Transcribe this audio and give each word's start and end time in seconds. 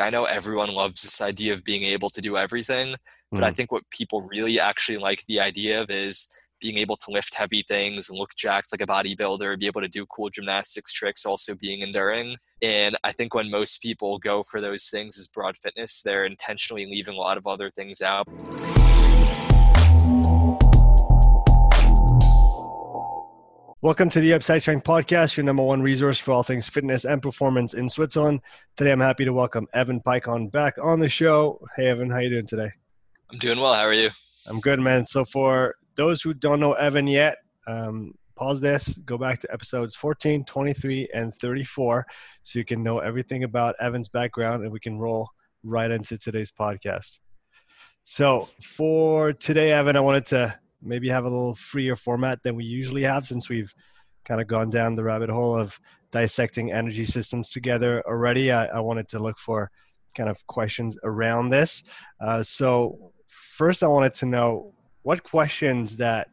I 0.00 0.10
know 0.10 0.24
everyone 0.24 0.72
loves 0.72 1.02
this 1.02 1.20
idea 1.20 1.52
of 1.52 1.64
being 1.64 1.84
able 1.84 2.10
to 2.10 2.20
do 2.20 2.36
everything, 2.36 2.96
but 3.30 3.40
mm. 3.40 3.44
I 3.44 3.50
think 3.50 3.72
what 3.72 3.88
people 3.90 4.22
really 4.22 4.60
actually 4.60 4.98
like 4.98 5.24
the 5.26 5.40
idea 5.40 5.82
of 5.82 5.90
is 5.90 6.28
being 6.60 6.78
able 6.78 6.96
to 6.96 7.10
lift 7.10 7.34
heavy 7.34 7.62
things 7.62 8.08
and 8.08 8.18
look 8.18 8.30
jacked 8.36 8.72
like 8.72 8.80
a 8.80 8.86
bodybuilder, 8.86 9.58
be 9.58 9.66
able 9.66 9.82
to 9.82 9.88
do 9.88 10.06
cool 10.06 10.30
gymnastics 10.30 10.92
tricks, 10.92 11.26
also 11.26 11.54
being 11.60 11.80
enduring. 11.80 12.36
And 12.62 12.96
I 13.04 13.12
think 13.12 13.34
when 13.34 13.50
most 13.50 13.82
people 13.82 14.18
go 14.18 14.42
for 14.42 14.60
those 14.60 14.88
things 14.88 15.18
as 15.18 15.28
broad 15.28 15.56
fitness, 15.56 16.02
they're 16.02 16.24
intentionally 16.24 16.86
leaving 16.86 17.14
a 17.14 17.18
lot 17.18 17.36
of 17.36 17.46
other 17.46 17.70
things 17.70 18.00
out. 18.00 18.26
Welcome 23.86 24.08
to 24.10 24.20
the 24.20 24.32
Upside 24.32 24.62
Strength 24.62 24.82
Podcast, 24.82 25.36
your 25.36 25.44
number 25.44 25.62
one 25.62 25.80
resource 25.80 26.18
for 26.18 26.32
all 26.32 26.42
things 26.42 26.68
fitness 26.68 27.04
and 27.04 27.22
performance 27.22 27.72
in 27.72 27.88
Switzerland. 27.88 28.40
Today, 28.76 28.90
I'm 28.90 28.98
happy 28.98 29.24
to 29.24 29.32
welcome 29.32 29.68
Evan 29.72 30.00
Peikon 30.00 30.50
back 30.50 30.76
on 30.82 30.98
the 30.98 31.08
show. 31.08 31.64
Hey, 31.76 31.86
Evan, 31.86 32.10
how 32.10 32.18
you 32.18 32.30
doing 32.30 32.48
today? 32.48 32.68
I'm 33.30 33.38
doing 33.38 33.60
well. 33.60 33.74
How 33.74 33.84
are 33.84 33.92
you? 33.92 34.10
I'm 34.48 34.58
good, 34.58 34.80
man. 34.80 35.04
So, 35.04 35.24
for 35.24 35.76
those 35.94 36.20
who 36.20 36.34
don't 36.34 36.58
know 36.58 36.72
Evan 36.72 37.06
yet, 37.06 37.36
um, 37.68 38.14
pause 38.34 38.60
this, 38.60 38.98
go 39.04 39.16
back 39.16 39.38
to 39.42 39.52
episodes 39.52 39.94
14, 39.94 40.44
23, 40.44 41.08
and 41.14 41.32
34 41.36 42.04
so 42.42 42.58
you 42.58 42.64
can 42.64 42.82
know 42.82 42.98
everything 42.98 43.44
about 43.44 43.76
Evan's 43.78 44.08
background 44.08 44.64
and 44.64 44.72
we 44.72 44.80
can 44.80 44.98
roll 44.98 45.30
right 45.62 45.92
into 45.92 46.18
today's 46.18 46.50
podcast. 46.50 47.20
So, 48.02 48.48
for 48.60 49.32
today, 49.32 49.70
Evan, 49.70 49.94
I 49.94 50.00
wanted 50.00 50.26
to 50.26 50.58
maybe 50.82 51.08
have 51.08 51.24
a 51.24 51.28
little 51.28 51.54
freer 51.54 51.96
format 51.96 52.42
than 52.42 52.54
we 52.54 52.64
usually 52.64 53.02
have 53.02 53.26
since 53.26 53.48
we've 53.48 53.74
kind 54.24 54.40
of 54.40 54.46
gone 54.46 54.70
down 54.70 54.94
the 54.94 55.04
rabbit 55.04 55.30
hole 55.30 55.56
of 55.56 55.78
dissecting 56.10 56.72
energy 56.72 57.04
systems 57.04 57.50
together 57.50 58.02
already. 58.06 58.50
I, 58.52 58.66
I 58.66 58.80
wanted 58.80 59.08
to 59.08 59.18
look 59.18 59.38
for 59.38 59.70
kind 60.16 60.28
of 60.28 60.44
questions 60.46 60.98
around 61.04 61.50
this. 61.50 61.84
Uh, 62.20 62.42
so 62.42 63.12
first, 63.26 63.82
I 63.82 63.86
wanted 63.86 64.14
to 64.14 64.26
know 64.26 64.74
what 65.02 65.22
questions 65.22 65.96
that 65.98 66.28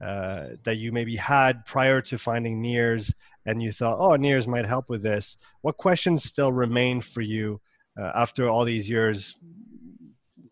uh, 0.00 0.48
that 0.64 0.76
you 0.76 0.92
maybe 0.92 1.16
had 1.16 1.64
prior 1.64 2.00
to 2.02 2.18
finding 2.18 2.62
NIRS 2.62 3.12
and 3.46 3.62
you 3.62 3.72
thought, 3.72 3.98
oh, 4.00 4.16
NIRS 4.16 4.46
might 4.46 4.66
help 4.66 4.88
with 4.88 5.02
this. 5.02 5.38
What 5.62 5.76
questions 5.76 6.24
still 6.24 6.52
remain 6.52 7.00
for 7.00 7.20
you 7.20 7.60
uh, 7.98 8.10
after 8.14 8.48
all 8.48 8.64
these 8.64 8.90
years 8.90 9.36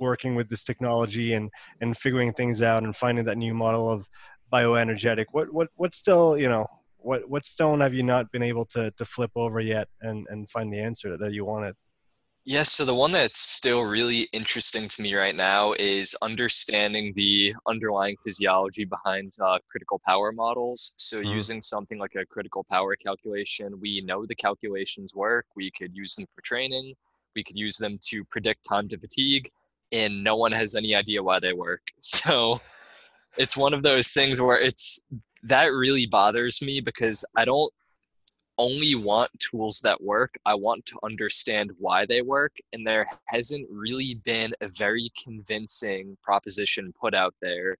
working 0.08 0.34
with 0.34 0.48
this 0.48 0.64
technology 0.64 1.28
and 1.36 1.50
and 1.80 1.96
figuring 1.96 2.32
things 2.32 2.60
out 2.60 2.82
and 2.82 2.94
finding 2.94 3.24
that 3.24 3.38
new 3.38 3.54
model 3.54 3.90
of 3.90 4.08
bioenergetic 4.52 5.26
what 5.32 5.46
what 5.56 5.68
what 5.76 5.94
still 5.94 6.36
you 6.36 6.48
know 6.48 6.66
what 6.98 7.20
what 7.28 7.44
stone 7.44 7.80
have 7.80 7.94
you 7.94 8.02
not 8.02 8.30
been 8.32 8.42
able 8.42 8.66
to 8.66 8.90
to 8.98 9.04
flip 9.04 9.30
over 9.44 9.60
yet 9.60 9.88
and 10.02 10.26
and 10.30 10.50
find 10.50 10.72
the 10.72 10.78
answer 10.88 11.16
that 11.16 11.32
you 11.32 11.44
wanted 11.44 11.74
Yes, 12.44 12.72
so 12.72 12.84
the 12.84 12.92
one 12.92 13.12
that's 13.12 13.38
still 13.38 13.84
really 13.84 14.22
interesting 14.32 14.88
to 14.88 15.02
me 15.02 15.14
right 15.14 15.36
now 15.36 15.74
is 15.74 16.16
understanding 16.22 17.12
the 17.14 17.54
underlying 17.68 18.16
physiology 18.24 18.84
behind 18.84 19.30
uh, 19.40 19.60
critical 19.70 20.00
power 20.04 20.32
models. 20.32 20.94
So, 20.98 21.18
mm-hmm. 21.18 21.36
using 21.38 21.62
something 21.62 22.00
like 22.00 22.16
a 22.16 22.26
critical 22.26 22.66
power 22.68 22.96
calculation, 22.96 23.78
we 23.80 24.00
know 24.00 24.26
the 24.26 24.34
calculations 24.34 25.14
work. 25.14 25.46
We 25.54 25.70
could 25.70 25.94
use 25.94 26.16
them 26.16 26.26
for 26.34 26.42
training. 26.42 26.94
We 27.36 27.44
could 27.44 27.56
use 27.56 27.76
them 27.76 27.96
to 28.08 28.24
predict 28.24 28.68
time 28.68 28.88
to 28.88 28.98
fatigue 28.98 29.48
and 29.92 30.24
no 30.24 30.36
one 30.36 30.52
has 30.52 30.74
any 30.74 30.94
idea 30.94 31.22
why 31.22 31.38
they 31.38 31.52
work. 31.52 31.82
So 32.00 32.60
it's 33.38 33.56
one 33.56 33.72
of 33.72 33.82
those 33.82 34.12
things 34.12 34.40
where 34.40 34.58
it's 34.58 35.00
that 35.44 35.72
really 35.72 36.06
bothers 36.06 36.60
me 36.62 36.80
because 36.80 37.24
I 37.36 37.44
don't 37.44 37.72
only 38.58 38.94
want 38.94 39.30
tools 39.38 39.80
that 39.82 40.02
work. 40.02 40.34
I 40.44 40.54
want 40.54 40.84
to 40.86 40.98
understand 41.02 41.70
why 41.78 42.06
they 42.06 42.22
work. 42.22 42.56
And 42.72 42.86
there 42.86 43.06
hasn't 43.26 43.66
really 43.70 44.20
been 44.24 44.52
a 44.60 44.68
very 44.68 45.08
convincing 45.22 46.16
proposition 46.22 46.92
put 47.00 47.14
out 47.14 47.34
there. 47.40 47.76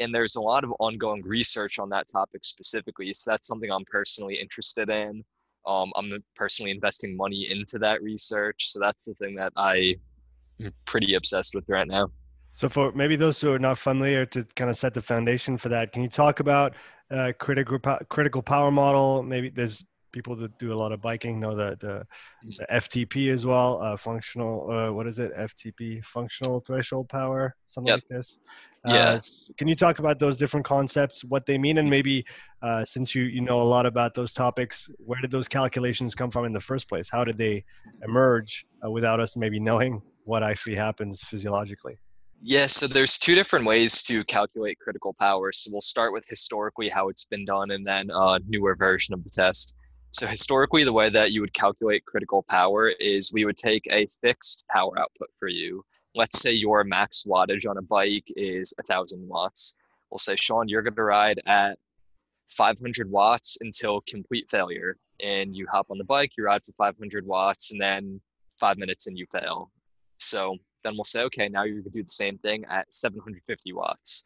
And 0.00 0.14
there's 0.14 0.36
a 0.36 0.42
lot 0.42 0.64
of 0.64 0.72
ongoing 0.80 1.22
research 1.22 1.78
on 1.78 1.88
that 1.90 2.08
topic 2.10 2.44
specifically. 2.44 3.12
So 3.14 3.30
that's 3.30 3.46
something 3.46 3.70
I'm 3.70 3.84
personally 3.84 4.34
interested 4.36 4.90
in. 4.90 5.24
Um, 5.66 5.92
I'm 5.96 6.12
personally 6.36 6.72
investing 6.72 7.16
money 7.16 7.48
into 7.50 7.78
that 7.80 8.02
research. 8.02 8.68
So 8.68 8.80
that's 8.80 9.04
the 9.04 9.14
thing 9.14 9.34
that 9.36 9.52
I 9.56 9.96
pretty 10.84 11.14
obsessed 11.14 11.54
with 11.54 11.64
right 11.68 11.86
now. 11.86 12.10
So, 12.54 12.68
for 12.68 12.90
maybe 12.92 13.14
those 13.14 13.40
who 13.40 13.52
are 13.52 13.58
not 13.58 13.78
familiar, 13.78 14.26
to 14.26 14.44
kind 14.56 14.68
of 14.68 14.76
set 14.76 14.92
the 14.92 15.02
foundation 15.02 15.56
for 15.56 15.68
that, 15.68 15.92
can 15.92 16.02
you 16.02 16.08
talk 16.08 16.40
about 16.40 16.74
uh, 17.10 17.32
critical 17.38 17.78
critical 18.08 18.42
power 18.42 18.70
model? 18.70 19.22
Maybe 19.22 19.50
there's 19.50 19.84
people 20.12 20.34
that 20.34 20.58
do 20.58 20.72
a 20.72 20.74
lot 20.74 20.90
of 20.90 21.00
biking 21.00 21.38
know 21.38 21.54
the 21.54 21.76
the, 21.80 21.86
mm-hmm. 21.86 22.50
the 22.58 22.66
FTP 22.72 23.32
as 23.32 23.46
well, 23.46 23.80
uh, 23.82 23.96
functional. 23.96 24.70
Uh, 24.70 24.92
what 24.92 25.06
is 25.06 25.18
it? 25.18 25.32
FTP, 25.36 26.04
functional 26.04 26.60
threshold 26.60 27.08
power, 27.08 27.54
something 27.68 27.88
yep. 27.88 27.98
like 27.98 28.08
this. 28.08 28.38
Uh, 28.84 28.92
yeah. 28.92 29.18
Can 29.56 29.68
you 29.68 29.76
talk 29.76 29.98
about 29.98 30.18
those 30.18 30.36
different 30.36 30.66
concepts, 30.66 31.24
what 31.24 31.46
they 31.46 31.58
mean, 31.58 31.78
and 31.78 31.88
maybe 31.88 32.24
uh, 32.62 32.84
since 32.84 33.14
you 33.14 33.22
you 33.24 33.40
know 33.40 33.60
a 33.60 33.68
lot 33.76 33.86
about 33.86 34.14
those 34.14 34.32
topics, 34.32 34.90
where 34.98 35.20
did 35.20 35.30
those 35.30 35.48
calculations 35.48 36.14
come 36.14 36.30
from 36.30 36.44
in 36.44 36.52
the 36.52 36.60
first 36.60 36.88
place? 36.88 37.08
How 37.08 37.24
did 37.24 37.38
they 37.38 37.64
emerge 38.02 38.66
uh, 38.84 38.90
without 38.90 39.20
us 39.20 39.36
maybe 39.36 39.60
knowing 39.60 40.02
what 40.28 40.42
actually 40.42 40.74
happens 40.74 41.22
physiologically? 41.22 41.98
Yeah, 42.42 42.66
so 42.66 42.86
there's 42.86 43.18
two 43.18 43.34
different 43.34 43.64
ways 43.64 44.02
to 44.02 44.22
calculate 44.24 44.78
critical 44.78 45.14
power. 45.18 45.50
So 45.52 45.70
we'll 45.72 45.80
start 45.80 46.12
with 46.12 46.26
historically 46.28 46.90
how 46.90 47.08
it's 47.08 47.24
been 47.24 47.46
done 47.46 47.70
and 47.70 47.84
then 47.84 48.10
a 48.12 48.38
newer 48.46 48.76
version 48.76 49.14
of 49.14 49.24
the 49.24 49.30
test. 49.30 49.74
So 50.10 50.26
historically, 50.26 50.84
the 50.84 50.92
way 50.92 51.08
that 51.08 51.32
you 51.32 51.40
would 51.40 51.54
calculate 51.54 52.04
critical 52.04 52.44
power 52.48 52.90
is 53.00 53.32
we 53.32 53.46
would 53.46 53.56
take 53.56 53.86
a 53.90 54.06
fixed 54.20 54.66
power 54.70 54.98
output 54.98 55.28
for 55.38 55.48
you. 55.48 55.82
Let's 56.14 56.40
say 56.40 56.52
your 56.52 56.84
max 56.84 57.24
wattage 57.26 57.68
on 57.68 57.78
a 57.78 57.82
bike 57.82 58.26
is 58.36 58.74
1,000 58.78 59.26
watts. 59.26 59.76
We'll 60.10 60.18
say, 60.18 60.36
Sean, 60.36 60.68
you're 60.68 60.82
going 60.82 60.94
to 60.94 61.02
ride 61.02 61.40
at 61.46 61.78
500 62.50 63.10
watts 63.10 63.56
until 63.62 64.02
complete 64.06 64.48
failure. 64.50 64.98
And 65.24 65.56
you 65.56 65.66
hop 65.72 65.86
on 65.90 65.96
the 65.96 66.04
bike, 66.04 66.32
you 66.36 66.44
ride 66.44 66.62
for 66.62 66.72
500 66.72 67.26
watts, 67.26 67.72
and 67.72 67.80
then 67.80 68.20
five 68.60 68.76
minutes 68.76 69.06
and 69.06 69.16
you 69.16 69.26
fail. 69.32 69.70
So 70.18 70.56
then 70.84 70.94
we'll 70.94 71.04
say, 71.04 71.22
okay, 71.22 71.48
now 71.48 71.64
you're 71.64 71.76
going 71.76 71.84
to 71.84 71.90
do 71.90 72.02
the 72.02 72.08
same 72.08 72.38
thing 72.38 72.64
at 72.70 72.92
750 72.92 73.72
watts. 73.72 74.24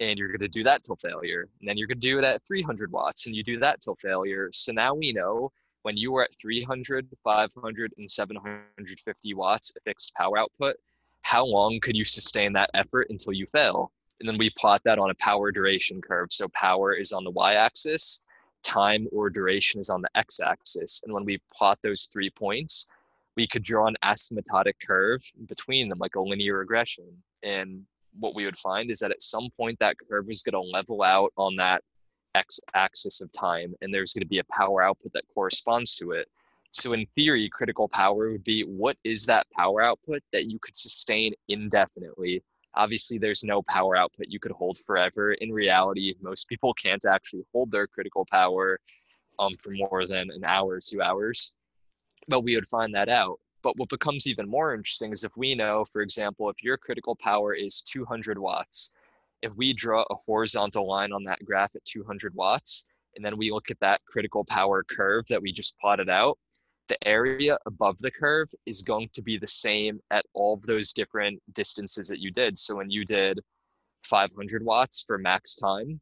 And 0.00 0.18
you're 0.18 0.28
going 0.28 0.40
to 0.40 0.48
do 0.48 0.64
that 0.64 0.82
till 0.82 0.96
failure. 0.96 1.48
And 1.60 1.68
then 1.68 1.78
you're 1.78 1.86
going 1.86 2.00
to 2.00 2.08
do 2.08 2.18
it 2.18 2.24
at 2.24 2.44
300 2.46 2.90
watts 2.90 3.26
and 3.26 3.34
you 3.34 3.42
do 3.42 3.58
that 3.60 3.80
till 3.80 3.94
failure. 3.96 4.48
So 4.52 4.72
now 4.72 4.94
we 4.94 5.12
know 5.12 5.52
when 5.82 5.96
you 5.96 6.16
are 6.16 6.24
at 6.24 6.34
300, 6.40 7.08
500, 7.22 7.92
and 7.98 8.10
750 8.10 9.34
watts 9.34 9.72
fixed 9.84 10.14
power 10.14 10.38
output, 10.38 10.76
how 11.22 11.44
long 11.44 11.78
could 11.80 11.96
you 11.96 12.04
sustain 12.04 12.52
that 12.54 12.70
effort 12.74 13.06
until 13.10 13.32
you 13.32 13.46
fail? 13.46 13.92
And 14.20 14.28
then 14.28 14.38
we 14.38 14.50
plot 14.56 14.80
that 14.84 14.98
on 14.98 15.10
a 15.10 15.14
power 15.16 15.52
duration 15.52 16.00
curve. 16.00 16.32
So 16.32 16.48
power 16.48 16.94
is 16.94 17.12
on 17.12 17.24
the 17.24 17.30
y 17.30 17.54
axis, 17.54 18.22
time 18.62 19.06
or 19.12 19.28
duration 19.28 19.80
is 19.80 19.90
on 19.90 20.02
the 20.02 20.08
x 20.14 20.40
axis. 20.40 21.02
And 21.04 21.12
when 21.12 21.24
we 21.24 21.40
plot 21.52 21.78
those 21.82 22.04
three 22.04 22.30
points, 22.30 22.88
we 23.36 23.46
could 23.46 23.62
draw 23.62 23.86
an 23.86 23.96
asymptotic 24.04 24.74
curve 24.86 25.20
between 25.48 25.88
them, 25.88 25.98
like 25.98 26.14
a 26.14 26.20
linear 26.20 26.58
regression. 26.58 27.06
And 27.42 27.82
what 28.18 28.34
we 28.34 28.44
would 28.44 28.56
find 28.56 28.90
is 28.90 29.00
that 29.00 29.10
at 29.10 29.22
some 29.22 29.48
point 29.56 29.78
that 29.80 29.96
curve 30.08 30.28
is 30.28 30.42
going 30.42 30.52
to 30.52 30.70
level 30.70 31.02
out 31.02 31.32
on 31.36 31.56
that 31.56 31.82
x 32.34 32.60
axis 32.74 33.20
of 33.20 33.30
time, 33.32 33.74
and 33.80 33.92
there's 33.92 34.12
going 34.12 34.22
to 34.22 34.28
be 34.28 34.38
a 34.38 34.44
power 34.44 34.82
output 34.82 35.12
that 35.12 35.24
corresponds 35.32 35.96
to 35.96 36.12
it. 36.12 36.28
So, 36.70 36.92
in 36.92 37.06
theory, 37.14 37.48
critical 37.48 37.88
power 37.88 38.32
would 38.32 38.44
be 38.44 38.62
what 38.62 38.96
is 39.04 39.26
that 39.26 39.46
power 39.56 39.82
output 39.82 40.20
that 40.32 40.46
you 40.46 40.58
could 40.60 40.76
sustain 40.76 41.32
indefinitely? 41.48 42.42
Obviously, 42.74 43.18
there's 43.18 43.44
no 43.44 43.62
power 43.62 43.96
output 43.96 44.26
you 44.28 44.40
could 44.40 44.50
hold 44.50 44.76
forever. 44.84 45.32
In 45.34 45.52
reality, 45.52 46.14
most 46.20 46.48
people 46.48 46.74
can't 46.74 47.04
actually 47.04 47.44
hold 47.52 47.70
their 47.70 47.86
critical 47.86 48.26
power 48.32 48.80
um, 49.38 49.54
for 49.62 49.70
more 49.70 50.06
than 50.06 50.30
an 50.30 50.42
hour, 50.44 50.80
two 50.80 51.00
hours 51.00 51.54
but 52.28 52.42
we 52.42 52.54
would 52.54 52.66
find 52.66 52.94
that 52.94 53.08
out. 53.08 53.38
But 53.62 53.78
what 53.78 53.88
becomes 53.88 54.26
even 54.26 54.48
more 54.48 54.74
interesting 54.74 55.12
is 55.12 55.24
if 55.24 55.36
we 55.36 55.54
know, 55.54 55.84
for 55.84 56.02
example, 56.02 56.50
if 56.50 56.62
your 56.62 56.76
critical 56.76 57.16
power 57.16 57.54
is 57.54 57.80
200 57.82 58.38
watts, 58.38 58.92
if 59.42 59.56
we 59.56 59.72
draw 59.72 60.02
a 60.02 60.14
horizontal 60.14 60.88
line 60.88 61.12
on 61.12 61.24
that 61.24 61.44
graph 61.44 61.74
at 61.74 61.84
200 61.84 62.34
watts, 62.34 62.86
and 63.16 63.24
then 63.24 63.36
we 63.36 63.50
look 63.50 63.70
at 63.70 63.80
that 63.80 64.00
critical 64.06 64.44
power 64.48 64.84
curve 64.84 65.24
that 65.28 65.40
we 65.40 65.52
just 65.52 65.78
plotted 65.78 66.10
out, 66.10 66.38
the 66.88 67.08
area 67.08 67.56
above 67.66 67.96
the 67.98 68.10
curve 68.10 68.48
is 68.66 68.82
going 68.82 69.08
to 69.14 69.22
be 69.22 69.38
the 69.38 69.46
same 69.46 70.00
at 70.10 70.24
all 70.34 70.54
of 70.54 70.62
those 70.62 70.92
different 70.92 71.40
distances 71.52 72.08
that 72.08 72.20
you 72.20 72.30
did. 72.30 72.58
So 72.58 72.76
when 72.76 72.90
you 72.90 73.04
did 73.04 73.40
500 74.02 74.64
watts 74.64 75.02
for 75.02 75.16
max 75.16 75.56
time, 75.56 76.00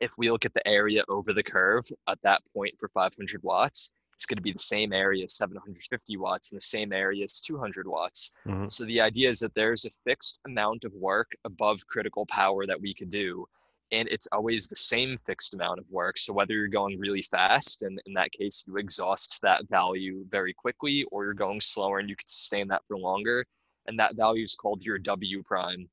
if 0.00 0.12
we 0.16 0.30
look 0.30 0.44
at 0.44 0.54
the 0.54 0.66
area 0.66 1.02
over 1.08 1.32
the 1.32 1.42
curve 1.42 1.84
at 2.08 2.20
that 2.22 2.42
point 2.54 2.74
for 2.78 2.88
500 2.88 3.42
watts, 3.42 3.92
it's 4.16 4.26
going 4.26 4.38
to 4.38 4.42
be 4.42 4.52
the 4.52 4.58
same 4.58 4.92
area 4.94 5.24
as 5.24 5.34
750 5.34 6.16
watts 6.16 6.50
and 6.50 6.56
the 6.56 6.64
same 6.64 6.92
area 6.92 7.22
as 7.22 7.38
200 7.38 7.86
watts. 7.86 8.34
Mm-hmm. 8.46 8.68
So 8.68 8.84
the 8.86 9.00
idea 9.00 9.28
is 9.28 9.38
that 9.40 9.54
there's 9.54 9.84
a 9.84 9.90
fixed 10.04 10.40
amount 10.46 10.84
of 10.84 10.92
work 10.94 11.30
above 11.44 11.86
critical 11.86 12.24
power 12.26 12.64
that 12.64 12.80
we 12.80 12.94
could 12.94 13.10
do. 13.10 13.46
and 13.92 14.08
it's 14.08 14.26
always 14.32 14.66
the 14.66 14.76
same 14.76 15.16
fixed 15.16 15.54
amount 15.54 15.78
of 15.78 15.84
work. 15.90 16.18
So 16.18 16.32
whether 16.32 16.54
you're 16.54 16.68
going 16.68 16.98
really 16.98 17.22
fast, 17.22 17.82
and 17.82 18.00
in 18.06 18.14
that 18.14 18.32
case, 18.32 18.64
you 18.66 18.76
exhaust 18.76 19.40
that 19.42 19.68
value 19.68 20.24
very 20.28 20.52
quickly, 20.52 21.04
or 21.12 21.24
you're 21.24 21.34
going 21.34 21.60
slower 21.60 21.98
and 21.98 22.08
you 22.08 22.16
can 22.16 22.26
sustain 22.26 22.68
that 22.68 22.82
for 22.88 22.98
longer, 22.98 23.44
and 23.86 23.98
that 23.98 24.16
value 24.16 24.42
is 24.42 24.56
called 24.56 24.84
your 24.84 24.98
W 24.98 25.42
prime. 25.44 25.88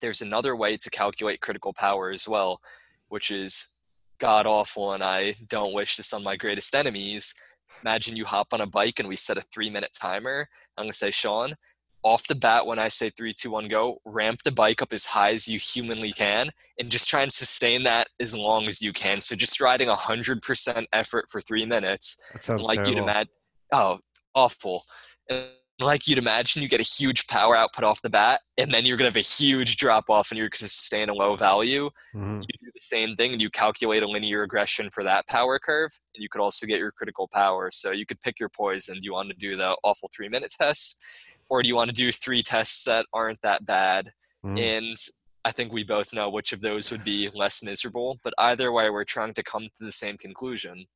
There's 0.00 0.22
another 0.22 0.56
way 0.56 0.76
to 0.76 0.90
calculate 0.90 1.40
critical 1.40 1.72
power 1.72 2.10
as 2.10 2.28
well, 2.28 2.60
which 3.08 3.30
is 3.30 3.71
god 4.22 4.46
awful, 4.46 4.92
and 4.92 5.02
I 5.02 5.34
don't 5.48 5.74
wish 5.74 5.96
this 5.96 6.12
on 6.12 6.22
my 6.22 6.36
greatest 6.36 6.76
enemies. 6.76 7.34
Imagine 7.82 8.16
you 8.16 8.24
hop 8.24 8.54
on 8.54 8.60
a 8.60 8.66
bike 8.66 9.00
and 9.00 9.08
we 9.08 9.16
set 9.16 9.36
a 9.36 9.40
three 9.40 9.68
minute 9.68 9.90
timer. 10.00 10.48
I'm 10.78 10.84
gonna 10.84 10.92
say, 10.92 11.10
Sean, 11.10 11.54
off 12.04 12.28
the 12.28 12.36
bat 12.36 12.64
when 12.64 12.78
I 12.78 12.86
say 12.86 13.10
three, 13.10 13.34
two, 13.36 13.50
one, 13.50 13.66
go, 13.68 13.98
ramp 14.04 14.42
the 14.44 14.52
bike 14.52 14.80
up 14.80 14.92
as 14.92 15.04
high 15.04 15.32
as 15.32 15.48
you 15.48 15.58
humanly 15.58 16.12
can 16.12 16.50
and 16.78 16.88
just 16.88 17.08
try 17.08 17.22
and 17.22 17.32
sustain 17.32 17.82
that 17.82 18.08
as 18.20 18.32
long 18.36 18.68
as 18.68 18.80
you 18.80 18.92
can. 18.92 19.20
So 19.20 19.34
just 19.34 19.60
riding 19.60 19.88
a 19.88 19.96
hundred 19.96 20.40
percent 20.40 20.86
effort 20.92 21.26
for 21.28 21.40
three 21.40 21.66
minutes. 21.66 22.30
That 22.32 22.44
sounds 22.44 22.62
like 22.62 22.76
terrible. 22.76 22.94
you'd 22.94 23.02
imagine 23.02 23.32
oh, 23.72 23.98
awful. 24.36 24.84
And 25.28 25.46
like 25.84 26.06
you'd 26.06 26.18
imagine 26.18 26.62
you 26.62 26.68
get 26.68 26.80
a 26.80 26.84
huge 26.84 27.26
power 27.26 27.56
output 27.56 27.84
off 27.84 28.00
the 28.02 28.10
bat 28.10 28.40
and 28.58 28.72
then 28.72 28.84
you're 28.84 28.96
gonna 28.96 29.08
have 29.08 29.16
a 29.16 29.20
huge 29.20 29.76
drop 29.76 30.08
off 30.10 30.30
and 30.30 30.38
you're 30.38 30.48
gonna 30.48 30.68
sustain 30.68 31.08
a 31.08 31.14
low 31.14 31.36
value. 31.36 31.88
Mhm. 32.14 32.42
You 32.42 32.58
do 32.60 32.70
the 32.74 32.80
same 32.80 33.14
thing 33.16 33.32
and 33.32 33.40
you 33.42 33.50
calculate 33.50 34.02
a 34.02 34.06
linear 34.08 34.40
regression 34.40 34.90
for 34.90 35.02
that 35.04 35.26
power 35.28 35.58
curve. 35.58 35.90
And 36.14 36.22
you 36.22 36.28
could 36.28 36.40
also 36.40 36.66
get 36.66 36.78
your 36.78 36.92
critical 36.92 37.28
power. 37.32 37.70
So 37.70 37.90
you 37.92 38.06
could 38.06 38.20
pick 38.20 38.38
your 38.40 38.48
poison. 38.48 38.96
Do 38.96 39.04
you 39.04 39.12
want 39.12 39.28
to 39.30 39.36
do 39.36 39.56
the 39.56 39.76
awful 39.82 40.08
three 40.14 40.28
minute 40.28 40.52
test? 40.58 41.04
or 41.48 41.62
do 41.62 41.68
you 41.68 41.76
want 41.76 41.90
to 41.90 41.94
do 41.94 42.10
three 42.10 42.40
tests 42.40 42.82
that 42.84 43.04
aren't 43.12 43.38
that 43.42 43.66
bad? 43.66 44.10
Mhm. 44.42 44.58
And 44.58 44.96
I 45.44 45.52
think 45.52 45.70
we 45.70 45.84
both 45.84 46.14
know 46.14 46.30
which 46.30 46.54
of 46.54 46.62
those 46.62 46.90
would 46.90 47.04
be 47.04 47.28
less 47.34 47.62
miserable. 47.62 48.18
But 48.24 48.32
either 48.38 48.72
way, 48.72 48.88
we're 48.88 49.04
trying 49.04 49.34
to 49.34 49.42
come 49.42 49.68
to 49.76 49.84
the 49.84 49.92
same 49.92 50.16
conclusion. 50.16 50.86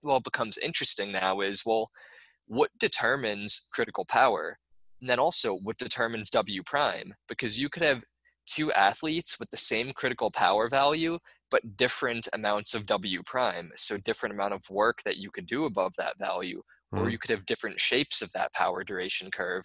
What 0.00 0.24
becomes 0.24 0.56
interesting 0.56 1.12
now 1.12 1.40
is 1.42 1.66
well, 1.66 1.90
what 2.50 2.70
determines 2.78 3.68
critical 3.72 4.04
power? 4.04 4.58
And 5.00 5.08
then 5.08 5.18
also, 5.20 5.54
what 5.54 5.78
determines 5.78 6.30
W 6.30 6.62
prime? 6.64 7.14
Because 7.28 7.60
you 7.60 7.68
could 7.68 7.82
have 7.84 8.02
two 8.44 8.72
athletes 8.72 9.38
with 9.38 9.50
the 9.50 9.56
same 9.56 9.92
critical 9.92 10.30
power 10.32 10.68
value, 10.68 11.18
but 11.50 11.76
different 11.76 12.26
amounts 12.32 12.74
of 12.74 12.86
W 12.86 13.22
prime. 13.24 13.70
So, 13.76 13.98
different 13.98 14.34
amount 14.34 14.54
of 14.54 14.62
work 14.68 15.02
that 15.04 15.16
you 15.18 15.30
could 15.30 15.46
do 15.46 15.64
above 15.64 15.92
that 15.96 16.18
value 16.18 16.62
or 16.96 17.08
Mhm. 17.08 17.10
you 17.10 17.18
could 17.18 17.30
have 17.30 17.46
different 17.46 17.78
shapes 17.78 18.20
of 18.20 18.32
that 18.32 18.52
power 18.52 18.82
duration 18.82 19.30
curve. 19.30 19.62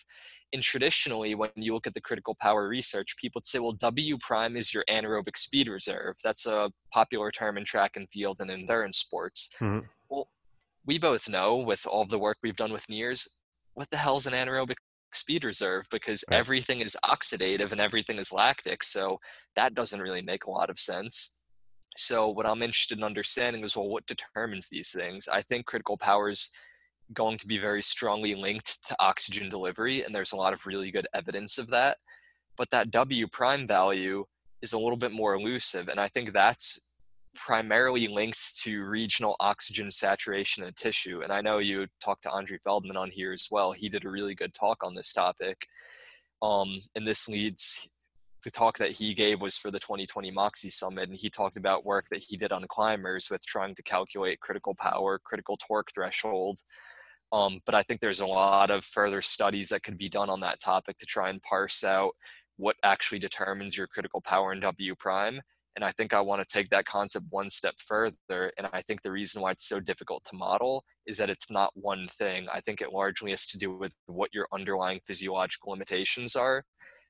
And 0.53 0.61
traditionally, 0.61 1.33
when 1.35 1.49
you 1.55 1.73
look 1.73 1.88
at 1.88 1.95
the 1.95 2.01
critical 2.01 2.35
power 2.35 2.67
research, 2.67 3.17
people 3.17 3.41
say, 3.43 3.57
well, 3.59 3.71
W 3.73 4.17
prime 4.19 4.55
is 4.55 4.73
your 4.75 4.83
anaerobic 4.89 5.38
speed 5.38 5.67
reserve. 5.67 6.17
That's 6.23 6.45
a 6.45 6.71
popular 6.93 7.31
term 7.31 7.57
in 7.57 7.65
track 7.65 7.95
and 7.97 8.07
field 8.11 8.38
and 8.39 8.51
endurance 8.51 8.99
sports. 8.99 9.49
Mhm. 9.59 9.89
We 10.85 10.99
both 10.99 11.27
know 11.27 11.55
with 11.55 11.85
all 11.87 12.05
the 12.05 12.19
work 12.19 12.37
we've 12.43 12.55
done 12.55 12.71
with 12.71 12.87
NIRS, 12.87 13.27
what 13.73 13.89
the 13.89 13.97
hell's 13.97 14.27
an 14.27 14.33
anaerobic 14.33 14.77
speed 15.13 15.43
reserve? 15.43 15.87
Because 15.89 16.23
Right. 16.29 16.37
everything 16.37 16.81
is 16.81 16.97
oxidative 17.03 17.71
and 17.71 17.81
everything 17.81 18.19
is 18.19 18.31
lactic. 18.31 18.83
So 18.83 19.19
that 19.55 19.73
doesn't 19.73 20.01
really 20.01 20.21
make 20.21 20.45
a 20.45 20.51
lot 20.51 20.69
of 20.69 20.77
sense. 20.77 21.37
So 21.97 22.27
what 22.27 22.45
I'm 22.45 22.61
interested 22.61 22.97
in 22.97 23.03
understanding 23.03 23.63
is, 23.63 23.75
well, 23.75 23.87
what 23.87 24.05
determines 24.05 24.69
these 24.69 24.91
things? 24.91 25.27
I 25.27 25.41
think 25.41 25.65
critical 25.65 25.97
powers 25.97 26.51
going 27.13 27.38
to 27.38 27.47
be 27.47 27.57
very 27.57 27.81
strongly 27.81 28.35
linked 28.35 28.83
to 28.83 28.95
oxygen 28.99 29.47
delivery, 29.49 30.03
and 30.03 30.13
there's 30.13 30.33
a 30.33 30.38
lot 30.38 30.53
of 30.53 30.65
really 30.65 30.91
good 30.91 31.07
evidence 31.13 31.57
of 31.57 31.67
that. 31.69 31.97
But 32.57 32.69
that 32.71 32.91
W 32.91 33.27
prime 33.27 33.67
value 33.67 34.25
is 34.61 34.73
a 34.73 34.79
little 34.79 34.97
bit 34.97 35.11
more 35.11 35.35
elusive, 35.35 35.88
and 35.88 35.99
I 35.99 36.07
think 36.07 36.33
that's 36.33 36.79
primarily 37.35 38.07
links 38.07 38.61
to 38.63 38.85
regional 38.85 39.35
oxygen 39.39 39.91
saturation 39.91 40.63
in 40.63 40.73
tissue. 40.73 41.21
And 41.21 41.31
I 41.31 41.41
know 41.41 41.59
you 41.59 41.87
talked 42.03 42.23
to 42.23 42.29
Andri 42.29 42.59
Feldmann 42.65 42.97
on 42.97 43.11
here 43.11 43.31
as 43.31 43.47
well. 43.51 43.71
He 43.71 43.89
did 43.89 44.05
a 44.05 44.09
really 44.09 44.35
good 44.35 44.53
talk 44.53 44.83
on 44.83 44.95
this 44.95 45.13
topic. 45.13 45.67
Um, 46.41 46.79
and 46.95 47.07
this 47.07 47.27
leads 47.27 47.89
the 48.43 48.51
talk 48.51 48.77
that 48.77 48.91
he 48.91 49.13
gave 49.13 49.41
was 49.41 49.57
for 49.57 49.71
the 49.71 49.79
2020 49.79 50.31
Moxy 50.31 50.69
Summit, 50.69 51.09
and 51.09 51.17
he 51.17 51.29
talked 51.29 51.57
about 51.57 51.85
work 51.85 52.05
that 52.11 52.23
he 52.27 52.37
did 52.37 52.51
on 52.51 52.65
climbers 52.67 53.29
with 53.29 53.45
trying 53.45 53.75
to 53.75 53.83
calculate 53.83 54.39
critical 54.39 54.75
power, 54.75 55.19
critical 55.19 55.57
torque 55.57 55.91
threshold. 55.93 56.59
Um, 57.31 57.59
but 57.65 57.75
I 57.75 57.81
think 57.81 57.99
there's 57.99 58.21
a 58.21 58.27
lot 58.27 58.69
of 58.69 58.85
further 58.85 59.21
studies 59.21 59.69
that 59.69 59.83
could 59.83 59.97
be 59.97 60.07
done 60.07 60.29
on 60.29 60.39
that 60.41 60.61
topic 60.61 60.97
to 60.97 61.05
try 61.05 61.29
and 61.29 61.41
parse 61.41 61.83
out 61.83 62.11
what 62.57 62.77
actually 62.83 63.19
determines 63.19 63.75
your 63.75 63.88
critical 63.88 64.21
power 64.21 64.53
in 64.53 64.59
W 64.61 64.95
prime. 64.95 65.41
And 65.75 65.83
I 65.83 65.92
think 65.92 66.13
I 66.13 66.22
want 66.22 66.42
to 66.42 66.54
take 66.54 66.69
that 66.69 66.86
concept 66.86 67.25
one 67.30 67.50
step 67.50 67.75
further. 67.86 68.51
And 68.57 68.68
I 68.72 68.81
think 68.81 69.01
the 69.01 69.12
reason 69.12 69.42
why 69.42 69.51
it's 69.51 69.68
so 69.68 69.80
difficult 69.80 70.24
to 70.25 70.38
model 70.38 70.83
is 71.06 71.18
that 71.18 71.30
it's 71.30 71.51
not 71.51 71.72
one 71.75 72.07
thing. 72.07 72.48
I 72.54 72.62
think 72.62 72.81
it 72.81 72.94
largely 72.94 73.31
has 73.31 73.45
to 73.48 73.57
do 73.57 73.75
with 73.75 73.94
what 74.06 74.33
your 74.33 74.48
underlying 74.54 75.01
physiological 75.06 75.72
limitations 75.72 76.36
are 76.36 76.63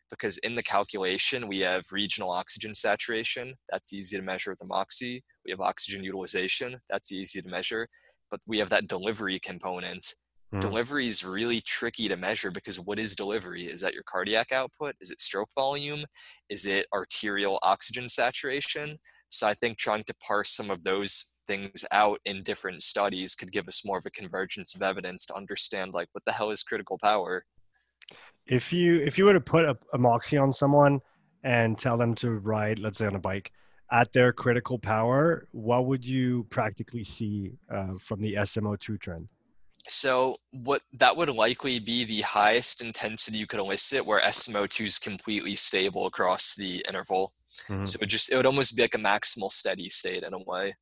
because 0.09 0.37
in 0.39 0.55
the 0.55 0.63
calculation 0.63 1.47
we 1.47 1.59
have 1.59 1.83
regional 1.91 2.29
oxygen 2.29 2.73
saturation 2.73 3.53
that's 3.69 3.93
easy 3.93 4.17
to 4.17 4.23
measure 4.23 4.51
with 4.51 4.59
the 4.59 4.65
Moxy 4.65 5.23
we 5.45 5.51
have 5.51 5.61
oxygen 5.61 6.03
utilization 6.03 6.77
that's 6.89 7.11
easy 7.11 7.41
to 7.41 7.49
measure 7.49 7.87
but 8.29 8.39
we 8.47 8.59
have 8.59 8.69
that 8.69 8.87
delivery 8.87 9.39
component 9.39 10.13
Mhm. 10.53 10.61
delivery 10.61 11.07
is 11.07 11.23
really 11.23 11.61
tricky 11.61 12.07
to 12.07 12.15
measure 12.17 12.51
because 12.51 12.79
what 12.79 12.99
is 12.99 13.15
delivery? 13.15 13.65
Is 13.65 13.81
that 13.81 13.93
your 13.93 14.03
cardiac 14.03 14.51
output? 14.51 14.95
Is 15.01 15.11
it 15.11 15.21
stroke 15.21 15.49
volume? 15.53 16.05
Is 16.49 16.65
it 16.65 16.87
arterial 16.93 17.59
oxygen 17.63 18.09
saturation? 18.09 18.97
So 19.29 19.47
i 19.47 19.53
think 19.53 19.77
trying 19.77 20.03
to 20.05 20.15
parse 20.15 20.51
some 20.51 20.69
of 20.71 20.83
those 20.83 21.41
things 21.47 21.85
out 21.91 22.19
in 22.25 22.43
different 22.43 22.81
studies 22.81 23.35
could 23.35 23.51
give 23.51 23.67
us 23.67 23.85
more 23.85 23.97
of 23.97 24.05
a 24.05 24.11
convergence 24.11 24.75
of 24.75 24.81
evidence 24.81 25.25
to 25.27 25.35
understand 25.35 25.93
like 25.93 26.07
what 26.13 26.23
the 26.25 26.31
hell 26.31 26.51
is 26.51 26.63
critical 26.63 26.97
power? 26.97 27.45
If 28.47 28.71
you 28.71 29.01
if 29.01 29.17
you 29.17 29.25
were 29.25 29.33
to 29.33 29.41
put 29.41 29.65
a, 29.65 29.77
a 29.93 29.97
Moxy 29.97 30.37
on 30.37 30.51
someone 30.53 30.99
and 31.43 31.77
tell 31.77 31.97
them 31.97 32.15
to 32.15 32.31
ride 32.31 32.79
let's 32.79 32.97
say 32.99 33.05
on 33.07 33.15
a 33.15 33.19
bike 33.19 33.51
at 33.91 34.11
their 34.13 34.33
critical 34.33 34.79
power 34.79 35.47
what 35.51 35.85
would 35.85 36.05
you 36.05 36.45
practically 36.49 37.03
see 37.03 37.51
uh, 37.71 37.93
from 37.99 38.21
the 38.21 38.33
smo2 38.33 38.99
trend 38.99 39.27
So 39.87 40.37
what 40.51 40.81
that 40.93 41.15
would 41.15 41.29
likely 41.29 41.79
be 41.79 42.05
the 42.05 42.21
highest 42.21 42.81
intensity 42.81 43.37
you 43.37 43.47
could 43.47 43.59
elicit 43.59 44.05
where 44.05 44.19
SMO2 44.21 44.85
is 44.85 44.99
completely 44.99 45.55
stable 45.55 46.07
across 46.07 46.55
the 46.55 46.83
interval. 46.87 47.33
Mhm. 47.69 47.87
So 47.87 47.99
it 48.01 48.07
just 48.07 48.31
it 48.31 48.35
would 48.35 48.45
almost 48.47 48.75
be 48.75 48.81
like 48.81 48.95
a 48.95 48.97
maximal 48.99 49.51
steady 49.51 49.89
state 49.89 50.23
in 50.23 50.33
a 50.33 50.39
way. 50.39 50.75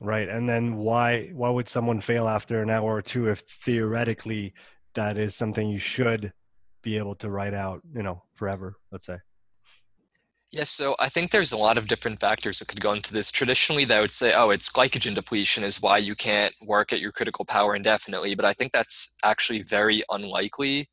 right 0.00 0.28
and 0.28 0.48
then 0.48 0.76
why 0.76 1.28
why 1.28 1.50
would 1.50 1.68
someone 1.68 2.00
fail 2.00 2.26
after 2.28 2.62
an 2.62 2.70
hour 2.70 2.94
or 2.96 3.02
two 3.02 3.28
if 3.28 3.40
theoretically 3.64 4.52
that 4.94 5.16
is 5.16 5.34
something 5.36 5.68
you 5.68 5.78
should 5.78 6.32
be 6.82 6.98
able 6.98 7.14
to 7.14 7.30
ride 7.30 7.54
out 7.54 7.80
you 7.94 8.02
know 8.02 8.22
forever 8.34 8.74
let's 8.90 9.06
say 9.06 9.18
Yeah, 10.52 10.64
so 10.64 10.94
I 11.00 11.08
think 11.08 11.30
there's 11.30 11.52
a 11.52 11.56
lot 11.56 11.78
of 11.78 11.88
different 11.88 12.20
factors 12.20 12.58
that 12.58 12.68
could 12.68 12.80
go 12.80 12.92
into 12.92 13.12
this. 13.12 13.32
Traditionally, 13.32 13.86
they 13.86 13.98
would 14.00 14.10
say, 14.10 14.34
oh, 14.34 14.50
it's 14.50 14.70
glycogen 14.70 15.14
depletion 15.14 15.64
is 15.64 15.80
why 15.80 15.96
you 15.96 16.14
can't 16.14 16.54
work 16.60 16.92
at 16.92 17.00
your 17.00 17.10
critical 17.10 17.46
power 17.46 17.74
indefinitely, 17.74 18.34
but 18.34 18.44
I 18.44 18.52
think 18.52 18.72
that's 18.72 19.14
actually 19.24 19.62
very 19.62 20.02
unlikely. 20.10 20.88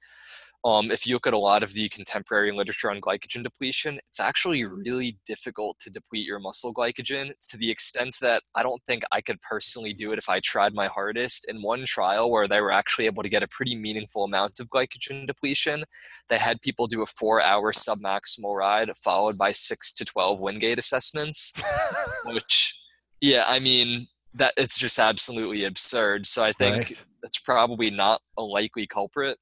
Um, 0.65 0.91
if 0.91 1.07
you 1.07 1.15
look 1.15 1.25
at 1.27 1.33
a 1.33 1.37
lot 1.37 1.63
of 1.63 1.71
the 1.71 1.87
contemporary 1.87 2.51
literature 2.51 2.91
on 2.91 2.99
glycogen 2.99 3.43
depletion, 3.43 3.97
it's 4.09 4.19
actually 4.19 4.65
really 4.65 5.17
difficult 5.25 5.79
to 5.79 5.89
deplete 5.89 6.25
your 6.25 6.39
muscle 6.39 6.73
glycogen 6.73 7.31
to 7.47 7.57
the 7.57 7.71
extent 7.71 8.17
that 8.21 8.43
I 8.55 8.63
don't 8.63 8.81
think 8.85 9.03
I 9.11 9.21
could 9.21 9.39
personally 9.39 9.93
do 9.93 10.11
it 10.11 10.17
if 10.17 10.27
I 10.27 10.41
tried 10.41 10.73
my 10.73 10.87
hardest. 10.87 11.49
In 11.49 11.61
one 11.61 11.85
trial 11.85 12.29
where 12.29 12.47
they 12.47 12.59
were 12.59 12.71
actually 12.71 13.05
able 13.05 13.23
to 13.23 13.29
get 13.29 13.41
a 13.43 13.47
pretty 13.47 13.75
meaningful 13.75 14.25
amount 14.25 14.59
of 14.59 14.69
glycogen 14.69 15.25
depletion, 15.25 15.83
they 16.27 16.37
had 16.37 16.61
people 16.61 16.87
do 16.87 17.01
a 17.03 17.05
four 17.05 17.41
hour 17.41 17.71
submaximal 17.71 18.53
ride 18.53 18.89
followed 18.97 19.37
by 19.37 19.53
six 19.53 19.93
to 19.93 20.03
12 20.03 20.41
Wingate 20.41 20.79
assessments, 20.79 21.53
which, 22.25 22.77
yeah, 23.21 23.45
I 23.47 23.59
mean, 23.59 24.07
that 24.33 24.53
it's 24.57 24.77
just 24.77 24.99
absolutely 24.99 25.63
absurd. 25.63 26.25
So 26.25 26.43
I 26.43 26.51
think 26.51 26.75
Right. 26.75 27.05
that's 27.23 27.39
probably 27.39 27.89
not 27.89 28.19
a 28.37 28.43
likely 28.43 28.85
culprit. 28.85 29.37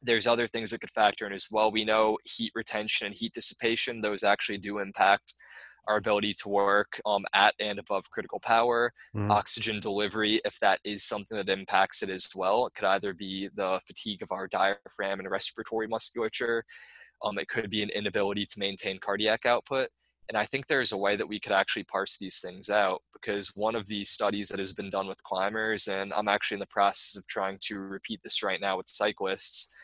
There's 0.00 0.26
other 0.26 0.46
things 0.46 0.70
that 0.70 0.80
could 0.80 0.90
factor 0.90 1.26
in 1.26 1.32
as 1.32 1.48
well. 1.50 1.72
We 1.72 1.84
know 1.84 2.18
heat 2.24 2.52
retention 2.54 3.06
and 3.06 3.14
heat 3.14 3.32
dissipation, 3.32 4.00
those 4.00 4.22
actually 4.22 4.58
do 4.58 4.78
impact 4.78 5.34
our 5.88 5.96
ability 5.96 6.34
to 6.34 6.48
work 6.50 7.00
um, 7.06 7.24
at 7.34 7.54
and 7.58 7.78
above 7.78 8.10
critical 8.10 8.38
power. 8.40 8.92
Mhm. 9.16 9.30
Oxygen 9.30 9.80
delivery, 9.80 10.38
if 10.44 10.58
that 10.60 10.80
is 10.84 11.02
something 11.02 11.36
that 11.36 11.48
impacts 11.48 12.02
it 12.02 12.10
as 12.10 12.28
well, 12.36 12.66
it 12.66 12.74
could 12.74 12.84
either 12.84 13.14
be 13.14 13.48
the 13.54 13.80
fatigue 13.86 14.22
of 14.22 14.30
our 14.30 14.46
diaphragm 14.46 15.18
and 15.18 15.30
respiratory 15.30 15.88
musculature. 15.88 16.64
Um, 17.22 17.38
it 17.38 17.48
could 17.48 17.70
be 17.70 17.82
an 17.82 17.90
inability 17.90 18.44
to 18.46 18.58
maintain 18.58 18.98
cardiac 18.98 19.46
output. 19.46 19.88
And 20.28 20.36
I 20.36 20.44
think 20.44 20.66
there's 20.66 20.92
a 20.92 20.96
way 20.98 21.16
that 21.16 21.26
we 21.26 21.40
could 21.40 21.52
actually 21.52 21.84
parse 21.84 22.18
these 22.18 22.38
things 22.38 22.68
out 22.68 23.02
because 23.14 23.50
one 23.56 23.74
of 23.74 23.86
the 23.86 24.04
studies 24.04 24.48
that 24.50 24.58
has 24.58 24.74
been 24.74 24.90
done 24.90 25.06
with 25.06 25.22
climbers, 25.22 25.88
and 25.88 26.12
I'm 26.12 26.28
actually 26.28 26.56
in 26.56 26.60
the 26.60 26.66
process 26.66 27.16
of 27.16 27.26
trying 27.26 27.58
to 27.62 27.78
repeat 27.80 28.20
this 28.22 28.42
right 28.42 28.60
now 28.60 28.76
with 28.76 28.90
cyclists, 28.90 29.74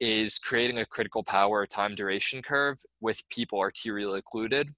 is 0.00 0.38
creating 0.38 0.78
a 0.78 0.86
critical 0.86 1.22
power 1.22 1.66
time 1.66 1.94
duration 1.94 2.42
curve 2.42 2.78
with 3.00 3.28
people 3.28 3.58
arterially 3.58 4.18
occluded. 4.18 4.70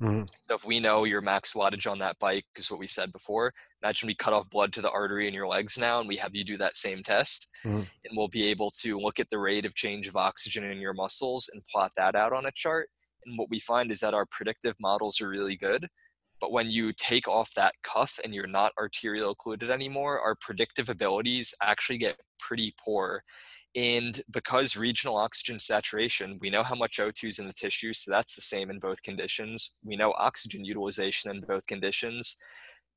Mm-hmm. 0.00 0.24
So 0.42 0.54
if 0.54 0.66
we 0.66 0.78
know 0.78 1.04
your 1.04 1.22
max 1.22 1.54
wattage 1.54 1.90
on 1.90 1.98
that 2.00 2.18
bike 2.18 2.44
is 2.56 2.70
what 2.70 2.80
we 2.80 2.86
said 2.86 3.10
before, 3.12 3.52
imagine 3.82 4.06
we 4.06 4.14
cut 4.14 4.34
off 4.34 4.50
blood 4.50 4.72
to 4.74 4.82
the 4.82 4.90
artery 4.90 5.26
in 5.26 5.32
your 5.32 5.46
legs 5.46 5.78
now 5.78 6.00
and 6.00 6.08
we 6.08 6.16
have 6.16 6.34
you 6.34 6.44
do 6.44 6.58
that 6.58 6.76
same 6.76 7.02
test 7.02 7.48
mm-hmm. 7.64 7.78
and 7.78 8.16
we'll 8.16 8.28
be 8.28 8.46
able 8.46 8.70
to 8.82 8.98
look 8.98 9.18
at 9.18 9.30
the 9.30 9.38
rate 9.38 9.64
of 9.64 9.74
change 9.74 10.06
of 10.06 10.16
oxygen 10.16 10.64
in 10.64 10.78
your 10.78 10.92
muscles 10.92 11.48
and 11.52 11.62
plot 11.72 11.92
that 11.96 12.14
out 12.14 12.34
on 12.34 12.44
a 12.44 12.52
chart. 12.52 12.90
And 13.24 13.38
what 13.38 13.48
we 13.48 13.58
find 13.58 13.90
is 13.90 14.00
that 14.00 14.12
our 14.14 14.26
predictive 14.26 14.76
models 14.78 15.20
are 15.22 15.28
really 15.28 15.56
good. 15.56 15.86
But 16.40 16.52
when 16.52 16.68
you 16.68 16.92
take 16.92 17.26
off 17.26 17.54
that 17.54 17.74
cuff 17.82 18.18
and 18.22 18.34
you're 18.34 18.46
not 18.46 18.72
arterial 18.78 19.30
occluded 19.30 19.70
anymore, 19.70 20.20
our 20.20 20.36
predictive 20.38 20.90
abilities 20.90 21.54
actually 21.62 21.96
get 21.96 22.20
pretty 22.38 22.74
poor. 22.84 23.22
And 23.76 24.22
because 24.32 24.74
regional 24.74 25.18
oxygen 25.18 25.58
saturation, 25.58 26.38
we 26.40 26.48
know 26.48 26.62
how 26.62 26.74
much 26.74 26.96
O2 26.96 27.28
is 27.28 27.38
in 27.38 27.46
the 27.46 27.52
tissue, 27.52 27.92
so 27.92 28.10
that's 28.10 28.34
the 28.34 28.40
same 28.40 28.70
in 28.70 28.78
both 28.78 29.02
conditions. 29.02 29.76
We 29.84 29.96
know 29.96 30.14
oxygen 30.16 30.64
utilization 30.64 31.30
in 31.30 31.42
both 31.42 31.66
conditions. 31.66 32.36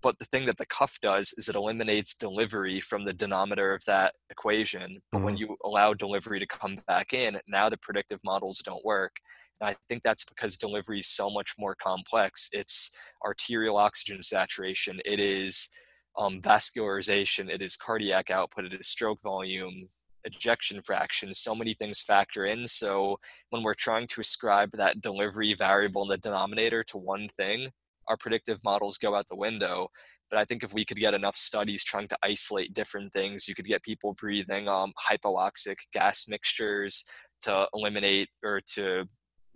But 0.02 0.18
the 0.18 0.26
thing 0.26 0.46
that 0.46 0.58
the 0.58 0.66
cuff 0.68 0.98
does 1.02 1.34
is 1.34 1.50
it 1.50 1.56
eliminates 1.56 2.16
delivery 2.16 2.80
from 2.80 3.04
the 3.04 3.14
denominator 3.14 3.74
of 3.74 3.84
that 3.86 4.14
equation. 4.30 5.02
But 5.12 5.18
mm-hmm. 5.18 5.26
when 5.26 5.38
you 5.38 5.58
allow 5.66 5.94
delivery 5.94 6.40
to 6.40 6.48
come 6.48 6.78
back 6.88 7.14
in, 7.14 7.38
now 7.50 7.68
the 7.68 7.78
predictive 7.78 8.22
models 8.24 8.60
don't 8.60 8.86
work. 8.86 9.18
And 9.60 9.70
I 9.70 9.76
think 9.90 10.04
that's 10.04 10.24
because 10.24 10.56
delivery 10.56 11.00
is 11.00 11.08
so 11.08 11.30
much 11.30 11.56
more 11.60 11.76
complex. 11.76 12.50
It's 12.54 12.98
arterial 13.26 13.76
oxygen 13.76 14.24
saturation, 14.24 15.02
it 15.04 15.20
is 15.20 15.70
um, 16.18 16.42
vascularization, 16.42 17.50
it 17.50 17.62
is 17.62 17.76
cardiac 17.76 18.30
output, 18.30 18.66
it 18.66 18.74
is 18.74 18.88
stroke 18.88 19.22
volume, 19.22 19.90
ejection 20.26 20.82
fraction. 20.84 21.34
So 21.34 21.56
many 21.56 21.74
things 21.74 22.02
factor 22.02 22.46
in. 22.46 22.68
So 22.68 23.18
when 23.50 23.64
we're 23.64 23.74
trying 23.74 24.08
to 24.08 24.22
ascribe 24.22 24.72
that 24.74 25.02
delivery 25.02 25.54
variable 25.54 26.04
in 26.04 26.10
the 26.10 26.18
denominator 26.18 26.84
to 26.86 26.98
one 26.98 27.28
thing, 27.28 27.72
our 28.08 28.18
predictive 28.18 28.60
models 28.64 28.98
go 28.98 29.16
out 29.16 29.28
the 29.28 29.36
window. 29.36 29.88
But 30.30 30.40
I 30.40 30.46
think 30.46 30.64
if 30.64 30.74
we 30.74 30.84
could 30.84 30.98
get 30.98 31.14
enough 31.14 31.36
studies 31.36 31.84
trying 31.84 32.08
to 32.10 32.18
isolate 32.24 32.74
different 32.74 33.14
things, 33.14 33.48
you 33.48 33.56
could 33.56 33.66
get 33.66 33.84
people 33.84 34.14
breathing 34.14 34.68
um, 34.68 34.94
hypoxic 35.10 35.78
gas 35.94 36.28
mixtures 36.28 37.04
to 37.42 37.68
eliminate 37.74 38.30
or 38.44 38.62
to 38.74 39.08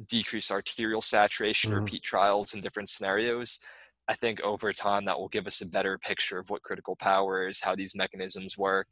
decrease 0.07 0.51
arterial 0.51 1.01
saturation, 1.01 1.71
mm-hmm. 1.71 1.79
repeat 1.79 2.03
trials 2.03 2.53
in 2.53 2.61
different 2.61 2.89
scenarios. 2.89 3.59
I 4.07 4.13
think 4.13 4.41
over 4.41 4.71
time 4.73 5.05
that 5.05 5.17
will 5.17 5.29
give 5.29 5.47
us 5.47 5.61
a 5.61 5.69
better 5.69 5.97
picture 5.97 6.37
of 6.37 6.49
what 6.49 6.63
critical 6.63 6.95
power 6.95 7.47
is, 7.47 7.61
how 7.61 7.75
these 7.75 7.95
mechanisms 7.95 8.57
work, 8.57 8.87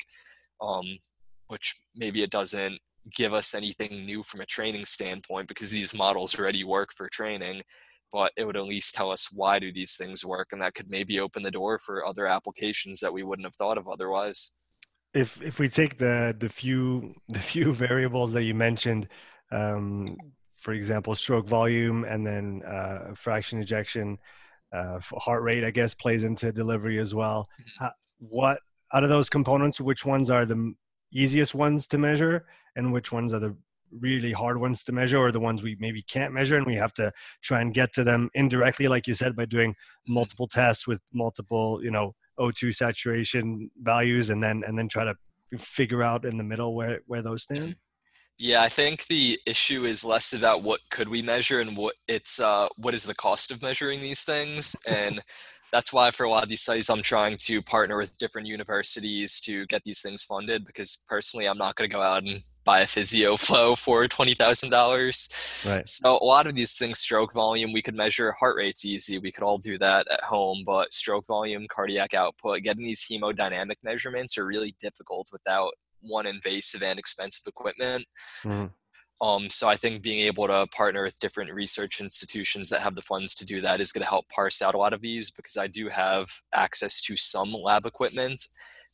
um, 0.61 0.85
which 1.51 1.75
maybe 1.95 2.23
it 2.23 2.29
doesn't 2.29 2.79
give 3.17 3.33
us 3.33 3.53
anything 3.53 4.05
new 4.05 4.23
from 4.23 4.39
a 4.39 4.45
training 4.45 4.85
standpoint 4.85 5.47
because 5.47 5.69
these 5.69 5.93
models 5.93 6.37
already 6.37 6.63
work 6.63 6.89
for 6.95 7.09
training 7.09 7.61
but 8.11 8.31
it 8.37 8.45
would 8.45 8.57
at 8.57 8.65
least 8.65 8.93
tell 8.93 9.11
us 9.11 9.29
why 9.33 9.57
do 9.57 9.71
these 9.71 9.95
things 9.97 10.25
work 10.25 10.49
and 10.51 10.61
that 10.61 10.73
could 10.73 10.89
maybe 10.89 11.19
open 11.19 11.41
the 11.41 11.51
door 11.51 11.77
for 11.77 12.05
other 12.05 12.25
applications 12.27 12.99
that 12.99 13.11
we 13.11 13.23
wouldn't 13.23 13.45
have 13.45 13.55
thought 13.55 13.77
of 13.77 13.87
otherwise 13.87 14.55
if 15.13 15.41
if 15.41 15.59
we 15.59 15.67
take 15.67 15.97
the 15.97 16.35
the 16.39 16.49
few 16.49 17.13
the 17.29 17.39
few 17.39 17.73
variables 17.73 18.31
that 18.33 18.43
you 18.43 18.53
mentioned 18.53 19.07
um, 19.51 20.15
for 20.57 20.73
example 20.73 21.15
stroke 21.15 21.47
volume 21.47 22.05
and 22.05 22.25
then 22.25 22.61
uh, 22.63 23.13
fraction 23.15 23.59
ejection 23.61 24.17
uh, 24.73 24.99
heart 25.17 25.43
rate 25.43 25.65
i 25.65 25.71
guess 25.71 25.93
plays 25.93 26.23
into 26.23 26.51
delivery 26.51 26.99
as 26.99 27.13
well 27.13 27.47
mm-hmm. 27.59 27.87
what 28.19 28.59
out 28.93 29.03
of 29.03 29.09
those 29.09 29.29
components 29.29 29.81
which 29.81 30.05
ones 30.05 30.29
are 30.29 30.45
the 30.45 30.73
easiest 31.11 31.53
ones 31.53 31.87
to 31.87 31.97
measure 31.97 32.45
and 32.75 32.91
which 32.93 33.11
ones 33.11 33.33
are 33.33 33.39
the 33.39 33.55
really 33.99 34.31
hard 34.31 34.59
ones 34.59 34.83
to 34.85 34.91
measure 34.91 35.17
or 35.17 35.31
the 35.31 35.39
ones 35.39 35.61
we 35.61 35.75
maybe 35.79 36.01
can't 36.03 36.33
measure 36.33 36.57
and 36.57 36.65
we 36.65 36.75
have 36.75 36.93
to 36.93 37.11
try 37.41 37.61
and 37.61 37.73
get 37.73 37.93
to 37.93 38.03
them 38.03 38.29
indirectly 38.33 38.87
like 38.87 39.07
you 39.07 39.13
said 39.13 39.35
by 39.35 39.45
doing 39.45 39.75
multiple 40.07 40.47
tests 40.47 40.87
with 40.87 41.01
multiple 41.13 41.83
you 41.83 41.91
know 41.91 42.13
o2 42.39 42.73
saturation 42.73 43.69
values 43.81 44.29
and 44.29 44.41
then 44.41 44.63
and 44.65 44.77
then 44.77 44.87
try 44.87 45.03
to 45.03 45.13
figure 45.57 46.03
out 46.03 46.25
in 46.25 46.37
the 46.37 46.43
middle 46.43 46.73
where 46.73 47.01
where 47.07 47.21
those 47.21 47.43
stand 47.43 47.61
mm-hmm. 47.61 47.71
yeah 48.37 48.61
i 48.61 48.69
think 48.69 49.05
the 49.07 49.37
issue 49.45 49.83
is 49.83 50.05
less 50.05 50.31
about 50.31 50.63
what 50.63 50.79
could 50.89 51.09
we 51.09 51.21
measure 51.21 51.59
and 51.59 51.75
what 51.75 51.95
it's 52.07 52.39
uh 52.39 52.67
what 52.77 52.93
is 52.93 53.03
the 53.03 53.15
cost 53.15 53.51
of 53.51 53.61
measuring 53.61 53.99
these 54.01 54.23
things 54.23 54.75
and 54.87 55.19
that's 55.71 55.93
why 55.93 56.11
for 56.11 56.25
a 56.25 56.29
lot 56.29 56.43
of 56.43 56.49
these 56.49 56.61
studies 56.61 56.89
i'm 56.89 57.01
trying 57.01 57.37
to 57.37 57.61
partner 57.61 57.97
with 57.97 58.17
different 58.17 58.47
universities 58.47 59.39
to 59.39 59.65
get 59.67 59.83
these 59.83 60.01
things 60.01 60.23
funded 60.23 60.65
because 60.65 61.03
personally 61.07 61.47
i'm 61.47 61.57
not 61.57 61.75
going 61.75 61.89
to 61.89 61.95
go 61.95 62.01
out 62.01 62.23
and 62.23 62.39
buy 62.63 62.81
a 62.81 62.85
physio 62.85 63.35
flow 63.37 63.75
for 63.75 64.03
$20000 64.05 65.65
right. 65.65 65.87
So 65.87 66.19
a 66.21 66.23
lot 66.23 66.45
of 66.45 66.53
these 66.53 66.77
things 66.77 66.99
stroke 66.99 67.33
volume 67.33 67.73
we 67.73 67.81
could 67.81 67.95
measure 67.95 68.31
heart 68.33 68.55
rate's 68.55 68.85
easy 68.85 69.17
we 69.17 69.31
could 69.31 69.43
all 69.43 69.57
do 69.57 69.77
that 69.79 70.07
at 70.11 70.21
home 70.21 70.63
but 70.65 70.93
stroke 70.93 71.25
volume 71.25 71.65
cardiac 71.71 72.13
output 72.13 72.61
getting 72.61 72.85
these 72.85 73.05
hemodynamic 73.09 73.77
measurements 73.83 74.37
are 74.37 74.45
really 74.45 74.75
difficult 74.79 75.27
without 75.31 75.71
one 76.01 76.25
invasive 76.25 76.83
and 76.83 76.99
expensive 76.99 77.47
equipment. 77.47 78.05
Mm-hmm. 78.43 78.67
Um, 79.21 79.49
so 79.49 79.69
I 79.69 79.75
think 79.75 80.01
being 80.01 80.21
able 80.21 80.47
to 80.47 80.65
partner 80.75 81.03
with 81.03 81.19
different 81.19 81.53
research 81.53 82.01
institutions 82.01 82.69
that 82.69 82.81
have 82.81 82.95
the 82.95 83.03
funds 83.03 83.35
to 83.35 83.45
do 83.45 83.61
that 83.61 83.79
is 83.79 83.91
going 83.91 84.01
to 84.01 84.09
help 84.09 84.27
parse 84.29 84.63
out 84.63 84.73
a 84.73 84.79
lot 84.79 84.93
of 84.93 85.01
these 85.01 85.29
because 85.29 85.57
I 85.57 85.67
do 85.67 85.89
have 85.89 86.27
access 86.55 87.01
to 87.03 87.15
some 87.15 87.53
lab 87.53 87.85
equipment, 87.85 88.47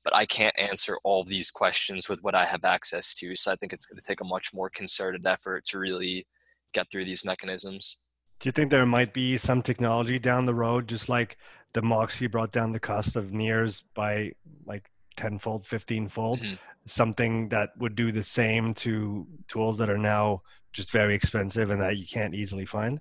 but 0.04 0.14
I 0.14 0.26
can't 0.26 0.58
answer 0.60 0.98
all 1.06 1.22
of 1.22 1.28
these 1.28 1.50
questions 1.50 2.10
with 2.10 2.22
what 2.24 2.36
I 2.36 2.44
have 2.44 2.66
access 2.66 3.14
to. 3.16 3.38
So 3.38 3.54
I 3.54 3.56
think 3.56 3.72
it's 3.72 3.86
going 3.86 4.00
to 4.00 4.06
take 4.06 4.20
a 4.20 4.26
much 4.26 4.54
more 4.54 4.70
concerted 4.70 5.26
effort 5.26 5.64
to 5.66 5.80
really 5.80 6.28
get 6.74 6.92
through 6.92 7.06
these 7.06 7.24
mechanisms. 7.24 8.02
Do 8.40 8.50
you 8.50 8.52
think 8.52 8.70
there 8.70 8.86
might 8.86 9.14
be 9.14 9.38
some 9.38 9.62
technology 9.62 10.20
down 10.20 10.46
the 10.46 10.54
road, 10.54 10.90
just 10.90 11.08
like 11.08 11.38
the 11.74 11.82
Moxy 11.82 12.28
brought 12.28 12.52
down 12.52 12.74
the 12.74 12.80
cost 12.80 13.16
of 13.16 13.32
NIRS 13.32 13.84
by 13.96 14.34
like 14.66 14.92
tenfold, 15.18 15.68
fifteenfold? 15.68 16.40
Mm-hmm 16.40 16.56
something 16.88 17.50
that 17.50 17.72
would 17.78 17.96
do 17.96 18.12
the 18.12 18.24
same 18.24 18.74
to 18.74 19.28
tools 19.48 19.78
that 19.78 19.90
are 19.90 19.98
now 19.98 20.42
just 20.74 20.92
very 20.92 21.16
expensive 21.16 21.70
and 21.70 21.82
that 21.82 21.98
you 21.98 22.06
can't 22.06 22.34
easily 22.34 22.66
find? 22.66 23.00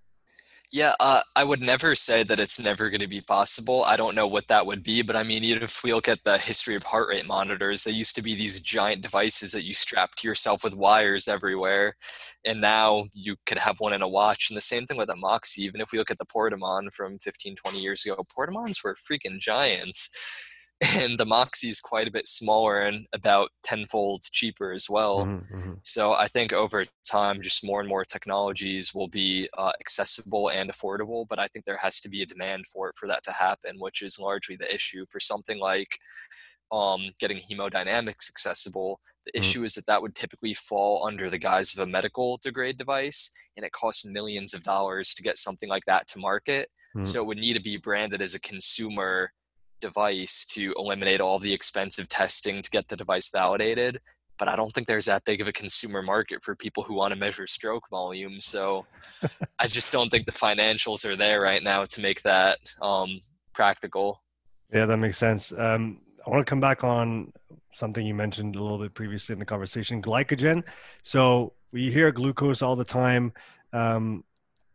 Yeah, 0.72 0.94
uh, 0.98 1.20
I 1.36 1.44
would 1.44 1.60
never 1.60 1.94
say 1.94 2.24
that 2.24 2.40
it's 2.40 2.58
never 2.58 2.90
going 2.90 3.00
to 3.00 3.06
be 3.06 3.20
possible. 3.20 3.84
I 3.84 3.96
don't 3.96 4.16
know 4.16 4.26
what 4.26 4.48
that 4.48 4.66
would 4.66 4.82
be, 4.82 5.00
but 5.00 5.14
I 5.14 5.22
mean, 5.22 5.44
even 5.44 5.62
if 5.62 5.84
we 5.84 5.94
look 5.94 6.08
at 6.08 6.24
the 6.24 6.38
history 6.38 6.74
of 6.74 6.82
heart 6.82 7.08
rate 7.08 7.26
monitors, 7.26 7.84
they 7.84 7.92
used 7.92 8.16
to 8.16 8.22
be 8.22 8.34
these 8.34 8.60
giant 8.60 9.00
devices 9.00 9.52
that 9.52 9.62
you 9.62 9.74
strapped 9.74 10.18
to 10.18 10.28
yourself 10.28 10.64
with 10.64 10.74
wires 10.74 11.28
everywhere, 11.28 11.94
and 12.44 12.60
now 12.60 13.04
you 13.14 13.36
could 13.46 13.58
have 13.58 13.78
one 13.78 13.92
in 13.92 14.02
a 14.02 14.08
watch. 14.08 14.50
And 14.50 14.56
the 14.56 14.60
same 14.60 14.84
thing 14.86 14.96
with 14.96 15.08
a 15.08 15.16
Moxy. 15.16 15.62
Even 15.62 15.80
if 15.80 15.92
we 15.92 15.98
look 15.98 16.10
at 16.10 16.18
the 16.18 16.26
Portamon 16.26 16.90
from 16.92 17.16
15, 17.20 17.54
20 17.54 17.78
years 17.78 18.04
ago, 18.04 18.16
Portamons 18.36 18.82
were 18.82 18.94
freaking 18.94 19.38
giants 19.38 20.10
and 20.98 21.18
the 21.18 21.24
Moxy 21.24 21.70
is 21.70 21.80
quite 21.80 22.06
a 22.06 22.10
bit 22.10 22.26
smaller 22.26 22.80
and 22.80 23.06
about 23.14 23.48
tenfold 23.64 24.20
cheaper 24.30 24.72
as 24.72 24.90
well. 24.90 25.24
Mm-hmm, 25.24 25.56
mm-hmm. 25.56 25.72
So 25.84 26.12
I 26.12 26.26
think 26.26 26.52
over 26.52 26.84
time, 27.10 27.40
just 27.40 27.64
more 27.64 27.80
and 27.80 27.88
more 27.88 28.04
technologies 28.04 28.92
will 28.94 29.08
be 29.08 29.48
uh, 29.56 29.72
accessible 29.80 30.50
and 30.50 30.70
affordable. 30.70 31.26
But 31.26 31.38
I 31.38 31.46
think 31.46 31.64
there 31.64 31.78
has 31.78 31.98
to 32.02 32.10
be 32.10 32.20
a 32.20 32.26
demand 32.26 32.66
for 32.66 32.90
it 32.90 32.96
for 32.96 33.08
that 33.08 33.22
to 33.22 33.32
happen, 33.32 33.76
which 33.78 34.02
is 34.02 34.18
largely 34.18 34.56
the 34.56 34.72
issue 34.74 35.06
for 35.10 35.18
something 35.18 35.58
like 35.58 35.98
um, 36.70 37.08
getting 37.20 37.38
hemodynamics 37.38 38.28
accessible. 38.28 39.00
The 39.24 39.32
mm-hmm. 39.32 39.38
issue 39.38 39.64
is 39.64 39.74
that 39.74 39.86
that 39.86 40.02
would 40.02 40.14
typically 40.14 40.52
fall 40.52 41.06
under 41.06 41.30
the 41.30 41.38
guise 41.38 41.74
of 41.74 41.88
a 41.88 41.90
medical 41.90 42.38
degrade 42.42 42.76
device, 42.76 43.32
and 43.56 43.64
it 43.64 43.72
costs 43.72 44.04
millions 44.04 44.52
of 44.52 44.62
dollars 44.62 45.14
to 45.14 45.22
get 45.22 45.38
something 45.38 45.70
like 45.70 45.86
that 45.86 46.06
to 46.08 46.18
market. 46.18 46.68
Mm-hmm. 46.94 47.04
So 47.04 47.22
it 47.22 47.26
would 47.26 47.38
need 47.38 47.54
to 47.54 47.62
be 47.62 47.78
branded 47.78 48.20
as 48.20 48.34
a 48.34 48.40
consumer 48.40 49.30
device 49.80 50.44
to 50.46 50.74
eliminate 50.76 51.20
all 51.20 51.38
the 51.38 51.52
expensive 51.52 52.08
testing 52.08 52.62
to 52.62 52.70
get 52.70 52.88
the 52.88 52.96
device 52.96 53.28
validated 53.28 54.00
but 54.38 54.48
I 54.48 54.56
don't 54.56 54.70
think 54.70 54.86
there's 54.86 55.06
that 55.06 55.24
big 55.24 55.40
of 55.40 55.48
a 55.48 55.52
consumer 55.52 56.02
market 56.02 56.42
for 56.42 56.54
people 56.54 56.82
who 56.82 56.94
want 56.94 57.12
to 57.12 57.18
measure 57.18 57.46
stroke 57.46 57.88
volume. 57.88 58.40
So 58.40 58.86
I 59.58 59.66
just 59.66 59.92
don't 59.92 60.10
think 60.10 60.26
the 60.26 60.32
financials 60.32 61.04
are 61.08 61.16
there 61.16 61.40
right 61.40 61.62
now 61.62 61.84
to 61.84 62.00
make 62.00 62.22
that 62.22 62.58
um, 62.82 63.20
practical. 63.54 64.22
Yeah, 64.72 64.86
that 64.86 64.96
makes 64.98 65.18
sense. 65.18 65.52
Um, 65.52 66.00
I 66.26 66.30
want 66.30 66.46
to 66.46 66.50
come 66.50 66.60
back 66.60 66.84
on 66.84 67.32
something 67.72 68.06
you 68.06 68.14
mentioned 68.14 68.56
a 68.56 68.62
little 68.62 68.78
bit 68.78 68.94
previously 68.94 69.32
in 69.32 69.38
the 69.38 69.44
conversation 69.44 70.02
glycogen. 70.02 70.62
So 71.02 71.52
we 71.72 71.90
hear 71.90 72.10
glucose 72.10 72.62
all 72.62 72.76
the 72.76 72.84
time. 72.84 73.32
Um, 73.72 74.24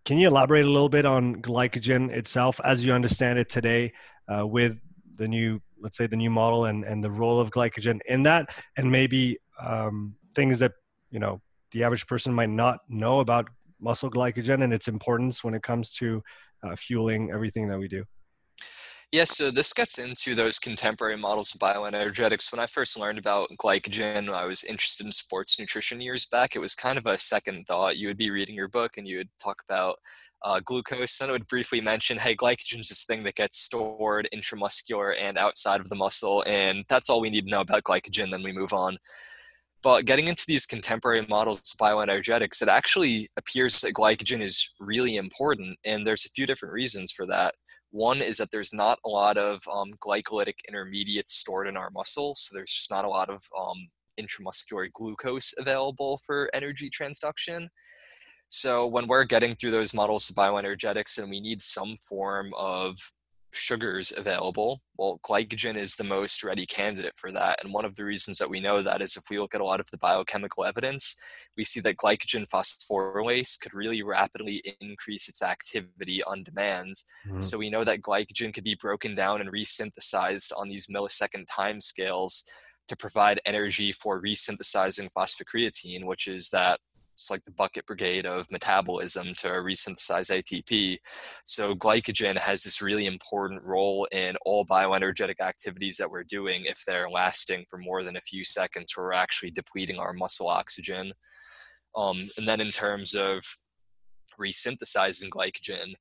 can 0.05 0.17
you 0.17 0.27
elaborate 0.27 0.65
a 0.65 0.69
little 0.69 0.89
bit 0.89 1.05
on 1.05 1.41
glycogen 1.41 2.09
itself 2.09 2.59
as 2.63 2.83
you 2.85 2.93
understand 2.93 3.37
it 3.37 3.49
today 3.49 3.93
uh, 4.27 4.45
with 4.45 4.79
the 5.17 5.27
new 5.27 5.59
let's 5.79 5.97
say 5.97 6.07
the 6.07 6.15
new 6.15 6.29
model 6.29 6.65
and 6.65 6.83
and 6.83 7.03
the 7.03 7.11
role 7.11 7.39
of 7.39 7.51
glycogen 7.51 7.99
in 8.07 8.23
that 8.23 8.49
and 8.77 8.91
maybe 8.91 9.37
um, 9.59 10.15
things 10.35 10.59
that 10.59 10.73
you 11.09 11.19
know 11.19 11.41
the 11.71 11.83
average 11.83 12.05
person 12.07 12.33
might 12.33 12.49
not 12.49 12.79
know 12.89 13.19
about 13.19 13.49
muscle 13.79 14.09
glycogen 14.09 14.63
and 14.63 14.73
its 14.73 14.87
importance 14.87 15.43
when 15.43 15.53
it 15.53 15.63
comes 15.63 15.93
to 15.93 16.21
uh, 16.63 16.75
fueling 16.75 17.31
everything 17.31 17.67
that 17.67 17.79
we 17.79 17.87
do 17.87 18.03
Yeah, 19.11 19.25
so 19.25 19.51
this 19.51 19.73
gets 19.73 19.97
into 19.97 20.35
those 20.35 20.57
contemporary 20.57 21.17
models 21.17 21.53
of 21.53 21.59
bioenergetics. 21.59 22.49
When 22.49 22.61
I 22.61 22.65
first 22.65 22.97
learned 22.97 23.19
about 23.19 23.49
glycogen, 23.61 24.33
I 24.33 24.45
was 24.45 24.63
interested 24.63 25.05
in 25.05 25.11
sports 25.11 25.59
nutrition 25.59 25.99
years 25.99 26.25
back. 26.25 26.55
It 26.55 26.59
was 26.59 26.75
kind 26.75 26.97
of 26.97 27.05
a 27.05 27.17
second 27.17 27.67
thought. 27.67 27.97
You 27.97 28.07
would 28.07 28.17
be 28.17 28.29
reading 28.29 28.55
your 28.55 28.69
book 28.69 28.91
and 28.95 29.05
you 29.05 29.17
would 29.17 29.29
talk 29.43 29.61
about 29.67 29.97
uh, 30.45 30.61
glucose. 30.63 31.17
Then 31.17 31.27
it 31.27 31.33
would 31.33 31.47
briefly 31.49 31.81
mention, 31.81 32.17
hey, 32.17 32.37
glycogen 32.37 32.79
is 32.79 32.87
this 32.87 33.03
thing 33.03 33.21
that 33.23 33.35
gets 33.35 33.59
stored 33.59 34.29
intramuscular 34.33 35.13
and 35.19 35.37
outside 35.37 35.81
of 35.81 35.89
the 35.89 35.95
muscle, 35.95 36.45
and 36.47 36.85
that's 36.87 37.09
all 37.09 37.19
we 37.19 37.29
need 37.29 37.43
to 37.43 37.51
know 37.51 37.61
about 37.61 37.83
glycogen. 37.83 38.31
Then 38.31 38.43
we 38.43 38.53
move 38.53 38.71
on. 38.71 38.97
But 39.83 40.05
getting 40.05 40.29
into 40.29 40.45
these 40.47 40.65
contemporary 40.65 41.25
models 41.27 41.57
of 41.57 41.85
bioenergetics, 41.85 42.61
it 42.61 42.69
actually 42.69 43.27
appears 43.37 43.81
that 43.81 43.93
glycogen 43.93 44.39
is 44.39 44.73
really 44.79 45.17
important, 45.17 45.77
and 45.83 46.07
there's 46.07 46.25
a 46.25 46.29
few 46.29 46.45
different 46.45 46.73
reasons 46.73 47.11
for 47.11 47.25
that. 47.25 47.55
One 47.91 48.21
is 48.21 48.37
that 48.37 48.51
there's 48.51 48.73
not 48.73 48.99
a 49.05 49.09
lot 49.09 49.37
of 49.37 49.61
um, 49.71 49.93
glycolytic 50.05 50.55
intermediates 50.67 51.33
stored 51.33 51.67
in 51.67 51.77
our 51.77 51.89
muscles, 51.91 52.41
so 52.41 52.55
there's 52.55 52.73
just 52.73 52.89
not 52.89 53.05
a 53.05 53.09
lot 53.09 53.29
of 53.29 53.41
um, 53.59 53.77
intramuscular 54.19 54.91
glucose 54.91 55.53
available 55.57 56.19
for 56.25 56.49
energy 56.53 56.89
transduction. 56.89 57.67
So 58.49 58.85
when 58.87 59.07
we're 59.07 59.23
getting 59.23 59.55
through 59.55 59.71
those 59.71 59.93
models 59.93 60.29
of 60.29 60.35
bioenergetics 60.35 61.19
and 61.19 61.29
we 61.29 61.39
need 61.39 61.61
some 61.61 61.95
form 61.95 62.51
of 62.57 62.97
sugars 63.53 64.13
available, 64.15 64.81
well, 64.97 65.19
glycogen 65.25 65.75
is 65.75 65.95
the 65.95 66.03
most 66.03 66.43
ready 66.43 66.65
candidate 66.65 67.15
for 67.15 67.31
that. 67.31 67.63
And 67.63 67.73
one 67.73 67.85
of 67.85 67.95
the 67.95 68.05
reasons 68.05 68.37
that 68.37 68.49
we 68.49 68.59
know 68.59 68.81
that 68.81 69.01
is 69.01 69.15
if 69.15 69.25
we 69.29 69.39
look 69.39 69.55
at 69.55 69.61
a 69.61 69.65
lot 69.65 69.79
of 69.79 69.89
the 69.91 69.97
biochemical 69.97 70.65
evidence, 70.65 71.21
we 71.57 71.63
see 71.63 71.79
that 71.81 71.97
glycogen 71.97 72.47
phosphorylase 72.49 73.59
could 73.59 73.73
really 73.73 74.03
rapidly 74.03 74.61
increase 74.79 75.27
its 75.27 75.43
activity 75.43 76.23
on 76.23 76.43
demand. 76.43 76.95
Mm-hmm. 77.27 77.39
So 77.39 77.57
we 77.57 77.69
know 77.69 77.83
that 77.83 78.01
glycogen 78.01 78.53
could 78.53 78.63
be 78.63 78.75
broken 78.75 79.15
down 79.15 79.41
and 79.41 79.51
resynthesized 79.51 80.51
on 80.57 80.69
these 80.69 80.87
millisecond 80.87 81.45
time 81.49 81.81
scales 81.81 82.45
to 82.87 82.95
provide 82.95 83.39
energy 83.45 83.91
for 83.91 84.21
resynthesizing 84.21 85.11
phosphocreatine, 85.13 86.05
which 86.05 86.27
is 86.27 86.49
that 86.49 86.79
like 87.29 87.43
the 87.45 87.51
bucket 87.51 87.85
brigade 87.85 88.25
of 88.25 88.49
metabolism 88.51 89.33
to 89.35 89.47
resynthesize 89.47 90.31
ATP. 90.31 90.97
So 91.45 91.75
glycogen 91.75 92.37
has 92.37 92.63
this 92.63 92.81
really 92.81 93.05
important 93.05 93.61
role 93.63 94.07
in 94.11 94.35
all 94.45 94.65
bioenergetic 94.65 95.39
activities 95.39 95.97
that 95.97 96.09
we're 96.09 96.23
doing 96.23 96.63
if 96.65 96.83
they're 96.85 97.09
lasting 97.09 97.65
for 97.69 97.77
more 97.77 98.03
than 98.03 98.15
a 98.15 98.21
few 98.21 98.43
seconds 98.43 98.93
we're 98.97 99.13
actually 99.13 99.51
depleting 99.51 99.99
our 99.99 100.13
muscle 100.13 100.47
oxygen. 100.47 101.13
Um, 101.95 102.17
and 102.37 102.47
then 102.47 102.61
in 102.61 102.69
terms 102.69 103.13
of 103.13 103.41
resynthesizing 104.39 105.29
glycogen, 105.29 105.93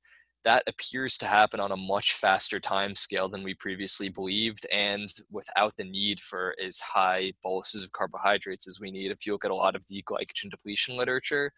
that 0.43 0.63
appears 0.67 1.17
to 1.19 1.25
happen 1.25 1.59
on 1.59 1.71
a 1.71 1.77
much 1.77 2.13
faster 2.13 2.59
time 2.59 2.95
scale 2.95 3.29
than 3.29 3.43
we 3.43 3.53
previously 3.53 4.09
believed 4.09 4.65
and 4.71 5.13
without 5.29 5.75
the 5.77 5.83
need 5.83 6.19
for 6.19 6.55
as 6.63 6.79
high 6.79 7.31
boluses 7.43 7.83
of 7.83 7.91
carbohydrates 7.91 8.67
as 8.67 8.79
we 8.79 8.91
need 8.91 9.11
if 9.11 9.25
you 9.25 9.33
look 9.33 9.45
at 9.45 9.51
a 9.51 9.55
lot 9.55 9.75
of 9.75 9.85
the 9.87 10.03
glycogen 10.03 10.49
depletion 10.49 10.97
literature 10.97 11.51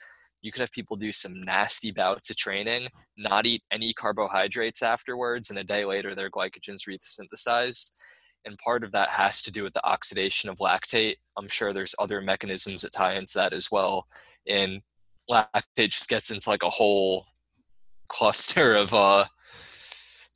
you 0.43 0.51
could 0.51 0.59
have 0.59 0.71
people 0.71 0.97
do 0.97 1.11
some 1.11 1.41
nasty 1.41 1.91
bouts 1.91 2.29
of 2.29 2.35
training 2.35 2.87
not 3.17 3.45
eat 3.45 3.63
any 3.71 3.93
carbohydrates 3.93 4.83
afterwards 4.83 5.49
and 5.49 5.57
a 5.57 5.63
day 5.63 5.85
later 5.85 6.13
their 6.13 6.29
glycogen's 6.29 6.85
resynthesized. 6.85 7.93
And 8.45 8.57
part 8.57 8.83
of 8.83 8.91
that 8.91 9.09
has 9.09 9.41
to 9.43 9.51
do 9.51 9.63
with 9.63 9.71
the 9.71 9.85
oxidation 9.87 10.49
of 10.49 10.57
lactate. 10.57 11.15
I'm 11.37 11.47
sure 11.47 11.71
there's 11.71 11.95
other 11.97 12.21
mechanisms 12.21 12.81
that 12.81 12.91
tie 12.91 13.13
into 13.13 13.35
that 13.35 13.53
as 13.53 13.71
well. 13.71 14.05
And 14.47 14.81
lactate 15.31 15.91
just 15.91 16.09
gets 16.09 16.29
into 16.29 16.49
like 16.49 16.63
a 16.63 16.69
whole 16.69 17.25
cluster 18.07 18.75
of 18.75 18.93
uh, 18.93 19.25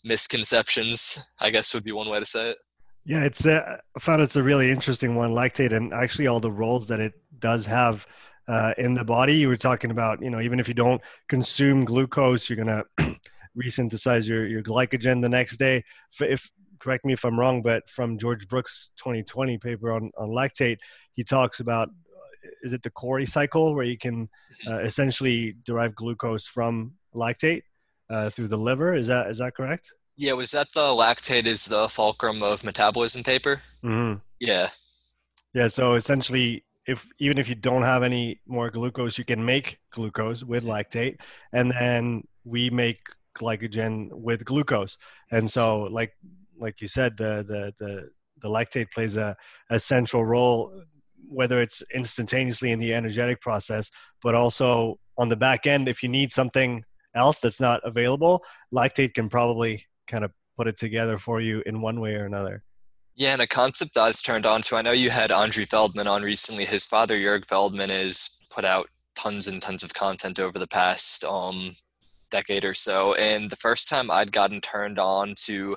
misconceptions. 0.03 1.31
I 1.39 1.49
guess 1.49 1.73
would 1.73 1.83
be 1.83 1.91
one 1.91 2.09
way 2.09 2.19
to 2.19 2.25
say 2.25 2.51
it. 2.51 2.57
Yeah, 3.05 3.23
it's. 3.23 3.45
Uh, 3.45 3.77
I 3.95 3.99
found 3.99 4.21
it's 4.21 4.35
a 4.35 4.43
really 4.43 4.69
interesting 4.69 5.15
one, 5.15 5.31
lactate, 5.31 5.71
and 5.71 5.93
actually 5.93 6.27
all 6.27 6.41
the 6.41 6.51
roles 6.51 6.87
that 6.89 6.99
it 6.99 7.13
does 7.39 7.65
have 7.65 8.05
uh, 8.47 8.73
in 8.77 8.93
the 8.93 9.05
body. 9.05 9.35
You 9.35 9.47
were 9.47 9.57
talking 9.57 9.91
about, 9.91 10.21
you 10.21 10.29
know, 10.29 10.41
even 10.41 10.59
if 10.59 10.67
you 10.67 10.73
don't 10.73 11.01
consume 11.29 11.85
glucose, 11.85 12.49
you're 12.49 12.57
gonna 12.57 12.83
resynthesize 13.57 14.27
your 14.27 14.45
your 14.45 14.61
glycogen 14.61 15.21
the 15.21 15.29
next 15.29 15.57
day. 15.57 15.83
If, 16.13 16.21
if 16.21 16.51
correct 16.79 17.05
me 17.05 17.13
if 17.13 17.23
I'm 17.23 17.39
wrong, 17.39 17.61
but 17.61 17.89
from 17.89 18.17
George 18.17 18.47
Brooks' 18.47 18.91
2020 18.97 19.57
paper 19.57 19.93
on 19.93 20.11
on 20.17 20.29
lactate, 20.29 20.79
he 21.13 21.23
talks 21.23 21.61
about 21.61 21.87
uh, 21.87 22.49
is 22.63 22.73
it 22.73 22.83
the 22.83 22.89
Cori 22.89 23.25
cycle 23.25 23.73
where 23.73 23.85
you 23.85 23.97
can 23.97 24.27
mm-hmm. 24.27 24.73
uh, 24.73 24.77
essentially 24.79 25.55
derive 25.63 25.95
glucose 25.95 26.45
from 26.45 26.93
lactate 27.15 27.63
uh, 28.09 28.29
through 28.29 28.47
the 28.47 28.57
liver. 28.57 28.95
Is 28.95 29.07
that 29.07 29.29
is 29.29 29.37
that 29.39 29.55
correct? 29.55 29.93
Yeah, 30.15 30.33
was 30.33 30.51
that 30.51 30.73
the 30.73 30.81
lactate 30.81 31.45
is 31.45 31.65
the 31.65 31.87
fulcrum 31.87 32.41
of 32.41 32.63
metabolism 32.63 33.23
paper? 33.23 33.61
Mm-hmm. 33.83 34.19
Yeah. 34.39 34.69
Yeah. 35.53 35.67
So 35.67 35.93
essentially, 35.93 36.63
if 36.87 37.07
even 37.19 37.37
if 37.37 37.47
you 37.47 37.55
don't 37.55 37.83
have 37.83 38.03
any 38.03 38.41
more 38.47 38.69
glucose, 38.69 39.17
you 39.17 39.25
can 39.25 39.43
make 39.43 39.79
glucose 39.91 40.43
with 40.43 40.63
lactate, 40.63 41.19
and 41.53 41.71
then 41.71 42.23
we 42.45 42.69
make 42.69 42.99
glycogen 43.37 44.09
with 44.11 44.43
glucose. 44.45 44.97
And 45.31 45.49
so, 45.49 45.83
like 45.83 46.13
like 46.57 46.81
you 46.81 46.87
said, 46.87 47.17
the 47.17 47.45
the 47.47 47.73
the 47.77 48.09
the 48.41 48.49
lactate 48.49 48.91
plays 48.91 49.17
a, 49.17 49.35
a 49.69 49.79
central 49.79 50.25
role 50.25 50.83
whether 51.29 51.61
it's 51.61 51.83
instantaneously 51.93 52.71
in 52.71 52.79
the 52.79 52.93
energetic 52.93 53.41
process, 53.41 53.91
but 54.21 54.35
also 54.35 54.97
on 55.17 55.29
the 55.29 55.35
back 55.35 55.67
end, 55.67 55.87
if 55.89 56.01
you 56.01 56.09
need 56.09 56.31
something 56.31 56.83
else 57.17 57.41
that's 57.41 57.59
not 57.59 57.81
available, 57.83 58.43
lactate 58.73 59.13
can 59.13 59.29
probably 59.29 59.85
kind 60.07 60.23
of 60.23 60.31
put 60.55 60.67
it 60.67 60.77
together 60.77 61.17
for 61.17 61.41
you 61.41 61.61
in 61.65 61.81
one 61.81 61.99
way 61.99 62.15
or 62.15 62.25
another. 62.25 62.63
Yeah, 63.15 63.33
and 63.33 63.41
a 63.41 63.47
concept 63.47 63.97
I 63.97 64.07
was 64.07 64.21
turned 64.21 64.45
on 64.45 64.61
to. 64.63 64.75
I 64.75 64.83
know 64.83 64.91
you 64.91 65.09
had 65.09 65.31
Andri 65.31 65.67
Feldmann 65.67 66.07
on 66.07 66.21
recently. 66.21 66.65
His 66.65 66.85
father, 66.85 67.17
Jörg 67.17 67.45
Feldmann, 67.45 67.89
has 67.89 68.39
put 68.51 68.63
out 68.63 68.87
tons 69.15 69.47
and 69.47 69.59
tons 69.59 69.83
of 69.83 69.93
content 69.93 70.39
over 70.39 70.59
the 70.59 70.67
past 70.67 71.23
um, 71.23 71.71
decade 72.29 72.63
or 72.63 72.75
so. 72.75 73.15
And 73.15 73.49
the 73.49 73.55
first 73.55 73.89
time 73.89 74.11
I'd 74.11 74.31
gotten 74.31 74.61
turned 74.61 74.99
on 74.99 75.33
to, 75.45 75.75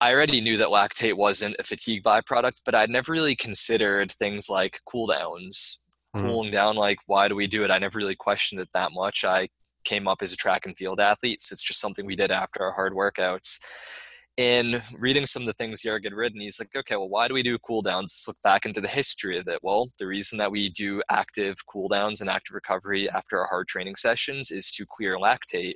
I 0.00 0.12
already 0.12 0.40
knew 0.40 0.56
that 0.56 0.68
lactate 0.68 1.14
wasn't 1.14 1.56
a 1.60 1.62
fatigue 1.62 2.02
byproduct, 2.02 2.62
but 2.64 2.74
I'd 2.74 2.90
never 2.90 3.12
really 3.12 3.36
considered 3.36 4.10
things 4.10 4.48
like 4.48 4.80
cooldowns. 4.92 5.78
Mm-hmm. 6.16 6.26
Cooling 6.26 6.50
down, 6.50 6.74
like, 6.74 6.98
why 7.06 7.28
do 7.28 7.36
we 7.36 7.46
do 7.46 7.62
it? 7.62 7.70
I 7.70 7.78
never 7.78 7.98
really 7.98 8.16
questioned 8.16 8.60
it 8.60 8.68
that 8.74 8.90
much. 8.92 9.24
I 9.24 9.48
came 9.84 10.08
up 10.08 10.22
as 10.22 10.32
a 10.32 10.36
track 10.36 10.66
and 10.66 10.76
field 10.76 11.00
athlete. 11.00 11.40
So 11.40 11.52
it's 11.52 11.62
just 11.62 11.80
something 11.80 12.06
we 12.06 12.16
did 12.16 12.30
after 12.30 12.62
our 12.62 12.72
hard 12.72 12.92
workouts. 12.92 13.58
In 14.36 14.80
reading 14.96 15.26
some 15.26 15.42
of 15.42 15.46
the 15.46 15.52
things 15.54 15.82
Jörg 15.82 16.04
had 16.04 16.12
written, 16.12 16.40
he's 16.40 16.60
like, 16.60 16.76
okay, 16.76 16.94
well, 16.94 17.08
why 17.08 17.26
do 17.26 17.34
we 17.34 17.42
do 17.42 17.58
cool 17.58 17.82
downs? 17.82 18.12
Let's 18.12 18.28
look 18.28 18.36
back 18.44 18.66
into 18.66 18.80
the 18.80 18.86
history 18.86 19.36
of 19.36 19.48
it. 19.48 19.58
Well, 19.62 19.88
the 19.98 20.06
reason 20.06 20.38
that 20.38 20.52
we 20.52 20.68
do 20.68 21.02
active 21.10 21.56
cool 21.66 21.88
downs 21.88 22.20
and 22.20 22.30
active 22.30 22.54
recovery 22.54 23.10
after 23.10 23.40
our 23.40 23.46
hard 23.46 23.66
training 23.66 23.96
sessions 23.96 24.52
is 24.52 24.70
to 24.72 24.86
clear 24.88 25.16
lactate. 25.16 25.74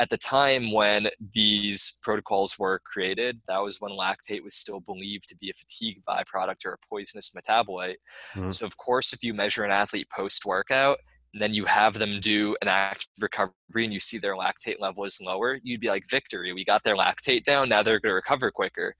At 0.00 0.10
the 0.10 0.16
time 0.16 0.72
when 0.72 1.08
these 1.32 1.98
protocols 2.02 2.56
were 2.56 2.80
created, 2.84 3.40
that 3.48 3.62
was 3.62 3.80
when 3.80 3.92
lactate 3.92 4.44
was 4.44 4.54
still 4.54 4.80
believed 4.80 5.28
to 5.28 5.36
be 5.36 5.50
a 5.50 5.54
fatigue 5.54 6.00
byproduct 6.08 6.64
or 6.66 6.72
a 6.74 6.86
poisonous 6.88 7.32
metabolite. 7.36 7.96
Mm-hmm. 8.34 8.48
So, 8.48 8.66
of 8.66 8.76
course, 8.76 9.12
if 9.12 9.24
you 9.24 9.34
measure 9.34 9.64
an 9.64 9.70
athlete 9.72 10.08
post 10.16 10.44
workout, 10.44 10.98
then 11.34 11.52
you 11.52 11.64
have 11.64 11.94
them 11.94 12.20
do 12.20 12.56
an 12.62 12.68
active 12.68 13.08
recovery 13.20 13.84
and 13.84 13.92
you 13.92 13.98
see 13.98 14.18
their 14.18 14.36
lactate 14.36 14.80
level 14.80 15.04
is 15.04 15.20
lower, 15.20 15.58
you'd 15.62 15.80
be 15.80 15.88
like, 15.88 16.08
victory, 16.08 16.52
we 16.52 16.64
got 16.64 16.82
their 16.84 16.94
lactate 16.94 17.42
down, 17.42 17.68
now 17.68 17.82
they're 17.82 18.00
going 18.00 18.12
to 18.12 18.16
recover 18.16 18.50
quicker. 18.50 18.94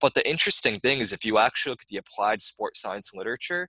But 0.00 0.14
the 0.14 0.28
interesting 0.28 0.74
thing 0.76 0.98
is, 0.98 1.12
if 1.12 1.24
you 1.24 1.38
actually 1.38 1.70
look 1.70 1.82
at 1.82 1.88
the 1.88 1.98
applied 1.98 2.42
sports 2.42 2.80
science 2.80 3.12
literature, 3.14 3.68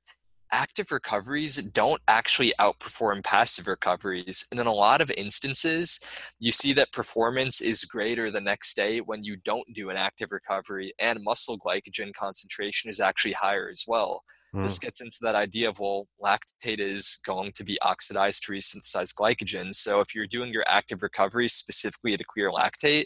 active 0.52 0.92
recoveries 0.92 1.56
don't 1.72 2.02
actually 2.08 2.54
outperform 2.60 3.24
passive 3.24 3.68
recoveries. 3.68 4.46
And 4.52 4.60
in 4.60 4.68
a 4.68 4.74
lot 4.74 5.02
of 5.02 5.12
instances, 5.12 6.00
you 6.39 6.52
see 6.52 6.74
that 6.74 6.92
performance 6.92 7.62
is 7.62 7.86
greater 7.86 8.30
the 8.30 8.42
next 8.42 8.76
day 8.76 9.00
when 9.00 9.24
you 9.24 9.38
don't 9.46 9.68
do 9.74 9.89
an 9.89 9.98
active 9.98 10.32
recovery, 10.32 10.94
and 11.00 11.24
muscle 11.24 11.58
glycogen 11.58 12.13
concentration 12.13 12.89
is 12.89 13.00
actually 13.00 13.34
higher 13.34 13.70
as 13.70 13.86
well. 13.88 14.24
Mm. 14.56 14.63
This 14.63 14.80
gets 14.80 15.02
into 15.02 15.18
that 15.22 15.36
idea 15.36 15.70
of, 15.70 15.80
well, 15.80 16.08
lactate 16.24 16.80
is 16.80 17.20
going 17.26 17.52
to 17.54 17.63
be 17.63 17.80
oxidized 17.82 18.44
to 18.44 18.52
resynthesize 18.52 19.13
glycogen. 19.13 19.74
So 19.74 20.00
if 20.00 20.13
you're 20.13 20.28
doing 20.28 20.54
your 20.54 20.63
active 20.68 21.02
recovery 21.02 21.48
specifically 21.48 22.16
to 22.16 22.24
clear 22.24 22.52
lactate, 22.52 23.06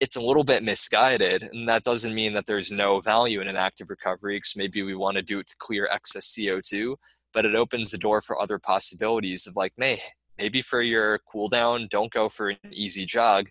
it's 0.00 0.16
a 0.16 0.20
little 0.20 0.44
bit 0.44 0.62
misguided. 0.62 1.42
And 1.52 1.68
that 1.68 1.82
doesn't 1.82 2.14
mean 2.14 2.32
that 2.34 2.46
there's 2.46 2.70
no 2.70 3.00
value 3.00 3.40
in 3.40 3.48
an 3.48 3.56
active 3.56 3.90
recovery 3.90 4.36
because 4.36 4.54
maybe 4.56 4.82
we 4.82 4.94
want 4.94 5.16
to 5.16 5.22
do 5.22 5.40
it 5.40 5.48
to 5.48 5.56
clear 5.58 5.88
excess 5.90 6.36
CO2, 6.36 6.94
but 7.32 7.44
it 7.44 7.56
opens 7.56 7.90
the 7.90 7.98
door 7.98 8.20
for 8.20 8.40
other 8.40 8.58
possibilities 8.58 9.46
of 9.48 9.56
like, 9.56 9.72
may, 9.76 9.98
maybe 10.38 10.62
for 10.62 10.82
your 10.82 11.18
cool 11.30 11.48
down, 11.48 11.88
don't 11.90 12.12
go 12.12 12.28
for 12.28 12.50
an 12.50 12.58
easy 12.72 13.04
jog. 13.04 13.48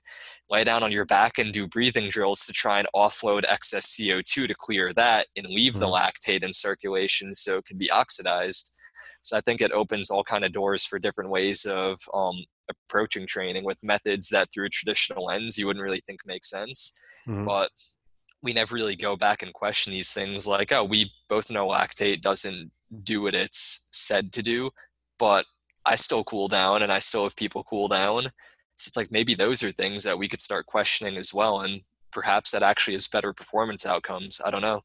Lay 0.50 0.64
down 0.64 0.84
on 0.84 0.92
your 0.92 1.06
back 1.06 1.38
and 1.38 1.54
do 1.54 1.68
breathing 1.68 2.10
drills 2.10 2.46
to 2.46 2.54
try 2.54 2.80
and 2.80 2.88
offload 2.96 3.44
excess 3.48 3.96
CO2 3.96 4.48
to 4.48 4.56
clear 4.56 4.94
that 4.94 5.28
and 5.36 5.48
leave 5.48 5.74
mm-hmm. 5.74 5.82
the 5.82 5.88
lactate 5.88 6.44
in 6.44 6.54
circulation 6.54 7.34
so 7.34 7.58
it 7.58 7.66
can 7.66 7.78
be 7.78 7.92
oxidized. 7.92 8.74
So 9.22 9.36
I 9.36 9.42
think 9.42 9.62
it 9.62 9.72
opens 9.72 10.10
all 10.10 10.24
kind 10.24 10.46
of 10.46 10.54
doors 10.54 10.86
for 10.86 11.00
different 11.00 11.30
ways 11.30 11.66
of 11.66 12.00
um, 12.14 12.36
approaching 12.70 13.28
training 13.28 13.64
with 13.64 13.80
methods 13.84 14.30
that 14.30 14.52
through 14.52 14.66
a 14.66 14.70
traditional 14.70 15.26
lens 15.26 15.58
you 15.58 15.68
wouldn't 15.68 15.84
really 15.84 16.02
think 16.08 16.22
make 16.26 16.46
sense. 16.46 17.00
Mm-hmm. 17.28 17.44
But 17.44 17.72
we 18.44 18.54
never 18.54 18.76
really 18.76 18.96
go 18.96 19.16
back 19.16 19.42
and 19.44 19.54
question 19.54 19.92
these 19.92 20.14
things 20.14 20.48
like, 20.48 20.72
oh, 20.72 20.84
we 20.84 21.12
both 21.28 21.50
know 21.52 21.68
lactate 21.68 22.22
doesn't 22.22 22.72
do 23.04 23.22
what 23.22 23.34
it's 23.34 23.88
said 23.92 24.32
to 24.34 24.42
do, 24.42 24.70
but 25.20 25.46
I 25.88 25.96
still 25.96 26.24
cool 26.26 26.48
down 26.48 26.84
and 26.84 26.92
I 26.92 27.00
still 27.00 27.24
have 27.24 27.36
people 27.36 27.64
cool 27.64 27.88
down. 27.88 28.24
So 28.76 28.90
it's 28.90 28.98
like 28.98 29.12
maybe 29.12 29.34
those 29.34 29.64
are 29.64 29.72
things 29.72 30.04
that 30.04 30.18
we 30.18 30.28
could 30.28 30.42
start 30.42 30.66
questioning 30.66 31.18
as 31.18 31.34
well. 31.34 31.62
And 31.62 31.82
perhaps 32.12 32.52
that 32.52 32.62
actually 32.62 32.96
is 32.96 33.08
better 33.08 33.34
performance 33.34 33.86
outcomes. 33.86 34.42
I 34.46 34.52
don't 34.52 34.62
know. 34.62 34.82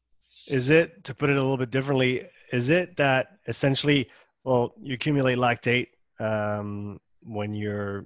Is 0.47 0.69
it, 0.69 1.03
to 1.03 1.13
put 1.13 1.29
it 1.29 1.37
a 1.37 1.41
little 1.41 1.57
bit 1.57 1.69
differently, 1.69 2.23
is 2.51 2.69
it 2.69 2.95
that 2.97 3.27
essentially, 3.47 4.09
well, 4.43 4.73
you 4.81 4.93
accumulate 4.93 5.37
lactate 5.37 5.87
um, 6.19 6.99
when 7.21 7.53
you're 7.53 8.05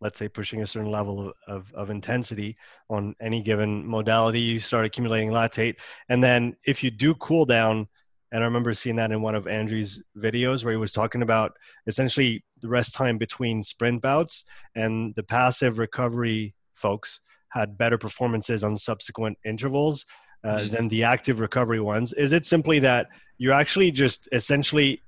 let's 0.00 0.18
say 0.18 0.28
pushing 0.28 0.62
a 0.62 0.66
certain 0.66 0.90
level 0.90 1.28
of, 1.28 1.34
of, 1.46 1.72
of, 1.74 1.90
intensity 1.90 2.56
on 2.90 3.14
any 3.20 3.40
given 3.40 3.86
modality 3.86 4.40
you 4.40 4.58
start 4.58 4.84
accumulating 4.84 5.30
lactate 5.30 5.76
and 6.08 6.22
then 6.22 6.56
if 6.64 6.82
you 6.82 6.90
do 6.90 7.14
cool 7.14 7.44
down 7.44 7.86
and 8.32 8.42
i 8.42 8.46
remember 8.46 8.74
seeing 8.74 8.96
that 8.96 9.12
in 9.12 9.22
one 9.22 9.34
of 9.34 9.46
andrew's 9.46 10.02
videos 10.18 10.64
where 10.64 10.72
he 10.72 10.78
was 10.78 10.92
talking 10.92 11.22
about 11.22 11.52
essentially 11.86 12.42
the 12.60 12.68
rest 12.68 12.94
time 12.94 13.18
between 13.18 13.62
sprint 13.62 14.02
bouts 14.02 14.44
and 14.74 15.14
the 15.14 15.22
passive 15.22 15.78
recovery 15.78 16.54
folks 16.74 17.20
had 17.50 17.78
better 17.78 17.98
performances 17.98 18.64
on 18.64 18.76
subsequent 18.76 19.38
intervals 19.44 20.06
uh, 20.44 20.56
mm-hmm. 20.56 20.74
than 20.74 20.88
the 20.88 21.04
active 21.04 21.38
recovery 21.38 21.80
ones 21.80 22.12
is 22.14 22.32
it 22.32 22.44
simply 22.44 22.78
that 22.78 23.06
you're 23.38 23.52
actually 23.52 23.90
just 23.90 24.28
essentially 24.32 25.00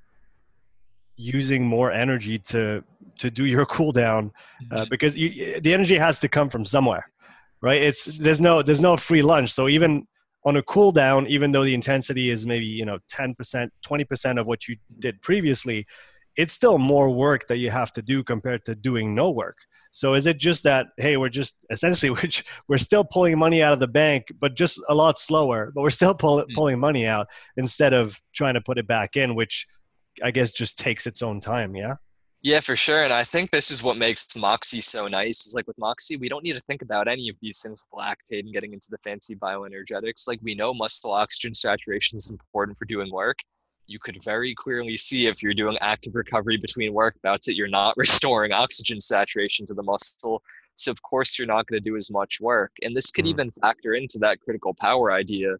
using 1.16 1.64
more 1.64 1.90
energy 1.90 2.38
to 2.38 2.84
to 3.18 3.30
do 3.30 3.44
your 3.44 3.66
cool 3.76 3.92
down 3.92 4.30
uh, 4.70 4.76
mm-hmm. 4.76 4.90
because 4.90 5.16
you, 5.16 5.60
the 5.60 5.72
energy 5.72 5.96
has 5.96 6.20
to 6.20 6.28
come 6.28 6.48
from 6.48 6.64
somewhere 6.64 7.10
right 7.60 7.80
it's 7.82 8.04
there's 8.18 8.40
no 8.40 8.62
there's 8.62 8.80
no 8.80 8.96
free 8.96 9.22
lunch 9.22 9.52
so 9.52 9.68
even 9.68 10.06
on 10.44 10.56
a 10.56 10.62
cool 10.62 10.92
down 10.92 11.26
even 11.26 11.52
though 11.52 11.64
the 11.64 11.74
intensity 11.74 12.30
is 12.30 12.46
maybe 12.46 12.66
you 12.66 12.84
know 12.84 12.98
10% 13.10 13.68
20% 13.86 14.40
of 14.40 14.46
what 14.46 14.68
you 14.68 14.76
did 14.98 15.20
previously 15.22 15.86
it's 16.36 16.52
still 16.52 16.78
more 16.78 17.10
work 17.10 17.46
that 17.46 17.58
you 17.58 17.70
have 17.70 17.92
to 17.92 18.02
do 18.02 18.22
compared 18.22 18.64
to 18.64 18.74
doing 18.74 19.14
no 19.14 19.30
work 19.30 19.56
so 19.90 20.14
is 20.14 20.26
it 20.26 20.38
just 20.38 20.64
that 20.64 20.88
hey 20.98 21.16
we're 21.16 21.28
just 21.28 21.58
essentially 21.70 22.10
which 22.22 22.44
we're 22.68 22.78
still 22.78 23.04
pulling 23.04 23.38
money 23.38 23.62
out 23.62 23.72
of 23.72 23.80
the 23.80 23.88
bank 23.88 24.24
but 24.38 24.54
just 24.54 24.80
a 24.88 24.94
lot 24.94 25.18
slower 25.18 25.72
but 25.74 25.82
we're 25.82 25.90
still 25.90 26.14
pull, 26.14 26.42
mm. 26.42 26.54
pulling 26.54 26.78
money 26.78 27.06
out 27.06 27.28
instead 27.56 27.92
of 27.92 28.20
trying 28.34 28.54
to 28.54 28.60
put 28.60 28.78
it 28.78 28.86
back 28.86 29.16
in 29.16 29.34
which 29.34 29.66
I 30.22 30.30
guess 30.30 30.52
just 30.52 30.78
takes 30.78 31.06
its 31.06 31.22
own 31.22 31.40
time. 31.40 31.74
Yeah. 31.74 31.96
Yeah, 32.44 32.60
for 32.60 32.76
sure. 32.76 33.04
And 33.04 33.12
I 33.12 33.24
think 33.24 33.48
this 33.48 33.70
is 33.70 33.82
what 33.82 33.96
makes 33.96 34.36
Moxy 34.36 34.82
so 34.82 35.08
nice. 35.08 35.46
Is 35.46 35.54
like 35.54 35.66
with 35.66 35.78
Moxy, 35.78 36.18
we 36.18 36.28
don't 36.28 36.44
need 36.44 36.54
to 36.54 36.62
think 36.64 36.82
about 36.82 37.08
any 37.08 37.30
of 37.30 37.36
these 37.40 37.62
things 37.62 37.82
with 37.90 38.04
lactate 38.04 38.40
and 38.40 38.52
getting 38.52 38.74
into 38.74 38.88
the 38.90 38.98
fancy 38.98 39.34
bioenergetics. 39.34 40.28
Like 40.28 40.40
we 40.42 40.54
know 40.54 40.74
muscle 40.74 41.10
oxygen 41.10 41.54
saturation 41.54 42.18
is 42.18 42.28
important 42.28 42.76
for 42.76 42.84
doing 42.84 43.10
work. 43.10 43.38
You 43.86 43.98
could 43.98 44.22
very 44.22 44.54
clearly 44.54 44.94
see 44.94 45.26
if 45.26 45.42
you're 45.42 45.54
doing 45.54 45.78
active 45.80 46.14
recovery 46.14 46.58
between 46.58 46.92
work 46.92 47.16
bouts 47.22 47.46
that 47.46 47.56
you're 47.56 47.66
not 47.66 47.94
restoring 47.96 48.52
oxygen 48.52 49.00
saturation 49.00 49.66
to 49.68 49.72
the 49.72 49.82
muscle. 49.82 50.42
So 50.74 50.90
of 50.90 51.00
course 51.00 51.38
you're 51.38 51.48
not 51.48 51.66
going 51.66 51.82
to 51.82 51.90
do 51.90 51.96
as 51.96 52.10
much 52.10 52.42
work. 52.42 52.72
And 52.82 52.94
this 52.94 53.10
could 53.10 53.24
mm. 53.24 53.30
even 53.30 53.52
factor 53.52 53.94
into 53.94 54.18
that 54.18 54.40
critical 54.40 54.74
power 54.78 55.12
idea 55.12 55.54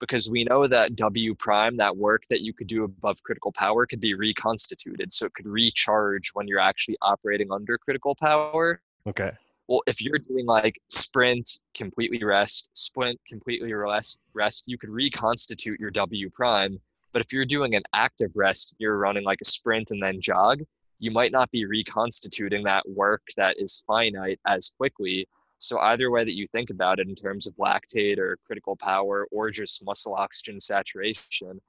because 0.00 0.28
we 0.30 0.44
know 0.44 0.66
that 0.66 0.96
W 0.96 1.34
prime, 1.34 1.76
that 1.76 1.96
work 1.96 2.22
that 2.30 2.40
you 2.40 2.52
could 2.52 2.66
do 2.66 2.84
above 2.84 3.22
critical 3.22 3.52
power, 3.52 3.86
could 3.86 4.00
be 4.00 4.14
reconstituted. 4.14 5.12
So 5.12 5.26
it 5.26 5.34
could 5.34 5.46
recharge 5.46 6.30
when 6.32 6.48
you're 6.48 6.58
actually 6.58 6.96
operating 7.02 7.52
under 7.52 7.78
critical 7.78 8.16
power. 8.20 8.80
Okay. 9.06 9.30
Well, 9.68 9.82
if 9.86 10.02
you're 10.02 10.18
doing 10.18 10.46
like 10.46 10.80
sprint, 10.88 11.48
completely 11.76 12.24
rest, 12.24 12.70
sprint, 12.74 13.20
completely 13.28 13.72
rest, 13.72 14.24
rest, 14.34 14.64
you 14.66 14.76
could 14.76 14.90
reconstitute 14.90 15.78
your 15.78 15.92
W 15.92 16.28
prime. 16.30 16.80
But 17.12 17.22
if 17.22 17.32
you're 17.32 17.44
doing 17.44 17.74
an 17.76 17.82
active 17.92 18.32
rest, 18.34 18.74
you're 18.78 18.98
running 18.98 19.24
like 19.24 19.40
a 19.40 19.44
sprint 19.44 19.90
and 19.92 20.02
then 20.02 20.20
jog, 20.20 20.62
you 20.98 21.10
might 21.10 21.32
not 21.32 21.50
be 21.50 21.66
reconstituting 21.66 22.64
that 22.64 22.88
work 22.88 23.22
that 23.36 23.56
is 23.58 23.84
finite 23.86 24.40
as 24.46 24.72
quickly 24.76 25.28
so 25.60 25.78
either 25.80 26.10
way 26.10 26.24
that 26.24 26.36
you 26.36 26.46
think 26.46 26.70
about 26.70 26.98
it 26.98 27.08
in 27.08 27.14
terms 27.14 27.46
of 27.46 27.54
lactate 27.56 28.18
or 28.18 28.38
critical 28.46 28.76
power 28.76 29.26
or 29.30 29.50
just 29.50 29.84
muscle 29.84 30.14
oxygen 30.14 30.58
saturation, 30.60 31.60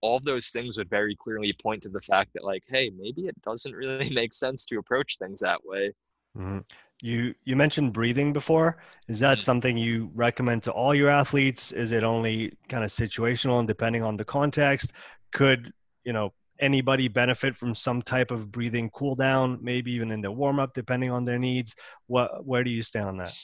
all 0.00 0.20
those 0.20 0.50
things 0.50 0.76
would 0.76 0.90
very 0.90 1.16
clearly 1.16 1.54
point 1.62 1.82
to 1.82 1.88
the 1.88 2.00
fact 2.00 2.32
that 2.34 2.44
like, 2.44 2.62
hey, 2.68 2.90
maybe 2.98 3.22
it 3.22 3.40
doesn't 3.42 3.74
really 3.74 4.10
make 4.14 4.32
sense 4.34 4.64
to 4.66 4.78
approach 4.78 5.16
things 5.18 5.40
that 5.40 5.64
way. 5.64 5.92
Mm-hmm. 6.36 6.58
You 7.02 7.34
you 7.44 7.56
mentioned 7.56 7.92
breathing 7.92 8.32
before. 8.32 8.78
Is 9.06 9.20
that 9.20 9.38
mm-hmm. 9.38 9.42
something 9.42 9.76
you 9.76 10.10
recommend 10.14 10.62
to 10.64 10.72
all 10.72 10.94
your 10.94 11.10
athletes? 11.10 11.72
Is 11.72 11.92
it 11.92 12.02
only 12.02 12.56
kind 12.68 12.84
of 12.84 12.90
situational 12.90 13.58
and 13.58 13.68
depending 13.68 14.02
on 14.02 14.16
the 14.16 14.24
context? 14.24 14.92
Could 15.30 15.72
you 16.04 16.12
know 16.12 16.32
anybody 16.60 17.08
benefit 17.08 17.54
from 17.54 17.74
some 17.74 18.02
type 18.02 18.30
of 18.30 18.50
breathing 18.50 18.90
cool 18.90 19.14
down, 19.14 19.58
maybe 19.62 19.92
even 19.92 20.10
in 20.10 20.20
the 20.20 20.30
warm 20.30 20.58
up, 20.58 20.74
depending 20.74 21.10
on 21.10 21.24
their 21.24 21.38
needs? 21.38 21.74
What, 22.06 22.44
where 22.46 22.64
do 22.64 22.70
you 22.70 22.82
stand 22.82 23.06
on 23.06 23.16
that? 23.18 23.36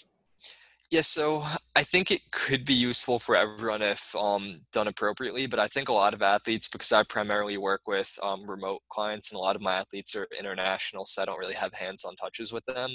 Yeah, 0.91 1.01
so 1.01 1.43
I 1.75 1.85
think 1.85 2.11
it 2.11 2.21
could 2.33 2.67
be 2.67 2.75
useful 2.75 3.19
for 3.19 3.35
everyone 3.35 3.81
if 3.81 4.15
um, 4.15 4.61
done 4.73 4.89
appropriately. 4.89 5.47
But 5.47 5.59
I 5.59 5.67
think 5.67 5.89
a 5.89 5.93
lot 5.95 6.13
of 6.13 6.21
athletes, 6.21 6.69
because 6.69 6.93
I 6.93 7.03
primarily 7.05 7.57
work 7.57 7.81
with 7.87 8.19
um, 8.23 8.45
remote 8.47 8.83
clients 8.91 9.33
and 9.33 9.39
a 9.39 9.41
lot 9.41 9.57
of 9.57 9.63
my 9.63 9.73
athletes 9.73 10.15
are 10.15 10.29
international, 10.39 11.07
so 11.07 11.23
I 11.23 11.25
don't 11.25 11.39
really 11.39 11.55
have 11.55 11.73
hands 11.73 12.05
on 12.05 12.15
touches 12.17 12.53
with 12.53 12.67
them. 12.67 12.91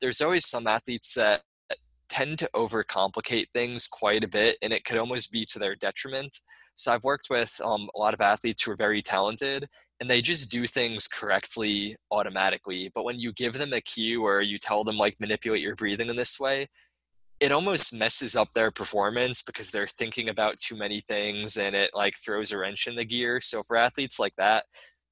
There's 0.00 0.20
always 0.20 0.46
some 0.46 0.68
athletes 0.68 1.12
that 1.14 1.42
tend 2.08 2.38
to 2.38 2.48
overcomplicate 2.54 3.46
things 3.52 3.88
quite 3.88 4.22
a 4.22 4.28
bit, 4.28 4.56
and 4.62 4.72
it 4.72 4.84
could 4.84 4.96
almost 4.96 5.32
be 5.32 5.44
to 5.46 5.58
their 5.58 5.74
detriment. 5.74 6.38
So 6.78 6.92
I've 6.92 7.02
worked 7.02 7.28
with 7.28 7.60
um, 7.64 7.88
a 7.94 7.98
lot 7.98 8.14
of 8.14 8.20
athletes 8.20 8.62
who 8.62 8.70
are 8.70 8.76
very 8.76 9.02
talented 9.02 9.66
and 9.98 10.08
they 10.08 10.22
just 10.22 10.48
do 10.48 10.64
things 10.64 11.08
correctly 11.08 11.96
automatically. 12.12 12.88
But 12.94 13.04
when 13.04 13.18
you 13.18 13.32
give 13.32 13.54
them 13.54 13.72
a 13.72 13.80
cue 13.80 14.24
or 14.24 14.40
you 14.42 14.58
tell 14.58 14.84
them 14.84 14.96
like 14.96 15.18
manipulate 15.18 15.60
your 15.60 15.74
breathing 15.74 16.08
in 16.08 16.14
this 16.14 16.38
way, 16.38 16.68
it 17.40 17.50
almost 17.50 17.92
messes 17.92 18.36
up 18.36 18.52
their 18.52 18.70
performance 18.70 19.42
because 19.42 19.72
they're 19.72 19.88
thinking 19.88 20.28
about 20.28 20.56
too 20.58 20.76
many 20.76 21.00
things 21.00 21.56
and 21.56 21.74
it 21.74 21.90
like 21.94 22.14
throws 22.14 22.52
a 22.52 22.58
wrench 22.58 22.86
in 22.86 22.94
the 22.94 23.04
gear. 23.04 23.40
So 23.40 23.64
for 23.64 23.76
athletes 23.76 24.20
like 24.20 24.36
that, 24.36 24.64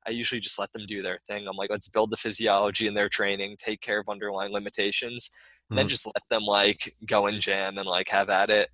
I 0.07 0.11
usually 0.11 0.41
just 0.41 0.61
let 0.61 0.73
them 0.73 0.87
do 0.87 1.03
their 1.03 1.19
thing. 1.27 1.49
I'm 1.49 1.57
like, 1.57 1.71
let's 1.71 1.89
build 1.89 2.13
the 2.13 2.17
physiology 2.17 2.87
in 2.87 2.95
their 2.95 3.09
training, 3.09 3.57
take 3.59 3.81
care 3.81 3.99
of 3.99 4.09
underlying 4.09 4.53
limitations, 4.53 5.31
mm-hmm. 5.65 5.77
then 5.77 5.89
just 5.89 6.07
let 6.07 6.23
them 6.31 6.45
like 6.45 6.95
go 7.07 7.27
and 7.27 7.41
jam 7.41 7.77
and 7.79 7.89
like 7.89 8.09
have 8.09 8.29
at 8.29 8.51
it 8.51 8.69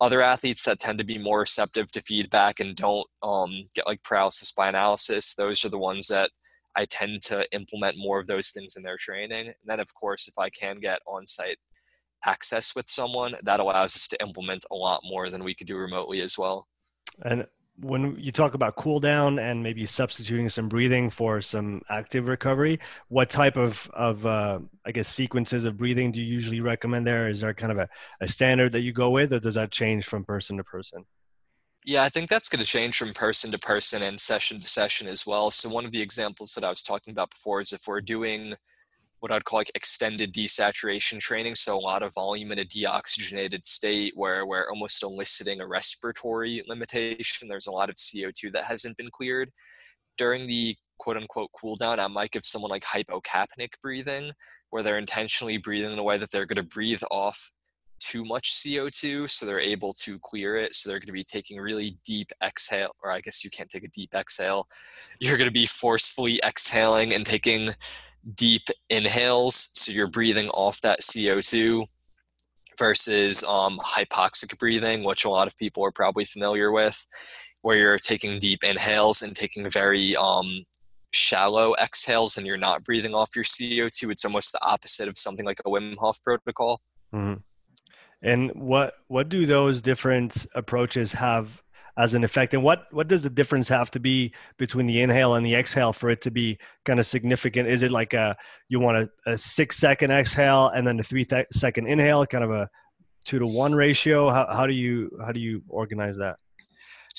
other 0.00 0.20
athletes 0.20 0.64
that 0.64 0.78
tend 0.78 0.98
to 0.98 1.04
be 1.04 1.18
more 1.18 1.40
receptive 1.40 1.90
to 1.90 2.00
feedback 2.00 2.60
and 2.60 2.76
don't 2.76 3.06
um, 3.22 3.50
get 3.74 3.86
like 3.86 4.02
paralysis 4.02 4.52
by 4.52 4.68
analysis 4.68 5.34
those 5.34 5.64
are 5.64 5.70
the 5.70 5.78
ones 5.78 6.06
that 6.08 6.30
i 6.76 6.84
tend 6.84 7.22
to 7.22 7.46
implement 7.54 7.96
more 7.96 8.18
of 8.20 8.26
those 8.26 8.50
things 8.50 8.76
in 8.76 8.82
their 8.82 8.98
training. 8.98 9.46
And 9.46 9.54
then 9.64 9.80
of 9.80 9.92
course 9.94 10.28
if 10.28 10.38
i 10.38 10.50
can 10.50 10.76
get 10.76 11.00
on-site 11.06 11.58
access 12.24 12.74
with 12.74 12.88
someone 12.88 13.34
that 13.42 13.60
allows 13.60 13.94
us 13.94 14.08
to 14.08 14.20
implement 14.22 14.64
a 14.70 14.74
lot 14.74 15.00
more 15.04 15.30
than 15.30 15.44
we 15.44 15.54
could 15.54 15.66
do 15.66 15.76
remotely 15.76 16.20
as 16.20 16.36
well. 16.36 16.66
And 17.24 17.46
when 17.80 18.16
you 18.18 18.32
talk 18.32 18.54
about 18.54 18.76
cool 18.76 19.00
down 19.00 19.38
and 19.38 19.62
maybe 19.62 19.84
substituting 19.84 20.48
some 20.48 20.68
breathing 20.68 21.10
for 21.10 21.40
some 21.42 21.82
active 21.90 22.26
recovery, 22.26 22.80
what 23.08 23.28
type 23.28 23.56
of, 23.56 23.90
of 23.92 24.24
uh, 24.24 24.60
I 24.84 24.92
guess, 24.92 25.08
sequences 25.08 25.64
of 25.64 25.76
breathing 25.76 26.12
do 26.12 26.20
you 26.20 26.26
usually 26.26 26.60
recommend 26.60 27.06
there? 27.06 27.28
Is 27.28 27.40
there 27.40 27.52
kind 27.54 27.72
of 27.72 27.78
a, 27.78 27.88
a 28.20 28.28
standard 28.28 28.72
that 28.72 28.80
you 28.80 28.92
go 28.92 29.10
with, 29.10 29.32
or 29.32 29.40
does 29.40 29.54
that 29.54 29.70
change 29.70 30.06
from 30.06 30.24
person 30.24 30.56
to 30.56 30.64
person? 30.64 31.04
Yeah, 31.84 32.02
I 32.02 32.08
think 32.08 32.28
that's 32.28 32.48
going 32.48 32.60
to 32.60 32.66
change 32.66 32.96
from 32.96 33.12
person 33.12 33.52
to 33.52 33.58
person 33.58 34.02
and 34.02 34.20
session 34.20 34.60
to 34.60 34.66
session 34.66 35.06
as 35.06 35.26
well. 35.26 35.50
So, 35.50 35.68
one 35.68 35.84
of 35.84 35.92
the 35.92 36.02
examples 36.02 36.54
that 36.54 36.64
I 36.64 36.70
was 36.70 36.82
talking 36.82 37.12
about 37.12 37.30
before 37.30 37.60
is 37.60 37.72
if 37.72 37.86
we're 37.86 38.00
doing 38.00 38.54
what 39.26 39.34
I'd 39.34 39.44
call 39.44 39.58
like 39.58 39.72
extended 39.74 40.32
desaturation 40.32 41.18
training. 41.18 41.56
So 41.56 41.76
a 41.76 41.80
lot 41.80 42.04
of 42.04 42.14
volume 42.14 42.52
in 42.52 42.60
a 42.60 42.64
deoxygenated 42.64 43.64
state 43.64 44.12
where 44.14 44.46
we're 44.46 44.70
almost 44.70 45.02
eliciting 45.02 45.60
a 45.60 45.66
respiratory 45.66 46.62
limitation. 46.68 47.48
There's 47.48 47.66
a 47.66 47.72
lot 47.72 47.90
of 47.90 47.96
CO2 47.96 48.52
that 48.52 48.62
hasn't 48.62 48.96
been 48.96 49.10
cleared. 49.10 49.50
During 50.16 50.46
the 50.46 50.76
quote 50.98 51.16
unquote 51.16 51.50
cool 51.60 51.74
down, 51.74 51.98
I 51.98 52.06
might 52.06 52.30
give 52.30 52.44
someone 52.44 52.70
like 52.70 52.84
hypocapnic 52.84 53.70
breathing, 53.82 54.30
where 54.70 54.84
they're 54.84 54.96
intentionally 54.96 55.58
breathing 55.58 55.92
in 55.92 55.98
a 55.98 56.04
way 56.04 56.18
that 56.18 56.30
they're 56.30 56.46
going 56.46 56.56
to 56.56 56.62
breathe 56.62 57.02
off 57.10 57.50
too 57.98 58.24
much 58.24 58.52
CO2 58.52 59.28
so 59.28 59.44
they're 59.44 59.58
able 59.58 59.92
to 59.92 60.20
clear 60.20 60.56
it. 60.56 60.74
So 60.74 60.88
they're 60.88 61.00
going 61.00 61.06
to 61.06 61.12
be 61.12 61.24
taking 61.24 61.58
really 61.58 61.98
deep 62.04 62.28
exhale, 62.44 62.92
or 63.02 63.10
I 63.10 63.20
guess 63.20 63.42
you 63.42 63.50
can't 63.50 63.68
take 63.68 63.84
a 63.84 63.88
deep 63.88 64.10
exhale. 64.14 64.68
You're 65.18 65.36
going 65.36 65.48
to 65.48 65.52
be 65.52 65.66
forcefully 65.66 66.40
exhaling 66.46 67.12
and 67.12 67.26
taking 67.26 67.70
deep 68.34 68.62
inhales, 68.90 69.70
so 69.74 69.92
you're 69.92 70.10
breathing 70.10 70.48
off 70.50 70.80
that 70.80 71.00
CO2, 71.00 71.84
versus 72.78 73.42
um, 73.44 73.78
hypoxic 73.78 74.58
breathing, 74.58 75.04
which 75.04 75.24
a 75.24 75.30
lot 75.30 75.46
of 75.46 75.56
people 75.56 75.84
are 75.84 75.92
probably 75.92 76.24
familiar 76.24 76.72
with, 76.72 77.06
where 77.62 77.76
you're 77.76 77.98
taking 77.98 78.38
deep 78.38 78.62
inhales 78.64 79.22
and 79.22 79.34
taking 79.34 79.68
very 79.70 80.16
um, 80.16 80.64
shallow 81.12 81.74
exhales 81.80 82.36
and 82.36 82.46
you're 82.46 82.56
not 82.56 82.84
breathing 82.84 83.14
off 83.14 83.34
your 83.34 83.44
CO2. 83.44 84.10
It's 84.10 84.24
almost 84.24 84.52
the 84.52 84.64
opposite 84.64 85.08
of 85.08 85.16
something 85.16 85.44
like 85.44 85.60
a 85.64 85.68
Wim 85.68 85.96
Hof 85.96 86.22
protocol. 86.22 86.80
Mm-hmm. 87.14 87.40
And 88.22 88.50
what 88.54 88.94
what 89.08 89.28
do 89.28 89.46
those 89.46 89.82
different 89.82 90.46
approaches 90.54 91.12
have 91.12 91.62
as 91.96 92.14
an 92.14 92.24
effect? 92.24 92.54
And 92.54 92.62
what 92.62 92.86
what 92.92 93.08
does 93.08 93.22
the 93.22 93.30
difference 93.30 93.68
have 93.68 93.90
to 93.92 94.00
be 94.00 94.32
between 94.58 94.86
the 94.86 95.00
inhale 95.00 95.34
and 95.34 95.44
the 95.44 95.54
exhale 95.54 95.92
for 95.92 96.10
it 96.10 96.20
to 96.22 96.30
be 96.30 96.58
kind 96.84 96.98
of 96.98 97.06
significant? 97.06 97.68
Is 97.68 97.82
it 97.82 97.90
like 97.90 98.14
a 98.14 98.36
you 98.68 98.80
want 98.80 98.96
a, 99.26 99.32
a 99.32 99.38
six 99.38 99.76
second 99.76 100.10
exhale 100.10 100.68
and 100.68 100.86
then 100.86 100.98
a 101.00 101.02
three 101.02 101.24
th- 101.24 101.46
second 101.52 101.86
inhale, 101.86 102.26
kind 102.26 102.44
of 102.44 102.50
a 102.50 102.68
two 103.24 103.38
to 103.38 103.46
one 103.46 103.74
ratio? 103.74 104.30
How 104.30 104.46
how 104.50 104.66
do 104.66 104.74
you 104.74 105.10
how 105.24 105.32
do 105.32 105.40
you 105.40 105.62
organize 105.68 106.16
that? 106.18 106.36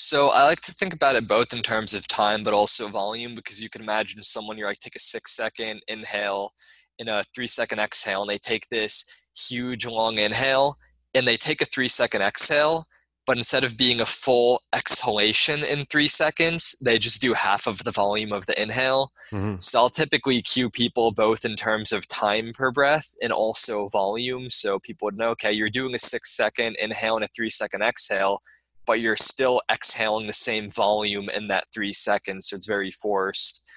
So 0.00 0.28
I 0.28 0.44
like 0.44 0.60
to 0.60 0.72
think 0.72 0.94
about 0.94 1.16
it 1.16 1.26
both 1.26 1.52
in 1.52 1.60
terms 1.60 1.92
of 1.92 2.06
time, 2.06 2.44
but 2.44 2.54
also 2.54 2.86
volume, 2.86 3.34
because 3.34 3.60
you 3.60 3.68
can 3.68 3.82
imagine 3.82 4.22
someone 4.22 4.56
you're 4.56 4.68
like 4.68 4.78
take 4.78 4.94
a 4.94 5.00
six 5.00 5.34
second 5.34 5.82
inhale 5.88 6.52
in 7.00 7.08
a 7.08 7.24
three 7.34 7.48
second 7.48 7.80
exhale, 7.80 8.22
and 8.22 8.30
they 8.30 8.38
take 8.38 8.68
this 8.68 9.04
huge 9.36 9.86
long 9.86 10.18
inhale, 10.18 10.76
and 11.14 11.26
they 11.26 11.36
take 11.36 11.60
a 11.62 11.64
three 11.64 11.88
second 11.88 12.22
exhale, 12.22 12.84
but 13.28 13.36
instead 13.36 13.62
of 13.62 13.76
being 13.76 14.00
a 14.00 14.06
full 14.06 14.62
exhalation 14.74 15.62
in 15.62 15.84
three 15.84 16.08
seconds, 16.08 16.74
they 16.82 16.98
just 16.98 17.20
do 17.20 17.34
half 17.34 17.66
of 17.66 17.84
the 17.84 17.90
volume 17.90 18.32
of 18.32 18.46
the 18.46 18.60
inhale. 18.60 19.12
Mm-hmm. 19.30 19.56
So 19.60 19.78
I'll 19.78 19.90
typically 19.90 20.40
cue 20.40 20.70
people 20.70 21.12
both 21.12 21.44
in 21.44 21.54
terms 21.54 21.92
of 21.92 22.08
time 22.08 22.52
per 22.54 22.70
breath 22.70 23.14
and 23.22 23.30
also 23.30 23.88
volume. 23.88 24.48
So 24.48 24.78
people 24.78 25.04
would 25.04 25.18
know, 25.18 25.28
okay, 25.32 25.52
you're 25.52 25.68
doing 25.68 25.94
a 25.94 25.98
six 25.98 26.34
second 26.34 26.76
inhale 26.80 27.16
and 27.16 27.24
a 27.26 27.28
three 27.36 27.50
second 27.50 27.82
exhale 27.82 28.40
but 28.86 29.00
you're 29.00 29.16
still 29.16 29.60
exhaling 29.70 30.26
the 30.26 30.32
same 30.32 30.70
volume 30.70 31.28
in 31.28 31.46
that 31.48 31.64
three 31.74 31.92
seconds. 31.92 32.48
So 32.48 32.56
it's 32.56 32.64
very 32.66 32.90
forced. 32.90 33.70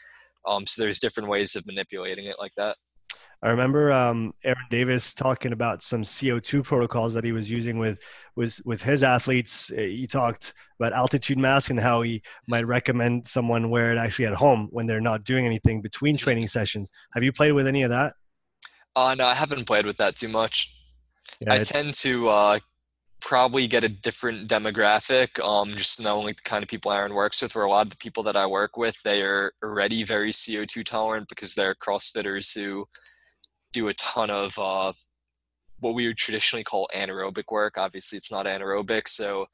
Um, 0.48 0.66
so 0.66 0.82
there's 0.82 1.02
different 1.02 1.28
ways 1.28 1.58
of 1.58 1.68
manipulating 1.68 2.28
it 2.28 2.38
like 2.40 2.56
that. 2.56 2.78
I 3.44 3.50
remember 3.50 3.92
um, 3.92 4.34
Aaron 4.44 4.66
Davis 4.70 5.16
talking 5.16 5.52
about 5.52 5.82
some 5.82 6.04
CO2 6.04 6.64
protocols 6.64 7.14
that 7.16 7.24
he 7.24 7.32
was 7.32 7.50
using 7.50 7.80
with 7.80 8.00
with 8.36 8.62
with 8.66 8.84
his 8.84 9.04
athletes. 9.04 9.70
He 9.70 10.06
talked 10.06 10.54
about 10.80 10.94
altitude 10.94 11.40
mask 11.40 11.72
and 11.72 11.80
how 11.80 12.04
he 12.04 12.22
might 12.48 12.68
recommend 12.68 13.26
someone 13.26 13.72
wear 13.72 13.92
it 13.92 13.98
actually 13.98 14.28
at 14.28 14.36
home 14.36 14.68
when 14.72 14.86
they're 14.86 15.02
not 15.02 15.24
doing 15.24 15.48
anything 15.48 15.82
between 15.82 16.18
training 16.18 16.48
sessions. 16.48 16.92
Have 17.14 17.24
you 17.24 17.32
played 17.32 17.54
with 17.54 17.66
any 17.66 17.82
of 17.82 17.90
that? 17.90 18.14
Uh, 18.96 19.16
no, 19.18 19.26
I 19.26 19.34
haven't 19.34 19.66
played 19.66 19.88
with 19.88 19.98
that 19.98 20.18
too 20.18 20.28
much. 20.28 20.76
Yeah, 21.40 21.54
I 21.54 21.58
tend 21.60 21.96
to 21.96 22.30
uh, 22.30 22.60
probably 23.22 23.66
get 23.66 23.84
a 23.84 23.90
different 23.90 24.50
demographic. 24.50 25.44
Um, 25.44 25.72
just 25.72 26.00
knowing 26.00 26.26
like 26.26 26.36
the 26.36 26.44
kind 26.44 26.62
of 26.62 26.70
people 26.70 26.92
Aaron 26.92 27.16
works 27.16 27.42
with, 27.42 27.56
where 27.56 27.66
a 27.66 27.70
lot 27.70 27.88
of 27.88 27.90
the 27.90 27.98
people 27.98 28.22
that 28.24 28.36
I 28.36 28.46
work 28.46 28.78
with, 28.78 29.02
they 29.02 29.24
are 29.24 29.52
already 29.64 30.04
very 30.04 30.30
CO2 30.30 30.86
tolerant 30.86 31.28
because 31.28 31.56
they're 31.56 31.74
CrossFitters 31.74 32.54
who 32.54 32.86
do 33.74 33.88
a 33.88 33.94
ton 33.94 34.30
of 34.30 34.58
uh, 34.58 34.94
what 35.80 35.96
we 35.96 36.08
would 36.08 36.18
traditionally 36.18 36.64
call 36.64 36.88
anaerobic 36.96 37.52
work. 37.52 37.78
Obviously, 37.78 38.18
it's 38.18 38.32
not 38.32 38.46
anaerobic, 38.46 39.08
so 39.08 39.48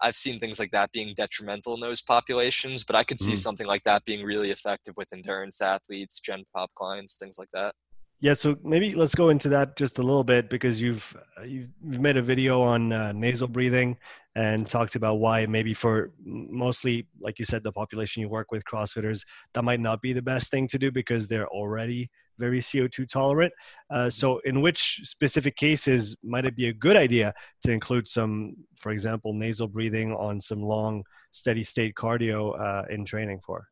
I've 0.00 0.16
seen 0.16 0.38
things 0.38 0.58
like 0.58 0.70
that 0.72 0.92
being 0.92 1.14
detrimental 1.16 1.74
in 1.74 1.80
those 1.80 2.02
populations. 2.02 2.84
But 2.84 2.96
I 2.96 3.04
could 3.04 3.20
see 3.20 3.32
mm. 3.32 3.38
something 3.38 3.66
like 3.66 3.82
that 3.84 4.04
being 4.04 4.24
really 4.24 4.50
effective 4.50 4.94
with 4.96 5.12
endurance 5.12 5.60
athletes, 5.60 6.20
gen 6.20 6.44
pop 6.54 6.70
clients, 6.74 7.16
things 7.16 7.38
like 7.38 7.50
that. 7.52 7.74
Yeah, 8.20 8.32
so 8.32 8.56
maybe 8.64 8.94
let's 8.94 9.14
go 9.14 9.28
into 9.28 9.50
that 9.50 9.76
just 9.76 9.98
a 9.98 10.02
little 10.02 10.24
bit 10.24 10.48
because 10.48 10.80
you've 10.80 11.14
you've 11.46 11.68
made 11.82 12.16
a 12.16 12.22
video 12.22 12.62
on 12.62 12.92
uh, 12.92 13.12
nasal 13.12 13.48
breathing 13.48 13.98
and 14.34 14.66
talked 14.66 14.96
about 14.96 15.16
why 15.16 15.44
maybe 15.46 15.74
for 15.74 16.12
mostly 16.24 17.06
like 17.20 17.38
you 17.38 17.44
said 17.44 17.62
the 17.62 17.72
population 17.72 18.22
you 18.22 18.28
work 18.28 18.50
with 18.50 18.64
crossfitters 18.64 19.24
that 19.52 19.62
might 19.62 19.80
not 19.80 20.00
be 20.00 20.12
the 20.12 20.22
best 20.22 20.50
thing 20.50 20.66
to 20.68 20.78
do 20.78 20.90
because 20.90 21.28
they're 21.28 21.48
already 21.48 22.08
very 22.38 22.60
CO2 22.60 23.08
tolerant. 23.08 23.52
Uh, 23.90 24.10
so 24.10 24.38
in 24.44 24.60
which 24.60 25.00
specific 25.04 25.56
cases 25.56 26.16
might 26.22 26.44
it 26.44 26.56
be 26.56 26.68
a 26.68 26.72
good 26.72 26.96
idea 26.96 27.32
to 27.64 27.72
include 27.72 28.08
some, 28.08 28.56
for 28.76 28.92
example, 28.92 29.32
nasal 29.32 29.68
breathing 29.68 30.12
on 30.12 30.40
some 30.40 30.62
long 30.62 31.04
steady 31.30 31.64
state 31.64 31.94
cardio 31.94 32.58
uh, 32.60 32.84
in 32.90 33.04
training 33.04 33.40
for? 33.44 33.68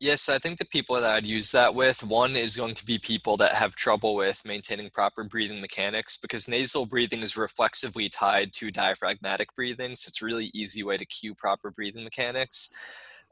Yes, 0.00 0.28
I 0.28 0.38
think 0.38 0.58
the 0.58 0.64
people 0.64 0.94
that 0.94 1.12
I'd 1.12 1.26
use 1.26 1.50
that 1.50 1.74
with, 1.74 2.04
one 2.04 2.36
is 2.36 2.56
going 2.56 2.74
to 2.74 2.86
be 2.86 3.00
people 3.00 3.36
that 3.38 3.54
have 3.54 3.74
trouble 3.74 4.14
with 4.14 4.44
maintaining 4.44 4.90
proper 4.90 5.24
breathing 5.24 5.60
mechanics 5.60 6.16
because 6.16 6.46
nasal 6.46 6.86
breathing 6.86 7.20
is 7.20 7.36
reflexively 7.36 8.08
tied 8.08 8.52
to 8.54 8.70
diaphragmatic 8.70 9.52
breathing. 9.56 9.96
So 9.96 10.08
it's 10.08 10.22
a 10.22 10.24
really 10.24 10.52
easy 10.54 10.84
way 10.84 10.98
to 10.98 11.04
cue 11.04 11.34
proper 11.34 11.72
breathing 11.72 12.04
mechanics. 12.04 12.70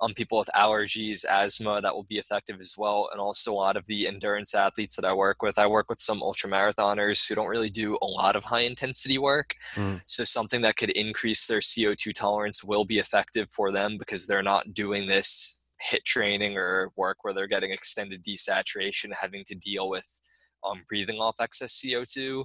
Um, 0.01 0.13
people 0.13 0.39
with 0.39 0.51
allergies, 0.55 1.25
asthma, 1.25 1.81
that 1.81 1.95
will 1.95 2.05
be 2.05 2.19
effective 2.19 2.61
as 2.61 2.75
well. 2.77 3.09
And 3.13 3.21
also 3.21 3.53
a 3.53 3.55
lot 3.55 3.77
of 3.77 3.87
the 3.87 4.07
endurance 4.07 4.55
athletes 4.55 4.95
that 4.97 5.07
I 5.07 5.15
work 5.15 5.41
with. 5.41 5.59
I 5.59 5.67
work 5.67 5.89
with 5.89 6.01
some 6.01 6.23
ultra 6.23 6.51
marathoners 6.51 7.27
who 7.27 7.35
don't 7.35 7.49
really 7.49 7.71
do 7.71 7.97
a 8.03 8.07
lot 8.07 8.37
of 8.37 8.45
high 8.45 8.61
intensity 8.61 9.17
work. 9.17 9.55
Mm. 9.75 10.03
So 10.07 10.25
something 10.25 10.61
that 10.63 10.77
could 10.77 10.91
increase 10.91 11.47
their 11.47 11.61
CO2 11.61 12.13
tolerance 12.13 12.63
will 12.63 12.85
be 12.85 12.99
effective 12.99 13.51
for 13.51 13.73
them 13.73 13.97
because 13.97 14.27
they're 14.27 14.43
not 14.43 14.75
doing 14.75 15.07
this 15.07 15.65
HIIT 15.91 16.05
training 16.05 16.57
or 16.57 16.91
work 16.97 17.19
where 17.23 17.35
they're 17.35 17.47
getting 17.47 17.71
extended 17.71 18.25
desaturation, 18.25 19.13
having 19.19 19.45
to 19.47 19.55
deal 19.55 19.89
with 19.89 20.21
um, 20.65 20.83
breathing 20.89 21.19
off 21.19 21.37
excess 21.41 21.83
CO2. 21.83 22.45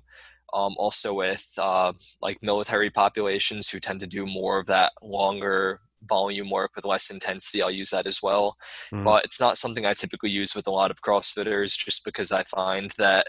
Um, 0.53 0.75
also 0.77 1.13
with 1.13 1.49
uh, 1.57 1.93
like 2.21 2.37
military 2.43 2.89
populations 2.89 3.69
who 3.69 3.79
tend 3.79 4.01
to 4.01 4.07
do 4.07 4.25
more 4.25 4.59
of 4.59 4.65
that 4.65 4.91
longer 5.01 5.79
volume 6.03 6.49
work 6.49 6.71
with 6.75 6.85
less 6.85 7.09
intensity, 7.09 7.61
I'll 7.61 7.71
use 7.71 7.89
that 7.91 8.07
as 8.07 8.21
well. 8.21 8.55
Mm. 8.91 9.03
But 9.03 9.25
it's 9.25 9.39
not 9.39 9.57
something 9.57 9.85
I 9.85 9.93
typically 9.93 10.31
use 10.31 10.55
with 10.55 10.67
a 10.67 10.71
lot 10.71 10.91
of 10.91 11.01
CrossFitters 11.01 11.77
just 11.77 12.03
because 12.05 12.31
I 12.31 12.43
find 12.43 12.91
that 12.97 13.27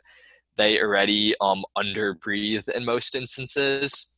they 0.56 0.80
already 0.80 1.34
um, 1.40 1.64
under 1.76 2.14
breathe 2.14 2.64
in 2.74 2.84
most 2.84 3.14
instances. 3.14 4.08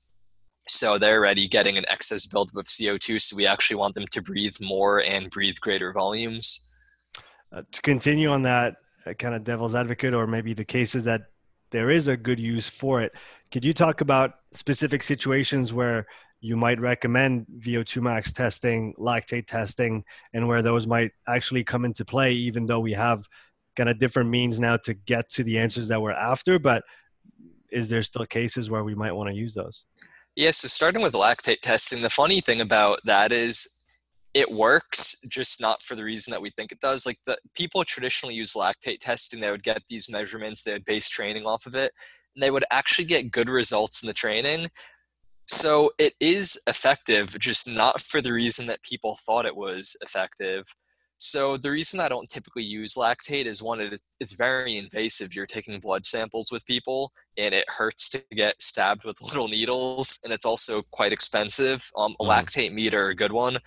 So 0.68 0.98
they're 0.98 1.18
already 1.18 1.46
getting 1.46 1.76
an 1.76 1.84
excess 1.88 2.26
buildup 2.26 2.56
of 2.56 2.66
CO2. 2.66 3.20
So 3.20 3.36
we 3.36 3.46
actually 3.46 3.76
want 3.76 3.94
them 3.94 4.06
to 4.10 4.22
breathe 4.22 4.56
more 4.60 5.02
and 5.02 5.30
breathe 5.30 5.56
greater 5.60 5.92
volumes. 5.92 6.70
Uh, 7.52 7.62
to 7.70 7.82
continue 7.82 8.30
on 8.30 8.42
that 8.42 8.76
uh, 9.06 9.12
kind 9.14 9.34
of 9.34 9.44
devil's 9.44 9.74
advocate, 9.74 10.14
or 10.14 10.26
maybe 10.26 10.54
the 10.54 10.64
cases 10.64 11.04
that 11.04 11.22
there 11.70 11.90
is 11.90 12.08
a 12.08 12.16
good 12.16 12.40
use 12.40 12.68
for 12.68 13.02
it, 13.02 13.12
could 13.52 13.64
you 13.64 13.72
talk 13.72 14.00
about 14.00 14.34
specific 14.52 15.02
situations 15.02 15.74
where 15.74 16.06
you 16.44 16.58
might 16.58 16.78
recommend 16.78 17.46
VO2 17.58 18.02
max 18.02 18.30
testing, 18.30 18.92
lactate 18.98 19.46
testing, 19.46 20.04
and 20.34 20.46
where 20.46 20.60
those 20.60 20.86
might 20.86 21.10
actually 21.26 21.64
come 21.64 21.86
into 21.86 22.04
play, 22.04 22.32
even 22.32 22.66
though 22.66 22.80
we 22.80 22.92
have 22.92 23.26
kind 23.76 23.88
of 23.88 23.98
different 23.98 24.28
means 24.28 24.60
now 24.60 24.76
to 24.76 24.92
get 24.92 25.30
to 25.30 25.42
the 25.42 25.58
answers 25.58 25.88
that 25.88 26.02
we're 26.02 26.12
after? 26.12 26.58
But 26.58 26.84
is 27.72 27.88
there 27.88 28.02
still 28.02 28.26
cases 28.26 28.68
where 28.70 28.84
we 28.84 28.94
might 28.94 29.12
want 29.12 29.30
to 29.30 29.34
use 29.34 29.54
those? 29.54 29.86
Yeah, 30.36 30.50
so 30.50 30.68
starting 30.68 31.00
with 31.00 31.14
lactate 31.14 31.62
testing, 31.62 32.02
the 32.02 32.10
funny 32.10 32.42
thing 32.42 32.60
about 32.60 33.00
that 33.06 33.32
is 33.32 33.66
it 34.34 34.52
works, 34.52 35.16
just 35.26 35.62
not 35.62 35.82
for 35.82 35.96
the 35.96 36.04
reason 36.04 36.30
that 36.32 36.42
we 36.42 36.50
think 36.50 36.72
it 36.72 36.80
does. 36.80 37.06
Like 37.06 37.16
the 37.26 37.38
people 37.56 37.84
traditionally 37.84 38.34
use 38.34 38.52
lactate 38.52 38.98
testing, 39.00 39.40
they 39.40 39.50
would 39.50 39.62
get 39.62 39.80
these 39.88 40.10
measurements, 40.10 40.62
they 40.62 40.74
would 40.74 40.84
base 40.84 41.08
training 41.08 41.46
off 41.46 41.64
of 41.64 41.74
it, 41.74 41.90
and 42.34 42.42
they 42.42 42.50
would 42.50 42.64
actually 42.70 43.06
get 43.06 43.30
good 43.30 43.48
results 43.48 44.02
in 44.02 44.08
the 44.08 44.12
training. 44.12 44.68
So 45.46 45.90
it 45.98 46.14
is 46.20 46.58
effective, 46.66 47.38
just 47.38 47.68
not 47.68 48.00
for 48.00 48.22
the 48.22 48.32
reason 48.32 48.66
that 48.66 48.82
people 48.82 49.18
thought 49.26 49.46
it 49.46 49.56
was 49.56 49.96
effective. 50.00 50.64
So 51.18 51.56
the 51.56 51.70
reason 51.70 52.00
I 52.00 52.08
don't 52.08 52.28
typically 52.28 52.64
use 52.64 52.94
lactate 52.94 53.46
is 53.46 53.62
one, 53.62 53.80
it, 53.80 54.00
it's 54.20 54.32
very 54.32 54.76
invasive. 54.76 55.34
You're 55.34 55.46
taking 55.46 55.78
blood 55.80 56.04
samples 56.04 56.50
with 56.50 56.66
people, 56.66 57.12
and 57.38 57.54
it 57.54 57.68
hurts 57.68 58.08
to 58.10 58.22
get 58.32 58.60
stabbed 58.60 59.04
with 59.04 59.16
little 59.22 59.48
needles, 59.48 60.18
and 60.24 60.32
it's 60.32 60.44
also 60.44 60.82
quite 60.92 61.12
expensive. 61.12 61.88
Um, 61.96 62.16
a 62.20 62.24
mm. 62.24 62.30
lactate 62.30 62.72
meter, 62.72 63.08
a 63.08 63.14
good 63.14 63.32
one, 63.32 63.58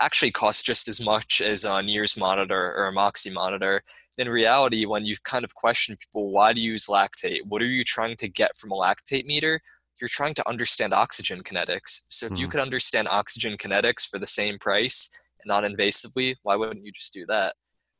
actually 0.00 0.30
costs 0.30 0.62
just 0.62 0.88
as 0.88 1.00
much 1.00 1.40
as 1.40 1.64
a 1.64 1.82
NIRS 1.82 2.18
monitor 2.18 2.74
or 2.76 2.86
a 2.86 2.92
Moxy 2.92 3.30
monitor. 3.30 3.82
In 4.18 4.28
reality, 4.28 4.86
when 4.86 5.04
you 5.04 5.16
kind 5.24 5.44
of 5.44 5.54
question 5.54 5.96
people, 5.96 6.30
why 6.30 6.52
do 6.52 6.60
you 6.60 6.72
use 6.72 6.86
lactate? 6.86 7.40
What 7.46 7.62
are 7.62 7.66
you 7.66 7.84
trying 7.84 8.16
to 8.16 8.28
get 8.28 8.56
from 8.56 8.72
a 8.72 8.76
lactate 8.76 9.24
meter? 9.24 9.60
You're 10.00 10.08
trying 10.08 10.34
to 10.34 10.48
understand 10.48 10.92
oxygen 10.92 11.42
kinetics. 11.42 12.02
So 12.08 12.26
if 12.26 12.32
mm. 12.32 12.38
you 12.38 12.48
could 12.48 12.60
understand 12.60 13.08
oxygen 13.08 13.56
kinetics 13.56 14.08
for 14.08 14.18
the 14.18 14.26
same 14.26 14.58
price, 14.58 15.08
and 15.42 15.48
non-invasively, 15.48 16.34
why 16.42 16.56
wouldn't 16.56 16.84
you 16.84 16.92
just 16.92 17.12
do 17.12 17.24
that? 17.26 17.54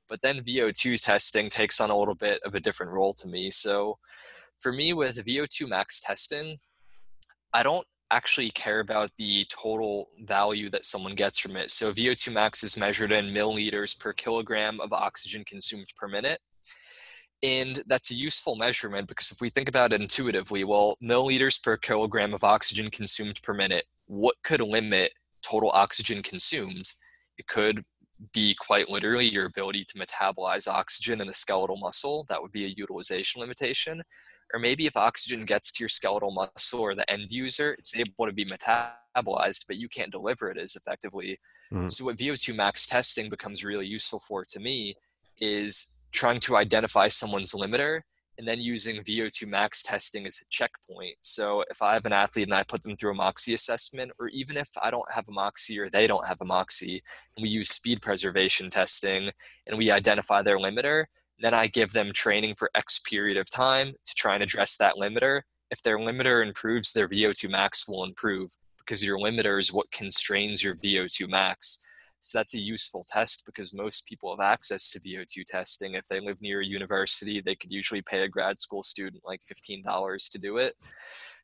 But 0.08 0.20
then 0.22 0.40
VO2 0.40 1.02
testing 1.02 1.48
takes 1.48 1.80
on 1.80 1.90
a 1.90 1.96
little 1.96 2.14
bit 2.14 2.40
of 2.44 2.54
a 2.54 2.60
different 2.60 2.92
role 2.92 3.12
to 3.14 3.28
me. 3.28 3.50
So 3.50 3.98
for 4.60 4.72
me 4.72 4.92
with 4.92 5.24
VO2 5.24 5.68
max 5.68 6.00
testing, 6.00 6.58
I 7.52 7.62
don't 7.62 7.86
actually 8.10 8.50
care 8.50 8.80
about 8.80 9.10
the 9.18 9.46
total 9.50 10.08
value 10.22 10.70
that 10.70 10.84
someone 10.84 11.14
gets 11.14 11.38
from 11.38 11.56
it. 11.56 11.70
So 11.70 11.90
VO2 11.90 12.32
max 12.32 12.62
is 12.62 12.76
measured 12.76 13.12
in 13.12 13.26
milliliters 13.26 13.98
per 13.98 14.12
kilogram 14.12 14.80
of 14.80 14.92
oxygen 14.92 15.44
consumed 15.44 15.86
per 15.96 16.08
minute. 16.08 16.38
And 17.44 17.82
that's 17.86 18.10
a 18.10 18.14
useful 18.14 18.56
measurement 18.56 19.06
because 19.06 19.30
if 19.30 19.42
we 19.42 19.50
think 19.50 19.68
about 19.68 19.92
it 19.92 20.00
intuitively, 20.00 20.64
well, 20.64 20.96
milliliters 21.02 21.62
per 21.62 21.76
kilogram 21.76 22.32
of 22.32 22.42
oxygen 22.42 22.90
consumed 22.90 23.42
per 23.42 23.52
minute, 23.52 23.84
what 24.06 24.36
could 24.42 24.62
limit 24.62 25.12
total 25.42 25.70
oxygen 25.74 26.22
consumed? 26.22 26.90
It 27.36 27.46
could 27.46 27.82
be 28.32 28.54
quite 28.58 28.88
literally 28.88 29.28
your 29.28 29.44
ability 29.44 29.84
to 29.84 29.98
metabolize 29.98 30.66
oxygen 30.66 31.20
in 31.20 31.26
the 31.26 31.34
skeletal 31.34 31.76
muscle. 31.76 32.24
That 32.30 32.40
would 32.40 32.52
be 32.52 32.64
a 32.64 32.74
utilization 32.78 33.42
limitation. 33.42 34.02
Or 34.54 34.58
maybe 34.60 34.86
if 34.86 34.96
oxygen 34.96 35.44
gets 35.44 35.70
to 35.72 35.82
your 35.82 35.88
skeletal 35.90 36.30
muscle 36.30 36.80
or 36.80 36.94
the 36.94 37.10
end 37.10 37.30
user, 37.30 37.74
it's 37.78 37.94
able 37.94 38.24
to 38.24 38.32
be 38.32 38.46
metabolized, 38.46 39.66
but 39.66 39.76
you 39.76 39.88
can't 39.88 40.12
deliver 40.12 40.48
it 40.48 40.56
as 40.56 40.76
effectively. 40.76 41.38
Mm-hmm. 41.70 41.88
So, 41.88 42.04
what 42.04 42.16
VO2 42.16 42.54
max 42.54 42.86
testing 42.86 43.28
becomes 43.28 43.64
really 43.64 43.86
useful 43.86 44.20
for 44.20 44.44
to 44.44 44.60
me 44.60 44.94
is 45.40 46.03
trying 46.14 46.40
to 46.40 46.56
identify 46.56 47.08
someone's 47.08 47.52
limiter 47.52 48.00
and 48.38 48.48
then 48.48 48.60
using 48.60 49.02
VO2 49.02 49.46
max 49.46 49.82
testing 49.82 50.26
as 50.26 50.40
a 50.40 50.48
checkpoint. 50.48 51.16
So 51.20 51.64
if 51.70 51.82
I 51.82 51.94
have 51.94 52.06
an 52.06 52.12
athlete 52.12 52.46
and 52.46 52.54
I 52.54 52.64
put 52.64 52.82
them 52.82 52.96
through 52.96 53.12
a 53.12 53.14
Moxy 53.14 53.54
assessment, 53.54 54.12
or 54.18 54.28
even 54.28 54.56
if 54.56 54.68
I 54.82 54.90
don't 54.90 55.10
have 55.12 55.28
a 55.28 55.32
Moxy 55.32 55.78
or 55.78 55.88
they 55.88 56.06
don't 56.06 56.26
have 56.26 56.40
a 56.40 56.44
Moxy, 56.44 57.00
and 57.36 57.42
we 57.42 57.48
use 57.48 57.70
speed 57.70 58.02
preservation 58.02 58.70
testing 58.70 59.30
and 59.66 59.78
we 59.78 59.90
identify 59.90 60.42
their 60.42 60.58
limiter, 60.58 61.04
then 61.38 61.54
I 61.54 61.66
give 61.68 61.92
them 61.92 62.12
training 62.12 62.54
for 62.54 62.70
X 62.74 63.00
period 63.00 63.36
of 63.36 63.50
time 63.50 63.88
to 63.88 64.14
try 64.16 64.34
and 64.34 64.42
address 64.42 64.76
that 64.78 64.94
limiter. 64.94 65.42
If 65.70 65.82
their 65.82 65.98
limiter 65.98 66.44
improves, 66.44 66.92
their 66.92 67.08
VO2 67.08 67.50
max 67.50 67.88
will 67.88 68.04
improve 68.04 68.50
because 68.78 69.04
your 69.04 69.18
limiter 69.18 69.58
is 69.58 69.72
what 69.72 69.90
constrains 69.90 70.62
your 70.62 70.74
VO2 70.74 71.28
max. 71.28 71.88
So 72.24 72.38
that's 72.38 72.54
a 72.54 72.58
useful 72.58 73.04
test 73.06 73.44
because 73.44 73.74
most 73.74 74.08
people 74.08 74.34
have 74.34 74.40
access 74.40 74.90
to 74.90 75.00
VO2 75.00 75.44
testing. 75.44 75.92
If 75.92 76.08
they 76.08 76.20
live 76.20 76.40
near 76.40 76.62
a 76.62 76.66
university, 76.66 77.42
they 77.42 77.54
could 77.54 77.70
usually 77.70 78.00
pay 78.00 78.22
a 78.22 78.28
grad 78.28 78.58
school 78.58 78.82
student 78.82 79.22
like 79.26 79.42
$15 79.42 80.30
to 80.30 80.38
do 80.38 80.56
it. 80.56 80.74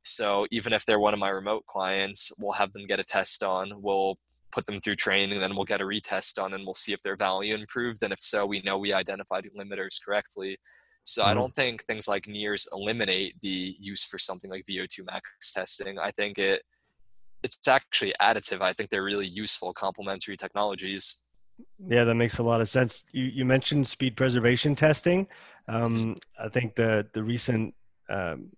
So 0.02 0.46
even 0.50 0.72
if 0.72 0.86
they're 0.86 0.98
one 0.98 1.12
of 1.12 1.20
my 1.20 1.28
remote 1.28 1.66
clients, 1.66 2.32
we'll 2.40 2.52
have 2.52 2.72
them 2.72 2.86
get 2.86 2.98
a 2.98 3.04
test 3.04 3.42
on. 3.42 3.82
We'll 3.82 4.16
put 4.52 4.64
them 4.64 4.80
through 4.80 4.96
training, 4.96 5.38
then 5.38 5.54
we'll 5.54 5.66
get 5.66 5.82
a 5.82 5.84
retest 5.84 6.42
on 6.42 6.54
and 6.54 6.64
we'll 6.64 6.72
see 6.72 6.94
if 6.94 7.02
their 7.02 7.14
value 7.14 7.54
improved. 7.54 8.02
And 8.02 8.12
if 8.12 8.20
so, 8.20 8.46
we 8.46 8.62
know 8.62 8.78
we 8.78 8.94
identified 8.94 9.46
limiters 9.54 10.02
correctly. 10.02 10.56
So 11.04 11.20
mm-hmm. 11.20 11.30
I 11.30 11.34
don't 11.34 11.54
think 11.54 11.82
things 11.84 12.08
like 12.08 12.24
NIRS 12.24 12.68
eliminate 12.72 13.34
the 13.42 13.74
use 13.78 14.06
for 14.06 14.18
something 14.18 14.50
like 14.50 14.64
VO2 14.64 15.04
max 15.04 15.52
testing. 15.52 15.98
I 15.98 16.10
think 16.10 16.38
it 16.38 16.62
it's 17.42 17.68
actually 17.68 18.12
additive. 18.20 18.60
I 18.60 18.72
think 18.72 18.90
they're 18.90 19.02
really 19.02 19.26
useful 19.26 19.72
complementary 19.72 20.36
technologies. 20.36 21.24
Yeah, 21.86 22.04
that 22.04 22.14
makes 22.14 22.38
a 22.38 22.42
lot 22.42 22.60
of 22.60 22.68
sense. 22.68 23.04
You, 23.12 23.24
you 23.24 23.44
mentioned 23.44 23.86
speed 23.86 24.16
preservation 24.16 24.74
testing. 24.74 25.26
Um, 25.68 25.92
mm-hmm. 25.92 26.44
I 26.44 26.48
think 26.48 26.74
the 26.74 27.06
the 27.12 27.22
recent 27.22 27.74
um, 28.08 28.48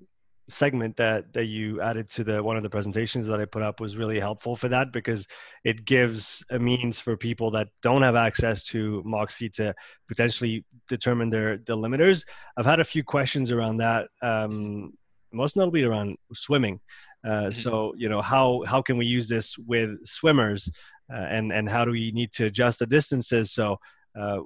segment 0.49 0.97
that 0.97 1.33
that 1.33 1.47
you 1.47 1.81
added 1.81 2.09
to 2.11 2.25
the 2.25 2.43
one 2.43 2.57
of 2.57 2.63
the 2.63 2.71
presentations 2.71 3.27
that 3.27 3.41
I 3.41 3.45
put 3.45 3.63
up 3.63 3.81
was 3.81 3.97
really 3.97 4.21
helpful 4.21 4.57
for 4.57 4.69
that 4.69 4.93
because 4.93 5.27
it 5.65 5.85
gives 5.85 6.45
a 6.51 6.59
means 6.59 6.99
for 6.99 7.17
people 7.17 7.51
that 7.53 7.69
don't 7.83 8.03
have 8.03 8.17
access 8.17 8.63
to 8.65 9.03
Moxy 9.05 9.49
to 9.51 9.75
potentially 10.09 10.65
determine 10.89 11.31
their 11.31 11.59
the 11.59 11.77
limiters. 11.77 12.25
I've 12.57 12.67
had 12.67 12.81
a 12.81 12.85
few 12.85 13.05
questions 13.05 13.51
around 13.51 13.79
that, 13.79 14.09
um, 14.21 14.93
most 15.33 15.57
notably 15.57 15.85
around 15.85 16.17
swimming. 16.33 16.81
Uh, 17.25 17.29
mm-hmm. 17.29 17.51
so 17.53 17.95
you 17.97 18.09
know 18.09 18.21
how 18.21 18.63
how 18.67 18.83
can 18.83 18.97
we 18.97 19.07
use 19.07 19.29
this 19.29 19.57
with 19.59 20.05
swimmers? 20.05 20.71
Uh, 21.13 21.27
and 21.29 21.53
and 21.53 21.69
how 21.69 21.85
do 21.85 21.91
we 21.91 22.11
need 22.13 22.33
to 22.33 22.47
adjust 22.47 22.79
the 22.79 22.87
distances? 22.87 23.53
So 23.53 23.79
uh, 24.19 24.41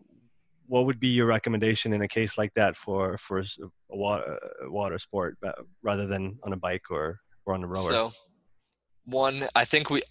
what 0.68 0.86
would 0.86 1.00
be 1.00 1.08
your 1.08 1.26
recommendation 1.26 1.92
in 1.92 2.02
a 2.02 2.08
case 2.08 2.36
like 2.36 2.52
that 2.54 2.76
for 2.76 3.16
for 3.18 3.40
a 3.40 3.44
water, 3.88 4.38
water 4.64 4.98
sport 4.98 5.38
rather 5.82 6.06
than 6.06 6.38
on 6.42 6.52
a 6.52 6.56
bike 6.56 6.90
or 6.90 7.20
or 7.44 7.54
on 7.54 7.62
a 7.62 7.66
rower 7.66 7.76
so 7.76 8.10
one 9.04 9.42
i 9.54 9.64
think 9.64 9.90
we 9.90 10.02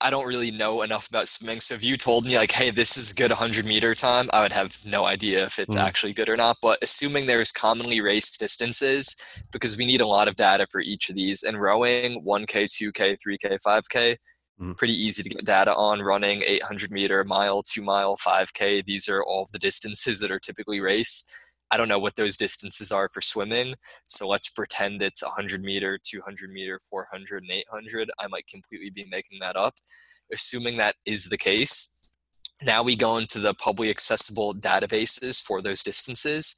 I 0.00 0.10
don't 0.10 0.26
really 0.26 0.50
know 0.50 0.82
enough 0.82 1.08
about 1.08 1.28
swimming. 1.28 1.60
So 1.60 1.74
if 1.74 1.84
you 1.84 1.96
told 1.96 2.26
me 2.26 2.36
like, 2.36 2.52
hey, 2.52 2.70
this 2.70 2.96
is 2.96 3.12
good 3.12 3.30
100 3.30 3.64
meter 3.64 3.94
time, 3.94 4.28
I 4.32 4.42
would 4.42 4.52
have 4.52 4.76
no 4.84 5.04
idea 5.04 5.44
if 5.44 5.58
it's 5.58 5.76
mm. 5.76 5.80
actually 5.80 6.12
good 6.12 6.28
or 6.28 6.36
not. 6.36 6.56
But 6.60 6.78
assuming 6.82 7.26
there's 7.26 7.52
commonly 7.52 8.00
raced 8.00 8.38
distances, 8.40 9.16
because 9.52 9.76
we 9.76 9.86
need 9.86 10.00
a 10.00 10.06
lot 10.06 10.28
of 10.28 10.36
data 10.36 10.66
for 10.70 10.80
each 10.80 11.10
of 11.10 11.16
these. 11.16 11.42
And 11.42 11.60
rowing, 11.60 12.24
1K, 12.24 12.64
2K, 12.64 13.16
3K, 13.26 13.58
5K, 13.66 14.16
mm. 14.60 14.76
pretty 14.76 14.94
easy 14.94 15.22
to 15.22 15.28
get 15.28 15.44
data 15.44 15.74
on. 15.74 16.00
Running 16.00 16.42
800 16.44 16.90
meter, 16.90 17.24
mile, 17.24 17.62
two 17.62 17.82
mile, 17.82 18.16
5K, 18.16 18.84
these 18.84 19.08
are 19.08 19.22
all 19.22 19.44
of 19.44 19.52
the 19.52 19.58
distances 19.58 20.20
that 20.20 20.30
are 20.30 20.40
typically 20.40 20.80
raced. 20.80 21.32
I 21.70 21.76
don't 21.76 21.88
know 21.88 21.98
what 21.98 22.16
those 22.16 22.36
distances 22.36 22.90
are 22.92 23.08
for 23.08 23.20
swimming. 23.20 23.74
So 24.06 24.26
let's 24.26 24.48
pretend 24.48 25.02
it's 25.02 25.22
100 25.22 25.62
meter, 25.62 25.98
200 26.02 26.50
meter, 26.50 26.78
400, 26.88 27.42
and 27.42 27.52
800. 27.52 28.10
I 28.18 28.26
might 28.28 28.46
completely 28.46 28.90
be 28.90 29.06
making 29.10 29.38
that 29.40 29.56
up. 29.56 29.74
Assuming 30.32 30.76
that 30.78 30.94
is 31.04 31.26
the 31.26 31.38
case, 31.38 31.98
now 32.62 32.82
we 32.82 32.96
go 32.96 33.18
into 33.18 33.38
the 33.38 33.54
publicly 33.54 33.90
accessible 33.90 34.54
databases 34.54 35.42
for 35.42 35.62
those 35.62 35.82
distances 35.82 36.56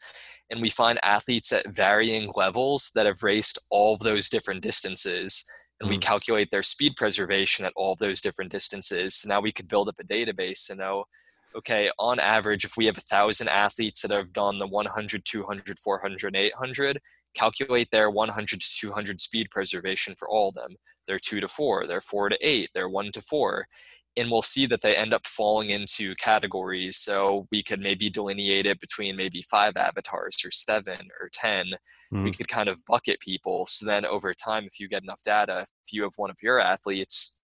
and 0.51 0.61
we 0.61 0.71
find 0.71 0.99
athletes 1.03 1.53
at 1.53 1.75
varying 1.75 2.31
levels 2.35 2.91
that 2.95 3.07
have 3.07 3.23
raced 3.23 3.59
all 3.71 3.95
of 3.95 4.01
those 4.01 4.29
different 4.29 4.63
distances 4.63 5.45
and 5.81 5.89
mm. 5.89 5.93
we 5.93 5.99
calculate 5.99 6.51
their 6.51 6.63
speed 6.63 6.95
preservation 6.97 7.65
at 7.65 7.73
all 7.77 7.93
of 7.93 7.99
those 7.99 8.21
different 8.21 8.51
distances 8.51 9.17
so 9.17 9.29
now 9.29 9.41
we 9.41 9.53
could 9.53 9.69
build 9.69 9.89
up 9.89 10.01
a 10.01 10.05
database 10.05 10.67
to 10.67 10.75
know 10.75 11.05
okay, 11.57 11.91
on 11.99 12.19
average, 12.21 12.65
if 12.65 12.77
we 12.77 12.87
have 12.87 12.99
a 12.99 13.03
thousand 13.03 13.49
athletes 13.49 14.03
that 14.03 14.11
have 14.11 14.33
done 14.33 14.59
the 14.59 14.67
100, 14.67 15.25
200, 15.25 15.79
400, 15.79 16.37
800, 16.37 17.01
calculate 17.35 17.89
their 17.91 18.11
100 18.11 18.61
to 18.61 18.77
200 18.81 19.21
speed 19.21 19.49
preservation 19.51 20.15
for 20.19 20.29
all 20.29 20.49
of 20.49 20.55
them. 20.55 20.77
They're 21.07 21.19
two 21.19 21.41
to 21.41 21.49
four, 21.49 21.87
they're 21.87 22.01
four 22.01 22.29
to 22.29 22.39
eight, 22.41 22.69
they're 22.75 22.89
one 22.89 23.11
to 23.13 23.21
four. 23.21 23.67
And 24.17 24.31
we'll 24.31 24.43
see 24.43 24.67
that 24.67 24.83
they 24.83 24.97
end 24.97 25.15
up 25.15 25.25
falling 25.25 25.71
into 25.71 26.15
categories. 26.17 26.97
So 26.97 27.47
we 27.53 27.63
could 27.63 27.81
maybe 27.81 28.11
delineate 28.11 28.67
it 28.67 28.81
between 28.81 29.17
maybe 29.17 29.43
five 29.43 29.77
avatars 29.77 30.43
or 30.45 30.51
seven 30.51 31.09
or 31.21 31.31
10. 31.33 31.67
Mm. 32.13 32.25
We 32.25 32.33
could 32.33 32.49
kind 32.49 32.69
of 32.69 32.81
bucket 32.87 33.21
people. 33.21 33.67
So 33.67 33.87
then 33.87 34.05
over 34.05 34.35
time, 34.35 34.65
if 34.65 34.81
you 34.81 34.89
get 34.89 35.05
enough 35.05 35.23
data, 35.23 35.61
if 35.85 35.93
you 35.93 36.03
have 36.03 36.13
one 36.17 36.31
of 36.31 36.37
your 36.43 36.59
athletes, 36.59 37.40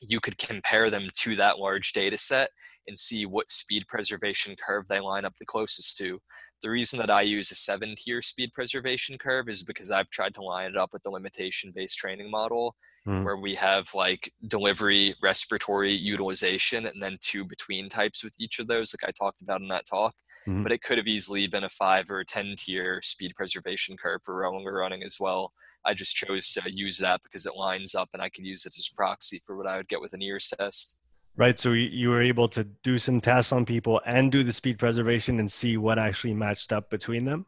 you 0.00 0.20
could 0.20 0.38
compare 0.38 0.90
them 0.90 1.08
to 1.20 1.36
that 1.36 1.58
large 1.58 1.92
data 1.92 2.16
set 2.18 2.48
and 2.86 2.98
see 2.98 3.26
what 3.26 3.50
speed 3.50 3.84
preservation 3.88 4.54
curve 4.56 4.86
they 4.88 5.00
line 5.00 5.24
up 5.24 5.34
the 5.38 5.46
closest 5.46 5.96
to. 5.98 6.18
The 6.62 6.70
reason 6.70 6.98
that 6.98 7.10
I 7.10 7.22
use 7.22 7.50
a 7.50 7.54
seven 7.54 7.94
tier 7.96 8.22
speed 8.22 8.52
preservation 8.54 9.18
curve 9.18 9.48
is 9.48 9.62
because 9.62 9.90
I've 9.90 10.10
tried 10.10 10.34
to 10.34 10.42
line 10.42 10.70
it 10.70 10.76
up 10.76 10.90
with 10.92 11.02
the 11.02 11.10
limitation 11.10 11.72
based 11.74 11.98
training 11.98 12.30
model 12.30 12.74
mm. 13.06 13.24
where 13.24 13.36
we 13.36 13.54
have 13.54 13.88
like 13.94 14.32
delivery, 14.48 15.14
respiratory, 15.22 15.92
utilization, 15.92 16.86
and 16.86 17.02
then 17.02 17.18
two 17.20 17.44
between 17.44 17.88
types 17.88 18.24
with 18.24 18.34
each 18.40 18.58
of 18.58 18.68
those, 18.68 18.94
like 18.94 19.08
I 19.08 19.12
talked 19.12 19.42
about 19.42 19.60
in 19.60 19.68
that 19.68 19.86
talk. 19.86 20.14
Mm. 20.46 20.62
But 20.62 20.72
it 20.72 20.82
could 20.82 20.98
have 20.98 21.08
easily 21.08 21.46
been 21.46 21.64
a 21.64 21.68
five 21.68 22.10
or 22.10 22.24
10 22.24 22.54
tier 22.56 23.00
speed 23.02 23.34
preservation 23.36 23.96
curve 23.96 24.20
for 24.24 24.36
rowing 24.36 24.66
or 24.66 24.78
running 24.78 25.02
as 25.02 25.18
well. 25.20 25.52
I 25.84 25.94
just 25.94 26.16
chose 26.16 26.52
to 26.54 26.62
use 26.70 26.98
that 26.98 27.20
because 27.22 27.46
it 27.46 27.56
lines 27.56 27.94
up 27.94 28.08
and 28.12 28.22
I 28.22 28.28
could 28.28 28.46
use 28.46 28.66
it 28.66 28.74
as 28.76 28.88
a 28.90 28.96
proxy 28.96 29.40
for 29.44 29.56
what 29.56 29.66
I 29.66 29.76
would 29.76 29.88
get 29.88 30.00
with 30.00 30.12
an 30.12 30.20
NIRS 30.20 30.56
test. 30.56 31.05
Right. 31.38 31.58
So 31.58 31.72
you 31.72 32.08
were 32.08 32.22
able 32.22 32.48
to 32.48 32.64
do 32.64 32.98
some 32.98 33.20
tests 33.20 33.52
on 33.52 33.66
people 33.66 34.00
and 34.06 34.32
do 34.32 34.42
the 34.42 34.52
speed 34.52 34.78
preservation 34.78 35.38
and 35.38 35.52
see 35.52 35.76
what 35.76 35.98
actually 35.98 36.32
matched 36.32 36.72
up 36.72 36.88
between 36.88 37.26
them. 37.26 37.44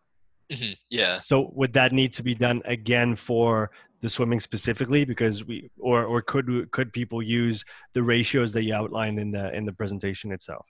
Mm-hmm. 0.51 0.73
Yeah. 0.91 1.19
So 1.19 1.51
would 1.55 1.73
that 1.73 1.93
need 1.93 2.13
to 2.15 2.23
be 2.23 2.35
done 2.35 2.61
again 2.67 3.17
for 3.17 3.71
the 4.01 4.09
swimming 4.09 4.41
specifically 4.41 5.05
because 5.05 5.45
we 5.45 5.71
or 5.79 6.05
or 6.05 6.23
could 6.23 6.71
could 6.71 6.93
people 6.93 7.23
use 7.23 7.65
the 7.95 8.03
ratios 8.03 8.53
that 8.53 8.63
you 8.63 8.75
outlined 8.75 9.19
in 9.19 9.31
the 9.31 9.55
in 9.55 9.65
the 9.65 9.73
presentation 9.73 10.33
itself? 10.33 10.67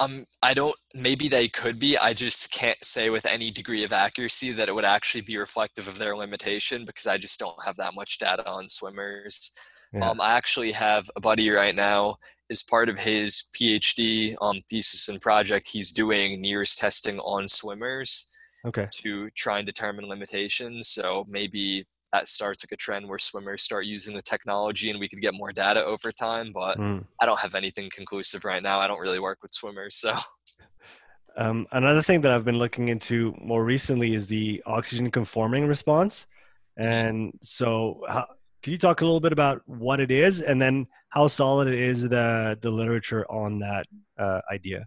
Um, 0.00 0.24
I 0.42 0.54
don't. 0.54 0.74
Maybe 0.94 1.28
they 1.28 1.48
could 1.48 1.78
be. 1.78 1.96
I 1.96 2.14
just 2.14 2.52
can't 2.52 2.82
say 2.82 3.10
with 3.10 3.26
any 3.26 3.50
degree 3.50 3.84
of 3.84 3.92
accuracy 3.92 4.50
that 4.52 4.68
it 4.68 4.74
would 4.74 4.84
actually 4.84 5.20
be 5.20 5.36
reflective 5.36 5.86
of 5.86 5.98
their 5.98 6.16
limitation 6.16 6.84
because 6.84 7.06
I 7.06 7.16
just 7.16 7.38
don't 7.38 7.62
have 7.64 7.76
that 7.76 7.94
much 7.94 8.18
data 8.18 8.46
on 8.48 8.68
swimmers. 8.68 9.52
Yeah. 9.94 10.10
Um, 10.10 10.20
I 10.20 10.32
actually 10.32 10.72
have 10.72 11.08
a 11.16 11.20
buddy 11.20 11.50
right 11.50 11.74
now 11.74 12.16
as 12.50 12.62
part 12.62 12.88
of 12.88 12.98
his 12.98 13.44
PhD 13.56 14.34
um, 14.40 14.60
thesis 14.68 15.08
and 15.08 15.20
project. 15.20 15.68
He's 15.68 15.92
doing 15.92 16.42
NIRS 16.42 16.76
testing 16.76 17.18
on 17.20 17.46
swimmers 17.46 18.28
okay. 18.66 18.88
to 18.90 19.30
try 19.30 19.58
and 19.58 19.66
determine 19.66 20.06
limitations. 20.06 20.88
So 20.88 21.24
maybe 21.28 21.84
that 22.12 22.26
starts 22.26 22.64
like 22.64 22.72
a 22.72 22.76
trend 22.76 23.08
where 23.08 23.18
swimmers 23.18 23.62
start 23.62 23.86
using 23.86 24.14
the 24.14 24.22
technology 24.22 24.90
and 24.90 25.00
we 25.00 25.08
could 25.08 25.20
get 25.20 25.34
more 25.34 25.52
data 25.52 25.84
over 25.84 26.12
time. 26.12 26.52
But 26.52 26.78
mm. 26.78 27.04
I 27.20 27.26
don't 27.26 27.40
have 27.40 27.54
anything 27.54 27.88
conclusive 27.94 28.44
right 28.44 28.62
now. 28.62 28.80
I 28.80 28.86
don't 28.86 29.00
really 29.00 29.20
work 29.20 29.38
with 29.42 29.52
swimmers, 29.52 29.94
so. 29.96 30.14
Um, 31.36 31.66
another 31.72 32.00
thing 32.00 32.20
that 32.20 32.32
I've 32.32 32.44
been 32.44 32.58
looking 32.58 32.90
into 32.90 33.34
more 33.40 33.64
recently 33.64 34.14
is 34.14 34.28
the 34.28 34.62
oxygen 34.66 35.10
conforming 35.10 35.66
response. 35.66 36.28
And 36.76 37.36
so, 37.42 38.02
how, 38.08 38.26
can 38.64 38.72
you 38.72 38.78
talk 38.78 39.02
a 39.02 39.04
little 39.04 39.20
bit 39.20 39.32
about 39.32 39.60
what 39.66 40.00
it 40.00 40.10
is 40.10 40.40
and 40.40 40.60
then 40.60 40.86
how 41.10 41.26
solid 41.26 41.68
it 41.68 41.78
is 41.78 42.08
the 42.08 42.58
the 42.62 42.70
literature 42.70 43.30
on 43.30 43.58
that 43.58 43.86
uh, 44.18 44.40
idea? 44.50 44.86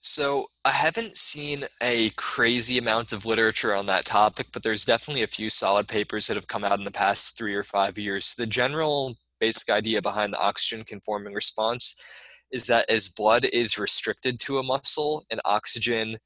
So 0.00 0.46
I 0.64 0.70
haven't 0.70 1.18
seen 1.18 1.64
a 1.82 2.08
crazy 2.16 2.78
amount 2.78 3.12
of 3.12 3.26
literature 3.26 3.74
on 3.74 3.84
that 3.86 4.06
topic, 4.06 4.46
but 4.50 4.62
there's 4.62 4.86
definitely 4.86 5.22
a 5.22 5.26
few 5.26 5.50
solid 5.50 5.88
papers 5.88 6.26
that 6.26 6.38
have 6.38 6.48
come 6.48 6.64
out 6.64 6.78
in 6.78 6.86
the 6.86 6.90
past 6.90 7.36
three 7.36 7.54
or 7.54 7.62
five 7.62 7.98
years. 7.98 8.34
The 8.34 8.46
general 8.46 9.14
basic 9.40 9.68
idea 9.68 10.00
behind 10.00 10.32
the 10.32 10.40
oxygen 10.40 10.86
conforming 10.86 11.34
response 11.34 12.02
is 12.50 12.66
that 12.68 12.88
as 12.88 13.10
blood 13.10 13.44
is 13.44 13.78
restricted 13.78 14.40
to 14.40 14.56
a 14.56 14.62
muscle 14.62 15.26
and 15.30 15.38
oxygen 15.44 16.16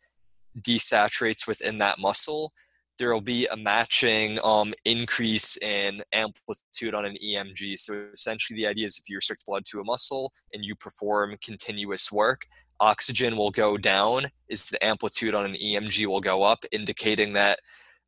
desaturates 0.60 1.48
within 1.48 1.78
that 1.78 1.98
muscle, 1.98 2.52
there 2.98 3.12
will 3.12 3.20
be 3.20 3.46
a 3.46 3.56
matching 3.56 4.38
um, 4.42 4.74
increase 4.84 5.56
in 5.58 6.02
amplitude 6.12 6.94
on 6.94 7.04
an 7.04 7.16
EMG. 7.24 7.78
So 7.78 7.94
essentially, 8.12 8.56
the 8.58 8.66
idea 8.66 8.86
is 8.86 8.98
if 8.98 9.08
you 9.08 9.16
restrict 9.16 9.46
blood 9.46 9.64
to 9.66 9.80
a 9.80 9.84
muscle 9.84 10.32
and 10.52 10.64
you 10.64 10.74
perform 10.74 11.36
continuous 11.42 12.10
work, 12.10 12.46
oxygen 12.80 13.36
will 13.36 13.50
go 13.50 13.76
down, 13.76 14.26
is 14.48 14.64
the 14.64 14.84
amplitude 14.84 15.34
on 15.34 15.44
an 15.44 15.54
EMG 15.54 16.06
will 16.06 16.20
go 16.20 16.42
up, 16.42 16.64
indicating 16.72 17.32
that 17.34 17.58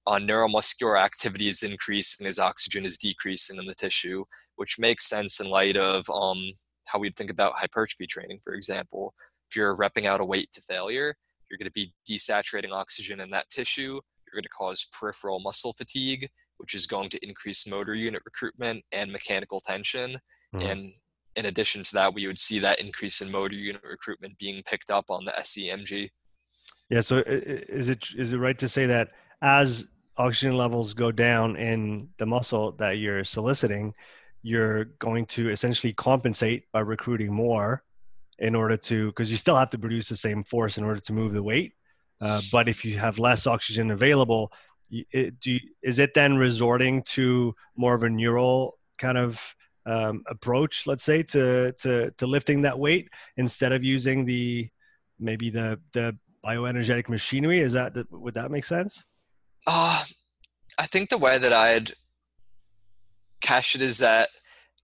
uh, 0.07 0.17
neuromuscular 0.17 1.01
activity 1.01 1.49
is 1.49 1.63
increasing 1.63 2.27
as 2.27 2.39
oxygen 2.39 2.85
is 2.85 2.99
decreasing 2.99 3.59
in 3.59 3.67
the 3.67 3.75
tissue, 3.75 4.25
which 4.57 4.79
makes 4.79 5.09
sense 5.09 5.41
in 5.41 5.49
light 5.49 5.77
of 5.77 6.09
um, 6.11 6.51
how 6.87 6.99
we'd 6.99 7.17
think 7.17 7.31
about 7.31 7.57
hypertrophy 7.57 8.07
training, 8.07 8.41
for 8.43 8.55
example. 8.55 9.15
If 9.49 9.57
you're 9.57 9.77
repping 9.77 10.07
out 10.07 10.21
a 10.21 10.25
weight 10.25 10.51
to 10.53 10.61
failure, 10.63 11.15
you're 11.49 11.59
going 11.59 11.67
to 11.67 11.73
be 11.73 11.93
desaturating 12.09 12.73
oxygen 12.73 13.21
in 13.21 13.31
that 13.31 13.51
tissue. 13.51 14.01
You're 14.33 14.41
going 14.41 14.45
to 14.45 14.49
cause 14.49 14.89
peripheral 14.99 15.41
muscle 15.41 15.73
fatigue, 15.73 16.29
which 16.59 16.75
is 16.75 16.87
going 16.87 17.11
to 17.11 17.27
increase 17.27 17.67
motor 17.67 17.95
unit 17.95 18.23
recruitment 18.25 18.85
and 18.93 19.11
mechanical 19.11 19.61
tension. 19.61 20.19
Mm-hmm. 20.55 20.67
And 20.67 20.93
in 21.37 21.47
addition 21.47 21.83
to 21.85 21.95
that, 21.95 22.15
we 22.15 22.27
would 22.27 22.39
see 22.39 22.59
that 22.59 22.81
increase 22.81 23.21
in 23.21 23.31
motor 23.31 23.55
unit 23.55 23.83
recruitment 23.83 24.39
being 24.39 24.63
picked 24.69 24.91
up 24.91 25.07
on 25.11 25.25
the 25.25 25.33
SEMG. 25.33 26.11
Yeah. 26.89 27.01
So 27.01 27.23
is 27.27 27.89
it 27.89 28.09
is 28.17 28.33
it 28.33 28.39
right 28.39 28.59
to 28.59 28.69
say 28.69 28.87
that 28.87 29.11
as 29.43 29.87
oxygen 30.17 30.57
levels 30.57 30.93
go 30.93 31.13
down 31.13 31.57
in 31.57 32.09
the 32.19 32.27
muscle 32.27 32.73
that 32.73 32.99
you're 32.99 33.25
soliciting, 33.25 33.95
you're 34.43 34.87
going 34.99 35.25
to 35.27 35.51
essentially 35.51 35.93
compensate 35.93 36.65
by 36.73 36.81
recruiting 36.81 37.33
more 37.33 37.85
in 38.39 38.55
order 38.55 38.77
to 38.77 39.09
because 39.09 39.31
you 39.31 39.37
still 39.37 39.57
have 39.57 39.71
to 39.71 39.79
produce 39.79 40.09
the 40.09 40.17
same 40.17 40.43
force 40.43 40.79
in 40.79 40.85
order 40.85 41.01
to 41.01 41.13
move 41.13 41.33
the 41.33 41.43
weight 41.43 41.75
uh, 42.21 42.41
but 42.53 42.69
if 42.69 42.85
you 42.85 42.99
have 42.99 43.19
less 43.19 43.47
oxygen 43.47 43.91
available 43.91 44.53
it, 44.91 45.35
you, 45.45 45.61
is 45.83 45.99
it 45.99 46.15
then 46.15 46.37
resorting 46.37 47.03
to 47.05 47.55
more 47.77 47.95
of 47.95 48.03
a 48.03 48.11
neural 48.11 48.79
kind 48.99 49.17
of 49.17 49.55
um, 49.87 50.23
approach 50.27 50.87
let's 50.87 51.05
say 51.05 51.23
to, 51.23 51.73
to 51.73 52.11
to 52.13 52.27
lifting 52.27 52.63
that 52.63 52.79
weight 52.79 53.09
instead 53.37 53.73
of 53.73 53.83
using 53.83 54.25
the 54.25 54.69
maybe 55.19 55.51
the 55.51 55.79
the 55.93 56.17
bioenergetic 56.45 57.09
machinery? 57.09 57.61
Is 57.61 57.73
that 57.75 57.95
would 58.11 58.35
that 58.35 58.51
make 58.51 58.65
sense? 58.65 59.05
Uh, 59.67 60.03
i 60.79 60.87
think 60.87 61.09
the 61.09 61.19
way 61.19 61.39
that 61.39 61.53
i'd 61.53 61.93
cash 63.41 63.75
it 63.75 63.83
is 63.83 63.99
that 63.99 64.29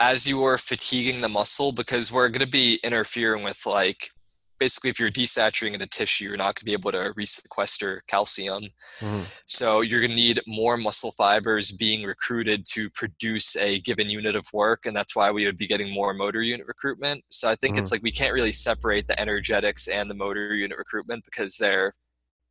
as 0.00 0.26
you 0.26 0.42
are 0.44 0.58
fatiguing 0.58 1.20
the 1.20 1.28
muscle 1.28 1.72
because 1.72 2.12
we're 2.12 2.28
going 2.28 2.44
to 2.44 2.50
be 2.50 2.78
interfering 2.82 3.42
with 3.42 3.64
like 3.66 4.10
basically 4.58 4.90
if 4.90 4.98
you're 4.98 5.10
desaturating 5.10 5.78
the 5.78 5.86
tissue 5.86 6.24
you're 6.24 6.36
not 6.36 6.54
going 6.54 6.60
to 6.60 6.64
be 6.64 6.72
able 6.72 6.92
to 6.92 7.12
resequester 7.16 8.00
calcium 8.08 8.64
mm-hmm. 9.00 9.22
so 9.46 9.80
you're 9.80 10.00
going 10.00 10.10
to 10.10 10.16
need 10.16 10.40
more 10.46 10.76
muscle 10.76 11.12
fibers 11.12 11.72
being 11.72 12.04
recruited 12.04 12.64
to 12.66 12.88
produce 12.90 13.56
a 13.56 13.80
given 13.80 14.08
unit 14.08 14.36
of 14.36 14.46
work 14.52 14.86
and 14.86 14.96
that's 14.96 15.14
why 15.16 15.30
we 15.30 15.44
would 15.44 15.56
be 15.56 15.66
getting 15.66 15.92
more 15.92 16.14
motor 16.14 16.42
unit 16.42 16.66
recruitment 16.66 17.22
so 17.30 17.48
i 17.48 17.54
think 17.54 17.74
mm-hmm. 17.74 17.82
it's 17.82 17.92
like 17.92 18.02
we 18.02 18.10
can't 18.10 18.34
really 18.34 18.52
separate 18.52 19.06
the 19.06 19.20
energetics 19.20 19.88
and 19.88 20.10
the 20.10 20.14
motor 20.14 20.54
unit 20.54 20.78
recruitment 20.78 21.24
because 21.24 21.56
they're 21.56 21.92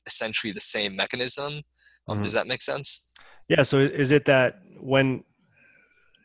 essentially 0.06 0.52
the 0.52 0.60
same 0.60 0.96
mechanism 0.96 1.54
um, 2.08 2.16
mm-hmm. 2.16 2.24
does 2.24 2.34
that 2.34 2.48
make 2.48 2.62
sense 2.62 3.12
yeah 3.48 3.64
so 3.64 3.80
is 3.80 4.12
it 4.12 4.26
that 4.26 4.60
when 4.80 5.24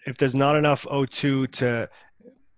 if 0.06 0.16
there's 0.16 0.34
not 0.34 0.56
enough 0.56 0.84
O2 0.90 1.50
to 1.52 1.88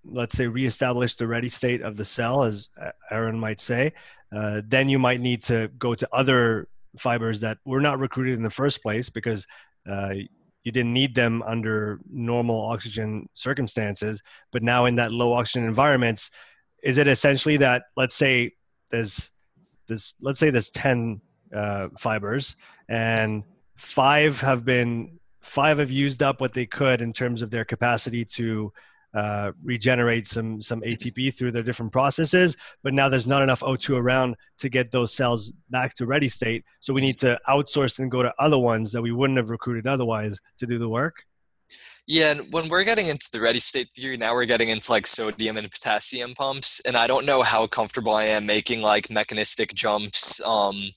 let's 0.04 0.36
say 0.36 0.46
reestablish 0.46 1.16
the 1.16 1.26
ready 1.26 1.48
state 1.48 1.80
of 1.80 1.96
the 1.96 2.04
cell 2.04 2.42
as 2.42 2.68
aaron 3.10 3.38
might 3.38 3.60
say 3.60 3.92
uh, 4.34 4.62
then 4.66 4.88
you 4.88 4.98
might 4.98 5.20
need 5.20 5.42
to 5.42 5.68
go 5.78 5.94
to 5.94 6.08
other 6.12 6.68
fibers 6.98 7.40
that 7.40 7.58
were 7.64 7.80
not 7.80 7.98
recruited 7.98 8.34
in 8.34 8.42
the 8.42 8.50
first 8.50 8.82
place 8.82 9.10
because 9.10 9.46
uh, 9.88 10.10
you 10.64 10.72
didn't 10.72 10.92
need 10.92 11.14
them 11.14 11.42
under 11.42 12.00
normal 12.10 12.60
oxygen 12.66 13.28
circumstances. 13.34 14.22
But 14.52 14.62
now 14.62 14.86
in 14.86 14.96
that 14.96 15.12
low 15.12 15.32
oxygen 15.32 15.64
environments 15.64 16.30
is 16.82 16.98
it 16.98 17.06
essentially 17.06 17.56
that 17.58 17.84
let's 17.96 18.14
say 18.14 18.52
there's 18.90 19.30
there's 19.86 20.14
let's 20.20 20.38
say 20.38 20.50
there's 20.50 20.70
10 20.70 21.20
uh, 21.54 21.88
fibers 21.98 22.56
and 22.88 23.44
five 23.76 24.40
have 24.40 24.64
been 24.64 25.18
five 25.40 25.78
have 25.78 25.90
used 25.90 26.22
up 26.22 26.40
what 26.40 26.54
they 26.54 26.66
could 26.66 27.02
in 27.02 27.12
terms 27.12 27.42
of 27.42 27.50
their 27.50 27.64
capacity 27.64 28.24
to 28.24 28.72
uh, 29.14 29.52
regenerate 29.62 30.26
some 30.26 30.60
some 30.60 30.80
ATP 30.80 31.34
through 31.34 31.52
their 31.52 31.62
different 31.62 31.92
processes. 31.92 32.56
But 32.82 32.94
now 32.94 33.08
there's 33.08 33.26
not 33.26 33.42
enough 33.42 33.60
O2 33.60 33.98
around 33.98 34.36
to 34.58 34.68
get 34.68 34.90
those 34.90 35.12
cells 35.12 35.52
back 35.70 35.94
to 35.94 36.06
ready 36.06 36.28
state. 36.28 36.64
So 36.80 36.92
we 36.92 37.00
need 37.00 37.18
to 37.18 37.38
outsource 37.48 37.98
and 37.98 38.10
go 38.10 38.22
to 38.22 38.32
other 38.38 38.58
ones 38.58 38.92
that 38.92 39.02
we 39.02 39.12
wouldn't 39.12 39.36
have 39.36 39.50
recruited 39.50 39.86
otherwise 39.86 40.38
to 40.58 40.66
do 40.66 40.78
the 40.78 40.88
work. 40.88 41.24
Yeah, 42.06 42.32
and 42.32 42.52
when 42.52 42.68
we're 42.68 42.84
getting 42.84 43.06
into 43.06 43.28
the 43.32 43.40
ready 43.40 43.60
state 43.60 43.88
theory, 43.94 44.16
now 44.16 44.34
we're 44.34 44.44
getting 44.44 44.70
into 44.70 44.90
like 44.90 45.06
sodium 45.06 45.56
and 45.56 45.70
potassium 45.70 46.34
pumps, 46.34 46.80
and 46.80 46.96
I 46.96 47.06
don't 47.06 47.24
know 47.24 47.42
how 47.42 47.66
comfortable 47.68 48.14
I 48.14 48.24
am 48.24 48.44
making 48.44 48.80
like 48.80 49.08
mechanistic 49.08 49.72
jumps 49.72 50.44
um, 50.44 50.90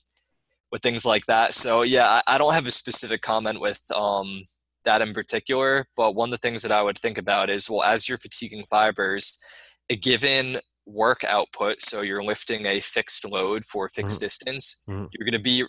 with 0.72 0.82
things 0.82 1.04
like 1.04 1.24
that. 1.26 1.54
So 1.54 1.82
yeah, 1.82 2.20
I, 2.26 2.34
I 2.34 2.38
don't 2.38 2.54
have 2.54 2.66
a 2.66 2.72
specific 2.72 3.22
comment 3.22 3.60
with 3.60 3.80
um, 3.94 4.42
that 4.86 5.02
in 5.02 5.12
particular, 5.12 5.86
but 5.96 6.14
one 6.14 6.28
of 6.28 6.32
the 6.32 6.48
things 6.48 6.62
that 6.62 6.72
I 6.72 6.82
would 6.82 6.98
think 6.98 7.18
about 7.18 7.50
is 7.50 7.68
well, 7.68 7.82
as 7.82 8.08
you're 8.08 8.18
fatiguing 8.18 8.64
fibers, 8.70 9.38
a 9.90 9.96
given 9.96 10.56
work 10.86 11.22
output, 11.24 11.82
so 11.82 12.00
you're 12.00 12.24
lifting 12.24 12.66
a 12.66 12.80
fixed 12.80 13.28
load 13.28 13.64
for 13.64 13.84
a 13.84 13.88
fixed 13.88 14.16
mm-hmm. 14.16 14.24
distance, 14.24 14.82
mm-hmm. 14.88 15.06
you're 15.12 15.28
going 15.28 15.32
to 15.32 15.38
be 15.38 15.64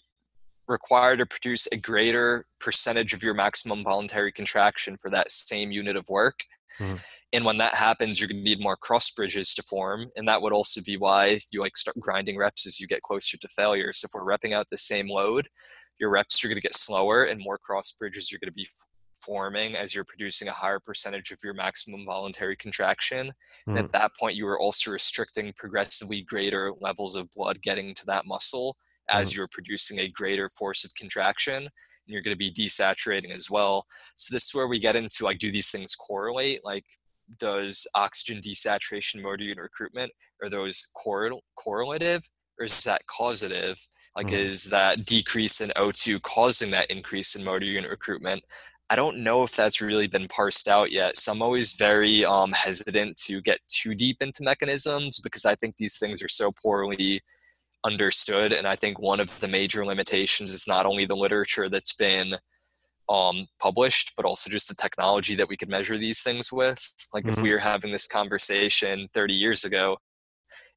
required 0.68 1.18
to 1.18 1.26
produce 1.26 1.68
a 1.72 1.78
greater 1.78 2.46
percentage 2.60 3.14
of 3.14 3.24
your 3.24 3.34
maximum 3.34 3.84
voluntary 3.84 4.32
contraction 4.32 4.98
for 4.98 5.10
that 5.10 5.32
same 5.32 5.72
unit 5.72 5.96
of 5.96 6.06
work. 6.10 6.44
Mm-hmm. 6.80 6.96
And 7.34 7.46
when 7.46 7.58
that 7.58 7.74
happens, 7.74 8.20
you're 8.20 8.28
going 8.28 8.44
to 8.44 8.50
need 8.50 8.62
more 8.62 8.76
cross 8.78 9.10
bridges 9.10 9.54
to 9.56 9.64
form. 9.64 10.08
And 10.16 10.28
that 10.28 10.42
would 10.42 10.54
also 10.54 10.82
be 10.86 10.98
why 10.98 11.40
you 11.52 11.62
like 11.62 11.78
start 11.78 11.98
grinding 12.00 12.38
reps 12.38 12.66
as 12.66 12.80
you 12.80 12.88
get 12.88 13.02
closer 13.02 13.38
to 13.38 13.48
failure. 13.48 13.92
So 13.94 14.06
if 14.06 14.12
we're 14.14 14.38
repping 14.38 14.54
out 14.54 14.68
the 14.70 14.78
same 14.78 15.08
load, 15.08 15.48
your 16.00 16.10
reps 16.10 16.44
are 16.44 16.48
going 16.48 16.58
to 16.58 16.62
get 16.62 16.76
slower 16.76 17.24
and 17.24 17.40
more 17.40 17.58
cross 17.58 17.92
bridges 17.92 18.32
are 18.32 18.40
going 18.40 18.50
to 18.50 18.54
be 18.54 18.68
forming 19.22 19.76
as 19.76 19.94
you're 19.94 20.04
producing 20.04 20.48
a 20.48 20.54
higher 20.54 20.80
percentage 20.80 21.32
of 21.32 21.40
your 21.44 21.54
maximum 21.54 22.06
voluntary 22.06 22.56
contraction. 22.56 23.28
Mm-hmm. 23.28 23.72
And 23.72 23.80
at 23.80 23.92
that 23.92 24.12
point, 24.20 24.36
you 24.36 24.48
are 24.48 24.60
also 24.60 24.92
restricting 24.92 25.54
progressively 25.56 26.22
greater 26.22 26.72
levels 26.80 27.16
of 27.16 27.30
blood 27.32 27.62
getting 27.62 27.94
to 27.96 28.06
that 28.08 28.26
muscle 28.26 28.76
as 29.10 29.30
mm-hmm. 29.30 29.40
you're 29.40 29.50
producing 29.52 30.00
a 30.00 30.10
greater 30.10 30.50
force 30.50 30.84
of 30.84 30.94
contraction 30.96 31.64
and 31.64 32.14
you're 32.14 32.22
going 32.22 32.36
to 32.36 32.38
be 32.38 32.52
desaturating 32.52 33.36
as 33.36 33.50
well. 33.50 33.86
So 34.16 34.34
this 34.34 34.46
is 34.46 34.54
where 34.54 34.68
we 34.68 34.80
get 34.80 34.96
into 34.96 35.26
like, 35.26 35.40
do 35.40 35.52
these 35.52 35.72
things 35.72 35.96
correlate? 35.96 36.62
Like, 36.64 36.86
does 37.40 37.86
oxygen 37.96 38.42
desaturation 38.42 39.22
motor 39.22 39.44
unit 39.44 39.62
recruitment 39.62 40.12
are 40.42 40.50
those 40.50 40.90
correl- 40.96 41.42
correlative 41.58 42.22
or 42.60 42.66
is 42.66 42.84
that 42.84 43.06
causative? 43.08 43.78
Like, 44.16 44.28
mm-hmm. 44.28 44.36
is 44.36 44.66
that 44.70 45.06
decrease 45.06 45.62
in 45.62 45.70
O2 45.72 46.22
causing 46.22 46.72
that 46.72 46.90
increase 46.90 47.36
in 47.36 47.44
motor 47.44 47.66
unit 47.66 47.92
recruitment? 47.92 48.44
I 48.90 48.96
don't 48.96 49.18
know 49.18 49.44
if 49.44 49.56
that's 49.56 49.82
really 49.82 50.08
been 50.08 50.28
parsed 50.28 50.68
out 50.70 50.92
yet. 50.92 51.18
So 51.18 51.32
I'm 51.32 51.42
always 51.42 51.74
very 51.74 52.24
um, 52.24 52.52
hesitant 52.52 53.18
to 53.26 53.42
get 53.42 53.60
too 53.68 53.94
deep 53.94 54.22
into 54.22 54.44
mechanisms 54.44 55.20
because 55.20 55.46
I 55.46 55.56
think 55.56 55.76
these 55.76 56.00
things 56.00 56.24
are 56.24 56.30
so 56.30 56.52
poorly 56.64 57.20
understood. 57.84 58.54
And 58.54 58.66
I 58.66 58.76
think 58.76 59.00
one 59.00 59.20
of 59.20 59.38
the 59.42 59.48
major 59.48 59.86
limitations 59.86 60.54
is 60.54 60.68
not 60.68 60.86
only 60.86 61.06
the 61.06 61.16
literature 61.16 61.68
that's 61.68 61.94
been 61.94 62.36
um, 63.10 63.46
published, 63.60 64.14
but 64.16 64.26
also 64.26 64.50
just 64.50 64.70
the 64.70 64.76
technology 64.76 65.36
that 65.36 65.50
we 65.50 65.58
could 65.58 65.70
measure 65.70 65.98
these 65.98 66.24
things 66.24 66.52
with. 66.52 66.82
Like 67.14 67.26
mm-hmm. 67.26 67.34
if 67.34 67.42
we 67.42 67.52
were 67.52 67.60
having 67.60 67.92
this 67.92 68.08
conversation 68.08 69.08
30 69.14 69.34
years 69.34 69.66
ago, 69.66 69.98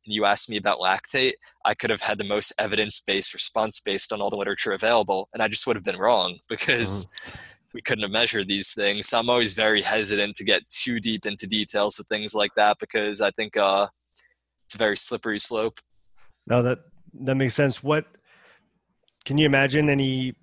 and 0.06 0.14
you 0.14 0.24
asked 0.24 0.48
me 0.48 0.56
about 0.56 0.78
lactate, 0.78 1.34
I 1.64 1.74
could 1.74 1.90
have 1.90 2.00
had 2.00 2.18
the 2.18 2.24
most 2.24 2.52
evidence 2.58 3.00
based 3.00 3.34
response 3.34 3.80
based 3.80 4.12
on 4.12 4.20
all 4.20 4.30
the 4.30 4.36
literature 4.36 4.72
available, 4.72 5.28
and 5.34 5.42
I 5.42 5.48
just 5.48 5.66
would 5.66 5.76
have 5.76 5.84
been 5.84 5.98
wrong 5.98 6.38
because 6.48 7.06
mm-hmm. 7.06 7.49
We 7.72 7.82
couldn't 7.82 8.02
have 8.02 8.10
measured 8.10 8.48
these 8.48 8.74
things. 8.74 9.08
So 9.08 9.18
I'm 9.18 9.30
always 9.30 9.52
very 9.52 9.82
hesitant 9.82 10.34
to 10.36 10.44
get 10.44 10.68
too 10.68 11.00
deep 11.00 11.26
into 11.26 11.46
details 11.46 11.98
with 11.98 12.08
things 12.08 12.34
like 12.34 12.54
that 12.54 12.78
because 12.78 13.20
I 13.20 13.30
think 13.30 13.56
uh, 13.56 13.86
it's 14.64 14.74
a 14.74 14.78
very 14.78 14.96
slippery 14.96 15.38
slope. 15.38 15.74
No, 16.46 16.62
that 16.62 16.80
that 17.20 17.36
makes 17.36 17.54
sense. 17.54 17.82
What 17.82 18.06
can 19.24 19.38
you 19.38 19.46
imagine 19.46 19.88
any 19.88 20.34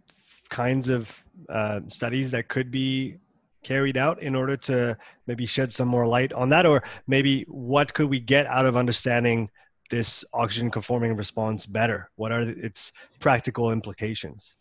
kinds 0.49 0.89
of 0.89 1.23
uh, 1.49 1.81
studies 1.87 2.31
that 2.31 2.47
could 2.47 2.71
be 2.71 3.17
carried 3.63 3.97
out 3.97 4.21
in 4.21 4.35
order 4.35 4.55
to 4.55 4.97
maybe 5.25 5.45
shed 5.45 5.71
some 5.71 5.87
more 5.87 6.07
light 6.07 6.31
on 6.33 6.49
that, 6.49 6.65
or 6.65 6.81
maybe 7.07 7.43
what 7.49 7.93
could 7.93 8.09
we 8.09 8.19
get 8.19 8.45
out 8.47 8.65
of 8.65 8.77
understanding 8.77 9.49
this 9.89 10.23
oxygen 10.33 10.69
conforming 10.71 11.15
response 11.15 11.65
better? 11.65 12.09
What 12.15 12.31
are 12.31 12.41
its 12.41 12.93
practical 13.19 13.71
implications, 13.71 14.57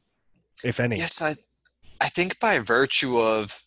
if 0.64 0.80
any? 0.80 0.98
Yes, 0.98 1.22
I 1.22 1.34
I 2.00 2.08
think 2.08 2.38
by 2.40 2.58
virtue 2.58 3.18
of 3.18 3.62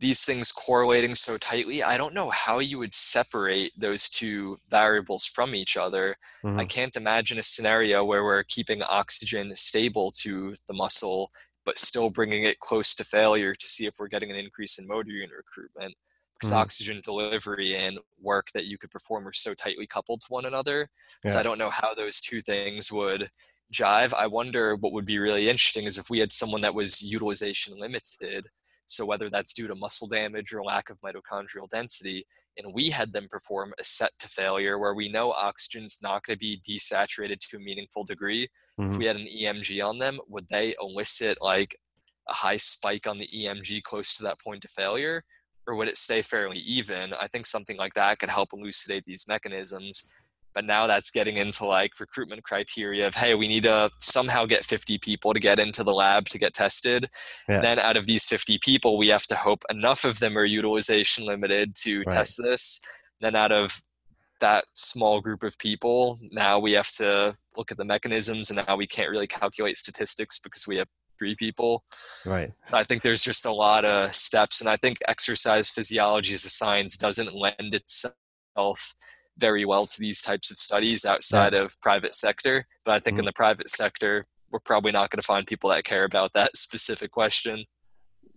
these 0.00 0.24
things 0.24 0.52
correlating 0.52 1.14
so 1.14 1.38
tightly, 1.38 1.82
I 1.82 1.96
don't 1.96 2.14
know 2.14 2.30
how 2.30 2.58
you 2.58 2.78
would 2.78 2.94
separate 2.94 3.72
those 3.76 4.08
two 4.08 4.58
variables 4.68 5.24
from 5.24 5.54
each 5.54 5.76
other. 5.76 6.16
Mm-hmm. 6.44 6.60
I 6.60 6.64
can't 6.64 6.96
imagine 6.96 7.38
a 7.38 7.42
scenario 7.42 8.04
where 8.04 8.24
we're 8.24 8.42
keeping 8.44 8.82
oxygen 8.82 9.54
stable 9.54 10.12
to 10.22 10.52
the 10.68 10.74
muscle, 10.74 11.30
but 11.64 11.78
still 11.78 12.10
bringing 12.10 12.44
it 12.44 12.60
close 12.60 12.94
to 12.96 13.04
failure 13.04 13.54
to 13.54 13.66
see 13.66 13.86
if 13.86 13.94
we're 13.98 14.08
getting 14.08 14.30
an 14.30 14.36
increase 14.36 14.78
in 14.78 14.86
motor 14.86 15.10
unit 15.10 15.30
recruitment. 15.36 15.94
Because 16.34 16.50
mm-hmm. 16.50 16.60
oxygen 16.60 17.00
delivery 17.04 17.76
and 17.76 17.98
work 18.20 18.48
that 18.54 18.66
you 18.66 18.76
could 18.76 18.90
perform 18.90 19.26
are 19.26 19.32
so 19.32 19.54
tightly 19.54 19.86
coupled 19.86 20.20
to 20.20 20.26
one 20.28 20.46
another. 20.46 20.88
Yeah. 21.24 21.32
So 21.32 21.40
I 21.40 21.44
don't 21.44 21.58
know 21.58 21.70
how 21.70 21.94
those 21.94 22.20
two 22.20 22.40
things 22.40 22.90
would 22.90 23.30
jive. 23.74 24.14
I 24.14 24.26
wonder 24.26 24.76
what 24.76 24.92
would 24.92 25.04
be 25.04 25.18
really 25.18 25.48
interesting 25.48 25.84
is 25.84 25.98
if 25.98 26.10
we 26.10 26.20
had 26.20 26.32
someone 26.32 26.60
that 26.62 26.74
was 26.74 27.02
utilization 27.02 27.78
limited 27.78 28.48
so 28.86 29.06
whether 29.06 29.30
that's 29.30 29.54
due 29.54 29.66
to 29.66 29.74
muscle 29.74 30.08
damage 30.08 30.52
or 30.52 30.62
lack 30.62 30.90
of 30.90 31.00
mitochondrial 31.00 31.68
density, 31.70 32.24
and 32.58 32.74
we 32.74 32.90
had 32.90 33.12
them 33.12 33.26
perform 33.30 33.72
a 33.78 33.84
set 33.84 34.10
to 34.18 34.28
failure 34.28 34.78
where 34.78 34.94
we 34.94 35.10
know 35.10 35.32
oxygen's 35.32 35.98
not 36.02 36.24
going 36.24 36.36
to 36.36 36.38
be 36.38 36.60
desaturated 36.68 37.38
to 37.38 37.56
a 37.56 37.60
meaningful 37.60 38.04
degree. 38.04 38.46
Mm-hmm. 38.78 38.92
If 38.92 38.98
we 38.98 39.06
had 39.06 39.16
an 39.16 39.26
EMG 39.26 39.84
on 39.84 39.98
them, 39.98 40.18
would 40.28 40.48
they 40.50 40.74
elicit 40.80 41.38
like 41.40 41.76
a 42.28 42.34
high 42.34 42.56
spike 42.56 43.06
on 43.06 43.18
the 43.18 43.28
EMG 43.28 43.82
close 43.82 44.14
to 44.16 44.22
that 44.24 44.40
point 44.40 44.64
of 44.64 44.70
failure? 44.70 45.24
Or 45.66 45.76
would 45.76 45.88
it 45.88 45.96
stay 45.96 46.20
fairly 46.20 46.58
even? 46.58 47.14
I 47.18 47.26
think 47.26 47.46
something 47.46 47.78
like 47.78 47.94
that 47.94 48.18
could 48.18 48.28
help 48.28 48.50
elucidate 48.52 49.04
these 49.04 49.26
mechanisms 49.26 50.12
but 50.54 50.64
now 50.64 50.86
that's 50.86 51.10
getting 51.10 51.36
into 51.36 51.66
like 51.66 51.98
recruitment 52.00 52.42
criteria 52.44 53.06
of 53.06 53.14
hey 53.14 53.34
we 53.34 53.48
need 53.48 53.64
to 53.64 53.90
somehow 53.98 54.46
get 54.46 54.64
50 54.64 54.98
people 54.98 55.34
to 55.34 55.40
get 55.40 55.58
into 55.58 55.82
the 55.84 55.92
lab 55.92 56.26
to 56.26 56.38
get 56.38 56.54
tested 56.54 57.08
yeah. 57.48 57.60
then 57.60 57.78
out 57.78 57.96
of 57.96 58.06
these 58.06 58.24
50 58.24 58.58
people 58.62 58.96
we 58.96 59.08
have 59.08 59.24
to 59.24 59.34
hope 59.34 59.62
enough 59.70 60.04
of 60.04 60.20
them 60.20 60.38
are 60.38 60.44
utilization 60.44 61.26
limited 61.26 61.74
to 61.76 61.98
right. 61.98 62.08
test 62.08 62.40
this 62.42 62.80
then 63.20 63.34
out 63.34 63.52
of 63.52 63.82
that 64.40 64.64
small 64.74 65.20
group 65.20 65.42
of 65.42 65.56
people 65.58 66.18
now 66.30 66.58
we 66.58 66.72
have 66.72 66.88
to 66.88 67.34
look 67.56 67.70
at 67.70 67.76
the 67.76 67.84
mechanisms 67.84 68.50
and 68.50 68.62
now 68.66 68.76
we 68.76 68.86
can't 68.86 69.10
really 69.10 69.26
calculate 69.26 69.76
statistics 69.76 70.38
because 70.38 70.66
we 70.66 70.76
have 70.76 70.88
three 71.18 71.36
people 71.36 71.84
right 72.26 72.48
i 72.72 72.82
think 72.82 73.02
there's 73.02 73.22
just 73.22 73.46
a 73.46 73.52
lot 73.52 73.84
of 73.84 74.12
steps 74.12 74.60
and 74.60 74.68
i 74.68 74.74
think 74.76 74.98
exercise 75.06 75.70
physiology 75.70 76.34
as 76.34 76.44
a 76.44 76.50
science 76.50 76.96
doesn't 76.96 77.34
lend 77.34 77.72
itself 77.72 78.94
very 79.38 79.64
well 79.64 79.84
to 79.84 80.00
these 80.00 80.20
types 80.22 80.50
of 80.50 80.56
studies 80.56 81.04
outside 81.04 81.52
yeah. 81.52 81.60
of 81.60 81.80
private 81.80 82.14
sector. 82.14 82.66
But 82.84 82.92
I 82.92 82.98
think 82.98 83.14
mm-hmm. 83.14 83.20
in 83.20 83.26
the 83.26 83.32
private 83.32 83.68
sector, 83.68 84.26
we're 84.50 84.60
probably 84.60 84.92
not 84.92 85.10
going 85.10 85.20
to 85.20 85.26
find 85.26 85.46
people 85.46 85.70
that 85.70 85.84
care 85.84 86.04
about 86.04 86.32
that 86.34 86.56
specific 86.56 87.10
question. 87.10 87.64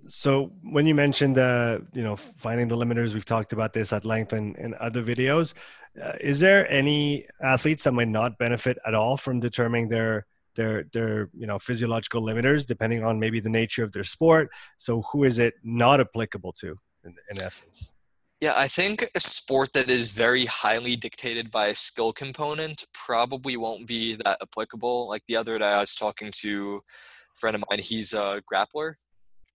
So 0.08 0.54
when 0.64 0.86
you 0.86 0.96
mentioned, 0.96 1.38
uh, 1.38 1.80
you 1.94 2.04
know, 2.04 2.16
finding 2.16 2.68
the 2.68 2.78
limiters, 2.78 3.14
we've 3.14 3.26
talked 3.26 3.54
about 3.54 3.74
this 3.74 3.92
at 3.92 4.06
length 4.06 4.34
in, 4.34 4.56
in 4.56 4.74
other 4.80 5.04
videos. 5.04 5.54
Uh, 6.02 6.14
is 6.22 6.40
there 6.40 6.70
any 6.72 7.28
athletes 7.42 7.84
that 7.84 7.92
might 7.92 8.08
not 8.08 8.38
benefit 8.38 8.78
at 8.86 8.94
all 8.94 9.18
from 9.18 9.40
determining 9.40 9.90
their 9.90 10.26
their 10.56 10.86
their 10.94 11.30
you 11.34 11.46
know 11.46 11.60
physiological 11.60 12.22
limiters, 12.22 12.66
depending 12.66 13.04
on 13.04 13.20
maybe 13.20 13.40
the 13.40 13.50
nature 13.50 13.84
of 13.84 13.92
their 13.92 14.04
sport? 14.04 14.50
So 14.78 15.02
who 15.12 15.24
is 15.24 15.40
it 15.40 15.56
not 15.64 16.00
applicable 16.00 16.54
to, 16.54 16.78
in, 17.04 17.16
in 17.30 17.42
essence? 17.42 17.94
Yeah, 18.40 18.54
I 18.56 18.68
think 18.68 19.10
a 19.16 19.20
sport 19.20 19.74
that 19.74 19.90
is 19.90 20.12
very 20.12 20.46
highly 20.46 20.96
dictated 20.96 21.50
by 21.50 21.68
a 21.68 21.76
skill 21.76 22.14
component 22.14 22.86
probably 22.94 23.58
won't 23.58 23.88
be 23.88 24.16
that 24.16 24.38
applicable. 24.42 25.08
Like 25.10 25.24
the 25.28 25.36
other 25.36 25.58
day, 25.58 25.66
I 25.66 25.80
was 25.80 25.96
talking 25.96 26.32
to 26.42 26.84
a 26.86 27.40
friend 27.40 27.56
of 27.56 27.64
mine, 27.70 27.80
he's 27.80 28.14
a 28.14 28.42
grappler. 28.52 28.94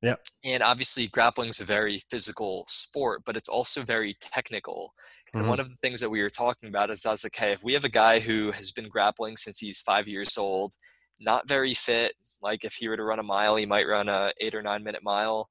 Yeah. 0.03 0.17
And 0.45 0.65
obviously, 0.65 1.07
grappling 1.07 1.51
is 1.51 1.61
a 1.61 1.65
very 1.65 2.01
physical 2.11 2.65
sport, 2.67 3.23
but 3.25 3.37
it's 3.37 3.49
also 3.49 3.83
very 3.83 4.17
technical. 4.21 4.95
Mm-hmm. 5.29 5.39
And 5.39 5.49
one 5.49 5.61
of 5.61 5.71
the 5.71 5.77
things 5.77 6.01
that 6.01 6.11
we 6.11 6.21
were 6.21 6.29
talking 6.29 6.69
about 6.69 6.91
is 6.91 7.07
I 7.07 7.11
was 7.11 7.25
like, 7.25 7.37
hey, 7.37 7.53
if 7.53 7.63
we 7.63 7.75
have 7.75 7.85
a 7.85 7.89
guy 7.89 8.19
who 8.19 8.51
has 8.51 8.73
been 8.73 8.89
grappling 8.89 9.37
since 9.37 9.61
he's 9.61 9.81
five 9.81 10.09
years 10.09 10.37
old, 10.37 10.73
not 11.21 11.47
very 11.47 11.73
fit, 11.73 12.15
like 12.43 12.65
if 12.65 12.75
he 12.75 12.89
were 12.89 12.97
to 12.97 13.05
run 13.05 13.21
a 13.21 13.23
mile, 13.23 13.55
he 13.55 13.65
might 13.65 13.87
run 13.87 14.09
a 14.09 14.33
eight 14.41 14.57
or 14.57 14.63
nine 14.63 14.83
minute 14.83 15.05
mile 15.05 15.49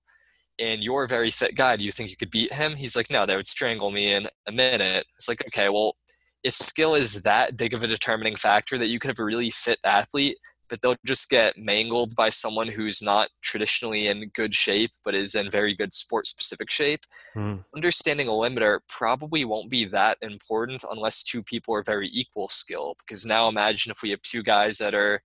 and 0.61 0.83
you're 0.83 1.03
a 1.03 1.07
very 1.07 1.31
fit 1.31 1.55
guy, 1.55 1.75
do 1.75 1.83
you 1.83 1.91
think 1.91 2.11
you 2.11 2.15
could 2.15 2.29
beat 2.29 2.53
him? 2.53 2.75
He's 2.75 2.95
like, 2.95 3.09
no, 3.09 3.25
they 3.25 3.35
would 3.35 3.47
strangle 3.47 3.89
me 3.89 4.13
in 4.13 4.27
a 4.47 4.51
minute. 4.51 5.05
It's 5.15 5.27
like, 5.27 5.41
okay, 5.47 5.69
well, 5.69 5.95
if 6.43 6.53
skill 6.53 6.93
is 6.93 7.23
that 7.23 7.57
big 7.57 7.73
of 7.73 7.83
a 7.83 7.87
determining 7.87 8.35
factor 8.35 8.77
that 8.77 8.87
you 8.87 8.99
could 8.99 9.09
have 9.09 9.19
a 9.19 9.25
really 9.25 9.49
fit 9.49 9.79
athlete, 9.83 10.37
but 10.69 10.79
they'll 10.81 10.95
just 11.05 11.29
get 11.29 11.57
mangled 11.57 12.15
by 12.15 12.29
someone 12.29 12.67
who's 12.67 13.01
not 13.01 13.27
traditionally 13.41 14.07
in 14.07 14.31
good 14.33 14.53
shape, 14.53 14.91
but 15.03 15.13
is 15.13 15.35
in 15.35 15.49
very 15.49 15.75
good 15.75 15.93
sport 15.93 16.25
specific 16.25 16.71
shape. 16.71 17.01
Mm. 17.35 17.65
Understanding 17.75 18.27
a 18.27 18.31
limiter 18.31 18.79
probably 18.87 19.43
won't 19.43 19.69
be 19.69 19.83
that 19.85 20.17
important 20.21 20.85
unless 20.89 21.23
two 21.23 21.43
people 21.43 21.75
are 21.75 21.83
very 21.83 22.07
equal 22.13 22.47
skill. 22.47 22.95
Because 22.99 23.25
now 23.25 23.49
imagine 23.49 23.91
if 23.91 24.01
we 24.01 24.11
have 24.11 24.21
two 24.21 24.43
guys 24.43 24.77
that 24.77 24.93
are 24.93 25.21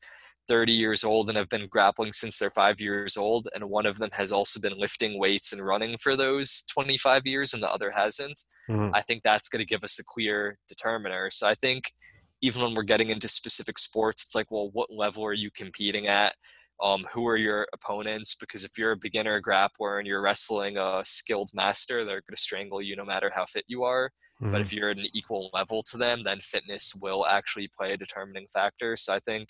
30 0.49 0.73
years 0.73 1.05
old 1.05 1.29
and 1.29 1.37
have 1.37 1.49
been 1.49 1.67
grappling 1.69 2.13
since 2.13 2.39
they're 2.39 2.51
five 2.51 2.81
years 2.81 3.17
old, 3.17 3.49
and 3.55 3.65
one 3.65 3.87
of 3.87 3.99
them 3.99 4.11
has 4.13 4.33
also 4.33 4.61
been 4.61 4.79
lifting 4.79 5.19
weights 5.19 5.53
and 5.53 5.65
running 5.65 5.97
for 5.97 6.17
those 6.17 6.65
25 6.73 7.27
years, 7.27 7.53
and 7.53 7.63
the 7.63 7.73
other 7.73 7.91
hasn't, 7.91 8.39
mm-hmm. 8.69 8.95
I 8.95 9.01
think 9.01 9.23
that's 9.23 9.49
going 9.49 9.61
to 9.61 9.67
give 9.67 9.85
us 9.85 9.99
a 9.99 10.05
clear 10.05 10.59
determiner. 10.69 11.31
So 11.31 11.49
I 11.49 11.55
think 11.55 11.85
even 12.43 12.63
when 12.63 12.75
we're 12.75 12.83
getting 12.83 13.11
into 13.11 13.29
specific 13.29 13.79
sports, 13.79 14.23
it's 14.23 14.35
like, 14.35 14.51
well, 14.51 14.71
what 14.73 14.93
level 14.93 15.25
are 15.25 15.33
you 15.33 15.51
competing 15.51 16.07
at? 16.07 16.35
Um, 16.83 17.07
who 17.11 17.27
are 17.27 17.39
your 17.39 17.67
opponents? 17.73 18.35
Because 18.35 18.63
if 18.63 18.77
you're 18.77 18.93
a 18.93 18.97
beginner 18.97 19.41
grappler 19.41 19.99
and 19.99 20.07
you're 20.07 20.21
wrestling 20.21 20.77
a 20.77 21.01
skilled 21.05 21.51
master, 21.55 22.05
they're 22.05 22.21
going 22.21 22.37
to 22.37 22.41
strangle 22.41 22.83
you 22.83 22.97
no 22.97 23.05
matter 23.05 23.31
how 23.35 23.47
fit 23.47 23.65
you 23.67 23.85
are. 23.85 24.11
Mm-hmm. 24.43 24.53
But 24.53 24.61
if 24.61 24.73
you're 24.73 24.91
at 24.91 24.99
an 24.99 25.07
equal 25.15 25.51
level 25.55 25.83
to 25.85 25.97
them, 25.97 26.23
then 26.23 26.41
fitness 26.41 26.93
will 27.01 27.25
actually 27.25 27.71
play 27.75 27.93
a 27.93 27.97
determining 27.97 28.47
factor. 28.53 28.95
So 28.97 29.15
I 29.15 29.19
think 29.21 29.49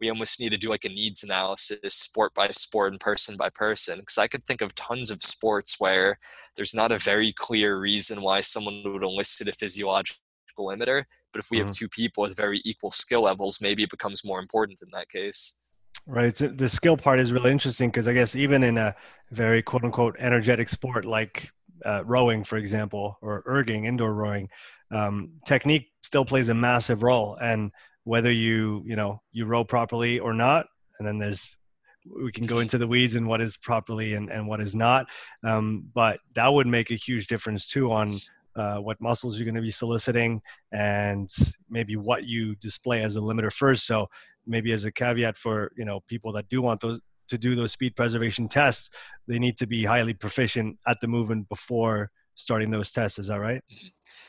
we 0.00 0.10
almost 0.10 0.40
need 0.40 0.50
to 0.50 0.58
do 0.58 0.68
like 0.68 0.84
a 0.84 0.88
needs 0.88 1.22
analysis 1.22 1.94
sport 1.94 2.32
by 2.34 2.48
sport 2.48 2.92
and 2.92 3.00
person 3.00 3.36
by 3.36 3.48
person 3.50 3.98
because 3.98 4.18
i 4.18 4.26
could 4.26 4.42
think 4.44 4.60
of 4.60 4.74
tons 4.74 5.10
of 5.10 5.22
sports 5.22 5.76
where 5.78 6.18
there's 6.56 6.74
not 6.74 6.92
a 6.92 6.98
very 6.98 7.32
clear 7.32 7.78
reason 7.78 8.22
why 8.22 8.40
someone 8.40 8.82
would 8.84 9.02
elicit 9.02 9.48
a 9.48 9.52
physiological 9.52 10.18
limiter 10.58 11.04
but 11.32 11.40
if 11.40 11.50
we 11.50 11.58
mm-hmm. 11.58 11.66
have 11.66 11.70
two 11.70 11.88
people 11.88 12.22
with 12.22 12.36
very 12.36 12.60
equal 12.64 12.90
skill 12.90 13.22
levels 13.22 13.60
maybe 13.60 13.82
it 13.82 13.90
becomes 13.90 14.24
more 14.24 14.40
important 14.40 14.80
in 14.82 14.88
that 14.92 15.08
case 15.08 15.62
right 16.06 16.34
the 16.34 16.68
skill 16.68 16.96
part 16.96 17.18
is 17.18 17.32
really 17.32 17.50
interesting 17.50 17.90
because 17.90 18.08
i 18.08 18.12
guess 18.12 18.36
even 18.36 18.62
in 18.62 18.78
a 18.78 18.94
very 19.30 19.62
quote 19.62 19.84
unquote 19.84 20.16
energetic 20.18 20.68
sport 20.68 21.04
like 21.04 21.50
uh, 21.84 22.02
rowing 22.04 22.42
for 22.42 22.56
example 22.56 23.18
or 23.20 23.42
erging 23.46 23.84
indoor 23.84 24.14
rowing 24.14 24.48
um, 24.90 25.30
technique 25.44 25.88
still 26.02 26.24
plays 26.24 26.48
a 26.48 26.54
massive 26.54 27.02
role 27.02 27.36
and 27.40 27.70
whether 28.06 28.30
you 28.30 28.82
you 28.86 28.94
know 28.94 29.20
you 29.32 29.44
row 29.44 29.64
properly 29.64 30.18
or 30.20 30.32
not. 30.32 30.66
And 30.98 31.06
then 31.06 31.18
there's 31.18 31.58
we 32.06 32.30
can 32.30 32.46
go 32.46 32.54
mm-hmm. 32.54 32.62
into 32.62 32.78
the 32.78 32.86
weeds 32.86 33.16
and 33.16 33.26
what 33.26 33.40
is 33.40 33.56
properly 33.56 34.14
and, 34.14 34.30
and 34.30 34.46
what 34.46 34.60
is 34.60 34.76
not. 34.76 35.08
Um, 35.42 35.90
but 35.92 36.20
that 36.34 36.48
would 36.48 36.68
make 36.68 36.92
a 36.92 36.94
huge 36.94 37.26
difference 37.26 37.66
too 37.66 37.90
on 37.90 38.16
uh, 38.54 38.78
what 38.78 39.00
muscles 39.00 39.36
you're 39.36 39.44
going 39.44 39.56
to 39.56 39.60
be 39.60 39.72
soliciting 39.72 40.40
and 40.72 41.28
maybe 41.68 41.96
what 41.96 42.24
you 42.24 42.54
display 42.56 43.02
as 43.02 43.16
a 43.16 43.20
limiter 43.20 43.52
first. 43.52 43.86
So 43.86 44.08
maybe 44.46 44.72
as 44.72 44.84
a 44.84 44.92
caveat 44.92 45.36
for 45.36 45.72
you 45.76 45.84
know 45.84 46.00
people 46.06 46.32
that 46.32 46.48
do 46.48 46.62
want 46.62 46.80
those 46.80 47.00
to 47.28 47.36
do 47.36 47.56
those 47.56 47.72
speed 47.72 47.96
preservation 47.96 48.48
tests 48.48 48.88
they 49.26 49.40
need 49.40 49.56
to 49.56 49.66
be 49.66 49.82
highly 49.82 50.14
proficient 50.14 50.78
at 50.86 51.00
the 51.00 51.08
movement 51.08 51.48
before 51.48 52.08
starting 52.36 52.70
those 52.70 52.92
tests 52.92 53.18
is 53.18 53.26
that 53.26 53.40
right. 53.40 53.62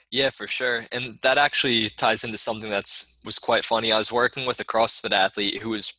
Yeah, 0.09 0.29
for 0.29 0.47
sure. 0.47 0.83
And 0.91 1.19
that 1.21 1.37
actually 1.37 1.89
ties 1.89 2.23
into 2.23 2.37
something 2.37 2.69
that's 2.69 3.19
was 3.25 3.37
quite 3.37 3.65
funny. 3.65 3.91
I 3.91 3.97
was 3.97 4.11
working 4.11 4.47
with 4.47 4.59
a 4.59 4.65
CrossFit 4.65 5.11
athlete 5.11 5.61
who 5.61 5.69
was 5.69 5.93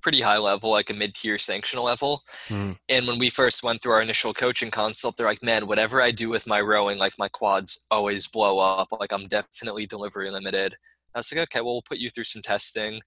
pretty 0.00 0.20
high 0.20 0.38
level, 0.38 0.70
like 0.70 0.90
a 0.90 0.94
mid-tier 0.94 1.36
sanctional 1.36 1.84
level. 1.84 2.22
Mm. 2.48 2.76
And 2.88 3.06
when 3.06 3.18
we 3.18 3.30
first 3.30 3.64
went 3.64 3.82
through 3.82 3.92
our 3.92 4.02
initial 4.02 4.32
coaching 4.32 4.70
consult, 4.70 5.16
they're 5.16 5.26
like, 5.26 5.42
"Man, 5.42 5.66
whatever 5.66 6.00
I 6.00 6.10
do 6.10 6.28
with 6.28 6.46
my 6.46 6.60
rowing, 6.60 6.98
like 6.98 7.14
my 7.18 7.28
quads 7.28 7.86
always 7.90 8.28
blow 8.28 8.58
up. 8.58 8.88
Like 9.00 9.12
I'm 9.12 9.26
definitely 9.26 9.86
delivery 9.86 10.30
limited." 10.30 10.74
I 11.14 11.18
was 11.18 11.32
like, 11.32 11.42
"Okay, 11.44 11.60
well, 11.60 11.74
we'll 11.74 11.82
put 11.82 11.98
you 11.98 12.10
through 12.10 12.24
some 12.24 12.42
testing." 12.42 13.00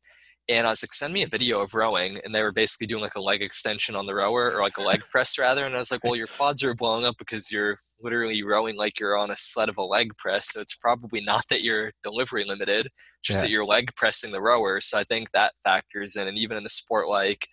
And 0.50 0.66
I 0.66 0.72
was 0.72 0.84
like, 0.84 0.94
send 0.94 1.14
me 1.14 1.24
a 1.24 1.28
video 1.28 1.62
of 1.62 1.74
rowing. 1.74 2.18
And 2.24 2.34
they 2.34 2.42
were 2.42 2.52
basically 2.52 2.88
doing 2.88 3.02
like 3.02 3.16
a 3.16 3.22
leg 3.22 3.42
extension 3.42 3.96
on 3.96 4.06
the 4.06 4.16
rower 4.16 4.52
or 4.52 4.62
like 4.62 4.78
a 4.78 4.82
leg 4.82 5.02
press 5.12 5.38
rather. 5.38 5.66
And 5.66 5.76
I 5.76 5.78
was 5.78 5.92
like, 5.92 6.04
well, 6.04 6.16
your 6.16 6.28
quads 6.28 6.64
are 6.64 6.74
blowing 6.74 7.06
up 7.06 7.16
because 7.18 7.52
you're 7.52 7.78
literally 8.02 8.44
rowing 8.44 8.76
like 8.76 9.00
you're 9.00 9.18
on 9.18 9.32
a 9.32 9.38
sled 9.38 9.70
of 9.70 9.78
a 9.78 9.84
leg 9.84 10.16
press. 10.18 10.52
So 10.52 10.62
it's 10.62 10.76
probably 10.76 11.22
not 11.22 11.44
that 11.50 11.64
you're 11.64 11.92
delivery 12.04 12.44
limited, 12.44 12.90
just 13.24 13.38
yeah. 13.38 13.44
that 13.44 13.52
you're 13.52 13.66
leg 13.66 13.92
pressing 13.96 14.32
the 14.32 14.42
rower. 14.42 14.82
So 14.82 14.98
I 14.98 15.04
think 15.04 15.32
that 15.32 15.54
factors 15.64 16.16
in. 16.16 16.28
And 16.28 16.38
even 16.38 16.58
in 16.58 16.66
a 16.66 16.70
sport 16.70 17.08
like 17.08 17.48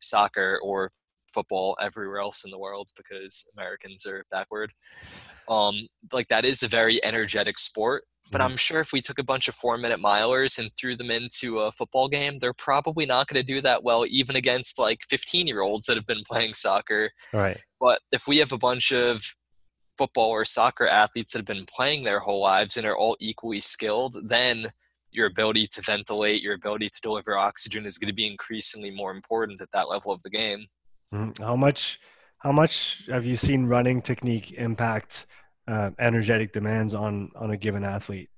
soccer 0.00 0.60
or 0.62 0.92
football 1.28 1.76
everywhere 1.80 2.20
else 2.20 2.44
in 2.44 2.50
the 2.50 2.58
world 2.58 2.88
because 2.96 3.48
Americans 3.56 4.06
are 4.06 4.24
backward. 4.30 4.72
Um, 5.48 5.86
like 6.12 6.28
that 6.28 6.44
is 6.44 6.62
a 6.62 6.68
very 6.68 7.04
energetic 7.04 7.58
sport 7.58 8.04
But 8.30 8.40
Mhm. 8.40 8.44
I'm 8.44 8.56
sure 8.56 8.80
if 8.80 8.92
we 8.92 9.00
took 9.00 9.18
a 9.18 9.24
bunch 9.24 9.48
of 9.48 9.54
four 9.54 9.78
minute 9.78 10.00
milers 10.00 10.58
and 10.58 10.70
threw 10.72 10.96
them 10.96 11.10
into 11.10 11.60
a 11.60 11.72
football 11.72 12.08
game, 12.08 12.38
they're 12.38 12.52
probably 12.52 13.06
not 13.06 13.26
going 13.26 13.40
to 13.40 13.46
do 13.54 13.60
that 13.62 13.82
well, 13.82 14.04
even 14.06 14.36
against 14.36 14.78
like 14.78 15.00
15 15.08 15.46
year 15.46 15.62
olds 15.62 15.86
that 15.86 15.96
have 15.96 16.06
been 16.06 16.24
playing 16.28 16.54
soccer. 16.54 17.12
Right. 17.32 17.58
But 17.80 18.00
if 18.12 18.26
we 18.26 18.38
have 18.38 18.52
a 18.52 18.58
bunch 18.58 18.92
of 18.92 19.34
football 19.96 20.30
or 20.30 20.44
soccer 20.44 20.86
athletes 20.86 21.32
that 21.32 21.38
have 21.38 21.56
been 21.56 21.66
playing 21.66 22.04
their 22.04 22.20
whole 22.20 22.40
lives 22.40 22.76
and 22.76 22.86
are 22.86 22.96
all 22.96 23.16
equally 23.18 23.60
skilled, 23.60 24.16
then 24.22 24.66
your 25.10 25.26
ability 25.26 25.66
to 25.66 25.80
ventilate, 25.80 26.42
your 26.42 26.54
ability 26.54 26.88
to 26.88 27.00
deliver 27.00 27.36
oxygen 27.36 27.86
is 27.86 27.98
going 27.98 28.08
to 28.08 28.14
be 28.14 28.26
increasingly 28.26 28.90
more 28.90 29.10
important 29.10 29.60
at 29.60 29.70
that 29.72 29.88
level 29.88 30.12
of 30.12 30.22
the 30.22 30.30
game. 30.30 30.66
Mhm. 31.12 31.38
How 31.38 31.56
much? 31.56 31.98
How 32.40 32.52
much 32.52 33.02
have 33.08 33.26
you 33.26 33.36
seen 33.36 33.66
running 33.66 34.00
technique 34.00 34.52
impact 34.52 35.26
uh, 35.68 35.90
energetic 36.00 36.52
demands 36.52 36.94
on 36.94 37.30
on 37.36 37.52
a 37.52 37.56
given 37.56 37.84
athlete? 37.84 38.30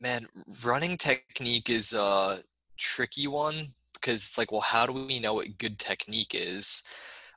Man, 0.00 0.26
running 0.62 0.96
technique 0.98 1.70
is 1.70 1.92
a 1.94 2.40
tricky 2.78 3.26
one 3.26 3.68
because 3.94 4.26
it's 4.26 4.36
like, 4.36 4.52
well, 4.52 4.60
how 4.60 4.84
do 4.84 4.92
we 4.92 5.18
know 5.18 5.34
what 5.34 5.56
good 5.58 5.78
technique 5.78 6.34
is? 6.34 6.82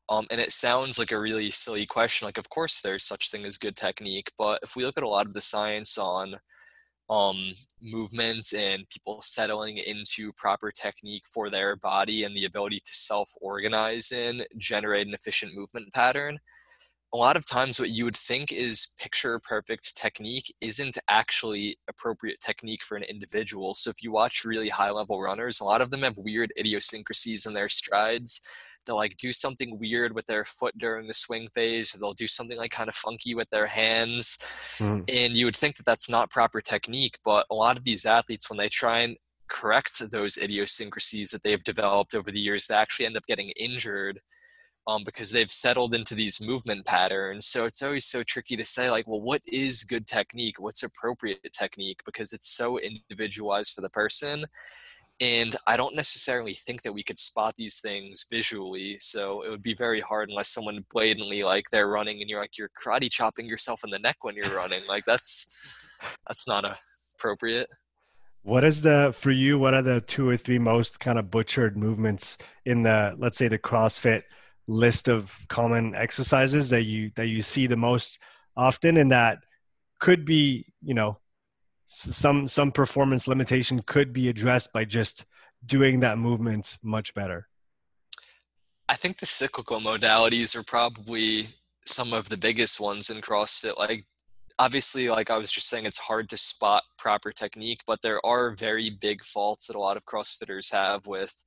Um, 0.09 0.25
and 0.31 0.41
it 0.41 0.51
sounds 0.51 0.97
like 0.97 1.11
a 1.11 1.19
really 1.19 1.51
silly 1.51 1.85
question. 1.85 2.25
Like, 2.25 2.39
of 2.39 2.49
course, 2.49 2.81
there's 2.81 3.05
such 3.05 3.29
thing 3.29 3.45
as 3.45 3.57
good 3.57 3.75
technique, 3.75 4.31
but 4.37 4.59
if 4.63 4.75
we 4.75 4.83
look 4.83 4.97
at 4.97 5.03
a 5.03 5.07
lot 5.07 5.27
of 5.27 5.33
the 5.33 5.41
science 5.41 5.97
on 5.97 6.35
um, 7.09 7.51
movements 7.81 8.53
and 8.53 8.89
people 8.89 9.21
settling 9.21 9.77
into 9.77 10.31
proper 10.33 10.71
technique 10.71 11.25
for 11.31 11.49
their 11.49 11.75
body 11.75 12.23
and 12.23 12.35
the 12.35 12.45
ability 12.45 12.79
to 12.79 12.93
self-organize 12.93 14.11
and 14.11 14.45
generate 14.57 15.07
an 15.07 15.13
efficient 15.13 15.55
movement 15.55 15.91
pattern, 15.93 16.39
a 17.13 17.17
lot 17.17 17.35
of 17.35 17.45
times 17.45 17.79
what 17.79 17.89
you 17.89 18.05
would 18.05 18.15
think 18.15 18.51
is 18.51 18.93
picture 18.99 19.39
perfect 19.39 19.95
technique 19.97 20.53
isn't 20.61 20.97
actually 21.07 21.77
appropriate 21.89 22.39
technique 22.39 22.83
for 22.83 22.95
an 22.95 23.03
individual. 23.03 23.73
So 23.73 23.89
if 23.89 24.03
you 24.03 24.11
watch 24.11 24.45
really 24.45 24.69
high 24.69 24.91
level 24.91 25.19
runners, 25.19 25.59
a 25.59 25.65
lot 25.65 25.81
of 25.81 25.89
them 25.89 26.01
have 26.01 26.17
weird 26.17 26.53
idiosyncrasies 26.57 27.47
in 27.47 27.53
their 27.53 27.69
strides. 27.69 28.47
They'll 28.85 28.95
like 28.95 29.17
do 29.17 29.33
something 29.33 29.79
weird 29.79 30.13
with 30.13 30.27
their 30.27 30.45
foot 30.45 30.77
during 30.77 31.07
the 31.07 31.13
swing 31.13 31.49
phase. 31.53 31.91
They'll 31.93 32.13
do 32.13 32.27
something 32.27 32.57
like 32.57 32.71
kind 32.71 32.89
of 32.89 32.95
funky 32.95 33.33
with 33.33 33.49
their 33.49 33.67
hands. 33.67 34.37
Mhm. 34.77 35.09
And 35.09 35.33
you 35.33 35.45
would 35.45 35.55
think 35.55 35.77
that 35.77 35.85
that's 35.85 36.09
not 36.09 36.31
proper 36.31 36.61
technique, 36.61 37.17
but 37.23 37.47
a 37.49 37.55
lot 37.55 37.77
of 37.77 37.83
these 37.83 38.05
athletes, 38.05 38.49
when 38.49 38.57
they 38.57 38.69
try 38.69 38.99
and 38.99 39.17
correct 39.47 40.11
those 40.11 40.37
idiosyncrasies 40.37 41.31
that 41.31 41.41
they've 41.41 41.63
developed 41.63 42.13
over 42.13 42.29
the 42.31 42.39
years, 42.39 42.67
they 42.67 42.75
actually 42.75 43.07
end 43.07 43.17
up 43.17 43.25
getting 43.27 43.49
injured 43.57 44.21
um, 44.89 45.03
because 45.03 45.31
they've 45.31 45.51
settled 45.51 45.93
into 45.93 46.15
these 46.15 46.41
movement 46.41 46.83
patterns. 46.85 47.45
So 47.45 47.65
it's 47.65 47.83
always 47.83 48.05
so 48.05 48.23
tricky 48.23 48.55
to 48.55 48.65
say, 48.65 48.89
like, 48.89 49.07
well, 49.07 49.21
what 49.21 49.41
is 49.45 49.83
good 49.83 50.07
technique? 50.07 50.59
What's 50.59 50.81
appropriate 50.83 51.53
technique? 51.53 52.01
Because 52.05 52.33
it's 52.33 52.49
so 52.49 52.79
individualized 52.79 53.75
for 53.75 53.81
the 53.81 53.89
person. 53.89 54.45
And 55.21 55.55
I 55.67 55.77
don't 55.77 55.95
necessarily 55.95 56.53
think 56.53 56.81
that 56.81 56.93
we 56.93 57.03
could 57.03 57.19
spot 57.19 57.53
these 57.55 57.81
things 57.81 58.25
visually. 58.31 58.97
So 58.99 59.43
it 59.43 59.49
would 59.49 59.61
be 59.61 59.75
very 59.75 59.99
hard 59.99 60.29
unless 60.29 60.49
someone 60.49 60.83
blatantly 60.91 61.43
like 61.43 61.65
they're 61.71 61.89
running 61.89 62.21
and 62.21 62.29
you're 62.29 62.39
like 62.39 62.57
you're 62.57 62.69
karate 62.69 63.11
chopping 63.11 63.45
yourself 63.45 63.81
in 63.83 63.89
the 63.91 63.99
neck 63.99 64.17
when 64.21 64.35
you're 64.35 64.55
running. 64.55 64.81
Like 64.87 65.03
that's 65.05 65.55
that's 66.25 66.47
not 66.47 66.63
appropriate. 67.15 67.67
What 68.43 68.63
is 68.63 68.81
the 68.81 69.13
for 69.13 69.31
you? 69.31 69.59
What 69.59 69.73
are 69.73 69.81
the 69.81 69.99
two 69.99 70.27
or 70.27 70.37
three 70.37 70.57
most 70.57 71.01
kind 71.01 71.19
of 71.19 71.29
butchered 71.29 71.75
movements 71.75 72.37
in 72.65 72.81
the 72.83 73.13
let's 73.17 73.37
say 73.37 73.49
the 73.49 73.59
CrossFit 73.59 74.23
list 74.69 75.09
of 75.09 75.35
common 75.49 75.95
exercises 75.95 76.69
that 76.69 76.83
you 76.83 77.11
that 77.15 77.27
you 77.27 77.41
see 77.41 77.67
the 77.67 77.77
most 77.77 78.19
often, 78.55 78.97
and 78.97 79.11
that 79.11 79.39
could 79.99 80.23
be 80.23 80.65
you 80.81 80.93
know 80.93 81.17
some 81.85 82.47
some 82.47 82.71
performance 82.71 83.27
limitation 83.27 83.81
could 83.81 84.13
be 84.13 84.29
addressed 84.29 84.71
by 84.71 84.85
just 84.85 85.25
doing 85.65 85.99
that 85.99 86.17
movement 86.17 86.77
much 86.83 87.13
better. 87.13 87.47
I 88.87 88.95
think 88.95 89.17
the 89.17 89.25
cyclical 89.25 89.79
modalities 89.79 90.55
are 90.55 90.63
probably 90.63 91.47
some 91.85 92.13
of 92.13 92.29
the 92.29 92.37
biggest 92.37 92.79
ones 92.79 93.09
in 93.09 93.21
CrossFit. 93.21 93.77
Like, 93.77 94.05
obviously, 94.57 95.09
like 95.09 95.29
I 95.29 95.37
was 95.37 95.51
just 95.51 95.67
saying, 95.67 95.85
it's 95.85 95.97
hard 95.97 96.29
to 96.29 96.37
spot 96.37 96.83
proper 96.97 97.31
technique, 97.31 97.81
but 97.85 98.01
there 98.01 98.23
are 98.25 98.55
very 98.55 98.89
big 98.89 99.23
faults 99.23 99.67
that 99.67 99.75
a 99.75 99.79
lot 99.79 99.97
of 99.97 100.05
CrossFitters 100.05 100.71
have 100.71 101.05
with 101.07 101.43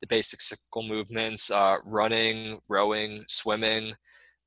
the 0.00 0.06
basic 0.06 0.40
cyclical 0.40 0.82
movements 0.82 1.50
uh, 1.50 1.78
running, 1.84 2.60
rowing, 2.68 3.24
swimming. 3.28 3.94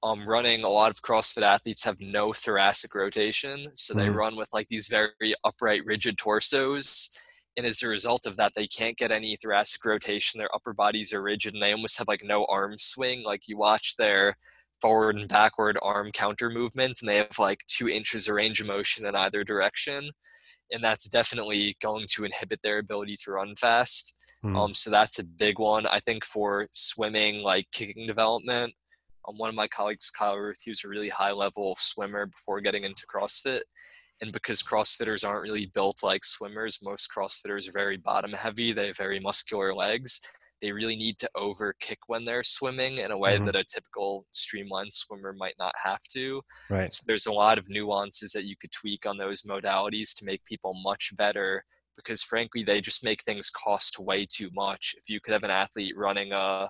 Um, 0.03 0.27
running, 0.27 0.63
a 0.63 0.69
lot 0.69 0.89
of 0.89 1.01
CrossFit 1.03 1.43
athletes 1.43 1.83
have 1.83 1.99
no 2.01 2.33
thoracic 2.33 2.95
rotation. 2.95 3.67
So 3.75 3.93
they 3.93 4.07
Mhm. 4.07 4.15
run 4.15 4.35
with 4.35 4.49
like 4.51 4.67
these 4.67 4.87
very 4.87 5.35
upright, 5.43 5.85
rigid 5.85 6.17
torsos 6.17 7.09
and 7.57 7.65
as 7.65 7.83
a 7.83 7.87
result 7.87 8.25
of 8.25 8.37
that 8.37 8.53
they 8.55 8.67
can't 8.67 8.97
get 8.97 9.11
any 9.11 9.35
thoracic 9.35 9.83
rotation 9.85 10.37
their 10.39 10.53
upper 10.55 10.73
bodies 10.73 11.13
are 11.13 11.21
rigid 11.21 11.53
and 11.53 11.61
they 11.61 11.73
almost 11.73 11.97
have 11.97 12.07
like 12.07 12.23
no 12.23 12.45
arm 12.45 12.77
swing 12.77 13.23
like 13.23 13.47
you 13.47 13.57
watch 13.57 13.95
their 13.97 14.37
forward 14.81 15.17
and 15.17 15.27
backward 15.27 15.77
arm 15.81 16.11
counter 16.11 16.49
movements 16.49 17.01
and 17.01 17.09
they 17.09 17.17
have 17.17 17.37
like 17.37 17.59
two 17.67 17.89
inches 17.89 18.27
of 18.27 18.35
range 18.35 18.61
of 18.61 18.67
motion 18.67 19.05
in 19.05 19.15
either 19.15 19.43
direction 19.43 20.09
and 20.71 20.83
that's 20.83 21.09
definitely 21.09 21.75
going 21.81 22.05
to 22.13 22.23
inhibit 22.25 22.59
their 22.63 22.79
ability 22.79 23.15
to 23.23 23.31
run 23.31 23.55
fast 23.55 24.17
Hmm. 24.43 24.55
um, 24.55 24.73
so 24.73 24.89
that's 24.89 25.19
a 25.19 25.23
big 25.23 25.59
one 25.59 25.85
i 25.87 25.99
think 25.99 26.25
for 26.25 26.67
swimming 26.71 27.43
like 27.43 27.67
kicking 27.71 28.07
development 28.07 28.73
um, 29.27 29.37
one 29.37 29.49
of 29.49 29.55
my 29.55 29.67
colleagues 29.67 30.09
kyle 30.09 30.35
ruth 30.35 30.61
he 30.63 30.71
was 30.71 30.83
a 30.83 30.87
really 30.89 31.09
high 31.09 31.31
level 31.31 31.75
swimmer 31.77 32.25
before 32.25 32.59
getting 32.59 32.83
into 32.83 33.05
crossfit 33.05 33.61
and 34.21 34.31
because 34.31 34.63
crossfitters 34.63 35.27
aren't 35.27 35.43
really 35.43 35.67
built 35.75 36.01
like 36.03 36.23
swimmers 36.23 36.79
most 36.83 37.07
crossfitters 37.15 37.69
are 37.69 37.73
very 37.73 37.97
bottom 37.97 38.31
heavy 38.31 38.73
they 38.73 38.87
have 38.87 38.97
very 38.97 39.19
muscular 39.19 39.75
legs 39.75 40.19
they 40.61 40.71
really 40.71 40.95
need 40.95 41.17
to 41.19 41.29
over 41.35 41.73
kick 41.79 41.99
when 42.07 42.23
they're 42.23 42.43
swimming 42.43 42.99
in 42.99 43.11
a 43.11 43.17
way 43.17 43.37
Mhm. 43.37 43.45
that 43.45 43.55
a 43.55 43.63
typical 43.63 44.25
streamlined 44.31 44.93
swimmer 44.93 45.33
might 45.33 45.55
not 45.59 45.73
have 45.83 46.01
to 46.13 46.41
Right. 46.69 46.91
so 46.91 47.03
there's 47.07 47.25
a 47.25 47.33
lot 47.33 47.57
of 47.57 47.69
nuances 47.69 48.31
that 48.33 48.45
you 48.45 48.55
could 48.55 48.71
tweak 48.71 49.05
on 49.05 49.17
those 49.17 49.43
modalities 49.43 50.15
to 50.17 50.25
make 50.25 50.43
people 50.45 50.73
much 50.83 51.15
better 51.15 51.63
because 51.95 52.23
frankly 52.23 52.63
they 52.63 52.79
just 52.81 53.03
make 53.03 53.21
things 53.23 53.49
cost 53.49 53.99
way 53.99 54.25
too 54.25 54.49
much 54.53 54.95
if 54.97 55.09
you 55.09 55.19
could 55.19 55.33
have 55.33 55.43
an 55.43 55.51
athlete 55.51 55.95
running 55.97 56.31
a 56.33 56.69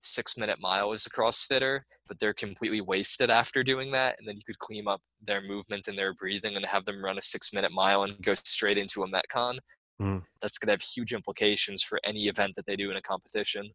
six 0.00 0.36
minute 0.36 0.58
mile 0.60 0.92
as 0.92 1.06
a 1.06 1.10
crossfitter 1.10 1.80
but 2.06 2.18
they're 2.18 2.34
completely 2.34 2.82
wasted 2.82 3.30
after 3.30 3.64
doing 3.64 3.90
that 3.90 4.16
and 4.18 4.28
then 4.28 4.36
you 4.36 4.42
could 4.46 4.58
clean 4.58 4.86
up 4.86 5.00
their 5.22 5.40
movement 5.42 5.88
and 5.88 5.98
their 5.98 6.12
breathing 6.14 6.56
and 6.56 6.64
have 6.66 6.84
them 6.84 7.02
run 7.02 7.16
a 7.18 7.22
six 7.22 7.52
minute 7.54 7.72
mile 7.72 8.02
and 8.04 8.20
go 8.22 8.34
straight 8.34 8.76
into 8.78 9.02
a 9.02 9.08
metcon 9.08 9.58
Mhm. 10.00 10.22
that's 10.40 10.58
going 10.58 10.68
to 10.68 10.72
have 10.72 10.82
huge 10.82 11.12
implications 11.12 11.82
for 11.82 12.00
any 12.04 12.26
event 12.26 12.54
that 12.56 12.66
they 12.66 12.76
do 12.76 12.90
in 12.90 12.96
a 12.96 13.02
competition 13.02 13.70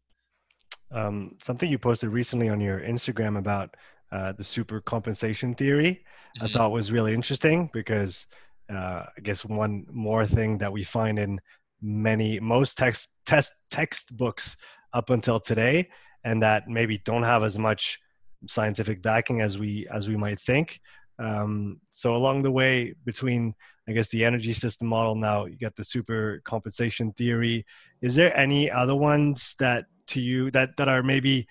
um, 0.92 1.36
something 1.42 1.70
you 1.70 1.78
posted 1.78 2.10
recently 2.10 2.48
on 2.48 2.60
your 2.60 2.80
Instagram 2.80 3.38
about 3.38 3.76
uh, 4.12 4.32
the 4.32 4.44
super 4.44 4.80
compensation 4.80 5.54
theory, 5.54 6.04
I 6.40 6.48
Mhm. 6.48 6.52
thought 6.52 6.72
was 6.72 6.90
really 6.90 7.14
interesting 7.14 7.70
because 7.72 8.26
uh, 8.68 9.04
I 9.16 9.20
guess 9.22 9.44
one 9.44 9.86
more 9.90 10.26
thing 10.26 10.58
that 10.58 10.72
we 10.72 10.84
find 10.84 11.18
in 11.18 11.40
many 11.80 12.40
most 12.40 12.76
text 12.76 13.08
test 13.24 13.52
textbooks 13.70 14.56
up 14.92 15.10
until 15.10 15.40
today, 15.40 15.90
and 16.24 16.42
that 16.42 16.68
maybe 16.68 16.98
don't 16.98 17.22
have 17.22 17.42
as 17.42 17.58
much 17.58 18.00
scientific 18.48 19.02
backing 19.02 19.40
as 19.40 19.58
we 19.58 19.86
as 19.92 20.08
we 20.08 20.16
might 20.16 20.40
think. 20.40 20.80
Um, 21.20 21.80
so 21.90 22.14
along 22.14 22.42
the 22.42 22.50
way 22.50 22.94
between 23.04 23.54
I 23.88 23.92
guess 23.92 24.08
the 24.08 24.24
energy 24.24 24.52
system 24.52 24.88
model 24.88 25.14
now 25.14 25.46
you 25.46 25.56
got 25.58 25.76
the 25.76 25.84
super 25.84 26.40
compensation 26.44 27.12
theory. 27.12 27.66
Is 28.00 28.14
there 28.14 28.34
any 28.36 28.70
other 28.70 28.96
ones 28.96 29.54
that 29.58 29.84
to 30.08 30.20
you 30.20 30.50
that 30.52 30.76
that 30.78 30.88
are 30.88 31.02
maybe 31.02 31.46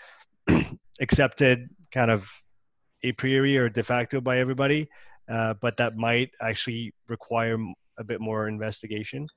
accepted 1.01 1.69
kind 1.91 2.11
of 2.11 2.29
a 3.03 3.11
priori 3.13 3.57
or 3.57 3.69
de 3.69 3.83
facto 3.83 4.19
by 4.19 4.39
everybody, 4.39 4.89
uh, 5.29 5.53
but 5.61 5.77
that 5.77 5.95
might 5.95 6.31
actually 6.41 6.93
require 7.07 7.57
a 7.97 8.03
bit 8.03 8.19
more 8.19 8.47
investigation? 8.47 9.27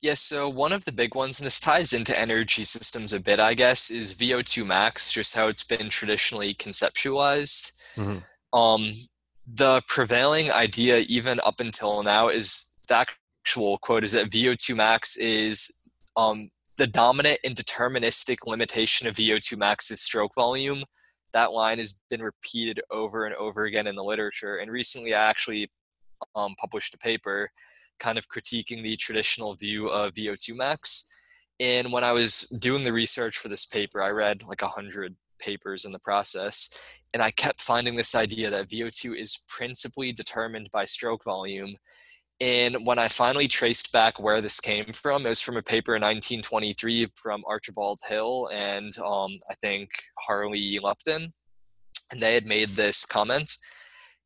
Yes, 0.00 0.20
so 0.20 0.48
one 0.48 0.72
of 0.72 0.84
the 0.84 0.92
big 0.92 1.16
ones, 1.16 1.40
and 1.40 1.46
this 1.46 1.58
ties 1.58 1.92
into 1.92 2.18
energy 2.18 2.64
systems 2.64 3.12
a 3.12 3.18
bit, 3.18 3.40
I 3.40 3.54
guess, 3.54 3.90
is 3.90 4.14
VO2 4.14 4.64
max, 4.64 5.12
just 5.12 5.34
how 5.34 5.48
it's 5.48 5.64
been 5.64 5.88
traditionally 5.88 6.54
conceptualized. 6.54 7.72
Mhm. 7.96 8.22
Um, 8.52 8.92
the 9.54 9.82
prevailing 9.88 10.50
idea, 10.50 10.98
even 11.08 11.40
up 11.44 11.60
until 11.60 12.02
now, 12.02 12.28
is 12.28 12.66
the 12.88 13.06
actual 13.44 13.78
quote 13.78 14.04
is 14.04 14.12
that 14.12 14.30
VO2 14.30 14.76
max 14.76 15.16
is 15.16 15.70
um, 16.16 16.48
the 16.76 16.86
dominant 16.86 17.38
and 17.44 17.56
deterministic 17.56 18.46
limitation 18.46 19.06
of 19.06 19.14
VO2 19.14 19.56
max 19.56 19.90
is 19.90 20.00
stroke 20.00 20.34
volume. 20.34 20.82
That 21.32 21.52
line 21.52 21.78
has 21.78 22.00
been 22.10 22.22
repeated 22.22 22.80
over 22.90 23.26
and 23.26 23.34
over 23.36 23.64
again 23.64 23.86
in 23.86 23.96
the 23.96 24.04
literature. 24.04 24.56
And 24.56 24.70
recently, 24.70 25.14
I 25.14 25.28
actually 25.28 25.70
um, 26.34 26.54
published 26.58 26.94
a 26.94 26.98
paper 26.98 27.50
kind 27.98 28.18
of 28.18 28.28
critiquing 28.28 28.82
the 28.82 28.96
traditional 28.96 29.54
view 29.54 29.88
of 29.88 30.12
VO2 30.12 30.56
max. 30.56 31.04
And 31.60 31.92
when 31.92 32.04
I 32.04 32.12
was 32.12 32.42
doing 32.60 32.84
the 32.84 32.92
research 32.92 33.36
for 33.36 33.48
this 33.48 33.66
paper, 33.66 34.00
I 34.00 34.10
read 34.10 34.44
like 34.44 34.62
a 34.62 34.68
hundred 34.68 35.16
papers 35.38 35.84
in 35.84 35.92
the 35.92 35.98
process, 35.98 36.98
and 37.14 37.22
I 37.22 37.30
kept 37.32 37.60
finding 37.60 37.96
this 37.96 38.14
idea 38.14 38.50
that 38.50 38.68
VO2 38.68 39.18
is 39.18 39.40
principally 39.48 40.12
determined 40.12 40.68
by 40.72 40.84
stroke 40.84 41.24
volume. 41.24 41.74
And 42.40 42.86
when 42.86 42.98
I 42.98 43.08
finally 43.08 43.48
traced 43.48 43.92
back 43.92 44.20
where 44.20 44.40
this 44.40 44.60
came 44.60 44.84
from, 44.92 45.26
it 45.26 45.30
was 45.30 45.40
from 45.40 45.56
a 45.56 45.62
paper 45.62 45.96
in 45.96 46.02
1923 46.02 47.08
from 47.16 47.42
Archibald 47.46 47.98
Hill 48.06 48.48
and 48.52 48.96
um, 48.98 49.32
I 49.50 49.54
think 49.60 49.90
Hartley 50.18 50.78
Lupton. 50.80 51.32
And 52.12 52.20
they 52.20 52.34
had 52.34 52.46
made 52.46 52.70
this 52.70 53.04
comment. 53.04 53.50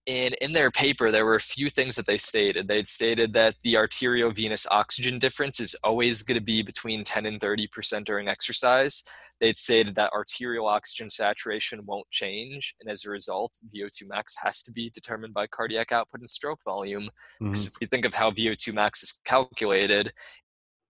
And 0.08 0.34
in 0.40 0.52
their 0.52 0.70
paper, 0.70 1.10
there 1.10 1.24
were 1.24 1.36
a 1.36 1.40
few 1.40 1.70
things 1.70 1.94
that 1.94 2.06
they 2.06 2.18
stated. 2.18 2.66
They'd 2.66 2.86
stated 2.88 3.32
that 3.34 3.54
the 3.62 3.74
arteriovenous 3.74 4.66
oxygen 4.70 5.20
difference 5.20 5.60
is 5.60 5.76
always 5.84 6.22
going 6.22 6.38
to 6.38 6.44
be 6.44 6.62
between 6.62 7.04
10 7.04 7.24
and 7.26 7.38
30% 7.38 8.04
during 8.04 8.26
exercise 8.26 9.04
they'd 9.42 9.56
stated 9.56 9.96
that 9.96 10.12
arterial 10.12 10.66
oxygen 10.68 11.10
saturation 11.10 11.84
won't 11.84 12.08
change, 12.10 12.74
and 12.80 12.88
as 12.88 13.04
a 13.04 13.10
result, 13.10 13.58
VO2 13.74 14.08
max 14.08 14.36
has 14.40 14.62
to 14.62 14.72
be 14.72 14.88
determined 14.90 15.34
by 15.34 15.48
cardiac 15.48 15.90
output 15.90 16.20
and 16.20 16.30
stroke 16.30 16.62
volume. 16.64 17.02
Mm-hmm. 17.02 17.50
Because 17.50 17.66
if 17.66 17.74
we 17.80 17.86
think 17.86 18.04
of 18.04 18.14
how 18.14 18.30
VO2 18.30 18.72
max 18.72 19.02
is 19.02 19.20
calculated, 19.24 20.12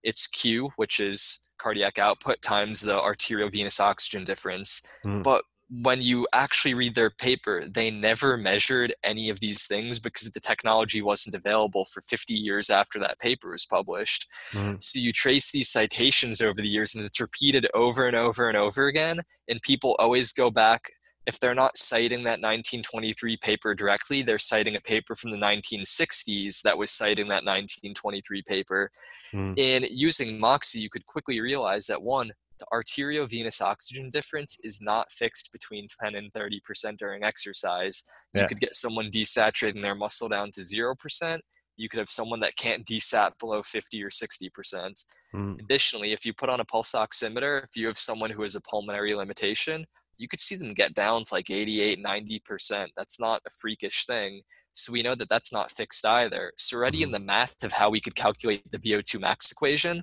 it's 0.04 0.26
Q, 0.26 0.70
which 0.76 1.00
is 1.00 1.48
cardiac 1.58 1.98
output 1.98 2.42
times 2.42 2.82
the 2.82 3.00
arterial 3.00 3.48
venous 3.48 3.80
oxygen 3.80 4.24
difference. 4.24 4.82
Mm. 5.06 5.22
But 5.22 5.44
when 5.80 6.02
you 6.02 6.26
actually 6.34 6.74
read 6.74 6.94
their 6.94 7.08
paper, 7.08 7.64
they 7.66 7.90
never 7.90 8.36
measured 8.36 8.92
any 9.02 9.30
of 9.30 9.40
these 9.40 9.66
things 9.66 9.98
because 9.98 10.30
the 10.30 10.40
technology 10.40 11.00
wasn't 11.00 11.34
available 11.34 11.86
for 11.86 12.02
50 12.02 12.34
years 12.34 12.68
after 12.68 12.98
that 12.98 13.18
paper 13.18 13.50
was 13.50 13.64
published. 13.64 14.28
Mm-hmm. 14.50 14.74
So 14.80 14.98
you 14.98 15.12
trace 15.12 15.50
these 15.50 15.70
citations 15.70 16.42
over 16.42 16.60
the 16.60 16.68
years 16.68 16.94
and 16.94 17.04
it's 17.04 17.20
repeated 17.20 17.66
over 17.72 18.06
and 18.06 18.14
over 18.14 18.48
and 18.48 18.58
over 18.58 18.86
again. 18.86 19.20
And 19.48 19.62
people 19.62 19.96
always 19.98 20.32
go 20.32 20.50
back. 20.50 20.90
If 21.24 21.38
they're 21.38 21.54
not 21.54 21.78
citing 21.78 22.24
that 22.24 22.42
1923 22.42 23.38
paper 23.38 23.74
directly, 23.74 24.22
they're 24.22 24.38
citing 24.38 24.76
a 24.76 24.80
paper 24.80 25.14
from 25.14 25.30
the 25.30 25.38
1960s 25.38 26.60
that 26.62 26.76
was 26.76 26.90
citing 26.90 27.28
that 27.28 27.44
1923 27.44 28.42
paper. 28.42 28.90
Mm. 29.32 29.56
In 29.56 29.86
using 29.88 30.38
Moxy, 30.38 30.80
you 30.80 30.90
could 30.90 31.06
quickly 31.06 31.40
realize 31.40 31.86
that 31.86 32.02
one, 32.02 32.32
the 32.62 32.76
arteriovenous 32.76 33.60
oxygen 33.60 34.10
difference 34.10 34.58
is 34.62 34.80
not 34.80 35.10
fixed 35.10 35.52
between 35.52 35.86
10 36.00 36.14
and 36.14 36.32
30% 36.32 36.96
during 36.98 37.24
exercise. 37.24 38.02
Yeah. 38.34 38.42
You 38.42 38.48
could 38.48 38.60
get 38.60 38.74
someone 38.74 39.10
desaturating 39.10 39.82
their 39.82 39.94
muscle 39.94 40.28
down 40.28 40.50
to 40.52 40.60
0%. 40.60 41.40
You 41.76 41.88
could 41.88 41.98
have 41.98 42.10
someone 42.10 42.40
that 42.40 42.56
can't 42.56 42.86
desat 42.86 43.38
below 43.40 43.62
50 43.62 44.02
or 44.04 44.10
60%. 44.10 45.04
Mm. 45.34 45.60
Additionally, 45.60 46.12
if 46.12 46.24
you 46.24 46.32
put 46.32 46.50
on 46.50 46.60
a 46.60 46.64
pulse 46.64 46.92
oximeter, 46.92 47.64
if 47.64 47.76
you 47.76 47.86
have 47.86 47.98
someone 47.98 48.30
who 48.30 48.42
has 48.42 48.54
a 48.54 48.60
pulmonary 48.60 49.14
limitation, 49.14 49.84
you 50.18 50.28
could 50.28 50.40
see 50.40 50.54
them 50.54 50.74
get 50.74 50.94
down 50.94 51.22
to 51.24 51.34
like 51.34 51.50
88, 51.50 51.98
90%. 52.04 52.88
That's 52.96 53.18
not 53.18 53.40
a 53.46 53.50
freakish 53.50 54.06
thing. 54.06 54.42
So 54.74 54.92
we 54.92 55.02
know 55.02 55.14
that 55.14 55.28
that's 55.28 55.52
not 55.52 55.70
fixed 55.70 56.06
either. 56.06 56.52
So 56.56 56.76
already 56.76 57.02
in 57.02 57.08
mm-hmm. 57.08 57.14
the 57.14 57.20
math 57.20 57.62
of 57.64 57.72
how 57.72 57.90
we 57.90 58.00
could 58.00 58.14
calculate 58.14 58.62
the 58.70 58.78
VO2 58.78 59.20
max 59.20 59.50
equation, 59.50 60.02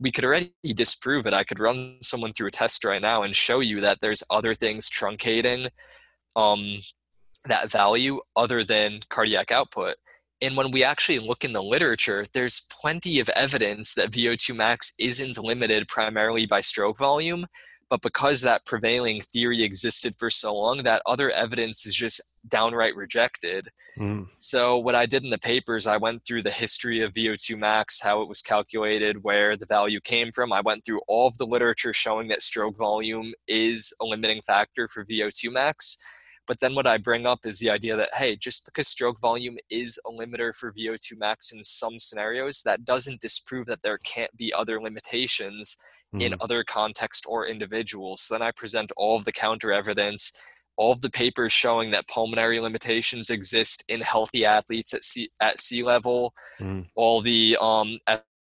we 0.00 0.10
could 0.10 0.24
already 0.24 0.52
disprove 0.74 1.26
it. 1.26 1.32
I 1.32 1.44
could 1.44 1.60
run 1.60 1.96
someone 2.02 2.32
through 2.32 2.48
a 2.48 2.52
test 2.52 2.84
right 2.84 3.02
now 3.02 3.22
and 3.22 3.34
show 3.34 3.60
you 3.60 3.80
that 3.80 3.98
there's 4.00 4.22
other 4.30 4.54
things 4.54 4.90
truncating 4.90 5.68
um, 6.36 6.76
that 7.46 7.70
value 7.70 8.20
other 8.36 8.62
than 8.62 9.00
cardiac 9.08 9.50
output. 9.50 9.96
And 10.40 10.56
when 10.56 10.70
we 10.70 10.84
actually 10.84 11.18
look 11.18 11.44
in 11.44 11.52
the 11.52 11.62
literature, 11.62 12.24
there's 12.32 12.66
plenty 12.70 13.18
of 13.18 13.28
evidence 13.30 13.94
that 13.94 14.12
VO2 14.12 14.54
max 14.54 14.94
isn't 15.00 15.36
limited 15.36 15.88
primarily 15.88 16.46
by 16.46 16.60
stroke 16.60 16.96
volume, 16.96 17.44
but 17.90 18.02
because 18.02 18.42
that 18.42 18.66
prevailing 18.66 19.20
theory 19.20 19.62
existed 19.62 20.14
for 20.18 20.30
so 20.30 20.54
long, 20.54 20.82
that 20.82 21.02
other 21.06 21.30
evidence 21.30 21.86
is 21.86 21.94
just 21.94 22.20
downright 22.48 22.94
rejected. 22.94 23.68
Mm. 23.98 24.28
So, 24.36 24.78
what 24.78 24.94
I 24.94 25.06
did 25.06 25.24
in 25.24 25.30
the 25.30 25.38
papers, 25.38 25.86
I 25.86 25.96
went 25.96 26.24
through 26.24 26.42
the 26.42 26.50
history 26.50 27.00
of 27.00 27.12
VO2 27.12 27.58
max, 27.58 28.00
how 28.00 28.22
it 28.22 28.28
was 28.28 28.42
calculated, 28.42 29.24
where 29.24 29.56
the 29.56 29.66
value 29.66 30.00
came 30.00 30.32
from. 30.32 30.52
I 30.52 30.60
went 30.60 30.84
through 30.84 31.00
all 31.08 31.26
of 31.26 31.38
the 31.38 31.46
literature 31.46 31.92
showing 31.92 32.28
that 32.28 32.42
stroke 32.42 32.76
volume 32.76 33.32
is 33.46 33.92
a 34.00 34.04
limiting 34.04 34.42
factor 34.42 34.88
for 34.88 35.04
VO2 35.04 35.52
max. 35.52 35.96
But 36.48 36.60
then 36.60 36.74
what 36.74 36.86
I 36.86 36.96
bring 36.96 37.26
up 37.26 37.40
is 37.44 37.58
the 37.58 37.68
idea 37.68 37.94
that, 37.96 38.08
hey, 38.16 38.34
just 38.34 38.64
because 38.64 38.88
stroke 38.88 39.20
volume 39.20 39.58
is 39.70 40.00
a 40.06 40.10
limiter 40.10 40.54
for 40.54 40.72
VO2 40.72 41.18
max 41.18 41.52
in 41.52 41.62
some 41.62 41.98
scenarios, 41.98 42.62
that 42.62 42.86
doesn't 42.86 43.20
disprove 43.20 43.66
that 43.66 43.82
there 43.82 43.98
can't 43.98 44.34
be 44.34 44.52
other 44.54 44.80
limitations 44.80 45.76
mm. 46.14 46.22
in 46.22 46.34
other 46.40 46.64
contexts 46.64 47.26
or 47.26 47.46
individuals. 47.46 48.22
So 48.22 48.34
then 48.34 48.42
I 48.42 48.50
present 48.52 48.90
all 48.96 49.14
of 49.14 49.26
the 49.26 49.32
counter 49.32 49.72
evidence, 49.72 50.32
all 50.78 50.92
of 50.92 51.02
the 51.02 51.10
papers 51.10 51.52
showing 51.52 51.90
that 51.90 52.08
pulmonary 52.08 52.60
limitations 52.60 53.28
exist 53.28 53.84
in 53.90 54.00
healthy 54.00 54.46
athletes 54.46 54.94
at 54.94 55.04
sea, 55.04 55.28
at 55.42 55.58
sea 55.58 55.82
level, 55.82 56.32
mm. 56.58 56.86
all 56.94 57.20
the 57.20 57.58
um, 57.60 57.98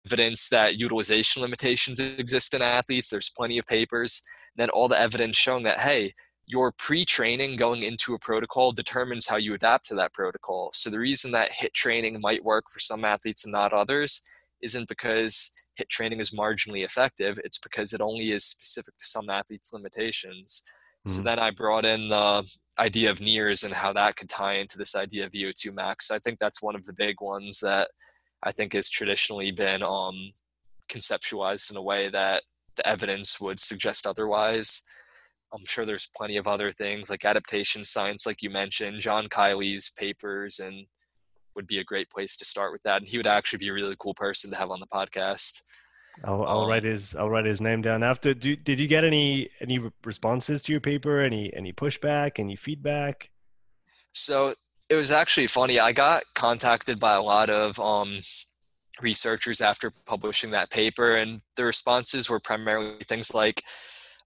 evidence 0.08 0.50
that 0.50 0.78
utilization 0.78 1.44
limitations 1.44 2.00
exist 2.00 2.56
in 2.56 2.64
athletes. 2.64 3.12
There's 3.12 3.30
plenty 3.30 3.60
of 3.60 3.68
papers. 3.68 4.24
Then 4.56 4.70
all 4.72 4.88
the 4.88 5.00
evidence 5.00 5.38
showing 5.38 5.64
that, 5.66 5.78
hey, 5.80 6.14
your 6.46 6.72
pre-training 6.74 7.56
going 7.56 7.84
into 7.84 8.14
a 8.14 8.20
protocol 8.20 8.72
determines 8.72 9.28
how 9.28 9.38
you 9.38 9.54
adapt 9.54 9.86
to 9.86 9.96
that 9.96 10.14
protocol. 10.14 10.70
So 10.74 10.90
the 10.90 11.00
reason 11.00 11.32
that 11.32 11.52
HIIT 11.52 11.74
training 11.74 12.20
might 12.20 12.44
work 12.44 12.66
for 12.72 12.80
some 12.80 13.06
athletes 13.06 13.46
and 13.46 13.54
not 13.54 13.74
others 13.74 14.22
isn't 14.62 14.90
because 14.90 15.52
HIIT 15.80 15.90
training 15.90 16.20
is 16.20 16.32
marginally 16.32 16.84
effective. 16.84 17.40
It's 17.44 17.58
because 17.58 17.94
it 17.94 18.02
only 18.02 18.32
is 18.32 18.46
specific 18.46 18.98
to 18.98 19.06
some 19.06 19.30
athletes' 19.30 19.74
limitations. 19.74 20.64
Mm-hmm. 21.08 21.18
So 21.18 21.22
then 21.24 21.40
I 21.40 21.52
brought 21.52 21.86
in 21.86 22.10
the 22.10 22.48
idea 22.80 23.10
of 23.10 23.20
NIRS 23.20 23.64
and 23.64 23.74
how 23.74 23.94
that 23.94 24.16
could 24.16 24.30
tie 24.30 24.56
into 24.56 24.78
this 24.78 24.96
idea 24.96 25.26
of 25.26 25.32
VO2 25.32 25.74
max. 25.74 26.12
I 26.12 26.20
think 26.20 26.40
that's 26.40 26.62
one 26.62 26.76
of 26.76 26.86
the 26.86 26.94
big 26.94 27.22
ones 27.22 27.60
that 27.62 27.90
I 28.44 28.52
think 28.52 28.74
has 28.74 28.90
traditionally 28.90 29.52
been 29.52 29.84
um, 29.84 30.32
conceptualized 30.90 31.72
in 31.72 31.78
a 31.78 31.82
way 31.82 32.10
that 32.10 32.44
the 32.76 32.88
evidence 32.88 33.40
would 33.40 33.60
suggest 33.60 34.06
otherwise. 34.06 34.82
I'm 35.54 35.66
sure 35.66 35.86
there's 35.86 36.10
plenty 36.16 36.38
of 36.38 36.48
other 36.48 36.72
things 36.72 37.10
like 37.10 37.26
adaptation 37.26 37.84
science, 37.84 38.26
like 38.26 38.42
you 38.42 38.50
mentioned, 38.50 39.02
John 39.02 39.28
Kiely's 39.28 39.90
papers, 39.90 40.60
and 40.60 40.86
would 41.56 41.68
be 41.68 41.80
a 41.80 41.84
great 41.84 42.10
place 42.10 42.38
to 42.38 42.46
start 42.46 42.72
with 42.72 42.82
that. 42.84 43.02
And 43.02 43.08
he 43.08 43.18
would 43.18 43.28
actually 43.28 43.60
be 43.60 43.68
a 43.68 43.74
really 43.74 43.98
cool 44.00 44.14
person 44.14 44.50
to 44.52 44.58
have 44.58 44.72
on 44.72 44.80
the 44.80 44.88
podcast. 44.88 45.62
I'll, 46.24 46.46
I'll 46.46 46.62
um, 46.62 46.70
write 46.70 46.84
his 46.84 47.16
I'll 47.16 47.30
write 47.30 47.46
his 47.46 47.62
name 47.62 47.82
down 47.82 48.04
after. 48.04 48.34
Do, 48.34 48.56
did 48.56 48.80
you 48.80 48.88
get 48.88 49.04
any 49.04 49.50
any 49.60 49.80
responses 50.04 50.62
to 50.64 50.72
your 50.72 50.82
paper? 50.82 51.20
Any 51.20 51.54
any 51.54 51.74
pushback? 51.74 52.40
Any 52.40 52.56
feedback? 52.56 53.30
So 54.14 54.54
it 54.90 54.96
was 54.96 55.12
actually 55.12 55.48
funny. 55.48 55.80
I 55.80 55.94
got 55.94 56.24
contacted 56.36 57.00
by 57.00 57.14
a 57.14 57.22
lot 57.22 57.50
of 57.50 57.80
um, 57.80 58.20
researchers 59.02 59.62
after 59.62 59.92
publishing 60.06 60.52
that 60.52 60.70
paper, 60.70 61.16
and 61.16 61.42
the 61.56 61.64
responses 61.64 62.30
were 62.30 62.40
primarily 62.40 62.98
things 63.04 63.34
like, 63.34 63.64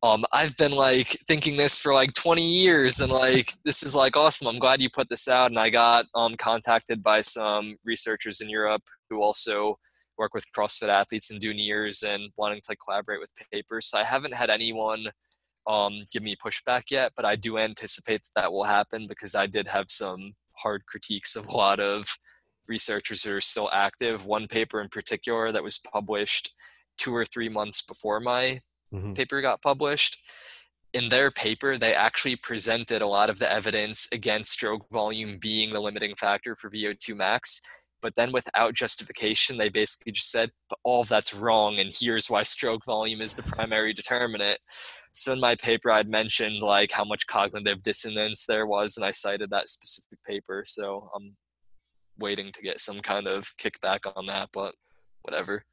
um, 0.05 0.23
I've 0.31 0.55
been 0.57 0.71
like 0.71 1.07
thinking 1.27 1.57
this 1.57 1.79
for 1.79 1.91
like 1.91 2.13
20 2.13 2.47
years 2.47 2.99
and 2.99 3.11
like 3.11 3.51
this 3.63 3.81
is 3.81 3.95
like 3.95 4.15
awesome. 4.15 4.47
I'm 4.47 4.59
glad 4.59 4.79
you 4.79 4.89
put 4.89 5.09
this 5.09 5.27
out. 5.27 5.49
And 5.49 5.57
I 5.57 5.71
got 5.71 6.05
um, 6.13 6.35
contacted 6.35 7.01
by 7.01 7.21
some 7.21 7.75
researchers 7.83 8.39
in 8.39 8.49
Europe 8.49 8.83
who 9.09 9.23
also 9.23 9.79
work 10.19 10.35
with 10.35 10.45
CrossFit 10.55 10.89
athletes 10.89 11.31
and 11.31 11.39
do 11.39 11.53
NIRS 11.53 12.03
and 12.03 12.31
wanting 12.37 12.61
to 12.61 12.71
like, 12.71 12.77
collaborate 12.85 13.19
with 13.19 13.33
papers. 13.51 13.87
So 13.87 13.97
I 13.97 14.03
haven't 14.03 14.35
had 14.35 14.51
anyone 14.51 15.07
um, 15.65 15.93
give 16.11 16.21
me 16.21 16.35
pushback 16.35 16.91
yet, 16.91 17.11
but 17.15 17.25
I 17.25 17.35
do 17.35 17.57
anticipate 17.57 18.21
that 18.21 18.41
that 18.41 18.53
will 18.53 18.63
happen 18.63 19.07
because 19.07 19.33
I 19.33 19.47
did 19.47 19.67
have 19.67 19.85
some 19.87 20.33
hard 20.53 20.85
critiques 20.85 21.35
of 21.35 21.47
a 21.47 21.57
lot 21.57 21.79
of 21.79 22.07
researchers 22.67 23.23
who 23.23 23.35
are 23.35 23.41
still 23.41 23.71
active. 23.73 24.27
One 24.27 24.47
paper 24.47 24.81
in 24.81 24.89
particular 24.89 25.51
that 25.51 25.63
was 25.63 25.79
published 25.79 26.53
two 26.97 27.13
or 27.13 27.25
three 27.25 27.49
months 27.49 27.81
before 27.81 28.19
my 28.19 28.59
mm-hmm. 28.95 29.13
paper 29.13 29.41
got 29.41 29.61
published 29.61 30.17
in 30.95 31.09
their 31.09 31.29
paper, 31.29 31.77
they 31.77 31.93
actually 31.93 32.37
presented 32.37 33.01
a 33.01 33.07
lot 33.07 33.29
of 33.29 33.37
the 33.37 33.51
evidence 33.51 34.07
against 34.13 34.53
stroke 34.53 34.89
volume 34.91 35.37
being 35.39 35.69
the 35.71 35.81
limiting 35.81 36.15
factor 36.15 36.55
for 36.55 36.69
VO2 36.69 37.13
max. 37.17 37.61
But 38.01 38.15
then, 38.15 38.31
without 38.31 38.73
justification, 38.73 39.57
they 39.57 39.67
basically 39.67 40.13
just 40.13 40.31
said, 40.31 40.51
but 40.69 40.79
all 40.83 41.01
of 41.01 41.09
that's 41.09 41.33
wrong, 41.33 41.79
and 41.79 41.91
here's 41.93 42.29
why 42.29 42.43
stroke 42.43 42.85
volume 42.85 43.19
is 43.19 43.33
the 43.33 43.43
primary 43.43 43.93
determinant. 43.93 44.57
So, 45.11 45.33
in 45.33 45.39
my 45.39 45.55
paper, 45.55 45.91
I'd 45.91 46.07
mentioned 46.07 46.61
like 46.61 46.91
how 46.91 47.03
much 47.03 47.27
cognitive 47.27 47.83
dissonance 47.83 48.45
there 48.45 48.65
was, 48.65 48.95
and 48.95 49.05
I 49.05 49.11
cited 49.11 49.49
that 49.49 49.67
specific 49.67 50.23
paper. 50.23 50.61
So, 50.65 51.09
I'm 51.13 51.35
waiting 52.19 52.53
to 52.53 52.61
get 52.61 52.79
some 52.79 53.01
kind 53.01 53.27
of 53.27 53.51
kickback 53.57 53.99
on 54.15 54.27
that, 54.27 54.49
but 54.53 54.75
whatever. 55.23 55.65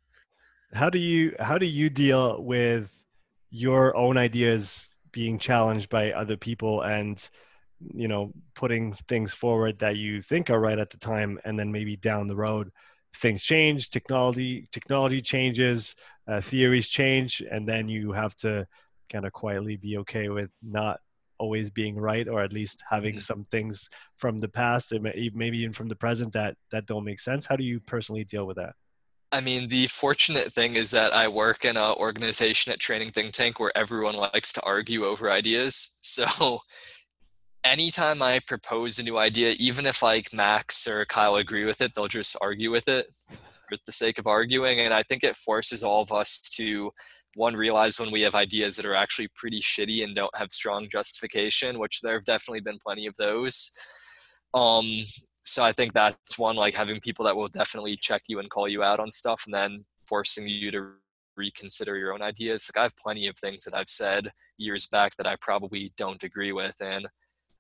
How 0.75 0.91
do 0.91 0.99
you 0.99 1.37
how 1.39 1.59
do 1.59 1.67
you 1.67 1.91
deal 1.91 2.43
with 2.43 3.05
your 3.53 3.95
own 3.95 4.17
ideas 4.17 4.89
being 5.13 5.39
challenged 5.39 5.91
by 5.91 6.11
other 6.13 6.37
people 6.37 6.81
and 6.81 7.29
you 7.95 8.09
know 8.09 8.33
putting 8.55 8.93
things 9.09 9.33
forward 9.35 9.79
that 9.79 9.97
you 9.97 10.23
think 10.23 10.49
are 10.49 10.59
right 10.59 10.79
at 10.79 10.89
the 10.89 10.97
time 10.97 11.39
and 11.45 11.59
then 11.59 11.71
maybe 11.71 11.97
down 11.97 12.27
the 12.27 12.35
road 12.35 12.71
things 13.17 13.45
change 13.45 13.91
technology 13.91 14.67
technology 14.73 15.21
changes 15.21 15.95
uh, 16.29 16.41
theories 16.41 16.89
change 16.89 17.43
and 17.51 17.69
then 17.69 17.89
you 17.89 18.11
have 18.11 18.35
to 18.35 18.67
kind 19.11 19.27
of 19.27 19.33
quietly 19.33 19.77
be 19.77 19.99
okay 19.99 20.31
with 20.31 20.51
not 20.63 20.99
always 21.39 21.69
being 21.69 21.97
right 21.97 22.29
or 22.29 22.41
at 22.41 22.53
least 22.53 22.83
having 22.89 23.15
mm-hmm. 23.15 23.21
some 23.21 23.45
things 23.51 23.91
from 24.17 24.39
the 24.39 24.49
past 24.49 24.93
and 24.93 25.03
maybe 25.35 25.59
even 25.59 25.73
from 25.73 25.89
the 25.89 25.97
present 25.97 26.33
that 26.33 26.57
that 26.71 26.87
don't 26.87 27.05
make 27.05 27.21
sense 27.21 27.45
how 27.45 27.57
do 27.57 27.65
you 27.65 27.81
personally 27.81 28.25
deal 28.25 28.47
with 28.47 28.57
that 28.57 28.75
I 29.33 29.41
mean, 29.41 29.69
the 29.69 29.87
fortunate 29.87 30.53
thing 30.53 30.75
is 30.75 30.91
that 30.91 31.15
I 31.15 31.27
work 31.27 31.65
in 31.65 31.79
an 31.79 31.95
organization 31.97 32.71
at 32.71 32.79
Training 32.79 33.13
Think 33.13 33.33
Tank 33.33 33.59
where 33.59 33.73
everyone 33.75 34.15
likes 34.15 34.53
to 34.53 34.63
argue 34.63 35.05
over 35.05 35.31
ideas. 35.31 35.99
So 36.03 36.61
anytime 37.65 38.23
I 38.23 38.41
propose 38.47 38.99
a 38.99 39.03
new 39.03 39.17
idea, 39.17 39.55
even 39.59 39.87
if 39.87 40.03
like 40.03 40.33
Max 40.35 40.87
or 40.87 41.07
Kyle 41.07 41.37
agree 41.37 41.65
with 41.65 41.81
it, 41.81 41.93
they'll 41.95 42.09
just 42.09 42.37
argue 42.43 42.71
with 42.71 42.89
it 42.89 43.07
for 43.69 43.79
the 43.87 43.93
sake 43.93 44.19
of 44.19 44.27
arguing. 44.27 44.81
And 44.81 44.93
I 44.93 45.03
think 45.03 45.25
it 45.25 45.37
forces 45.37 45.83
all 45.83 46.03
of 46.03 46.13
us 46.13 46.41
to 46.57 46.91
one 47.35 47.55
realize 47.55 47.99
when 47.99 48.11
we 48.11 48.21
have 48.23 48.35
ideas 48.35 48.77
that 48.77 48.85
are 48.85 48.95
actually 48.95 49.29
pretty 49.35 49.61
shitty 49.61 50.05
and 50.05 50.15
don't 50.15 50.37
have 50.37 50.53
strong 50.53 50.89
justification, 50.91 51.79
which 51.79 52.01
there 52.03 52.15
have 52.15 52.27
definitely 52.27 52.61
been 52.61 52.79
plenty 52.85 53.07
of 53.07 53.15
those. 53.17 53.71
Um, 54.53 54.85
so 55.43 55.65
I 55.65 55.73
think 55.73 55.93
that's 55.93 56.39
one 56.39 56.57
like 56.57 56.75
having 56.75 57.01
people 57.01 57.25
that 57.25 57.37
will 57.37 57.49
definitely 57.49 57.97
check 57.97 58.23
you 58.29 58.39
and 58.39 58.51
call 58.51 58.69
you 58.69 58.83
out 58.83 59.01
on 59.01 59.11
stuff, 59.11 59.43
and 59.47 59.55
then 59.55 59.85
forcing 60.09 60.49
you 60.49 60.71
to 60.71 60.93
reconsider 61.37 61.97
your 61.97 62.13
own 62.13 62.23
ideas. 62.23 62.71
Like 62.71 62.81
I 62.81 62.85
have 62.85 62.97
plenty 62.97 63.27
of 63.27 63.37
things 63.37 63.65
that 63.65 63.75
I've 63.75 63.89
said 63.89 64.31
years 64.59 64.87
back 64.87 65.17
that 65.17 65.27
I 65.27 65.37
probably 65.41 65.93
don't 65.97 66.23
agree 66.23 66.53
with, 66.53 66.77
and 66.81 67.07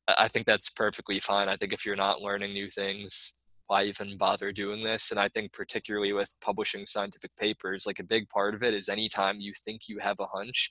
I 0.08 0.28
think 0.28 0.46
that's 0.46 0.70
perfectly 0.70 1.20
fine. 1.20 1.48
I 1.48 1.56
think 1.56 1.72
if 1.72 1.86
you're 1.86 1.96
not 1.96 2.20
learning 2.20 2.52
new 2.52 2.68
things, 2.68 3.34
why 3.66 3.84
even 3.84 4.18
bother 4.18 4.52
doing 4.52 4.84
this? 4.84 5.10
And 5.10 5.20
I 5.20 5.28
think 5.28 5.52
particularly 5.52 6.12
with 6.12 6.34
publishing 6.40 6.84
scientific 6.84 7.30
papers, 7.36 7.86
like 7.86 8.00
a 8.00 8.04
big 8.04 8.28
part 8.28 8.54
of 8.54 8.62
it 8.62 8.74
is 8.74 8.88
anytime 8.88 9.40
you 9.40 9.52
think 9.64 9.88
you 9.88 9.98
have 10.00 10.20
a 10.20 10.26
hunch, 10.26 10.70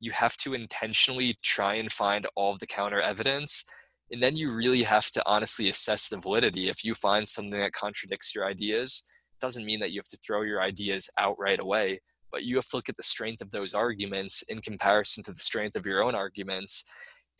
you 0.00 0.12
have 0.12 0.36
to 0.38 0.54
intentionally 0.54 1.36
try 1.42 1.74
and 1.74 1.90
find 1.90 2.26
all 2.36 2.56
the 2.58 2.66
counter 2.66 3.00
evidence. 3.00 3.64
And 4.10 4.22
then 4.22 4.36
you 4.36 4.50
really 4.50 4.82
have 4.82 5.10
to 5.12 5.22
honestly 5.26 5.68
assess 5.68 6.08
the 6.08 6.16
validity. 6.16 6.68
If 6.68 6.84
you 6.84 6.94
find 6.94 7.26
something 7.26 7.58
that 7.60 7.72
contradicts 7.72 8.34
your 8.34 8.46
ideas, 8.46 9.06
doesn't 9.40 9.64
mean 9.64 9.80
that 9.80 9.92
you 9.92 10.00
have 10.00 10.08
to 10.08 10.18
throw 10.26 10.42
your 10.42 10.62
ideas 10.62 11.08
out 11.18 11.36
right 11.38 11.60
away, 11.60 12.00
but 12.32 12.44
you 12.44 12.56
have 12.56 12.68
to 12.68 12.76
look 12.76 12.88
at 12.88 12.96
the 12.96 13.02
strength 13.02 13.42
of 13.42 13.50
those 13.50 13.74
arguments 13.74 14.42
in 14.42 14.58
comparison 14.58 15.22
to 15.24 15.32
the 15.32 15.38
strength 15.38 15.76
of 15.76 15.86
your 15.86 16.02
own 16.02 16.14
arguments 16.14 16.90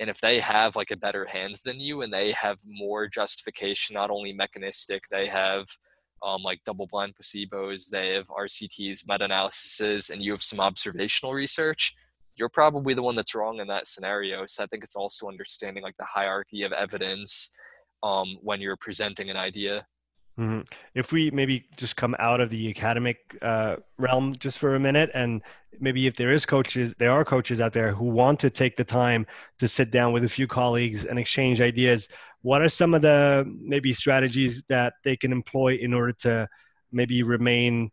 and 0.01 0.09
if 0.09 0.21
they 0.21 0.39
have 0.39 0.77
like 0.77 0.91
a 0.91 0.97
better 0.97 1.25
hand 1.27 1.57
than 1.65 1.81
you 1.81 2.03
and 2.03 2.13
they 2.13 2.31
have 2.33 2.59
more 2.67 3.09
justification 3.09 3.95
not 3.95 4.11
only 4.11 4.33
mechanistic 4.33 5.03
they 5.11 5.27
have 5.27 5.67
um, 6.23 6.43
like 6.43 6.61
double 6.65 6.87
blind 6.87 7.15
placebos 7.15 7.91
they 7.91 8.15
have 8.15 8.29
rcts 8.29 9.09
meta-analyses 9.09 10.11
and 10.11 10.23
you 10.23 10.31
have 10.31 10.43
some 10.43 10.61
observational 10.61 11.33
research 11.33 11.95
you're 12.39 12.49
probably 12.49 12.95
the 12.95 13.03
one 13.03 13.17
that's 13.17 13.35
wrong 13.35 13.61
in 13.61 13.67
that 13.67 13.87
scenario 13.87 14.45
so 14.47 14.63
i 14.63 14.67
think 14.67 14.83
it's 14.85 14.97
also 14.97 15.29
understanding 15.29 15.83
like 15.83 15.97
the 15.99 16.05
hierarchy 16.05 16.63
of 16.63 16.73
evidence 16.73 17.57
um, 18.03 18.37
when 18.43 18.61
you're 18.61 18.77
presenting 18.77 19.29
an 19.29 19.37
idea 19.37 19.85
Mm-hmm. 20.39 20.61
If 20.95 21.11
we 21.11 21.31
maybe 21.33 21.67
just 21.77 21.97
come 21.97 22.15
out 22.21 22.41
of 22.41 22.49
the 22.49 22.71
academic 22.71 23.19
uh, 23.43 23.77
realm 23.99 24.37
just 24.39 24.59
for 24.59 24.77
a 24.77 24.81
minute, 24.81 25.11
and 25.13 25.43
maybe 25.81 26.07
if 26.07 26.15
there 26.15 26.33
is 26.33 26.47
coaches, 26.47 26.95
there 26.99 27.11
are 27.11 27.25
coaches 27.25 27.61
out 27.61 27.73
there 27.73 27.93
who 27.93 28.05
want 28.05 28.39
to 28.41 28.51
take 28.51 28.77
the 28.77 28.85
time 28.85 29.27
to 29.59 29.67
sit 29.67 29.91
down 29.91 30.13
with 30.13 30.25
a 30.25 30.29
few 30.29 30.47
colleagues 30.47 31.07
and 31.07 31.19
exchange 31.19 31.61
ideas. 31.61 32.09
What 32.43 32.63
are 32.63 32.69
some 32.69 32.95
of 32.95 33.03
the 33.03 33.53
maybe 33.61 33.93
strategies 33.93 34.63
that 34.69 34.95
they 35.03 35.17
can 35.17 35.33
employ 35.33 35.75
in 35.75 35.93
order 35.93 36.13
to 36.21 36.49
maybe 36.93 37.25
remain 37.25 37.91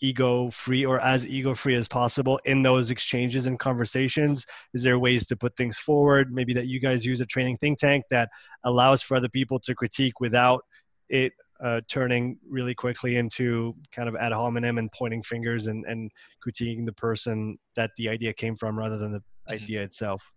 ego 0.00 0.50
free 0.50 0.84
or 0.84 1.00
as 1.00 1.26
ego 1.26 1.54
free 1.54 1.74
as 1.74 1.88
possible 1.88 2.40
in 2.44 2.62
those 2.62 2.90
exchanges 2.90 3.46
and 3.46 3.58
conversations? 3.58 4.46
Is 4.74 4.82
there 4.82 4.98
ways 4.98 5.26
to 5.28 5.36
put 5.36 5.56
things 5.56 5.78
forward? 5.78 6.32
Maybe 6.32 6.54
that 6.54 6.66
you 6.66 6.80
guys 6.80 7.04
use 7.04 7.20
a 7.20 7.26
training 7.26 7.58
think 7.58 7.78
tank 7.78 8.04
that 8.10 8.30
allows 8.64 9.02
for 9.02 9.16
other 9.16 9.28
people 9.28 9.58
to 9.60 9.74
critique 9.74 10.20
without 10.20 10.64
it 11.08 11.32
uh, 11.60 11.80
turning 11.88 12.38
really 12.48 12.74
quickly 12.74 13.16
into 13.16 13.74
kind 13.92 14.08
of 14.08 14.14
ad 14.16 14.32
hominem 14.32 14.78
and 14.78 14.92
pointing 14.92 15.22
fingers 15.22 15.66
and, 15.66 15.84
and 15.86 16.10
critiquing 16.46 16.86
the 16.86 16.92
person 16.92 17.58
that 17.74 17.90
the 17.96 18.08
idea 18.08 18.32
came 18.32 18.54
from 18.54 18.78
rather 18.78 18.96
than 18.96 19.12
the 19.12 19.18
mm-hmm. 19.18 19.54
idea 19.54 19.82
itself. 19.82 20.32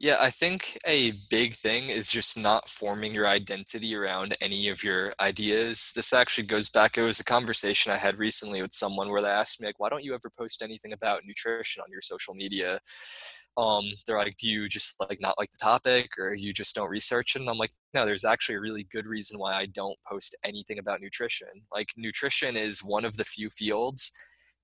Yeah, 0.00 0.16
I 0.20 0.28
think 0.30 0.76
a 0.86 1.12
big 1.30 1.54
thing 1.54 1.88
is 1.88 2.10
just 2.10 2.36
not 2.36 2.68
forming 2.68 3.14
your 3.14 3.26
identity 3.26 3.94
around 3.94 4.36
any 4.40 4.68
of 4.68 4.82
your 4.82 5.14
ideas. 5.20 5.92
This 5.94 6.12
actually 6.12 6.46
goes 6.46 6.68
back, 6.68 6.98
it 6.98 7.02
was 7.02 7.20
a 7.20 7.24
conversation 7.24 7.92
I 7.92 7.96
had 7.96 8.18
recently 8.18 8.60
with 8.60 8.74
someone 8.74 9.08
where 9.10 9.22
they 9.22 9.28
asked 9.28 9.60
me, 9.60 9.66
like, 9.68 9.78
why 9.78 9.88
don't 9.88 10.04
you 10.04 10.12
ever 10.14 10.30
post 10.36 10.62
anything 10.62 10.92
about 10.92 11.22
nutrition 11.24 11.80
on 11.82 11.90
your 11.90 12.02
social 12.02 12.34
media? 12.34 12.80
um, 13.56 13.84
they're 14.06 14.18
like, 14.18 14.36
do 14.36 14.50
you 14.50 14.68
just 14.68 14.96
like 15.08 15.20
not 15.20 15.38
like 15.38 15.50
the 15.52 15.58
topic 15.58 16.10
or 16.18 16.34
you 16.34 16.52
just 16.52 16.74
don't 16.74 16.90
research 16.90 17.36
it? 17.36 17.40
And 17.40 17.48
I'm 17.50 17.58
like, 17.58 17.72
no, 17.94 18.04
there's 18.04 18.24
actually 18.24 18.56
a 18.56 18.60
really 18.60 18.84
good 18.92 19.06
reason 19.06 19.38
why 19.38 19.54
I 19.54 19.66
don't 19.66 19.96
post 20.08 20.36
anything 20.44 20.78
about 20.80 21.00
nutrition. 21.00 21.48
Like 21.72 21.90
nutrition 21.96 22.56
is 22.56 22.80
one 22.84 23.04
of 23.04 23.16
the 23.16 23.24
few 23.24 23.50
fields 23.50 24.12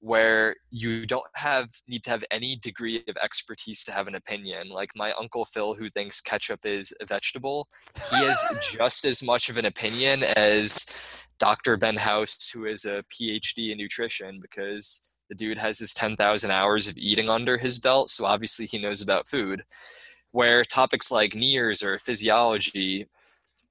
where 0.01 0.57
you 0.71 1.05
don't 1.07 1.27
have 1.37 1.69
need 1.87 2.03
to 2.05 2.11
have 2.11 2.25
any 2.31 2.57
degree 2.57 3.05
of 3.07 3.17
expertise 3.23 3.85
to 3.85 3.93
have 3.93 4.09
an 4.09 4.15
opinion. 4.15 4.69
Like 4.69 4.91
my 4.97 5.13
uncle 5.13 5.45
Phil, 5.45 5.75
who 5.75 5.89
thinks 5.89 6.21
ketchup 6.21 6.65
is 6.65 6.93
a 7.01 7.07
vegetable, 7.07 7.69
he 8.11 8.17
has 8.17 8.43
just 8.73 9.05
as 9.05 9.23
much 9.23 9.49
of 9.49 9.59
an 9.59 9.67
opinion 9.67 10.23
as 10.37 11.29
Dr. 11.39 11.77
Ben 11.77 11.97
House, 11.97 12.51
who 12.51 12.67
is 12.67 12.85
a 12.85 13.03
PhD 13.05 13.73
in 13.73 13.79
nutrition, 13.79 14.41
because 14.41 15.13
the 15.29 15.35
dude 15.35 15.59
has 15.59 15.79
his 15.79 15.95
10,000 15.95 16.51
hours 16.51 16.89
of 16.89 16.99
eating 16.99 17.29
under 17.29 17.57
his 17.57 17.79
belt, 17.79 18.11
so 18.11 18.25
obviously 18.25 18.67
he 18.67 18.79
knows 18.79 19.01
about 19.01 19.29
food. 19.29 19.63
Where 20.33 20.65
topics 20.65 21.11
like 21.11 21.33
NIRS 21.33 21.83
or 21.83 21.99
physiology, 21.99 23.07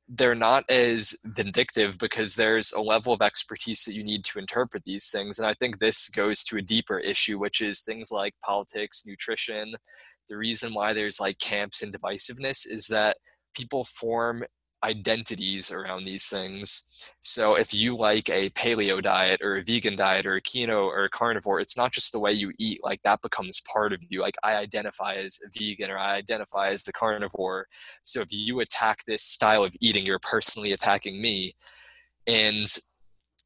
they're 0.09 0.35
not 0.35 0.67
as 0.69 1.15
vindictive 1.23 1.99
because 1.99 2.35
there's 2.35 2.71
a 2.73 2.81
level 2.81 3.13
of 3.13 3.21
expertise 3.21 3.83
that 3.85 3.93
you 3.93 4.03
need 4.03 4.23
to 4.25 4.39
interpret 4.39 4.83
these 4.83 5.11
things. 5.11 5.37
And 5.37 5.47
I 5.47 5.53
think 5.53 5.77
this 5.77 6.09
goes 6.09 6.43
to 6.45 6.57
a 6.57 6.61
deeper 6.63 6.99
issue, 6.99 7.37
which 7.37 7.61
is 7.61 7.81
things 7.81 8.11
like 8.11 8.33
politics, 8.43 9.03
nutrition. 9.05 9.75
The 10.27 10.37
reason 10.37 10.73
why 10.73 10.93
there's 10.93 11.19
like 11.19 11.37
camps 11.37 11.83
and 11.83 11.93
divisiveness 11.93 12.67
is 12.67 12.87
that 12.87 13.17
people 13.55 13.83
form 13.83 14.43
identities 14.83 15.71
around 15.71 16.05
these 16.05 16.27
things. 16.27 16.85
So 17.21 17.55
if 17.55 17.73
you 17.73 17.97
like 17.97 18.29
a 18.29 18.49
paleo 18.51 19.01
diet 19.01 19.41
or 19.43 19.57
a 19.57 19.63
vegan 19.63 19.95
diet 19.95 20.25
or 20.25 20.35
a 20.35 20.41
keto 20.41 20.85
or 20.85 21.03
a 21.03 21.09
carnivore, 21.09 21.59
it's 21.59 21.77
not 21.77 21.91
just 21.91 22.11
the 22.11 22.19
way 22.19 22.31
you 22.31 22.53
eat, 22.59 22.79
like 22.83 23.01
that 23.03 23.21
becomes 23.21 23.61
part 23.61 23.93
of 23.93 24.01
you. 24.09 24.21
Like 24.21 24.35
I 24.43 24.55
identify 24.55 25.15
as 25.15 25.39
a 25.45 25.49
vegan 25.57 25.91
or 25.91 25.97
I 25.97 26.15
identify 26.15 26.67
as 26.67 26.83
the 26.83 26.93
carnivore. 26.93 27.67
So 28.03 28.21
if 28.21 28.27
you 28.31 28.61
attack 28.61 29.03
this 29.05 29.23
style 29.23 29.63
of 29.63 29.75
eating, 29.81 30.05
you're 30.05 30.19
personally 30.19 30.71
attacking 30.71 31.21
me. 31.21 31.53
And 32.27 32.67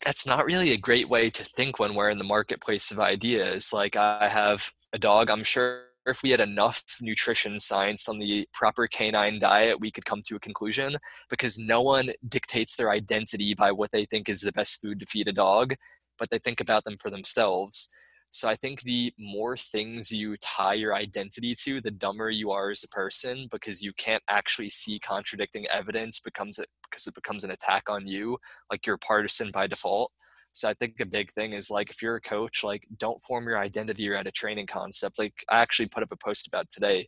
that's 0.05 0.27
not 0.27 0.45
really 0.45 0.71
a 0.71 0.77
great 0.77 1.09
way 1.09 1.29
to 1.29 1.43
think 1.43 1.79
when 1.79 1.95
we're 1.95 2.09
in 2.09 2.17
the 2.17 2.23
marketplace 2.23 2.91
of 2.91 2.99
ideas. 2.99 3.71
Like 3.73 3.95
I 3.95 4.27
have 4.27 4.69
a 4.91 4.99
dog, 4.99 5.29
I'm 5.29 5.43
sure 5.43 5.83
if 6.05 6.23
we 6.23 6.31
had 6.31 6.39
enough 6.39 6.83
nutrition 7.01 7.59
science 7.59 8.09
on 8.09 8.17
the 8.17 8.47
proper 8.53 8.87
canine 8.87 9.39
diet, 9.39 9.79
we 9.79 9.91
could 9.91 10.05
come 10.05 10.21
to 10.25 10.35
a 10.35 10.39
conclusion 10.39 10.95
because 11.29 11.57
no 11.57 11.81
one 11.81 12.09
dictates 12.27 12.75
their 12.75 12.91
identity 12.91 13.53
by 13.53 13.71
what 13.71 13.91
they 13.91 14.05
think 14.05 14.29
is 14.29 14.41
the 14.41 14.51
best 14.51 14.81
food 14.81 14.99
to 14.99 15.05
feed 15.05 15.27
a 15.27 15.33
dog, 15.33 15.75
but 16.19 16.29
they 16.29 16.39
think 16.39 16.59
about 16.59 16.83
them 16.83 16.97
for 16.97 17.09
themselves. 17.09 17.89
So 18.31 18.49
I 18.49 18.55
think 18.55 18.81
the 18.81 19.13
more 19.19 19.55
things 19.55 20.11
you 20.11 20.35
tie 20.37 20.73
your 20.73 20.95
identity 20.95 21.53
to, 21.61 21.79
the 21.79 21.91
dumber 21.91 22.31
you 22.31 22.49
are 22.49 22.71
as 22.71 22.83
a 22.83 22.87
person 22.87 23.47
because 23.51 23.83
you 23.83 23.93
can't 23.93 24.23
actually 24.27 24.69
see 24.69 24.97
contradicting 24.97 25.67
evidence 25.71 26.19
becomes 26.19 26.57
it 26.57 26.67
because 26.89 27.05
it 27.05 27.13
becomes 27.13 27.43
an 27.43 27.51
attack 27.51 27.89
on 27.89 28.07
you, 28.07 28.39
like 28.71 28.87
you're 28.87 28.97
partisan 28.97 29.51
by 29.51 29.67
default. 29.67 30.11
So 30.53 30.69
I 30.69 30.73
think 30.73 30.99
a 30.99 31.05
big 31.05 31.31
thing 31.31 31.53
is 31.53 31.71
like 31.71 31.89
if 31.89 32.01
you're 32.01 32.15
a 32.15 32.21
coach, 32.21 32.63
like 32.63 32.87
don't 32.97 33.21
form 33.21 33.45
your 33.47 33.57
identity 33.57 34.09
around 34.09 34.27
a 34.27 34.31
training 34.31 34.67
concept. 34.67 35.19
Like 35.19 35.33
I 35.49 35.59
actually 35.59 35.87
put 35.87 36.03
up 36.03 36.11
a 36.11 36.17
post 36.17 36.47
about 36.47 36.69
today. 36.69 37.07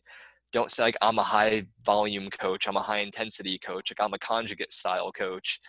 Don't 0.52 0.70
say 0.70 0.82
like 0.82 0.96
I'm 1.00 1.18
a 1.18 1.22
high 1.22 1.66
volume 1.84 2.28
coach, 2.30 2.68
I'm 2.68 2.76
a 2.76 2.80
high 2.80 2.98
intensity 2.98 3.58
coach, 3.58 3.90
like 3.90 4.04
I'm 4.04 4.14
a 4.14 4.18
conjugate 4.18 4.72
style 4.72 5.12
coach, 5.12 5.60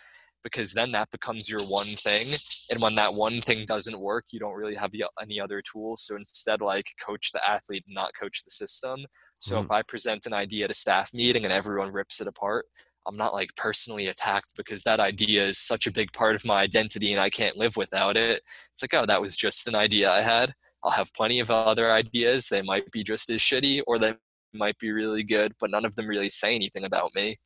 because 0.42 0.72
then 0.72 0.92
that 0.92 1.10
becomes 1.10 1.48
your 1.48 1.60
one 1.68 1.86
thing. 1.86 2.26
And 2.70 2.82
when 2.82 2.94
that 2.96 3.12
one 3.12 3.40
thing 3.40 3.64
doesn't 3.66 3.98
work, 3.98 4.26
you 4.30 4.40
don't 4.40 4.56
really 4.56 4.74
have 4.74 4.92
any 5.20 5.40
other 5.40 5.60
tools. 5.60 6.02
So 6.02 6.16
instead, 6.16 6.60
like 6.60 6.86
coach 7.04 7.32
the 7.32 7.46
athlete, 7.48 7.84
not 7.88 8.12
coach 8.18 8.44
the 8.44 8.50
system. 8.50 9.04
So 9.38 9.54
mm-hmm. 9.54 9.64
if 9.64 9.70
I 9.70 9.82
present 9.82 10.26
an 10.26 10.32
idea 10.32 10.64
at 10.64 10.70
a 10.70 10.74
staff 10.74 11.12
meeting 11.14 11.44
and 11.44 11.52
everyone 11.52 11.92
rips 11.92 12.20
it 12.20 12.26
apart, 12.26 12.66
I'm 13.08 13.16
not 13.16 13.32
like 13.32 13.56
personally 13.56 14.08
attacked 14.08 14.54
because 14.56 14.82
that 14.82 15.00
idea 15.00 15.46
is 15.46 15.58
such 15.58 15.86
a 15.86 15.92
big 15.92 16.12
part 16.12 16.34
of 16.34 16.44
my 16.44 16.60
identity 16.60 17.12
and 17.12 17.20
I 17.20 17.30
can't 17.30 17.56
live 17.56 17.76
without 17.76 18.18
it. 18.18 18.42
It's 18.70 18.82
like, 18.82 18.92
oh, 18.92 19.06
that 19.06 19.20
was 19.20 19.34
just 19.34 19.66
an 19.66 19.74
idea 19.74 20.10
I 20.10 20.20
had. 20.20 20.52
I'll 20.84 20.90
have 20.90 21.12
plenty 21.14 21.40
of 21.40 21.50
other 21.50 21.90
ideas. 21.90 22.48
They 22.48 22.62
might 22.62 22.90
be 22.92 23.02
just 23.02 23.30
as 23.30 23.40
shitty 23.40 23.82
or 23.86 23.98
they 23.98 24.14
might 24.52 24.78
be 24.78 24.92
really 24.92 25.24
good, 25.24 25.54
but 25.58 25.70
none 25.70 25.86
of 25.86 25.96
them 25.96 26.06
really 26.06 26.28
say 26.28 26.54
anything 26.54 26.84
about 26.84 27.14
me. 27.14 27.36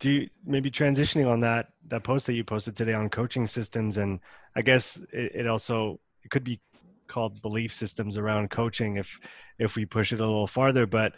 Do 0.00 0.10
you 0.10 0.28
maybe 0.44 0.70
transitioning 0.70 1.30
on 1.30 1.40
that 1.40 1.68
that 1.88 2.02
post 2.02 2.26
that 2.26 2.32
you 2.32 2.42
posted 2.42 2.74
today 2.74 2.94
on 2.94 3.08
coaching 3.10 3.46
systems 3.46 3.98
and 3.98 4.18
I 4.56 4.62
guess 4.62 4.96
it, 5.12 5.32
it 5.34 5.46
also 5.46 6.00
it 6.24 6.30
could 6.30 6.42
be 6.42 6.60
called 7.06 7.42
belief 7.42 7.74
systems 7.74 8.16
around 8.16 8.50
coaching 8.50 8.96
if 8.96 9.20
if 9.58 9.76
we 9.76 9.84
push 9.84 10.12
it 10.12 10.20
a 10.20 10.26
little 10.26 10.46
farther, 10.46 10.86
but 10.86 11.12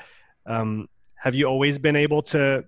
um, 0.46 0.88
have 1.16 1.34
you 1.34 1.46
always 1.46 1.78
been 1.78 1.94
able 1.94 2.22
to 2.22 2.64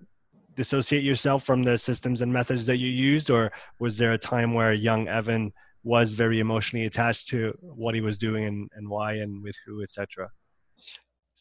dissociate 0.55 1.03
yourself 1.03 1.43
from 1.43 1.63
the 1.63 1.77
systems 1.77 2.21
and 2.21 2.31
methods 2.31 2.65
that 2.65 2.77
you 2.77 2.89
used, 2.89 3.29
or 3.29 3.51
was 3.79 3.97
there 3.97 4.13
a 4.13 4.17
time 4.17 4.53
where 4.53 4.73
young 4.73 5.07
Evan 5.07 5.53
was 5.83 6.13
very 6.13 6.39
emotionally 6.39 6.85
attached 6.85 7.27
to 7.29 7.55
what 7.61 7.93
he 7.93 8.01
was 8.01 8.17
doing 8.17 8.45
and, 8.45 8.69
and 8.75 8.89
why 8.89 9.13
and 9.13 9.43
with 9.43 9.55
who, 9.65 9.83
etc.? 9.83 10.29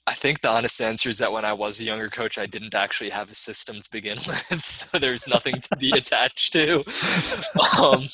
I 0.07 0.12
think 0.12 0.41
the 0.41 0.51
honest 0.51 0.81
answer 0.83 1.09
is 1.09 1.17
that 1.19 1.33
when 1.33 1.47
I 1.47 1.55
was 1.55 1.81
a 1.81 1.85
younger 1.85 2.11
coach, 2.11 2.37
I 2.37 2.45
didn't 2.45 2.75
actually 2.75 3.09
have 3.11 3.31
a 3.31 3.35
system 3.35 3.81
to 3.81 3.91
begin 3.91 4.17
with, 4.27 4.65
so 4.65 4.99
there's 4.99 5.27
nothing 5.27 5.61
to 5.61 5.77
be 5.77 5.93
attached 5.97 6.53
to. 6.53 6.85
Um, 7.81 8.05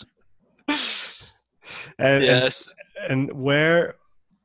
and, 1.99 2.23
yes. 2.23 2.73
And, 3.09 3.31
and 3.31 3.43
where, 3.43 3.97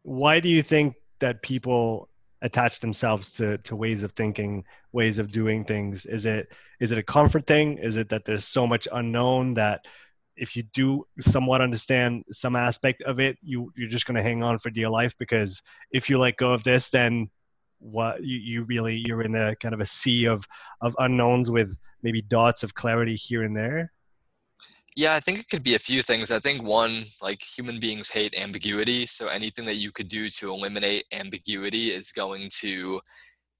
why 0.01 0.39
do 0.39 0.49
you 0.49 0.63
think 0.63 0.95
that 1.19 1.43
people 1.43 2.09
attach 2.45 2.79
themselves 2.79 3.31
to 3.31 3.57
to 3.57 3.75
ways 3.75 4.03
of 4.03 4.11
thinking 4.11 4.63
ways 4.93 5.17
of 5.19 5.31
doing 5.31 5.65
things? 5.65 6.05
Is 6.05 6.25
it 6.25 6.53
is 6.79 6.91
it 6.91 6.99
a 6.99 7.03
comfort 7.03 7.47
thing? 7.47 7.79
Is 7.79 7.97
it 7.97 8.09
that 8.09 8.23
there's 8.23 8.45
so 8.45 8.67
much 8.67 8.87
unknown 8.91 9.55
that 9.55 9.85
if 10.37 10.55
you 10.55 10.63
do 10.63 11.05
somewhat 11.19 11.61
understand 11.61 12.23
some 12.31 12.55
aspect 12.55 13.01
of 13.01 13.19
it 13.19 13.37
you 13.41 13.73
you're 13.75 13.89
just 13.89 14.05
going 14.05 14.15
to 14.15 14.23
hang 14.23 14.43
on 14.43 14.59
for 14.59 14.69
dear 14.69 14.89
life? 14.89 15.15
Because 15.17 15.63
if 15.91 16.09
you 16.09 16.19
let 16.19 16.37
go 16.37 16.53
of 16.53 16.63
this 16.63 16.89
then 16.91 17.29
what 17.79 18.23
you, 18.23 18.37
you 18.37 18.63
really 18.63 19.03
you're 19.07 19.23
in 19.23 19.35
a 19.35 19.55
kind 19.55 19.73
of 19.73 19.81
a 19.81 19.85
sea 19.85 20.25
of 20.25 20.45
of 20.81 20.95
unknowns 20.99 21.49
with 21.49 21.75
maybe 22.03 22.21
dots 22.21 22.61
of 22.61 22.75
clarity 22.75 23.15
here 23.15 23.43
and 23.43 23.57
there 23.57 23.91
yeah, 24.95 25.13
I 25.13 25.19
think 25.19 25.39
it 25.39 25.49
could 25.49 25.63
be 25.63 25.75
a 25.75 25.79
few 25.79 26.01
things. 26.01 26.31
I 26.31 26.39
think 26.39 26.63
one, 26.63 27.03
like 27.21 27.41
human 27.41 27.79
beings 27.79 28.09
hate 28.09 28.33
ambiguity. 28.39 29.05
So 29.05 29.27
anything 29.27 29.65
that 29.65 29.75
you 29.75 29.91
could 29.91 30.07
do 30.07 30.29
to 30.29 30.53
eliminate 30.53 31.03
ambiguity 31.11 31.91
is 31.91 32.13
going 32.13 32.47
to 32.61 33.01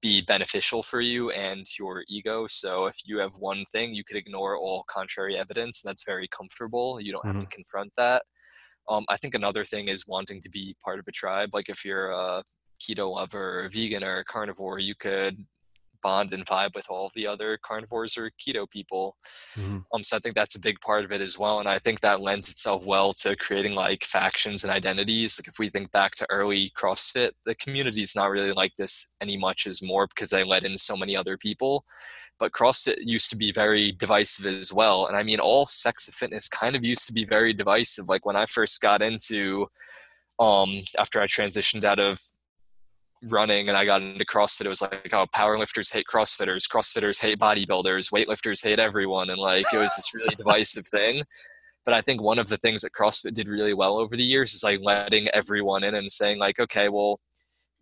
be 0.00 0.22
beneficial 0.22 0.82
for 0.82 1.02
you 1.02 1.30
and 1.30 1.66
your 1.78 2.04
ego. 2.08 2.46
So 2.46 2.86
if 2.86 2.96
you 3.04 3.18
have 3.18 3.32
one 3.38 3.64
thing, 3.72 3.92
you 3.92 4.02
could 4.02 4.16
ignore 4.16 4.56
all 4.56 4.84
contrary 4.88 5.36
evidence. 5.36 5.82
That's 5.82 6.04
very 6.04 6.26
comfortable. 6.28 7.00
You 7.00 7.12
don't 7.12 7.26
have 7.26 7.36
mm-hmm. 7.36 7.44
to 7.44 7.54
confront 7.54 7.92
that. 7.98 8.22
Um, 8.88 9.04
I 9.10 9.16
think 9.16 9.34
another 9.34 9.64
thing 9.64 9.88
is 9.88 10.06
wanting 10.06 10.40
to 10.40 10.48
be 10.48 10.74
part 10.82 10.98
of 10.98 11.04
a 11.06 11.12
tribe. 11.12 11.50
Like 11.52 11.68
if 11.68 11.84
you're 11.84 12.12
a 12.12 12.42
keto 12.80 13.12
lover 13.14 13.64
or 13.64 13.68
vegan 13.68 14.04
or 14.04 14.24
carnivore, 14.24 14.78
you 14.78 14.94
could 14.98 15.36
bond 16.06 16.32
and 16.32 16.46
vibe 16.46 16.76
with 16.76 16.86
all 16.88 17.10
the 17.16 17.26
other 17.26 17.58
carnivores 17.68 18.16
or 18.16 18.30
keto 18.40 18.70
people. 18.70 19.16
Mm-hmm. 19.58 19.78
Um, 19.92 20.02
so 20.04 20.16
I 20.16 20.20
think 20.20 20.36
that's 20.36 20.54
a 20.54 20.60
big 20.60 20.80
part 20.80 21.04
of 21.04 21.10
it 21.10 21.20
as 21.20 21.36
well. 21.36 21.58
And 21.58 21.68
I 21.68 21.80
think 21.80 21.98
that 21.98 22.20
lends 22.20 22.48
itself 22.48 22.86
well 22.86 23.12
to 23.22 23.34
creating 23.34 23.74
like 23.74 24.04
factions 24.04 24.62
and 24.62 24.72
identities. 24.72 25.36
Like 25.36 25.48
if 25.48 25.58
we 25.58 25.68
think 25.68 25.90
back 25.90 26.12
to 26.16 26.26
early 26.30 26.70
CrossFit, 26.78 27.32
the 27.44 27.56
community 27.56 28.02
is 28.02 28.14
not 28.14 28.30
really 28.30 28.52
like 28.52 28.76
this 28.76 29.16
any 29.20 29.36
much 29.36 29.66
as 29.66 29.82
more 29.82 30.06
because 30.06 30.30
they 30.30 30.44
let 30.44 30.64
in 30.64 30.78
so 30.78 30.96
many 30.96 31.16
other 31.16 31.36
people. 31.36 31.84
But 32.38 32.52
CrossFit 32.52 32.98
used 33.00 33.30
to 33.30 33.36
be 33.36 33.50
very 33.50 33.90
divisive 33.90 34.46
as 34.46 34.72
well. 34.72 35.06
And 35.08 35.16
I 35.16 35.24
mean, 35.24 35.40
all 35.40 35.66
sects 35.66 36.06
of 36.06 36.14
fitness 36.14 36.48
kind 36.48 36.76
of 36.76 36.84
used 36.84 37.06
to 37.08 37.12
be 37.12 37.24
very 37.24 37.52
divisive. 37.52 38.08
Like 38.08 38.24
when 38.24 38.36
I 38.36 38.46
first 38.46 38.80
got 38.80 39.02
into, 39.02 39.66
um, 40.38 40.70
after 41.00 41.20
I 41.20 41.26
transitioned 41.26 41.82
out 41.82 41.98
of 41.98 42.20
running 43.30 43.68
and 43.68 43.76
I 43.76 43.84
got 43.84 44.02
into 44.02 44.24
CrossFit, 44.24 44.66
it 44.66 44.68
was 44.68 44.82
like, 44.82 45.12
oh, 45.12 45.26
powerlifters 45.34 45.92
hate 45.92 46.06
CrossFitters, 46.12 46.68
CrossFitters 46.68 47.20
hate 47.20 47.38
bodybuilders, 47.38 48.12
weightlifters 48.12 48.62
hate 48.62 48.78
everyone. 48.78 49.30
And 49.30 49.38
like, 49.38 49.66
it 49.72 49.78
was 49.78 49.94
this 49.96 50.12
really 50.14 50.34
divisive 50.36 50.86
thing. 50.86 51.22
But 51.84 51.94
I 51.94 52.00
think 52.00 52.20
one 52.20 52.38
of 52.38 52.48
the 52.48 52.56
things 52.56 52.80
that 52.82 52.92
CrossFit 52.92 53.34
did 53.34 53.48
really 53.48 53.74
well 53.74 53.98
over 53.98 54.16
the 54.16 54.24
years 54.24 54.54
is 54.54 54.64
like 54.64 54.80
letting 54.82 55.28
everyone 55.28 55.84
in 55.84 55.94
and 55.94 56.10
saying 56.10 56.38
like, 56.38 56.58
okay, 56.58 56.88
well, 56.88 57.20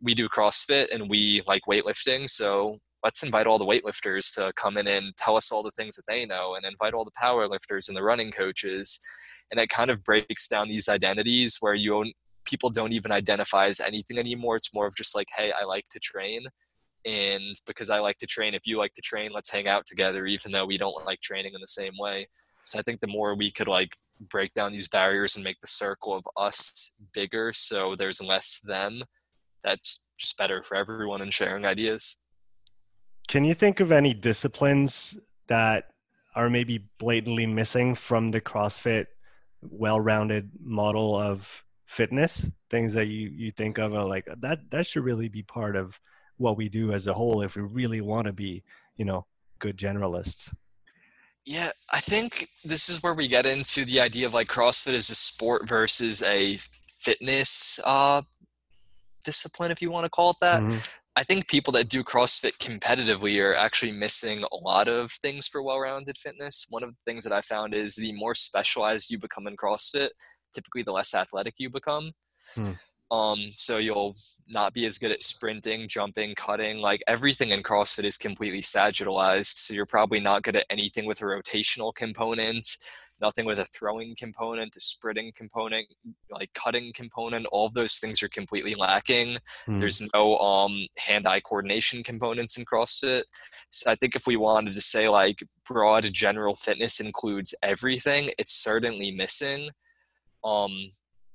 we 0.02 0.14
do 0.14 0.28
CrossFit 0.28 0.92
and 0.92 1.08
we 1.08 1.40
like 1.48 1.62
weightlifting. 1.68 2.28
So 2.28 2.78
let's 3.02 3.22
invite 3.22 3.46
all 3.46 3.58
the 3.58 3.66
weightlifters 3.66 4.34
to 4.34 4.52
come 4.56 4.76
in 4.76 4.86
and 4.86 5.16
tell 5.16 5.36
us 5.36 5.50
all 5.50 5.62
the 5.62 5.70
things 5.70 5.96
that 5.96 6.04
they 6.06 6.26
know 6.26 6.54
and 6.54 6.66
invite 6.66 6.92
all 6.94 7.04
the 7.04 7.10
powerlifters 7.12 7.88
and 7.88 7.96
the 7.96 8.02
running 8.02 8.30
coaches. 8.30 9.00
And 9.50 9.60
it 9.60 9.68
kind 9.68 9.90
of 9.90 10.04
breaks 10.04 10.48
down 10.48 10.68
these 10.68 10.88
identities 10.88 11.58
where 11.60 11.74
you 11.74 12.04
people 12.44 12.70
don't 12.70 12.92
even 12.92 13.12
identify 13.12 13.66
as 13.66 13.80
anything 13.80 14.18
anymore. 14.18 14.56
It's 14.56 14.74
more 14.74 14.86
of 14.86 14.96
just 14.96 15.16
like, 15.16 15.28
hey, 15.36 15.52
I 15.58 15.64
like 15.64 15.88
to 15.90 16.00
train. 16.00 16.44
And 17.06 17.54
because 17.66 17.90
I 17.90 17.98
like 17.98 18.18
to 18.18 18.26
train, 18.26 18.54
if 18.54 18.66
you 18.66 18.78
like 18.78 18.94
to 18.94 19.02
train, 19.02 19.30
let's 19.32 19.50
hang 19.50 19.68
out 19.68 19.84
together, 19.86 20.26
even 20.26 20.52
though 20.52 20.64
we 20.64 20.78
don't 20.78 21.04
like 21.04 21.20
training 21.20 21.52
in 21.54 21.60
the 21.60 21.66
same 21.66 21.94
way. 21.98 22.28
So 22.64 22.78
I 22.78 22.82
think 22.82 23.00
the 23.00 23.06
more 23.06 23.34
we 23.36 23.50
could 23.50 23.68
like 23.68 23.92
break 24.30 24.52
down 24.52 24.72
these 24.72 24.88
barriers 24.88 25.36
and 25.36 25.44
make 25.44 25.60
the 25.60 25.66
circle 25.66 26.14
of 26.14 26.24
us 26.36 27.10
bigger 27.14 27.52
so 27.52 27.94
there's 27.94 28.22
less 28.22 28.60
them, 28.60 29.02
that's 29.62 30.06
just 30.16 30.38
better 30.38 30.62
for 30.62 30.76
everyone 30.76 31.20
in 31.20 31.30
sharing 31.30 31.66
ideas. 31.66 32.22
Can 33.28 33.44
you 33.44 33.54
think 33.54 33.80
of 33.80 33.92
any 33.92 34.14
disciplines 34.14 35.18
that 35.48 35.90
are 36.34 36.50
maybe 36.50 36.86
blatantly 36.98 37.46
missing 37.46 37.94
from 37.94 38.30
the 38.30 38.40
CrossFit 38.40 39.06
well 39.62 40.00
rounded 40.00 40.50
model 40.62 41.18
of 41.18 41.63
fitness 41.86 42.50
things 42.70 42.94
that 42.94 43.06
you 43.06 43.28
you 43.28 43.50
think 43.50 43.78
of 43.78 43.94
are 43.94 44.06
like 44.06 44.26
that 44.38 44.58
that 44.70 44.86
should 44.86 45.04
really 45.04 45.28
be 45.28 45.42
part 45.42 45.76
of 45.76 46.00
what 46.38 46.56
we 46.56 46.68
do 46.68 46.92
as 46.92 47.06
a 47.06 47.14
whole 47.14 47.42
if 47.42 47.56
we 47.56 47.62
really 47.62 48.00
want 48.00 48.26
to 48.26 48.32
be 48.32 48.62
you 48.96 49.04
know 49.04 49.24
good 49.58 49.76
generalists 49.76 50.52
yeah 51.44 51.70
i 51.92 52.00
think 52.00 52.48
this 52.64 52.88
is 52.88 53.02
where 53.02 53.14
we 53.14 53.28
get 53.28 53.44
into 53.44 53.84
the 53.84 54.00
idea 54.00 54.26
of 54.26 54.32
like 54.32 54.48
crossfit 54.48 54.94
as 54.94 55.10
a 55.10 55.14
sport 55.14 55.68
versus 55.68 56.22
a 56.22 56.58
fitness 56.88 57.78
uh 57.84 58.22
discipline 59.24 59.70
if 59.70 59.82
you 59.82 59.90
want 59.90 60.04
to 60.04 60.10
call 60.10 60.30
it 60.30 60.36
that 60.40 60.62
mm-hmm. 60.62 60.78
I 61.16 61.22
think 61.22 61.46
people 61.46 61.72
that 61.74 61.88
do 61.88 62.02
CrossFit 62.02 62.58
competitively 62.58 63.40
are 63.40 63.54
actually 63.54 63.92
missing 63.92 64.42
a 64.50 64.56
lot 64.56 64.88
of 64.88 65.12
things 65.12 65.46
for 65.46 65.62
well 65.62 65.78
rounded 65.78 66.18
fitness. 66.18 66.66
One 66.70 66.82
of 66.82 66.90
the 66.90 66.96
things 67.06 67.22
that 67.22 67.32
I 67.32 67.40
found 67.40 67.72
is 67.72 67.94
the 67.94 68.12
more 68.14 68.34
specialized 68.34 69.12
you 69.12 69.18
become 69.18 69.46
in 69.46 69.56
CrossFit, 69.56 70.08
typically 70.54 70.82
the 70.82 70.92
less 70.92 71.14
athletic 71.14 71.54
you 71.58 71.68
become. 71.68 72.12
Hmm. 72.54 72.72
Um, 73.10 73.38
so 73.50 73.78
you'll 73.78 74.14
not 74.48 74.72
be 74.72 74.86
as 74.86 74.98
good 74.98 75.12
at 75.12 75.22
sprinting, 75.22 75.88
jumping, 75.88 76.34
cutting. 76.34 76.78
Like 76.78 77.02
everything 77.06 77.50
in 77.52 77.62
CrossFit 77.62 78.04
is 78.04 78.16
completely 78.16 78.60
sagittalized. 78.60 79.56
So 79.56 79.74
you're 79.74 79.86
probably 79.86 80.20
not 80.20 80.42
good 80.42 80.56
at 80.56 80.66
anything 80.70 81.06
with 81.06 81.20
a 81.20 81.24
rotational 81.24 81.94
component, 81.94 82.66
nothing 83.20 83.44
with 83.44 83.58
a 83.58 83.66
throwing 83.66 84.16
component, 84.18 84.74
a 84.74 84.80
sprinting 84.80 85.32
component, 85.36 85.86
like 86.30 86.52
cutting 86.54 86.92
component. 86.92 87.46
All 87.52 87.66
of 87.66 87.74
those 87.74 87.98
things 87.98 88.22
are 88.22 88.28
completely 88.28 88.74
lacking. 88.74 89.36
Hmm. 89.66 89.76
There's 89.76 90.02
no 90.12 90.38
um, 90.38 90.86
hand-eye 90.98 91.40
coordination 91.40 92.02
components 92.02 92.56
in 92.56 92.64
CrossFit. 92.64 93.22
So 93.70 93.90
I 93.90 93.94
think 93.94 94.16
if 94.16 94.26
we 94.26 94.36
wanted 94.36 94.72
to 94.72 94.80
say 94.80 95.08
like 95.08 95.44
broad 95.68 96.04
general 96.12 96.54
fitness 96.54 97.00
includes 97.00 97.54
everything, 97.62 98.30
it's 98.38 98.52
certainly 98.52 99.12
missing. 99.12 99.70
Um, 100.44 100.72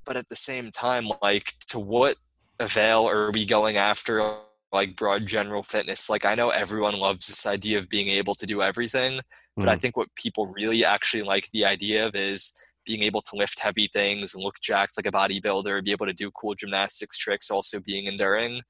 but 0.06 0.18
at 0.18 0.30
the 0.30 0.36
same 0.36 0.72
time, 0.72 1.10
like 1.22 1.54
to 1.68 1.80
what 1.80 2.16
avail 2.60 3.08
are 3.08 3.32
we 3.32 3.46
going 3.46 3.78
after 3.78 4.36
like 4.72 4.96
broad 4.96 5.26
general 5.26 5.64
fitness? 5.64 6.10
Like 6.10 6.26
I 6.26 6.36
know 6.36 6.50
everyone 6.50 6.98
loves 7.00 7.28
this 7.28 7.46
idea 7.46 7.78
of 7.78 7.90
being 7.90 8.10
able 8.10 8.36
to 8.36 8.46
do 8.46 8.62
everything, 8.62 9.22
but 9.56 9.66
mm. 9.66 9.70
I 9.70 9.76
think 9.76 9.98
what 9.98 10.14
people 10.16 10.48
really 10.48 10.86
actually 10.86 11.24
like 11.24 11.50
the 11.52 11.66
idea 11.66 12.08
of 12.08 12.16
is 12.16 12.54
being 12.86 13.04
able 13.04 13.22
to 13.22 13.36
lift 13.36 13.60
heavy 13.60 13.88
things 13.94 14.34
and 14.34 14.44
look 14.44 14.56
jacked 14.62 14.98
like 14.98 15.06
a 15.06 15.12
bodybuilder, 15.12 15.84
be 15.84 15.92
able 15.92 16.06
to 16.06 16.14
do 16.14 16.32
cool 16.32 16.56
gymnastics 16.56 17.18
tricks, 17.18 17.52
also 17.52 17.80
being 17.86 18.06
enduring. 18.06 18.62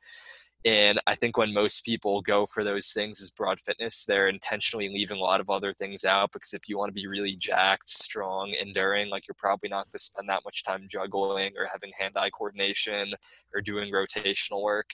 And 0.66 1.00
I 1.08 1.16
think 1.16 1.38
when 1.38 1.54
most 1.54 1.86
people 1.86 2.22
go 2.22 2.46
for 2.46 2.66
those 2.66 2.92
things 2.92 3.22
as 3.22 3.32
broad 3.32 3.60
fitness, 3.62 4.06
they're 4.06 4.28
intentionally 4.28 4.90
leaving 4.90 5.18
a 5.18 5.22
lot 5.22 5.40
of 5.40 5.50
other 5.50 5.74
things 5.74 6.04
out 6.04 6.32
because 6.34 6.54
if 6.54 6.68
you 6.68 6.78
want 6.78 6.90
to 6.90 7.02
be 7.02 7.08
really 7.08 7.36
jacked, 7.38 7.90
strong, 7.90 8.54
enduring, 8.62 9.10
like 9.10 9.26
you're 9.28 9.36
probably 9.38 9.70
not 9.70 9.86
going 9.86 9.92
to 9.92 10.00
spend 10.00 10.28
that 10.28 10.44
much 10.44 10.66
time 10.66 10.88
juggling 10.90 11.54
or 11.58 11.66
having 11.72 11.92
hand 11.98 12.16
eye 12.18 12.30
coordination 12.30 13.14
or 13.54 13.62
doing 13.62 13.92
rotational 13.94 14.62
work. 14.62 14.90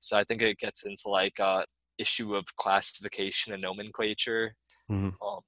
So 0.00 0.18
I 0.18 0.24
think 0.24 0.42
it 0.42 0.58
gets 0.58 0.84
into 0.84 1.08
like 1.08 1.38
a 1.38 1.64
issue 1.98 2.34
of 2.34 2.44
classification 2.56 3.52
and 3.52 3.62
nomenclature. 3.62 4.56
Mm-hmm. 4.90 5.10
Um, 5.26 5.40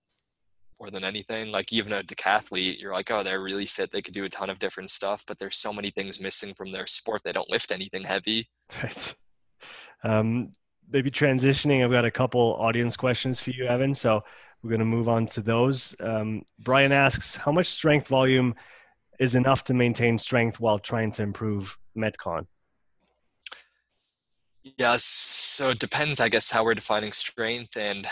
more 0.80 0.90
than 0.90 1.02
anything. 1.02 1.50
Like 1.50 1.72
even 1.72 1.92
a 1.92 2.04
decathlete, 2.04 2.80
you're 2.80 2.92
like, 2.92 3.10
oh, 3.10 3.24
they're 3.24 3.42
really 3.42 3.66
fit. 3.66 3.90
They 3.90 4.02
could 4.02 4.14
do 4.14 4.24
a 4.24 4.28
ton 4.28 4.48
of 4.48 4.60
different 4.60 4.90
stuff, 4.90 5.24
but 5.26 5.36
there's 5.38 5.56
so 5.56 5.72
many 5.72 5.90
things 5.90 6.20
missing 6.20 6.54
from 6.54 6.70
their 6.70 6.86
sport. 6.86 7.22
They 7.24 7.32
don't 7.32 7.50
lift 7.50 7.72
anything 7.72 8.04
heavy. 8.04 8.48
Right. 8.82 9.16
Um, 10.02 10.52
maybe 10.90 11.10
transitioning, 11.10 11.84
I've 11.84 11.90
got 11.90 12.04
a 12.04 12.10
couple 12.10 12.56
audience 12.58 12.96
questions 12.96 13.40
for 13.40 13.50
you, 13.50 13.66
Evan. 13.66 13.94
So 13.94 14.22
we're 14.62 14.70
going 14.70 14.80
to 14.80 14.86
move 14.86 15.08
on 15.08 15.26
to 15.28 15.40
those. 15.40 15.94
Um, 16.00 16.42
Brian 16.58 16.92
asks, 16.92 17.36
how 17.36 17.52
much 17.52 17.66
strength 17.66 18.08
volume 18.08 18.54
is 19.18 19.34
enough 19.34 19.64
to 19.64 19.74
maintain 19.74 20.18
strength 20.18 20.60
while 20.60 20.78
trying 20.78 21.12
to 21.12 21.22
improve 21.22 21.76
Metcon? 21.96 22.46
Yes, 24.76 25.04
so 25.04 25.70
it 25.70 25.78
depends, 25.78 26.20
I 26.20 26.28
guess, 26.28 26.50
how 26.50 26.64
we're 26.64 26.74
defining 26.74 27.12
strength 27.12 27.76
and 27.76 28.06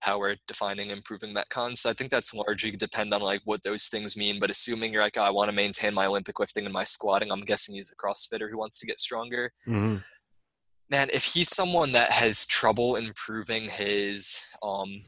how 0.00 0.18
we're 0.18 0.36
defining 0.46 0.90
improving 0.90 1.34
Metcon. 1.34 1.76
So 1.76 1.90
I 1.90 1.92
think 1.92 2.10
that's 2.10 2.32
largely 2.32 2.70
depend 2.70 3.12
on 3.12 3.20
like 3.20 3.40
what 3.46 3.64
those 3.64 3.88
things 3.88 4.16
mean. 4.16 4.38
But 4.38 4.50
assuming 4.50 4.92
you're 4.92 5.02
like, 5.02 5.18
oh, 5.18 5.22
I 5.22 5.30
want 5.30 5.50
to 5.50 5.56
maintain 5.56 5.94
my 5.94 6.06
Olympic 6.06 6.38
lifting 6.38 6.64
and 6.64 6.72
my 6.72 6.84
squatting, 6.84 7.32
I'm 7.32 7.40
guessing 7.40 7.74
he's 7.74 7.92
a 7.92 7.96
CrossFitter 7.96 8.48
who 8.48 8.58
wants 8.58 8.78
to 8.78 8.86
get 8.86 8.98
stronger. 8.98 9.52
Mm-hmm 9.66 9.96
man, 10.90 11.08
if 11.12 11.24
he's 11.24 11.48
someone 11.54 11.92
that 11.92 12.10
has 12.10 12.46
trouble 12.46 12.96
improving 12.96 13.68
his 13.68 14.44
um, 14.62 15.00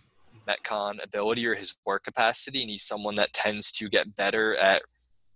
Metcon 0.48 1.02
ability 1.02 1.46
or 1.46 1.54
his 1.54 1.76
work 1.86 2.04
capacity, 2.04 2.62
and 2.62 2.70
he's 2.70 2.82
someone 2.82 3.14
that 3.16 3.32
tends 3.32 3.70
to 3.72 3.88
get 3.88 4.14
better 4.16 4.56
at 4.56 4.82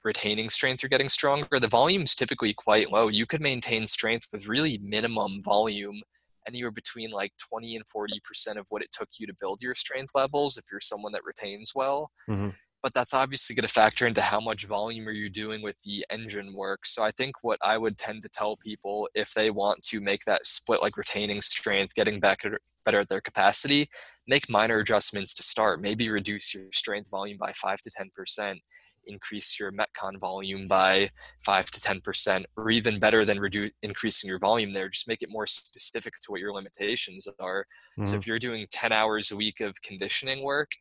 retaining 0.05 0.51
strength 0.51 0.85
or 0.85 0.89
getting 0.89 1.09
stronger, 1.09 1.59
the 1.59 1.69
volume 1.69 2.03
is 2.03 2.15
typically 2.15 2.53
quite 2.53 2.93
low. 2.93 3.09
You 3.09 3.27
could 3.27 3.41
maintain 3.41 3.87
strength 3.87 4.27
with 4.33 4.49
really 4.49 4.79
minimum 4.83 5.41
volume, 5.43 6.03
anywhere 6.47 6.71
between 6.71 7.11
like 7.11 7.33
20 7.49 7.77
and 7.77 7.85
40% 7.87 8.57
of 8.57 8.67
what 8.69 8.83
it 8.83 8.89
took 8.93 9.09
you 9.19 9.27
to 9.27 9.35
build 9.41 9.63
your 9.63 9.75
strength 9.75 10.15
levels 10.15 10.59
if 10.59 10.67
you're 10.71 10.81
someone 10.81 11.13
that 11.13 11.25
retains 11.25 11.73
well. 11.75 12.11
Mm-hmm 12.29 12.51
but 12.85 12.93
that's 12.93 13.15
obviously 13.15 13.57
going 13.57 13.67
to 13.67 13.73
factor 13.73 14.07
into 14.07 14.21
how 14.21 14.39
much 14.39 14.67
volume 14.67 15.09
are 15.09 15.13
you 15.13 15.31
doing 15.31 15.63
with 15.63 15.75
the 15.85 16.05
engine 16.11 16.53
work. 16.53 16.85
So 16.85 17.03
I 17.03 17.11
think 17.13 17.37
what 17.41 17.59
I 17.63 17.79
would 17.79 17.97
tend 17.97 18.21
to 18.23 18.29
tell 18.29 18.59
people 18.59 19.09
if 19.15 19.33
they 19.33 19.51
want 19.51 19.81
to 19.85 20.03
make 20.03 20.21
that 20.27 20.45
split, 20.45 20.83
like 20.83 20.99
retaining 20.99 21.41
strength, 21.41 21.95
getting 21.95 22.21
better 22.21 22.59
better 22.85 23.01
at 23.01 23.09
their 23.09 23.23
capacity, 23.23 23.89
make 24.29 24.51
minor 24.51 24.81
adjustments 24.81 25.33
to 25.33 25.43
start. 25.43 25.81
Maybe 25.81 26.11
reduce 26.11 26.53
your 26.53 26.67
strength 26.75 27.11
volume 27.11 27.39
by 27.39 27.53
five 27.53 27.81
to 27.81 27.91
ten 27.91 28.11
percent, 28.15 28.61
increase 29.07 29.59
your 29.59 29.73
metcon 29.73 30.21
volume 30.21 30.69
by 30.69 31.09
five 31.43 31.71
to 31.71 31.81
ten 31.81 32.01
percent, 32.01 32.45
or 32.59 32.69
even 32.69 32.99
better 32.99 33.25
than 33.25 33.41
reduce 33.41 33.71
increasing 33.83 34.29
your 34.29 34.39
volume 34.39 34.75
there, 34.75 34.91
just 34.91 35.09
make 35.09 35.23
it 35.23 35.31
more 35.33 35.47
specific 35.47 36.13
to 36.21 36.31
what 36.31 36.41
your 36.41 36.53
limitations 36.53 37.27
are. 37.41 37.65
Mm-hmm. 37.99 38.05
So 38.05 38.19
if 38.19 38.27
you're 38.27 38.39
doing 38.39 38.67
ten 38.71 38.93
hours 38.93 39.31
a 39.31 39.37
week 39.37 39.61
of 39.61 39.81
conditioning 39.81 40.45
work 40.45 40.73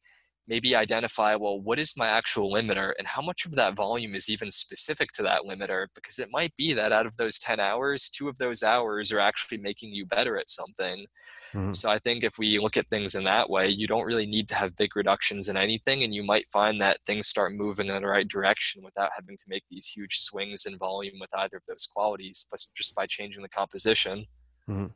maybe 0.47 0.75
identify 0.75 1.35
well 1.35 1.59
what 1.61 1.79
is 1.79 1.95
my 1.97 2.07
actual 2.07 2.51
limiter 2.51 2.91
and 2.97 3.07
how 3.07 3.21
much 3.21 3.45
of 3.45 3.55
that 3.55 3.75
volume 3.75 4.13
is 4.13 4.29
even 4.29 4.51
specific 4.51 5.11
to 5.11 5.23
that 5.23 5.41
limiter 5.41 5.87
because 5.95 6.19
it 6.19 6.27
might 6.31 6.53
be 6.57 6.73
that 6.73 6.91
out 6.91 7.05
of 7.05 7.15
those 7.17 7.39
10 7.39 7.59
hours 7.59 8.09
two 8.09 8.27
of 8.27 8.37
those 8.37 8.63
hours 8.63 9.11
are 9.11 9.19
actually 9.19 9.57
making 9.57 9.91
you 9.91 10.05
better 10.05 10.37
at 10.37 10.49
something 10.49 11.05
mm-hmm. 11.53 11.71
so 11.71 11.89
i 11.89 11.97
think 11.97 12.23
if 12.23 12.37
we 12.37 12.59
look 12.59 12.77
at 12.77 12.87
things 12.87 13.15
in 13.15 13.23
that 13.23 13.49
way 13.49 13.67
you 13.67 13.87
don't 13.87 14.05
really 14.05 14.25
need 14.25 14.47
to 14.47 14.55
have 14.55 14.75
big 14.75 14.95
reductions 14.95 15.47
in 15.47 15.57
anything 15.57 16.03
and 16.03 16.13
you 16.13 16.23
might 16.23 16.47
find 16.47 16.81
that 16.81 16.97
things 17.05 17.27
start 17.27 17.53
moving 17.53 17.87
in 17.87 18.01
the 18.01 18.07
right 18.07 18.27
direction 18.27 18.83
without 18.83 19.11
having 19.15 19.37
to 19.37 19.45
make 19.47 19.63
these 19.69 19.87
huge 19.87 20.17
swings 20.17 20.65
in 20.65 20.77
volume 20.77 21.15
with 21.19 21.29
either 21.37 21.57
of 21.57 21.63
those 21.67 21.85
qualities 21.85 22.45
but 22.51 22.59
just 22.75 22.95
by 22.95 23.05
changing 23.05 23.41
the 23.41 23.49
composition 23.49 24.25
mm-hmm. 24.69 24.87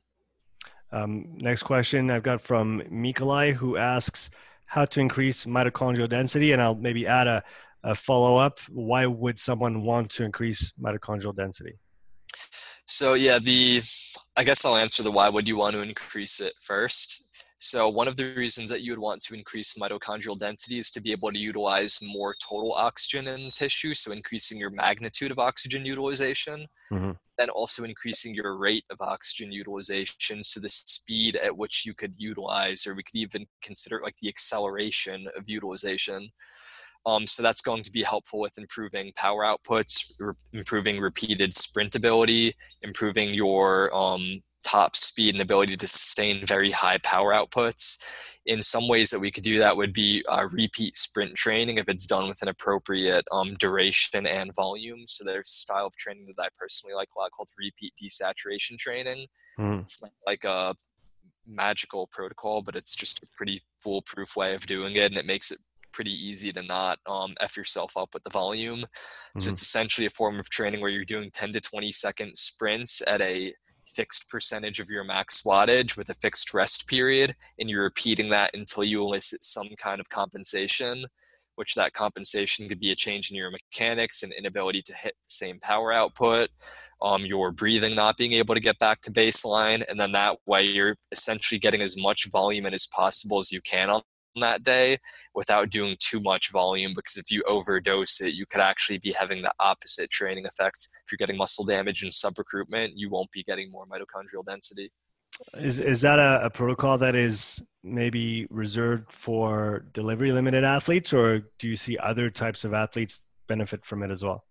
um, 0.92 1.24
next 1.38 1.64
question 1.64 2.12
i've 2.12 2.24
got 2.24 2.42
from 2.42 2.82
Mikolai 2.92 3.54
who 3.54 3.78
asks 3.78 4.30
how 4.68 4.86
to 4.86 5.00
increase 5.00 5.46
mitochondrial 5.46 6.10
density, 6.10 6.52
and 6.52 6.62
I'll 6.62 6.76
maybe 6.76 7.08
add 7.08 7.28
a, 7.28 7.44
a 7.84 7.96
follow 7.96 8.38
up. 8.38 8.60
Why 8.70 9.06
would 9.06 9.40
someone 9.40 9.82
want 9.82 10.12
to 10.12 10.24
increase 10.24 10.74
mitochondrial 10.80 11.36
density? 11.36 11.80
So 12.86 13.16
yeah, 13.16 13.40
the 13.40 13.82
I 14.38 14.44
guess 14.44 14.64
I'll 14.64 14.78
answer 14.78 15.04
the 15.04 15.12
why 15.12 15.30
would 15.30 15.48
you 15.48 15.58
want 15.58 15.76
to 15.76 15.82
increase 15.82 16.40
it 16.40 16.54
first. 16.62 17.24
So 17.60 17.90
one 17.90 18.08
of 18.08 18.18
the 18.18 18.36
reasons 18.36 18.70
that 18.70 18.82
you 18.82 18.92
would 18.92 19.00
want 19.00 19.22
to 19.24 19.34
increase 19.34 19.74
mitochondrial 19.74 20.38
density 20.38 20.78
is 20.78 20.92
to 20.92 21.02
be 21.02 21.12
able 21.12 21.32
to 21.32 21.40
utilize 21.40 22.00
more 22.04 22.36
total 22.48 22.74
oxygen 22.74 23.28
in 23.28 23.46
the 23.46 23.52
tissue, 23.52 23.96
so 23.96 24.12
increasing 24.12 24.60
your 24.60 24.70
magnitude 24.70 25.32
of 25.32 25.40
oxygen 25.40 25.84
utilization. 25.84 26.54
Mm-hmm. 26.92 27.12
Then 27.38 27.50
also 27.50 27.84
increasing 27.84 28.34
your 28.34 28.58
rate 28.58 28.86
of 28.90 29.02
oxygen 29.02 29.52
utilization, 29.52 30.44
so 30.44 30.60
the 30.60 30.70
speed 30.70 31.36
at 31.36 31.56
which 31.56 31.86
you 31.86 31.94
could 31.94 32.16
utilize, 32.18 32.88
or 32.88 32.96
we 32.96 33.04
could 33.04 33.16
even 33.16 33.46
consider 33.62 34.02
like 34.04 34.16
the 34.22 34.30
acceleration 34.30 35.28
of 35.38 35.50
utilization. 35.50 36.30
Um, 37.06 37.26
so 37.26 37.42
that's 37.42 37.62
going 37.62 37.84
to 37.84 37.92
be 37.92 38.04
helpful 38.04 38.40
with 38.40 38.58
improving 38.58 39.14
power 39.16 39.44
outputs, 39.44 40.14
re- 40.20 40.34
improving 40.52 41.00
repeated 41.00 41.54
sprint 41.54 41.96
ability, 41.96 42.54
improving 42.84 43.34
your 43.34 43.96
um, 43.96 44.42
top 44.68 44.96
speed 44.96 45.34
and 45.34 45.42
ability 45.42 45.78
to 45.78 45.88
sustain 45.88 46.46
very 46.46 46.72
high 46.72 46.98
power 47.00 47.34
outputs. 47.34 48.04
In 48.46 48.62
some 48.62 48.88
ways 48.88 49.10
that 49.10 49.20
we 49.20 49.32
could 49.32 49.44
do 49.44 49.60
that 49.60 49.76
would 49.76 49.94
be 49.94 50.24
uh, 50.30 50.48
repeat 50.52 50.96
sprint 50.98 51.36
training 51.36 51.78
if 51.78 51.90
it's 51.90 52.06
done 52.06 52.28
with 52.28 52.42
an 52.42 52.48
appropriate 52.48 53.26
um, 53.32 53.54
duration 53.56 54.26
and 54.26 54.56
volume. 54.56 55.04
So 55.06 55.24
there's 55.24 55.48
a 55.48 55.52
style 55.52 55.86
of 55.86 55.96
training 55.98 56.28
that 56.28 56.42
I 56.42 56.48
personally 56.58 56.96
like 56.96 57.10
a 57.16 57.20
lot 57.20 57.32
called 57.32 57.50
repeat 57.58 57.94
desaturation 58.02 58.78
training. 58.78 59.28
Mm. 59.60 59.82
It's 59.82 60.02
not 60.02 60.12
like 60.26 60.44
a 60.44 60.76
magical 61.46 62.08
protocol, 62.08 62.62
but 62.62 62.76
it's 62.76 62.96
just 62.96 63.24
a 63.24 63.28
pretty 63.36 63.62
foolproof 63.82 64.36
way 64.36 64.54
of 64.54 64.66
doing 64.66 64.96
it, 64.96 65.12
and 65.12 65.18
it 65.18 65.26
makes 65.26 65.52
it 65.52 65.60
pretty 65.94 66.12
easy 66.12 66.52
to 66.52 66.62
not 66.62 67.00
um, 67.08 67.36
f 67.42 67.58
yourself 67.58 67.98
up 67.98 68.14
with 68.14 68.24
the 68.24 68.30
volume. 68.30 68.80
Mm-hmm. 68.80 69.40
So 69.40 69.50
it's 69.50 69.62
essentially 69.62 70.08
a 70.08 70.12
form 70.12 70.40
of 70.40 70.50
training 70.50 70.82
where 70.82 70.92
you're 70.92 71.06
doing 71.06 71.32
10 71.32 71.54
to 71.54 71.62
20 71.62 71.92
second 71.92 72.38
sprints 72.38 73.02
at 73.08 73.22
a 73.22 73.54
fixed 73.98 74.30
percentage 74.30 74.80
of 74.80 74.92
your 74.92 75.04
max 75.04 75.42
wattage 75.42 75.98
with 75.98 76.10
a 76.10 76.14
fixed 76.14 76.54
rest 76.54 76.88
period, 76.88 77.36
and 77.58 77.68
you're 77.68 77.82
repeating 77.82 78.30
that 78.30 78.52
until 78.54 78.84
you 78.84 79.02
elicit 79.02 79.44
some 79.44 79.68
kind 79.80 80.00
of 80.00 80.08
compensation, 80.10 81.04
which 81.56 81.74
that 81.74 81.94
compensation 81.94 82.70
could 82.70 82.80
be 82.80 82.92
a 82.92 82.96
change 82.96 83.32
in 83.32 83.36
your 83.36 83.50
mechanics 83.50 84.22
and 84.22 84.32
inability 84.34 84.84
to 84.84 84.94
hit 84.94 85.16
the 85.24 85.30
same 85.30 85.60
power 85.60 85.92
output, 85.92 86.50
um, 87.02 87.26
your 87.26 87.50
breathing 87.52 87.96
not 87.96 88.18
being 88.18 88.34
able 88.34 88.54
to 88.54 88.62
get 88.62 88.78
back 88.78 89.02
to 89.02 89.12
baseline, 89.12 89.84
and 89.90 90.00
then 90.00 90.12
that 90.12 90.38
way 90.46 90.62
you're 90.62 90.96
essentially 91.12 91.58
getting 91.58 91.82
as 91.82 91.98
much 91.98 92.30
volume 92.32 92.68
in 92.68 92.76
as 92.76 92.86
possible 92.86 93.40
as 93.40 93.52
you 93.52 93.62
can 93.62 93.90
on 93.90 94.04
that 94.42 94.64
day 94.64 94.98
without 95.34 95.70
doing 95.70 95.96
too 96.00 96.20
much 96.20 96.52
volume 96.52 96.94
because 96.96 97.18
if 97.18 97.32
you 97.32 97.44
overdose 97.48 98.22
it, 98.22 98.34
you 98.34 98.46
could 98.46 98.62
actually 98.62 99.00
be 99.00 99.12
having 99.12 99.42
the 99.42 99.54
opposite 99.60 100.10
training 100.10 100.46
effect. 100.46 100.88
If 101.06 101.12
you're 101.12 101.18
getting 101.18 101.38
muscle 101.38 101.66
damage 101.66 102.04
and 102.04 102.14
sub 102.14 102.38
recruitment, 102.38 102.94
you 102.96 103.10
won't 103.10 103.32
be 103.32 103.44
getting 103.44 103.72
more 103.72 103.86
mitochondrial 103.86 104.46
density. 104.46 104.92
Is 105.56 105.80
is 105.80 106.02
that 106.02 106.18
a, 106.18 106.46
a, 106.46 106.50
protocol 106.50 106.98
that 106.98 107.14
is 107.14 107.64
maybe 107.84 108.48
reserved 108.50 109.12
for 109.12 109.86
delivery 109.94 110.32
limited 110.32 110.64
athletes, 110.64 111.14
or 111.14 111.42
do 111.60 111.68
you 111.68 111.76
see 111.76 111.96
other 111.98 112.32
types 112.32 112.64
of 112.64 112.74
athletes 112.74 113.26
benefit 113.48 113.86
from 113.86 114.02
it 114.02 114.10
as 114.10 114.24
well? 114.24 114.46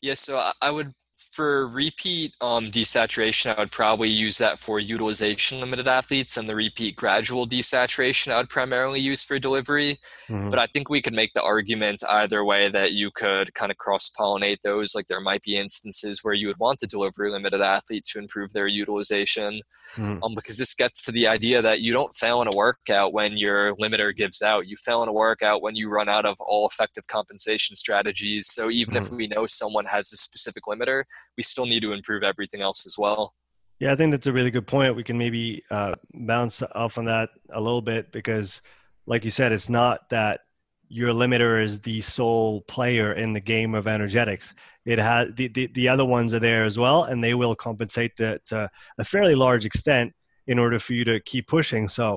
Yeah, 0.00 0.14
so 0.14 0.50
I 0.60 0.70
would 0.70 0.92
for 1.34 1.66
repeat 1.66 2.32
um, 2.40 2.66
desaturation, 2.66 3.54
I 3.56 3.60
would 3.60 3.72
probably 3.72 4.08
use 4.08 4.38
that 4.38 4.56
for 4.56 4.78
utilization 4.78 5.58
limited 5.58 5.88
athletes, 5.88 6.36
and 6.36 6.48
the 6.48 6.54
repeat 6.54 6.94
gradual 6.94 7.44
desaturation 7.44 8.32
I 8.32 8.36
would 8.36 8.48
primarily 8.48 9.00
use 9.00 9.24
for 9.24 9.40
delivery. 9.40 9.98
Mm-hmm. 10.28 10.48
But 10.48 10.60
I 10.60 10.66
think 10.66 10.88
we 10.88 11.02
could 11.02 11.12
make 11.12 11.32
the 11.32 11.42
argument 11.42 12.02
either 12.08 12.44
way 12.44 12.68
that 12.68 12.92
you 12.92 13.10
could 13.10 13.52
kind 13.54 13.72
of 13.72 13.78
cross 13.78 14.10
pollinate 14.16 14.60
those. 14.62 14.94
Like 14.94 15.08
there 15.08 15.20
might 15.20 15.42
be 15.42 15.56
instances 15.56 16.20
where 16.22 16.34
you 16.34 16.46
would 16.46 16.58
want 16.60 16.78
to 16.78 16.86
deliver 16.86 17.28
limited 17.28 17.60
athletes 17.60 18.12
to 18.12 18.20
improve 18.20 18.52
their 18.52 18.68
utilization, 18.68 19.60
mm-hmm. 19.96 20.22
um, 20.22 20.34
because 20.36 20.56
this 20.56 20.74
gets 20.74 21.04
to 21.04 21.12
the 21.12 21.26
idea 21.26 21.60
that 21.60 21.80
you 21.80 21.92
don't 21.92 22.14
fail 22.14 22.42
in 22.42 22.48
a 22.48 22.56
workout 22.56 23.12
when 23.12 23.36
your 23.36 23.74
limiter 23.76 24.14
gives 24.14 24.40
out. 24.40 24.68
You 24.68 24.76
fail 24.76 25.02
in 25.02 25.08
a 25.08 25.12
workout 25.12 25.62
when 25.62 25.74
you 25.74 25.88
run 25.88 26.08
out 26.08 26.26
of 26.26 26.36
all 26.40 26.68
effective 26.68 27.08
compensation 27.08 27.74
strategies. 27.74 28.46
So 28.46 28.70
even 28.70 28.94
mm-hmm. 28.94 29.04
if 29.04 29.10
we 29.10 29.26
know 29.26 29.46
someone 29.46 29.86
has 29.86 30.12
a 30.12 30.16
specific 30.16 30.64
limiter, 30.68 31.02
we 31.36 31.42
still 31.42 31.66
need 31.66 31.80
to 31.80 31.92
improve 31.92 32.22
everything 32.22 32.60
else 32.60 32.86
as 32.86 32.96
well. 32.98 33.34
Yeah, 33.80 33.92
I 33.92 33.96
think 33.96 34.12
that's 34.12 34.26
a 34.26 34.32
really 34.32 34.50
good 34.50 34.66
point. 34.66 34.94
We 34.94 35.04
can 35.04 35.18
maybe 35.18 35.62
uh, 35.70 35.94
bounce 36.14 36.62
off 36.74 36.96
on 36.96 37.06
that 37.06 37.30
a 37.52 37.60
little 37.60 37.82
bit 37.82 38.12
because, 38.12 38.62
like 39.06 39.24
you 39.24 39.30
said, 39.30 39.52
it's 39.52 39.68
not 39.68 40.08
that 40.10 40.40
your 40.88 41.12
limiter 41.12 41.62
is 41.62 41.80
the 41.80 42.00
sole 42.02 42.60
player 42.62 43.14
in 43.14 43.32
the 43.32 43.40
game 43.40 43.74
of 43.74 43.88
energetics. 43.88 44.54
It 44.84 44.98
has 44.98 45.28
the, 45.34 45.48
the, 45.48 45.66
the 45.68 45.88
other 45.88 46.04
ones 46.04 46.32
are 46.34 46.38
there 46.38 46.64
as 46.64 46.78
well, 46.78 47.04
and 47.04 47.22
they 47.22 47.34
will 47.34 47.56
compensate 47.56 48.16
to, 48.16 48.38
to 48.46 48.70
a 48.98 49.04
fairly 49.04 49.34
large 49.34 49.66
extent 49.66 50.12
in 50.46 50.58
order 50.58 50.78
for 50.78 50.92
you 50.92 51.04
to 51.04 51.20
keep 51.20 51.48
pushing. 51.48 51.88
So, 51.88 52.16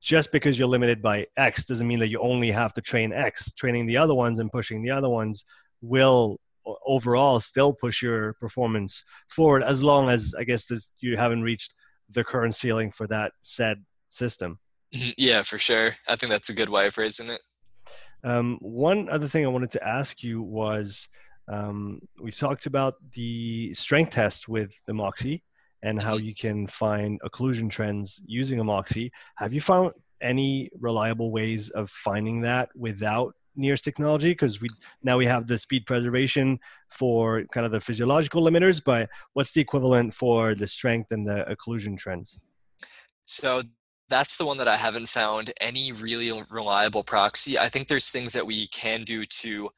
just 0.00 0.32
because 0.32 0.58
you're 0.58 0.68
limited 0.68 1.00
by 1.00 1.26
X 1.36 1.64
doesn't 1.64 1.86
mean 1.86 2.00
that 2.00 2.08
you 2.08 2.18
only 2.18 2.50
have 2.50 2.74
to 2.74 2.80
train 2.80 3.12
X. 3.12 3.52
Training 3.52 3.86
the 3.86 3.96
other 3.96 4.14
ones 4.14 4.40
and 4.40 4.50
pushing 4.50 4.82
the 4.82 4.90
other 4.90 5.08
ones 5.08 5.44
will 5.80 6.38
overall 6.86 7.40
still 7.40 7.72
push 7.72 8.02
your 8.02 8.34
performance 8.34 9.04
forward 9.28 9.62
as 9.62 9.82
long 9.82 10.08
as 10.08 10.34
I 10.38 10.44
guess 10.44 10.66
this, 10.66 10.90
you 11.00 11.16
haven't 11.16 11.42
reached 11.42 11.74
the 12.10 12.24
current 12.24 12.54
ceiling 12.54 12.90
for 12.90 13.06
that 13.08 13.32
said 13.40 13.84
system. 14.10 14.58
Mm-hmm. 14.94 15.10
Yeah, 15.16 15.42
for 15.42 15.58
sure. 15.58 15.96
I 16.08 16.16
think 16.16 16.30
that's 16.30 16.50
a 16.50 16.54
good 16.54 16.68
way 16.68 16.86
of 16.86 16.94
phrasing 16.94 17.28
it. 17.28 17.40
Um, 18.24 18.58
one 18.60 19.08
other 19.08 19.28
thing 19.28 19.44
I 19.44 19.48
wanted 19.48 19.70
to 19.72 19.86
ask 19.86 20.22
you 20.22 20.42
was 20.42 21.08
um, 21.48 22.00
we 22.20 22.30
talked 22.30 22.66
about 22.66 22.94
the 23.14 23.74
strength 23.74 24.12
test 24.12 24.48
with 24.48 24.72
the 24.86 24.94
Moxy 24.94 25.42
and 25.82 26.00
how 26.00 26.16
mm-hmm. 26.16 26.26
you 26.26 26.34
can 26.34 26.66
find 26.66 27.20
occlusion 27.22 27.68
trends 27.68 28.22
using 28.26 28.60
a 28.60 28.64
Moxy. 28.64 29.10
Have 29.36 29.52
you 29.52 29.60
found 29.60 29.92
any 30.20 30.70
reliable 30.78 31.32
ways 31.32 31.70
of 31.70 31.90
finding 31.90 32.42
that 32.42 32.68
without 32.76 33.34
NIRS 33.56 33.82
technology 33.82 34.30
because 34.30 34.60
we 34.60 34.68
now 35.02 35.18
we 35.18 35.26
have 35.26 35.46
the 35.46 35.58
speed 35.58 35.86
preservation 35.86 36.58
for 36.88 37.44
kind 37.52 37.66
of 37.66 37.72
the 37.72 37.80
physiological 37.80 38.42
limiters 38.42 38.82
but 38.84 39.08
what's 39.34 39.52
the 39.52 39.60
equivalent 39.60 40.14
for 40.14 40.54
the 40.54 40.66
strength 40.66 41.12
and 41.12 41.26
the 41.26 41.44
occlusion 41.50 41.96
trends? 41.98 42.46
So 43.24 43.62
that's 44.08 44.36
the 44.36 44.44
one 44.44 44.58
that 44.58 44.68
i 44.68 44.76
haven't 44.76 45.08
found 45.08 45.52
any 45.60 45.90
really 45.92 46.30
reliable 46.50 47.02
proxy. 47.02 47.58
I 47.58 47.68
think 47.68 47.88
there's 47.88 48.10
things 48.10 48.32
that 48.34 48.46
we 48.46 48.66
can 48.68 49.04
do 49.04 49.24
to 49.24 49.70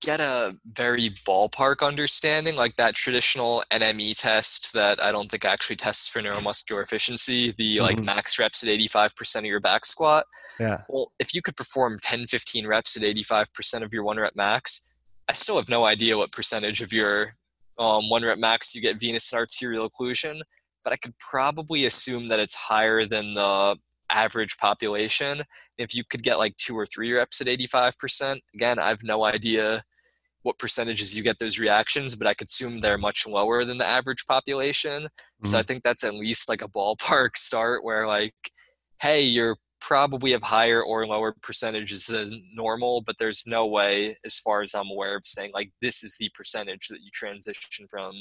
get 0.00 0.20
a 0.20 0.56
very 0.72 1.10
ballpark 1.26 1.86
understanding, 1.86 2.54
like 2.54 2.76
that 2.76 2.94
traditional 2.94 3.64
NME 3.72 4.20
test 4.20 4.72
that 4.74 5.02
I 5.02 5.10
don't 5.10 5.30
think 5.30 5.44
actually 5.44 5.76
tests 5.76 6.08
for 6.08 6.20
neuromuscular 6.20 6.82
efficiency, 6.82 7.52
the 7.52 7.76
mm-hmm. 7.76 7.84
like 7.84 8.00
max 8.00 8.38
reps 8.38 8.62
at 8.62 8.68
85% 8.68 9.38
of 9.38 9.44
your 9.44 9.60
back 9.60 9.84
squat. 9.84 10.24
Yeah. 10.60 10.82
Well, 10.88 11.12
if 11.18 11.34
you 11.34 11.42
could 11.42 11.56
perform 11.56 11.98
10, 12.02 12.26
15 12.26 12.66
reps 12.66 12.96
at 12.96 13.02
85% 13.02 13.82
of 13.82 13.92
your 13.92 14.04
one 14.04 14.18
rep 14.18 14.36
max, 14.36 15.00
I 15.28 15.32
still 15.32 15.56
have 15.56 15.68
no 15.68 15.84
idea 15.84 16.16
what 16.16 16.32
percentage 16.32 16.80
of 16.80 16.92
your 16.92 17.32
um, 17.78 18.08
one 18.08 18.22
rep 18.22 18.38
max 18.38 18.74
you 18.74 18.82
get 18.82 19.00
venous 19.00 19.32
and 19.32 19.40
arterial 19.40 19.90
occlusion, 19.90 20.40
but 20.84 20.92
I 20.92 20.96
could 20.96 21.16
probably 21.18 21.86
assume 21.86 22.28
that 22.28 22.40
it's 22.40 22.54
higher 22.54 23.06
than 23.06 23.34
the 23.34 23.76
average 24.12 24.56
population. 24.58 25.42
If 25.78 25.94
you 25.94 26.04
could 26.08 26.22
get 26.22 26.38
like 26.38 26.56
two 26.56 26.78
or 26.78 26.86
three 26.86 27.12
reps 27.12 27.40
at 27.40 27.46
85%, 27.46 28.38
again, 28.54 28.78
I 28.78 28.88
have 28.88 29.02
no 29.02 29.24
idea 29.24 29.82
what 30.42 30.58
percentages 30.58 31.16
you 31.16 31.22
get 31.22 31.38
those 31.38 31.58
reactions, 31.58 32.16
but 32.16 32.26
I 32.26 32.34
could 32.34 32.48
assume 32.48 32.80
they're 32.80 32.98
much 32.98 33.26
lower 33.26 33.64
than 33.64 33.78
the 33.78 33.86
average 33.86 34.26
population. 34.26 35.02
Mm-hmm. 35.02 35.46
So 35.46 35.56
I 35.56 35.60
mm-hmm. 35.60 35.66
think 35.66 35.82
that's 35.82 36.04
at 36.04 36.14
least 36.14 36.48
like 36.48 36.62
a 36.62 36.68
ballpark 36.68 37.36
start 37.36 37.84
where 37.84 38.06
like, 38.06 38.34
hey, 39.00 39.22
you're 39.22 39.56
probably 39.80 40.30
have 40.30 40.42
higher 40.42 40.82
or 40.82 41.06
lower 41.06 41.34
percentages 41.42 42.06
than 42.06 42.30
normal, 42.54 43.02
but 43.04 43.16
there's 43.18 43.44
no 43.46 43.66
way, 43.66 44.14
as 44.24 44.38
far 44.38 44.62
as 44.62 44.74
I'm 44.74 44.88
aware, 44.90 45.16
of 45.16 45.24
saying 45.24 45.50
like 45.52 45.72
this 45.80 46.04
is 46.04 46.16
the 46.18 46.30
percentage 46.34 46.86
that 46.88 47.00
you 47.02 47.10
transition 47.12 47.86
from 47.90 48.14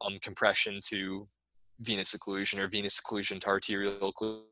um, 0.00 0.18
compression 0.22 0.80
to 0.88 1.28
venous 1.80 2.14
occlusion 2.16 2.58
or 2.58 2.68
venous 2.68 3.00
occlusion 3.00 3.40
to 3.40 3.48
arterial 3.48 4.12
occlusion. 4.12 4.42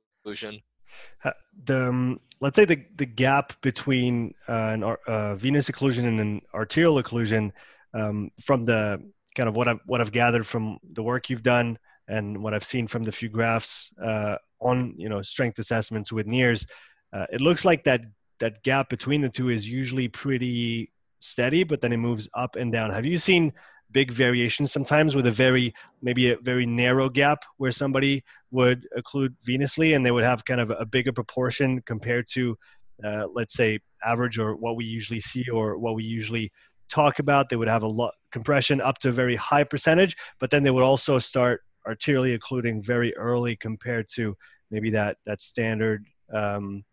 Uh, 1.24 1.32
the 1.64 1.88
um, 1.88 2.20
let's 2.40 2.56
say 2.56 2.64
the 2.64 2.84
the 2.96 3.06
gap 3.06 3.60
between 3.62 4.34
uh, 4.48 4.70
an 4.74 4.82
uh, 5.06 5.34
venous 5.34 5.68
occlusion 5.68 6.06
and 6.06 6.20
an 6.20 6.40
arterial 6.52 7.02
occlusion 7.02 7.52
um, 7.94 8.30
from 8.40 8.64
the 8.64 9.02
kind 9.34 9.48
of 9.48 9.56
what 9.56 9.68
I've 9.68 9.80
what 9.86 10.01
I've 10.01 10.12
gathered 10.12 10.46
from 10.46 10.78
the 10.92 11.02
work 11.02 11.30
you've 11.30 11.42
done 11.42 11.78
and 12.09 12.42
what 12.42 12.55
I've 12.55 12.64
seen 12.64 12.86
from 12.86 13.05
the 13.05 13.12
few 13.12 13.28
graphs 13.28 13.92
uh, 14.02 14.36
on 14.60 14.94
you 14.96 15.09
know 15.09 15.22
strength 15.22 15.59
assessments 15.59 16.12
with 16.12 16.26
NIRS, 16.26 16.66
uh, 17.12 17.26
it 17.32 17.40
looks 17.40 17.64
like 17.64 17.84
that 17.84 18.02
that 18.40 18.62
gap 18.62 18.88
between 18.88 19.20
the 19.20 19.28
two 19.28 19.48
is 19.48 19.68
usually 19.68 20.09
pretty 20.09 20.92
steady, 21.20 21.64
but 21.64 21.80
then 21.80 21.92
it 21.92 21.96
moves 21.96 22.28
up 22.34 22.56
and 22.56 22.72
down. 22.72 22.90
Have 22.90 23.06
you 23.06 23.18
seen 23.18 23.52
big 23.94 24.12
variations 24.12 24.70
sometimes 24.70 25.16
with 25.16 25.26
a 25.26 25.30
very 25.30 25.72
maybe 26.02 26.32
a 26.32 26.36
very 26.42 26.66
narrow 26.66 27.08
gap 27.08 27.38
where 27.56 27.72
somebody 27.72 28.22
would 28.50 28.86
occlude 28.98 29.34
venously 29.42 29.94
and 29.94 30.04
they 30.04 30.10
would 30.10 30.24
have 30.24 30.44
kind 30.44 30.60
of 30.60 30.70
a 30.78 30.84
bigger 30.84 31.12
proportion 31.12 31.80
compared 31.86 32.28
to 32.28 32.56
uh, 33.02 33.26
let's 33.32 33.54
say 33.54 33.78
average 34.04 34.38
or 34.38 34.54
what 34.56 34.76
we 34.76 34.84
usually 34.84 35.20
see 35.20 35.48
or 35.48 35.78
what 35.78 35.94
we 35.94 36.04
usually 36.04 36.50
talk 36.90 37.18
about 37.18 37.48
they 37.48 37.56
would 37.56 37.68
have 37.68 37.82
a 37.82 37.88
lot 37.88 38.12
compression 38.30 38.80
up 38.80 38.98
to 38.98 39.08
a 39.08 39.12
very 39.12 39.36
high 39.36 39.64
percentage 39.64 40.14
but 40.38 40.50
then 40.50 40.62
they 40.62 40.70
would 40.70 40.84
also 40.84 41.18
start 41.18 41.62
arterially 41.88 42.34
occluding 42.34 42.82
very 42.82 43.16
early 43.16 43.56
compared 43.56 44.06
to 44.08 44.36
maybe 44.70 44.90
that 44.90 45.16
that 45.24 45.40
standard 45.40 46.04
um, 46.32 46.84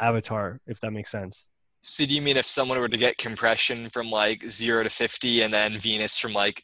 avatar, 0.00 0.60
if 0.66 0.80
that 0.80 0.92
makes 0.92 1.10
sense. 1.10 1.46
So 1.82 2.06
do 2.06 2.14
you 2.14 2.22
mean 2.22 2.36
if 2.36 2.46
someone 2.46 2.78
were 2.78 2.88
to 2.88 2.96
get 2.96 3.18
compression 3.18 3.90
from 3.90 4.10
like 4.10 4.48
zero 4.48 4.82
to 4.82 4.88
fifty 4.88 5.42
and 5.42 5.52
then 5.52 5.78
venous 5.78 6.18
from 6.18 6.32
like 6.32 6.62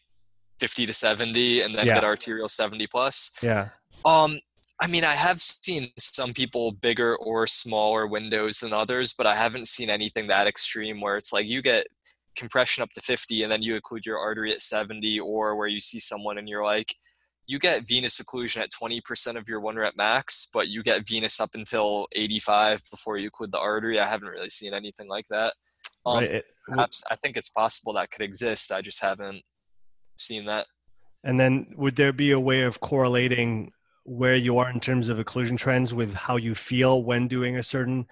fifty 0.61 0.87
to 0.87 0.93
seventy 0.93 1.63
and 1.63 1.75
then 1.75 1.87
yeah. 1.87 1.95
get 1.95 2.05
arterial 2.05 2.49
seventy 2.49 2.87
plus? 2.87 3.37
Yeah. 3.43 3.69
Um, 4.05 4.33
I 4.81 4.87
mean, 4.87 5.05
I 5.05 5.13
have 5.13 5.43
seen 5.43 5.89
some 5.99 6.33
people 6.33 6.71
bigger 6.71 7.17
or 7.17 7.49
smaller 7.49 8.07
windows 8.07 8.61
than 8.61 8.73
others, 8.73 9.13
but 9.13 9.27
I 9.27 9.35
haven't 9.35 9.67
seen 9.67 9.91
anything 9.91 10.29
that 10.29 10.47
extreme 10.47 11.01
where 11.01 11.17
it's 11.17 11.33
like 11.33 11.47
you 11.47 11.63
get 11.63 11.89
compression 12.37 12.83
up 12.83 12.91
to 12.91 13.01
50 13.01 13.43
and 13.43 13.51
then 13.51 13.63
you 13.63 13.79
occlude 13.79 14.07
your 14.07 14.19
artery 14.19 14.53
at 14.53 14.61
70 14.61 15.19
or 15.19 15.57
where 15.57 15.67
you 15.67 15.81
see 15.81 15.99
someone 15.99 16.39
and 16.39 16.49
you're 16.49 16.65
like 16.65 16.95
you 17.49 17.59
get 17.59 17.89
venous 17.89 18.21
occlusion 18.21 18.61
at 18.61 18.71
20% 18.71 19.37
of 19.37 19.49
your 19.49 19.59
one 19.59 19.77
rep 19.77 19.97
max, 19.97 20.49
but 20.53 20.69
you 20.69 20.83
get 20.83 21.09
venous 21.09 21.41
up 21.41 21.51
until 21.55 22.07
85 22.15 22.83
before 22.91 23.17
you 23.17 23.31
occlude 23.31 23.51
the 23.51 23.59
artery. 23.59 23.99
I 23.99 24.07
haven't 24.07 24.29
really 24.29 24.51
seen 24.51 24.75
anything 24.75 25.09
like 25.09 25.27
that. 25.31 25.55
Um, 26.05 26.19
right. 26.19 26.45
perhaps 26.67 27.03
I 27.11 27.17
think 27.17 27.39
it's 27.39 27.49
possible 27.49 27.95
that 27.95 28.11
could 28.11 28.21
exist. 28.21 28.71
I 28.71 28.83
just 28.83 29.03
haven't 29.03 29.43
seen 30.17 30.45
that. 30.45 30.67
And 31.25 31.41
then 31.41 31.73
would 31.77 31.97
there 31.97 32.13
be 32.13 32.33
a 32.33 32.41
way 32.41 32.63
of 32.63 32.81
correlating 32.81 33.73
where 34.05 34.37
you 34.37 34.59
are 34.59 34.71
in 34.71 34.79
terms 34.79 35.09
of 35.09 35.17
occlusion 35.17 35.57
trends 35.57 35.95
with 35.95 36.15
how 36.15 36.37
you 36.37 36.55
feel 36.55 37.03
when 37.03 37.29
doing 37.29 37.57
a 37.57 37.63
certain 37.63 38.07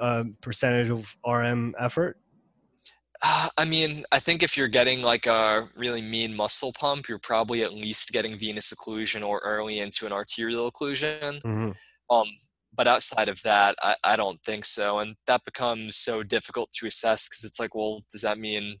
uh, 0.00 0.22
percentage 0.40 0.88
of 0.88 1.16
RM 1.26 1.74
effort? 1.80 2.16
Uh, 3.22 3.48
I 3.56 3.64
mean, 3.64 4.04
I 4.12 4.18
think 4.18 4.42
if 4.42 4.56
you're 4.56 4.68
getting 4.68 5.02
like 5.02 5.26
a 5.26 5.68
really 5.76 6.02
mean 6.02 6.34
muscle 6.34 6.72
pump, 6.78 7.08
you're 7.08 7.18
probably 7.18 7.62
at 7.62 7.72
least 7.72 8.12
getting 8.12 8.38
venous 8.38 8.72
occlusion 8.72 9.26
or 9.26 9.40
early 9.44 9.80
into 9.80 10.06
an 10.06 10.12
arterial 10.12 10.70
occlusion. 10.70 11.40
Mm-hmm. 11.42 11.70
Um, 12.10 12.26
but 12.76 12.86
outside 12.86 13.28
of 13.28 13.40
that, 13.42 13.74
I, 13.82 13.96
I 14.04 14.16
don't 14.16 14.40
think 14.42 14.64
so. 14.64 14.98
And 14.98 15.16
that 15.26 15.44
becomes 15.44 15.96
so 15.96 16.22
difficult 16.22 16.70
to 16.72 16.86
assess 16.86 17.28
because 17.28 17.44
it's 17.44 17.58
like, 17.58 17.74
well, 17.74 18.02
does 18.12 18.22
that 18.22 18.38
mean 18.38 18.76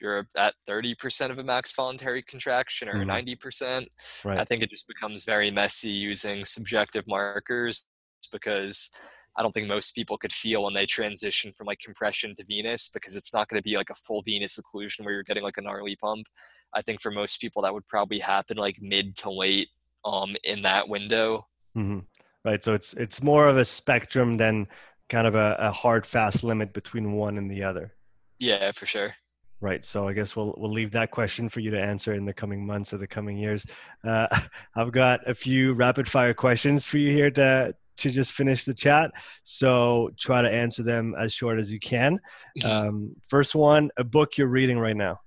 you're 0.00 0.26
at 0.36 0.54
30% 0.68 1.30
of 1.30 1.38
a 1.38 1.44
max 1.44 1.74
voluntary 1.74 2.22
contraction 2.22 2.88
or 2.88 2.94
mm-hmm. 2.94 3.10
90%? 3.10 3.86
Right. 4.24 4.40
I 4.40 4.44
think 4.44 4.62
it 4.62 4.70
just 4.70 4.88
becomes 4.88 5.24
very 5.24 5.50
messy 5.50 5.88
using 5.88 6.44
subjective 6.44 7.06
markers 7.06 7.86
because 8.32 8.90
I 9.36 9.42
don't 9.42 9.52
think 9.52 9.68
most 9.68 9.94
people 9.94 10.18
could 10.18 10.32
feel 10.32 10.64
when 10.64 10.74
they 10.74 10.86
transition 10.86 11.52
from 11.52 11.66
like 11.66 11.78
compression 11.78 12.34
to 12.36 12.44
venous 12.46 12.88
because 12.88 13.16
it's 13.16 13.32
not 13.32 13.48
going 13.48 13.62
to 13.62 13.68
be 13.68 13.76
like 13.76 13.90
a 13.90 13.94
full 13.94 14.22
venous 14.22 14.58
occlusion 14.58 15.04
where 15.04 15.14
you're 15.14 15.22
getting 15.22 15.44
like 15.44 15.56
a 15.56 15.62
gnarly 15.62 15.96
pump. 15.96 16.26
I 16.74 16.82
think 16.82 17.00
for 17.00 17.10
most 17.10 17.40
people 17.40 17.62
that 17.62 17.72
would 17.72 17.86
probably 17.86 18.18
happen 18.18 18.56
like 18.56 18.78
mid 18.80 19.16
to 19.16 19.30
late 19.30 19.68
um 20.04 20.36
in 20.44 20.62
that 20.62 20.88
window. 20.88 21.46
Mm-hmm. 21.76 22.00
Right. 22.44 22.62
So 22.64 22.74
it's 22.74 22.94
it's 22.94 23.22
more 23.22 23.48
of 23.48 23.56
a 23.56 23.64
spectrum 23.64 24.36
than 24.36 24.66
kind 25.08 25.26
of 25.26 25.34
a, 25.34 25.56
a 25.58 25.70
hard 25.70 26.06
fast 26.06 26.42
limit 26.42 26.72
between 26.72 27.12
one 27.12 27.36
and 27.36 27.50
the 27.50 27.62
other. 27.62 27.94
Yeah, 28.38 28.72
for 28.72 28.86
sure. 28.86 29.14
Right. 29.60 29.84
So 29.84 30.08
I 30.08 30.14
guess 30.14 30.34
we'll 30.34 30.54
we'll 30.56 30.70
leave 30.70 30.90
that 30.92 31.10
question 31.10 31.50
for 31.50 31.60
you 31.60 31.70
to 31.70 31.80
answer 31.80 32.14
in 32.14 32.24
the 32.24 32.32
coming 32.32 32.66
months 32.66 32.94
or 32.94 32.98
the 32.98 33.06
coming 33.06 33.36
years. 33.36 33.66
Uh, 34.02 34.26
I've 34.74 34.92
got 34.92 35.28
a 35.28 35.34
few 35.34 35.74
rapid 35.74 36.08
fire 36.08 36.32
questions 36.32 36.86
for 36.86 36.96
you 36.96 37.12
here 37.12 37.30
to 37.32 37.74
to 38.00 38.10
just 38.10 38.32
finish 38.32 38.64
the 38.64 38.74
chat. 38.74 39.10
So 39.42 40.10
try 40.18 40.42
to 40.42 40.50
answer 40.50 40.82
them 40.82 41.14
as 41.18 41.32
short 41.32 41.58
as 41.58 41.72
you 41.72 41.78
can. 41.78 42.18
Mm-hmm. 42.58 42.70
Um, 42.70 43.16
first 43.28 43.54
one, 43.54 43.90
a 43.96 44.04
book 44.04 44.36
you're 44.36 44.48
reading 44.48 44.78
right 44.78 44.96
now. 44.96 45.20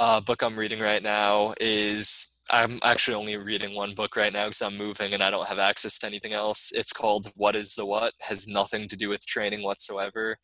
A 0.00 0.02
uh, 0.02 0.20
book 0.20 0.42
I'm 0.42 0.56
reading 0.56 0.80
right 0.80 1.02
now 1.02 1.54
is 1.60 2.38
I'm 2.50 2.78
actually 2.82 3.14
only 3.14 3.36
reading 3.36 3.74
one 3.74 3.94
book 3.94 4.16
right 4.16 4.32
now 4.32 4.44
because 4.44 4.62
I'm 4.62 4.76
moving 4.76 5.12
and 5.12 5.22
I 5.22 5.30
don't 5.30 5.48
have 5.48 5.58
access 5.58 5.98
to 5.98 6.06
anything 6.06 6.32
else. 6.32 6.72
It's 6.72 6.92
called 6.92 7.30
What 7.34 7.54
is 7.54 7.74
the 7.74 7.84
What? 7.84 8.14
Has 8.20 8.48
nothing 8.48 8.88
to 8.88 8.96
do 8.96 9.08
with 9.08 9.26
training 9.26 9.62
whatsoever. 9.62 10.36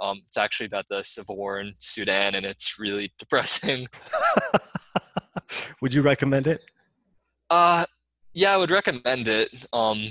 Um, 0.00 0.20
it's 0.26 0.36
actually 0.36 0.66
about 0.66 0.86
the 0.88 1.02
civil 1.02 1.36
war 1.36 1.60
in 1.60 1.72
Sudan 1.78 2.34
and 2.34 2.44
it's 2.44 2.78
really 2.78 3.12
depressing. 3.18 3.86
would 5.80 5.94
you 5.94 6.02
recommend 6.02 6.46
it? 6.46 6.62
Uh, 7.48 7.84
yeah, 8.34 8.52
I 8.52 8.58
would 8.58 8.70
recommend 8.70 9.28
it. 9.28 9.64
Um, 9.72 10.08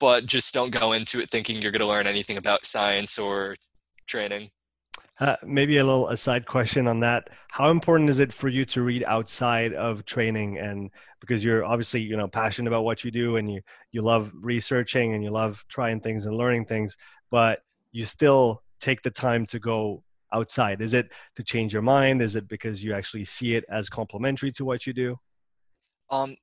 but 0.00 0.26
just 0.26 0.54
don't 0.54 0.70
go 0.70 0.92
into 0.92 1.20
it 1.20 1.30
thinking 1.30 1.60
you're 1.60 1.72
going 1.72 1.80
to 1.80 1.86
learn 1.86 2.06
anything 2.06 2.36
about 2.36 2.64
science 2.64 3.18
or 3.18 3.56
training. 4.06 4.50
Uh, 5.20 5.36
maybe 5.44 5.78
a 5.78 5.84
little 5.84 6.08
aside 6.08 6.46
question 6.46 6.86
on 6.86 7.00
that. 7.00 7.28
How 7.50 7.70
important 7.70 8.08
is 8.08 8.20
it 8.20 8.32
for 8.32 8.48
you 8.48 8.64
to 8.66 8.82
read 8.82 9.02
outside 9.04 9.74
of 9.74 10.04
training, 10.04 10.58
and 10.58 10.90
because 11.20 11.42
you're 11.42 11.64
obviously 11.64 12.00
you 12.00 12.16
know 12.16 12.28
passionate 12.28 12.68
about 12.68 12.84
what 12.84 13.02
you 13.02 13.10
do, 13.10 13.36
and 13.36 13.50
you 13.52 13.60
you 13.90 14.02
love 14.02 14.30
researching 14.34 15.14
and 15.14 15.24
you 15.24 15.30
love 15.30 15.64
trying 15.68 16.00
things 16.00 16.26
and 16.26 16.36
learning 16.36 16.66
things, 16.66 16.96
but 17.30 17.60
you 17.90 18.04
still 18.04 18.62
take 18.80 19.02
the 19.02 19.10
time 19.10 19.44
to 19.46 19.58
go 19.58 20.04
outside. 20.32 20.80
Is 20.80 20.94
it 20.94 21.12
to 21.34 21.42
change 21.42 21.72
your 21.72 21.82
mind? 21.82 22.22
Is 22.22 22.36
it 22.36 22.46
because 22.46 22.84
you 22.84 22.94
actually 22.94 23.24
see 23.24 23.56
it 23.56 23.64
as 23.68 23.88
complementary 23.88 24.52
to 24.52 24.64
what 24.64 24.86
you 24.86 24.92
do? 24.92 25.16
Um, 26.10 26.36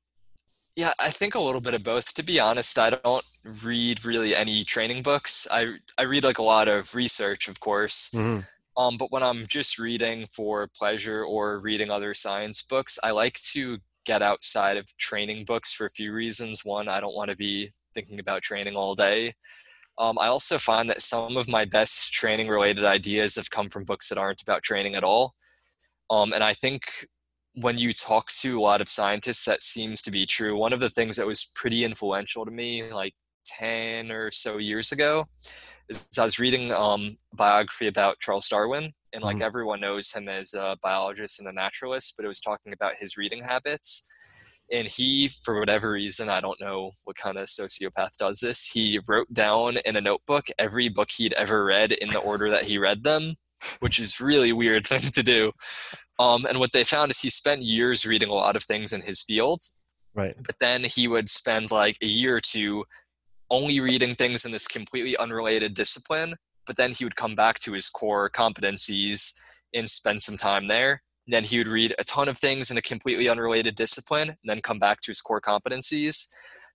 yeah, 0.76 0.92
I 1.00 1.10
think 1.12 1.36
a 1.36 1.40
little 1.40 1.62
bit 1.62 1.76
of 1.76 1.84
both. 1.84 2.14
To 2.16 2.24
be 2.24 2.42
honest, 2.42 2.78
I 2.78 2.90
don't 2.90 3.26
read 3.64 4.06
really 4.06 4.36
any 4.36 4.64
training 4.64 5.04
books. 5.04 5.48
I 5.52 5.76
I 5.98 6.04
read 6.04 6.24
like 6.24 6.40
a 6.40 6.44
lot 6.44 6.68
of 6.68 6.94
research, 6.96 7.48
of 7.48 7.60
course. 7.60 8.10
Mm-hmm. 8.14 8.42
Um, 8.78 8.98
but 8.98 9.12
when 9.12 9.24
I'm 9.24 9.48
just 9.48 9.80
reading 9.80 10.26
for 10.26 10.68
pleasure 10.78 11.24
or 11.24 11.60
reading 11.60 11.90
other 11.90 12.14
science 12.14 12.62
books, 12.62 13.00
I 13.04 13.12
like 13.12 13.40
to 13.54 13.78
get 14.06 14.22
outside 14.22 14.78
of 14.78 14.86
training 14.98 15.46
books 15.46 15.74
for 15.74 15.86
a 15.86 15.90
few 15.90 16.12
reasons. 16.14 16.66
One, 16.66 16.90
I 16.90 17.00
don't 17.00 17.16
want 17.16 17.30
to 17.30 17.38
be 17.38 17.70
thinking 17.94 18.20
about 18.20 18.42
training 18.42 18.76
all 18.76 18.94
day. 18.94 19.34
Um, 19.98 20.20
I 20.20 20.28
also 20.28 20.58
find 20.58 20.90
that 20.90 21.02
some 21.02 21.38
of 21.38 21.48
my 21.48 21.64
best 21.64 22.12
training 22.12 22.50
related 22.50 22.84
ideas 22.84 23.36
have 23.38 23.50
come 23.50 23.70
from 23.70 23.86
books 23.86 24.10
that 24.10 24.18
aren't 24.18 24.42
about 24.42 24.62
training 24.62 24.96
at 24.96 25.06
all. 25.06 25.36
Um, 26.10 26.34
and 26.34 26.44
I 26.44 26.54
think 26.54 26.84
when 27.54 27.78
you 27.78 27.94
talk 27.94 28.28
to 28.42 28.60
a 28.60 28.62
lot 28.62 28.82
of 28.82 28.90
scientists, 28.90 29.46
that 29.46 29.62
seems 29.62 30.02
to 30.02 30.12
be 30.12 30.26
true. 30.26 30.58
One 30.58 30.74
of 30.74 30.82
the 30.82 30.90
things 30.90 31.16
that 31.16 31.26
was 31.26 31.50
pretty 31.56 31.86
influential 31.86 32.44
to 32.44 32.52
me, 32.52 32.92
like 32.92 33.14
10 33.60 34.12
or 34.12 34.32
so 34.32 34.58
years 34.58 34.92
ago, 34.92 35.26
is 35.90 36.08
I 36.18 36.24
was 36.24 36.40
reading 36.40 36.72
um, 36.72 37.16
a 37.34 37.36
biography 37.36 37.88
about 37.88 38.20
Charles 38.20 38.48
Darwin, 38.48 38.92
and 39.14 39.24
like 39.24 39.38
Mhm. 39.38 39.42
everyone 39.46 39.80
knows 39.82 40.12
him 40.12 40.28
as 40.28 40.54
a 40.54 40.78
biologist 40.82 41.40
and 41.40 41.48
a 41.48 41.52
naturalist, 41.54 42.16
but 42.18 42.26
it 42.26 42.28
was 42.28 42.40
talking 42.40 42.74
about 42.74 42.96
his 42.96 43.18
reading 43.18 43.42
habits. 43.44 44.12
And 44.72 44.88
he, 44.88 45.30
for 45.44 45.60
whatever 45.60 45.92
reason, 45.92 46.28
I 46.28 46.42
don't 46.42 46.60
know 46.60 46.92
what 47.04 47.16
kind 47.18 47.38
of 47.38 47.46
sociopath 47.48 48.18
does 48.18 48.40
this, 48.40 48.66
he 48.66 49.00
wrote 49.08 49.32
down 49.32 49.78
in 49.86 49.96
a 49.96 50.02
notebook 50.02 50.46
every 50.58 50.90
book 50.90 51.12
he'd 51.12 51.34
ever 51.34 51.64
read 51.64 51.92
in 51.92 52.10
the 52.10 52.20
order 52.20 52.50
that 52.50 52.64
he 52.66 52.80
read 52.80 53.04
them, 53.04 53.36
which 53.80 54.00
is 54.00 54.20
really 54.20 54.52
weird 54.54 54.88
thing 54.88 55.02
to 55.02 55.22
do. 55.24 55.52
Um, 56.18 56.46
and 56.46 56.60
what 56.60 56.72
they 56.72 56.84
found 56.84 57.12
is 57.12 57.22
he 57.22 57.30
spent 57.30 57.62
years 57.62 58.06
reading 58.08 58.30
a 58.30 58.34
lot 58.34 58.56
of 58.56 58.64
things 58.64 58.92
in 58.92 59.02
his 59.02 59.22
field, 59.22 59.62
Right. 60.16 60.34
but 60.44 60.56
then 60.60 60.84
he 60.84 61.08
would 61.08 61.30
spend 61.30 61.70
like 61.72 61.98
a 62.02 62.08
year 62.08 62.36
or 62.38 62.42
two 62.42 62.86
only 63.50 63.80
reading 63.80 64.16
things 64.16 64.46
in 64.46 64.52
this 64.52 64.68
completely 64.68 65.16
unrelated 65.18 65.74
discipline 65.74 66.36
but 66.66 66.78
then 66.78 66.92
he 66.92 67.04
would 67.04 67.16
come 67.16 67.36
back 67.36 67.60
to 67.60 67.74
his 67.74 67.90
core 67.90 68.30
competencies 68.30 69.34
and 69.74 69.90
spend 69.90 70.22
some 70.22 70.38
time 70.38 70.68
there. 70.68 71.02
Then 71.28 71.44
he 71.44 71.58
would 71.58 71.68
read 71.68 71.96
a 71.98 72.04
ton 72.04 72.28
of 72.28 72.38
things 72.38 72.72
in 72.72 72.78
a 72.78 72.82
completely 72.82 73.30
unrelated 73.30 73.76
discipline 73.76 74.30
and 74.30 74.38
then 74.44 74.62
come 74.62 74.80
back 74.80 75.02
to 75.02 75.12
his 75.12 75.22
core 75.22 75.42
competencies. 75.42 76.28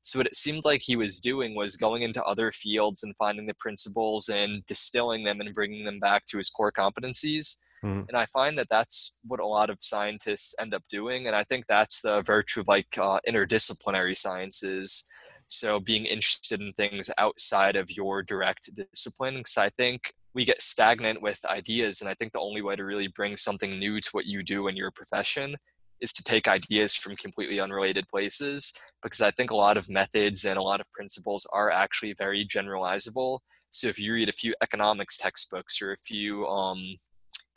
So 0.02 0.18
what 0.18 0.26
it 0.26 0.34
seemed 0.34 0.64
like 0.64 0.80
he 0.82 0.96
was 0.96 1.20
doing 1.20 1.54
was 1.54 1.76
going 1.76 2.02
into 2.02 2.24
other 2.24 2.50
fields 2.52 3.02
and 3.02 3.14
finding 3.16 3.46
the 3.46 3.54
principles 3.54 4.28
and 4.28 4.64
distilling 4.66 5.24
them 5.24 5.40
and 5.40 5.54
bringing 5.54 5.84
them 5.84 6.00
back 6.00 6.24
to 6.26 6.38
his 6.38 6.50
core 6.50 6.72
competencies. 6.72 7.56
Mhm. 7.82 8.06
and 8.08 8.14
i 8.14 8.26
find 8.26 8.58
that 8.58 8.68
that's 8.68 9.16
what 9.26 9.40
a 9.40 9.46
lot 9.46 9.70
of 9.70 9.78
scientists 9.80 10.54
end 10.60 10.74
up 10.74 10.82
doing 10.88 11.26
and 11.26 11.34
i 11.34 11.42
think 11.42 11.64
that's 11.66 12.02
the 12.02 12.20
virtue 12.20 12.60
of 12.60 12.68
like 12.68 12.98
uh, 12.98 13.18
interdisciplinary 13.26 14.14
sciences 14.14 15.08
so 15.52 15.80
being 15.80 16.04
interested 16.06 16.60
in 16.60 16.72
things 16.72 17.10
outside 17.18 17.76
of 17.76 17.90
your 17.90 18.22
direct 18.22 18.70
discipline 18.74 19.34
because 19.34 19.56
i 19.58 19.68
think 19.68 20.12
we 20.32 20.44
get 20.44 20.60
stagnant 20.62 21.20
with 21.20 21.44
ideas 21.46 22.00
and 22.00 22.08
i 22.08 22.14
think 22.14 22.32
the 22.32 22.40
only 22.40 22.62
way 22.62 22.76
to 22.76 22.84
really 22.84 23.08
bring 23.08 23.36
something 23.36 23.78
new 23.78 24.00
to 24.00 24.10
what 24.12 24.26
you 24.26 24.42
do 24.42 24.68
in 24.68 24.76
your 24.76 24.90
profession 24.90 25.56
is 26.00 26.12
to 26.12 26.22
take 26.22 26.48
ideas 26.48 26.94
from 26.94 27.14
completely 27.16 27.60
unrelated 27.60 28.06
places 28.08 28.72
because 29.02 29.20
i 29.20 29.30
think 29.30 29.50
a 29.50 29.56
lot 29.56 29.76
of 29.76 29.90
methods 29.90 30.44
and 30.44 30.56
a 30.56 30.62
lot 30.62 30.80
of 30.80 30.90
principles 30.92 31.46
are 31.52 31.70
actually 31.70 32.14
very 32.14 32.44
generalizable. 32.44 33.38
So 33.72 33.86
if 33.86 34.00
you 34.00 34.14
read 34.14 34.28
a 34.28 34.32
few 34.32 34.52
economics 34.62 35.16
textbooks 35.16 35.80
or 35.80 35.92
a 35.92 35.96
few 35.96 36.44
um, 36.46 36.78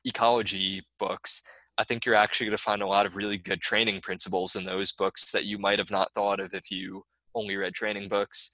ecology 0.05 0.81
books 0.99 1.41
i 1.77 1.83
think 1.83 2.05
you're 2.05 2.15
actually 2.15 2.45
going 2.45 2.57
to 2.57 2.61
find 2.61 2.81
a 2.81 2.87
lot 2.87 3.05
of 3.05 3.15
really 3.15 3.37
good 3.37 3.61
training 3.61 4.01
principles 4.01 4.55
in 4.55 4.65
those 4.65 4.91
books 4.91 5.31
that 5.31 5.45
you 5.45 5.57
might 5.57 5.79
have 5.79 5.91
not 5.91 6.13
thought 6.13 6.39
of 6.39 6.53
if 6.53 6.69
you 6.69 7.03
only 7.35 7.55
read 7.55 7.73
training 7.73 8.07
books 8.07 8.51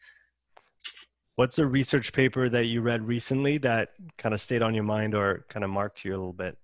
What's 1.35 1.57
a 1.57 1.65
research 1.65 2.11
paper 2.11 2.49
that 2.49 2.65
you 2.65 2.81
read 2.81 3.07
recently 3.07 3.57
that 3.60 3.91
kind 4.18 4.34
of 4.35 4.41
stayed 4.41 4.61
on 4.61 4.73
your 4.76 4.84
mind 4.84 5.15
or 5.15 5.45
kind 5.47 5.64
of 5.64 5.69
marked 5.69 6.03
you 6.03 6.11
a 6.11 6.18
little 6.19 6.34
bit? 6.34 6.57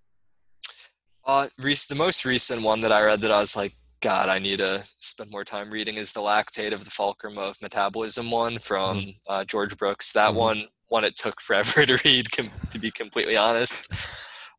Uh, 1.25 1.47
the 1.57 1.95
most 1.95 2.25
recent 2.25 2.61
one 2.61 2.81
that 2.81 2.91
I 2.91 3.01
read 3.01 3.21
that 3.21 3.31
I 3.31 3.39
was 3.39 3.55
like, 3.55 3.71
God, 4.01 4.27
I 4.27 4.37
need 4.37 4.57
to 4.57 4.83
spend 4.99 5.31
more 5.31 5.45
time 5.45 5.71
reading 5.71 5.95
is 5.95 6.11
the 6.11 6.19
lactate 6.19 6.73
of 6.73 6.83
the 6.83 6.89
fulcrum 6.91 7.37
of 7.37 7.55
metabolism 7.61 8.29
one 8.29 8.59
from 8.59 9.13
uh, 9.29 9.45
George 9.45 9.77
Brooks. 9.77 10.11
That 10.11 10.31
Mhm. 10.33 10.35
one, 10.35 10.63
one 10.87 11.05
it 11.05 11.15
took 11.15 11.39
forever 11.47 11.85
to 11.85 11.97
read, 12.03 12.29
com- 12.33 12.51
to 12.71 12.77
be 12.77 12.91
completely 12.91 13.37
honest. 13.37 13.93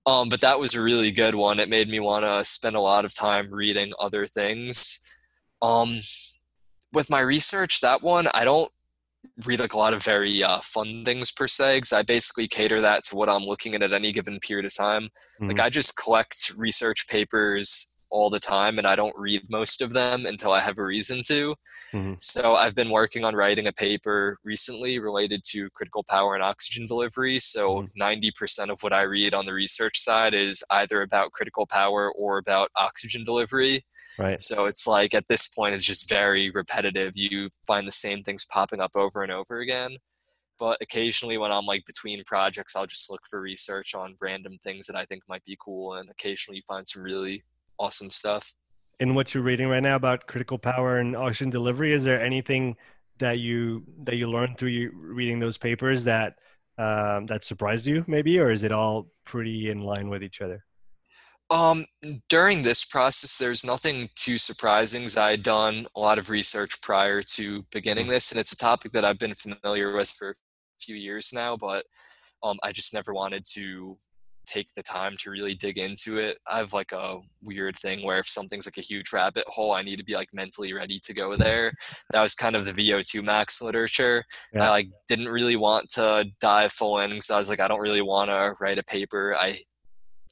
Um, 0.06 0.30
but 0.30 0.40
that 0.40 0.58
was 0.58 0.74
a 0.74 0.80
really 0.80 1.10
good 1.12 1.34
one. 1.34 1.60
It 1.60 1.68
made 1.68 1.90
me 1.90 2.00
want 2.00 2.24
to 2.24 2.42
spend 2.42 2.74
a 2.74 2.80
lot 2.80 3.04
of 3.04 3.14
time 3.14 3.50
reading 3.50 3.92
other 4.00 4.26
things. 4.26 4.98
Um, 5.60 5.90
with 6.92 7.10
my 7.10 7.20
research, 7.20 7.80
that 7.80 8.02
one 8.02 8.28
I 8.34 8.44
don't 8.44 8.70
read 9.44 9.60
like 9.60 9.72
a 9.74 9.78
lot 9.78 9.92
of 9.92 10.02
very 10.04 10.42
uh, 10.42 10.60
fun 10.60 11.04
things 11.04 11.32
per 11.32 11.46
se, 11.48 11.78
because 11.78 11.92
I 11.92 12.02
basically 12.02 12.46
cater 12.48 12.80
that 12.80 13.04
to 13.04 13.16
what 13.16 13.28
I'm 13.28 13.42
looking 13.44 13.74
at 13.74 13.82
at 13.82 13.92
any 13.92 14.12
given 14.12 14.38
period 14.38 14.66
of 14.66 14.74
time. 14.74 15.08
Like 15.40 15.56
Mhm. 15.56 15.60
I 15.64 15.68
just 15.68 15.96
collect 15.96 16.52
research 16.56 17.08
papers 17.08 17.92
all 18.10 18.30
the 18.30 18.38
time 18.38 18.78
and 18.78 18.86
I 18.86 18.94
don't 18.94 19.16
read 19.18 19.42
most 19.50 19.82
of 19.82 19.92
them 19.92 20.26
until 20.26 20.52
I 20.52 20.60
have 20.60 20.78
a 20.78 20.84
reason 20.84 21.22
to. 21.24 21.56
Mhm. 21.92 22.22
So 22.22 22.54
I've 22.54 22.74
been 22.76 22.90
working 22.90 23.24
on 23.24 23.34
writing 23.34 23.66
a 23.66 23.72
paper 23.72 24.38
recently 24.44 25.00
related 25.00 25.42
to 25.50 25.68
critical 25.70 26.04
power 26.08 26.34
and 26.34 26.42
oxygen 26.42 26.86
delivery. 26.86 27.40
So 27.40 27.82
Mhm. 27.82 27.90
90% 27.96 28.70
of 28.70 28.80
what 28.82 28.92
I 28.92 29.02
read 29.02 29.34
on 29.34 29.44
the 29.44 29.52
research 29.52 29.98
side 29.98 30.34
is 30.34 30.62
either 30.70 31.02
about 31.02 31.32
critical 31.32 31.66
power 31.66 32.12
or 32.12 32.38
about 32.38 32.70
oxygen 32.76 33.24
delivery. 33.24 33.84
Right. 34.18 34.40
So 34.40 34.66
it's 34.66 34.86
like 34.86 35.14
at 35.14 35.26
this 35.28 35.48
point 35.48 35.74
it's 35.74 35.84
just 35.84 36.08
very 36.08 36.50
repetitive. 36.50 37.12
You 37.16 37.50
find 37.66 37.86
the 37.86 37.92
same 37.92 38.22
things 38.22 38.44
popping 38.46 38.80
up 38.80 38.92
over 38.96 39.22
and 39.22 39.32
over 39.32 39.60
again. 39.60 39.96
But 40.58 40.78
occasionally 40.80 41.36
when 41.36 41.52
I'm 41.52 41.66
like 41.66 41.84
between 41.84 42.22
projects, 42.24 42.74
I'll 42.74 42.86
just 42.86 43.10
look 43.10 43.20
for 43.28 43.40
research 43.40 43.94
on 43.94 44.16
random 44.20 44.58
things 44.64 44.86
that 44.86 44.96
I 44.96 45.04
think 45.04 45.22
might 45.28 45.44
be 45.44 45.56
cool. 45.62 45.94
And 45.94 46.08
occasionally 46.10 46.56
you 46.56 46.62
find 46.66 46.86
some 46.86 47.02
really 47.02 47.44
awesome 47.78 48.10
stuff. 48.10 48.54
in 49.00 49.14
what 49.14 49.34
you're 49.34 49.42
reading 49.42 49.68
right 49.68 49.82
now 49.82 49.96
about 49.96 50.26
critical 50.26 50.58
power 50.58 50.98
and 50.98 51.14
oxygen 51.16 51.50
delivery 51.50 51.92
is 51.92 52.04
there 52.04 52.20
anything 52.22 52.76
that 53.18 53.38
you 53.38 53.84
that 54.04 54.16
you 54.16 54.26
learned 54.28 54.56
through 54.58 54.70
you 54.70 54.90
reading 54.94 55.38
those 55.38 55.58
papers 55.58 56.04
that 56.04 56.38
um, 56.78 57.26
that 57.26 57.44
surprised 57.44 57.86
you 57.86 58.04
maybe 58.06 58.38
or 58.38 58.50
is 58.50 58.62
it 58.62 58.72
all 58.72 59.08
pretty 59.24 59.70
in 59.70 59.80
line 59.80 60.08
with 60.08 60.22
each 60.22 60.40
other 60.40 60.64
Um, 61.50 61.84
during 62.28 62.62
this 62.62 62.84
process, 62.84 63.38
there's 63.38 63.64
nothing 63.64 64.08
too 64.16 64.36
surprising. 64.36 65.06
I 65.16 65.32
had 65.32 65.42
done 65.42 65.86
a 65.94 66.00
lot 66.00 66.18
of 66.18 66.28
research 66.28 66.80
prior 66.82 67.22
to 67.22 67.64
beginning 67.70 68.08
this, 68.08 68.32
and 68.32 68.40
it's 68.40 68.52
a 68.52 68.56
topic 68.56 68.92
that 68.92 69.04
I've 69.04 69.18
been 69.18 69.34
familiar 69.34 69.94
with 69.94 70.10
for 70.10 70.30
a 70.30 70.34
few 70.80 70.96
years 70.96 71.32
now, 71.32 71.56
but 71.56 71.84
um, 72.42 72.56
I 72.64 72.72
just 72.72 72.92
never 72.92 73.14
wanted 73.14 73.44
to 73.52 73.96
take 74.46 74.72
the 74.74 74.82
time 74.82 75.16
to 75.18 75.30
really 75.30 75.54
dig 75.54 75.76
into 75.76 76.18
it. 76.18 76.38
I 76.48 76.58
have 76.58 76.72
like 76.72 76.92
a 76.92 77.18
weird 77.42 77.76
thing 77.76 78.06
where 78.06 78.18
if 78.18 78.28
something's 78.28 78.66
like 78.66 78.78
a 78.78 78.80
huge 78.80 79.12
rabbit 79.12 79.44
hole, 79.48 79.72
I 79.72 79.82
need 79.82 79.96
to 79.96 80.04
be 80.04 80.14
like 80.14 80.28
mentally 80.32 80.72
ready 80.72 81.00
to 81.00 81.12
go 81.12 81.34
there. 81.34 81.72
That 82.12 82.22
was 82.22 82.34
kind 82.34 82.54
of 82.56 82.64
the 82.64 82.72
VO2 82.72 83.24
max 83.24 83.60
literature. 83.60 84.24
Yeah. 84.52 84.66
I 84.66 84.70
like 84.70 84.88
didn't 85.08 85.28
really 85.28 85.56
want 85.56 85.88
to 85.90 86.26
dive 86.40 86.72
full 86.72 87.00
in 87.00 87.10
because 87.10 87.30
I 87.30 87.36
was 87.36 87.48
like, 87.48 87.60
I 87.60 87.68
don't 87.68 87.80
really 87.80 88.02
want 88.02 88.30
to 88.30 88.54
write 88.60 88.78
a 88.78 88.84
paper. 88.84 89.34
I 89.36 89.56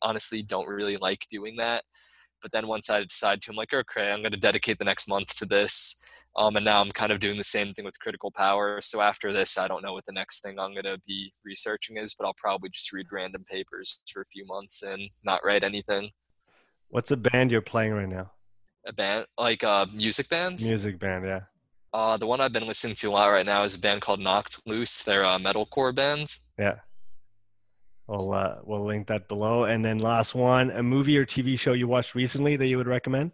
honestly 0.05 0.43
don't 0.43 0.69
really 0.69 0.97
like 0.99 1.27
doing 1.31 1.57
that. 1.57 1.83
But 2.43 2.53
then 2.53 2.67
once 2.69 2.91
I 2.91 3.01
decide 3.03 3.41
to, 3.43 3.51
I'm 3.51 3.57
like, 3.57 3.73
okay, 3.75 4.13
I'm 4.13 4.21
going 4.21 4.33
to 4.33 4.39
dedicate 4.39 4.79
the 4.79 4.85
next 4.85 5.09
month 5.09 5.35
to 5.39 5.47
this. 5.47 6.01
Um, 6.37 6.57
and 6.57 6.65
now 6.65 6.81
I'm 6.81 6.91
kind 6.91 7.11
of 7.13 7.21
doing 7.21 7.39
the 7.39 7.45
same 7.45 7.73
thing 7.73 7.85
with 7.85 7.99
critical 8.01 8.31
power. 8.31 8.81
So 8.83 9.01
after 9.01 9.33
this, 9.33 9.57
I 9.57 9.67
don't 9.69 9.83
know 9.83 9.93
what 9.95 10.05
the 10.05 10.13
next 10.13 10.43
thing 10.43 10.59
I'm 10.59 10.73
going 10.73 10.85
to 10.85 11.01
be 11.07 11.33
researching 11.45 11.97
is, 11.97 12.15
but 12.15 12.27
I'll 12.27 12.35
probably 12.37 12.69
just 12.71 12.93
read 12.93 13.07
random 13.13 13.45
papers 13.51 14.03
for 14.13 14.21
a 14.21 14.27
few 14.27 14.45
months 14.47 14.83
and 14.83 15.01
not 15.25 15.41
write 15.45 15.63
anything. 15.65 16.11
what's 16.89 17.11
a 17.13 17.17
band 17.17 17.51
you're 17.51 17.61
playing 17.73 17.93
right 17.93 18.09
now 18.09 18.31
A 18.87 18.93
band, 18.93 19.27
like 19.39 19.63
a 19.63 19.89
music 19.95 20.29
band. 20.29 20.61
music 20.63 20.99
band 20.99 21.25
yeah 21.25 21.43
Uh, 21.95 22.17
the 22.17 22.27
one 22.27 22.41
I've 22.41 22.53
been 22.53 22.67
listening 22.67 22.97
to 22.97 23.11
a 23.11 23.13
lot 23.13 23.29
right 23.29 23.47
now 23.47 23.63
is 23.63 23.75
a 23.77 23.79
band 23.79 24.01
called 24.03 24.21
Knocked 24.21 24.61
Loose. 24.67 25.03
They're 25.05 25.23
a 25.23 25.39
metalcore 25.39 25.95
band. 25.95 26.27
yeah 26.59 26.77
we'll 28.07 28.33
uh, 28.33 28.57
we'll 28.65 28.85
link 28.85 29.07
that 29.07 29.29
below 29.29 29.65
and 29.65 29.85
then 29.85 29.99
last 29.99 30.35
one 30.35 30.71
a 30.71 30.83
movie 30.83 31.17
or 31.17 31.25
tv 31.25 31.59
show 31.59 31.73
you 31.73 31.89
watched 31.89 32.15
recently 32.15 32.57
that 32.57 32.67
you 32.67 32.77
would 32.77 32.87
recommend 32.87 33.33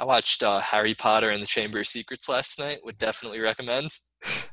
I 0.00 0.04
watched 0.04 0.42
uh, 0.42 0.58
Harry 0.60 0.94
Potter 0.94 1.28
and 1.28 1.42
the 1.42 1.46
Chamber 1.46 1.80
of 1.80 1.86
Secrets 1.86 2.28
last 2.28 2.58
night. 2.58 2.78
Would 2.84 2.98
definitely 2.98 3.40
recommend. 3.40 3.90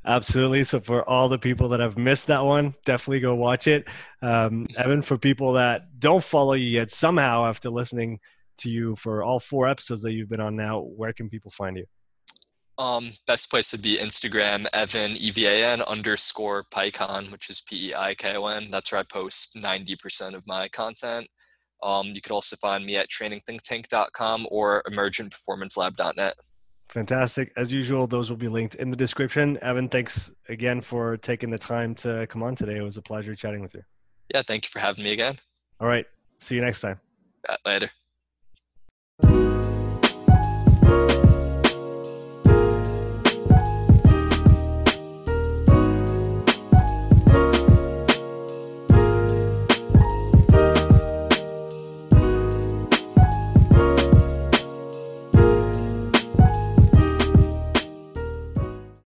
Absolutely. 0.05 0.63
So 0.63 0.79
for 0.79 1.07
all 1.07 1.29
the 1.29 1.39
people 1.39 1.69
that 1.69 1.79
have 1.79 1.97
missed 1.97 2.27
that 2.27 2.43
one, 2.43 2.73
definitely 2.85 3.19
go 3.19 3.35
watch 3.35 3.67
it. 3.67 3.87
Um, 4.21 4.67
Evan, 4.77 5.01
for 5.01 5.17
people 5.17 5.53
that 5.53 5.99
don't 5.99 6.23
follow 6.23 6.53
you 6.53 6.67
yet, 6.67 6.89
somehow 6.89 7.45
after 7.45 7.69
listening 7.69 8.19
to 8.59 8.69
you 8.69 8.95
for 8.95 9.23
all 9.23 9.39
four 9.39 9.67
episodes 9.67 10.01
that 10.01 10.11
you've 10.11 10.29
been 10.29 10.41
on 10.41 10.55
now, 10.55 10.81
where 10.81 11.13
can 11.13 11.29
people 11.29 11.51
find 11.51 11.77
you? 11.77 11.85
Um, 12.79 13.11
best 13.27 13.51
place 13.51 13.73
would 13.73 13.81
be 13.81 13.97
Instagram, 13.97 14.65
Evan 14.73 15.11
E 15.11 15.31
V 15.31 15.45
A 15.45 15.73
N 15.73 15.81
underscore 15.81 16.63
Peikon, 16.73 17.29
which 17.29 17.49
is 17.49 17.61
P 17.61 17.89
E 17.89 17.93
I 17.93 18.15
K 18.15 18.37
O 18.37 18.45
N. 18.47 18.71
That's 18.71 18.91
where 18.91 19.01
I 19.01 19.03
post 19.03 19.55
ninety 19.55 19.97
percent 20.01 20.33
of 20.33 20.47
my 20.47 20.69
content. 20.69 21.27
Um, 21.83 22.07
you 22.07 22.21
could 22.21 22.31
also 22.31 22.55
find 22.55 22.85
me 22.85 22.95
at 22.95 23.09
trainingthinktank.com 23.09 24.47
or 24.49 24.83
emergentperformancelab.net. 24.89 26.33
Fantastic. 26.89 27.53
As 27.55 27.71
usual, 27.71 28.07
those 28.07 28.29
will 28.29 28.37
be 28.37 28.47
linked 28.47 28.75
in 28.75 28.89
the 28.89 28.97
description. 28.97 29.59
Evan, 29.61 29.87
thanks 29.87 30.31
again 30.49 30.81
for 30.81 31.17
taking 31.17 31.49
the 31.49 31.57
time 31.57 31.93
to 31.95 32.27
come 32.27 32.43
on 32.43 32.55
today. 32.55 32.77
It 32.77 32.81
was 32.81 32.97
a 32.97 33.01
pleasure 33.01 33.35
chatting 33.35 33.61
with 33.61 33.75
you. 33.75 33.83
Yeah, 34.33 34.41
thank 34.41 34.65
you 34.65 34.69
for 34.69 34.79
having 34.79 35.03
me 35.03 35.11
again. 35.11 35.37
All 35.79 35.87
right. 35.87 36.05
See 36.39 36.55
you 36.55 36.61
next 36.61 36.81
time. 36.81 36.99
Uh, 37.47 37.55
Later. 37.65 37.89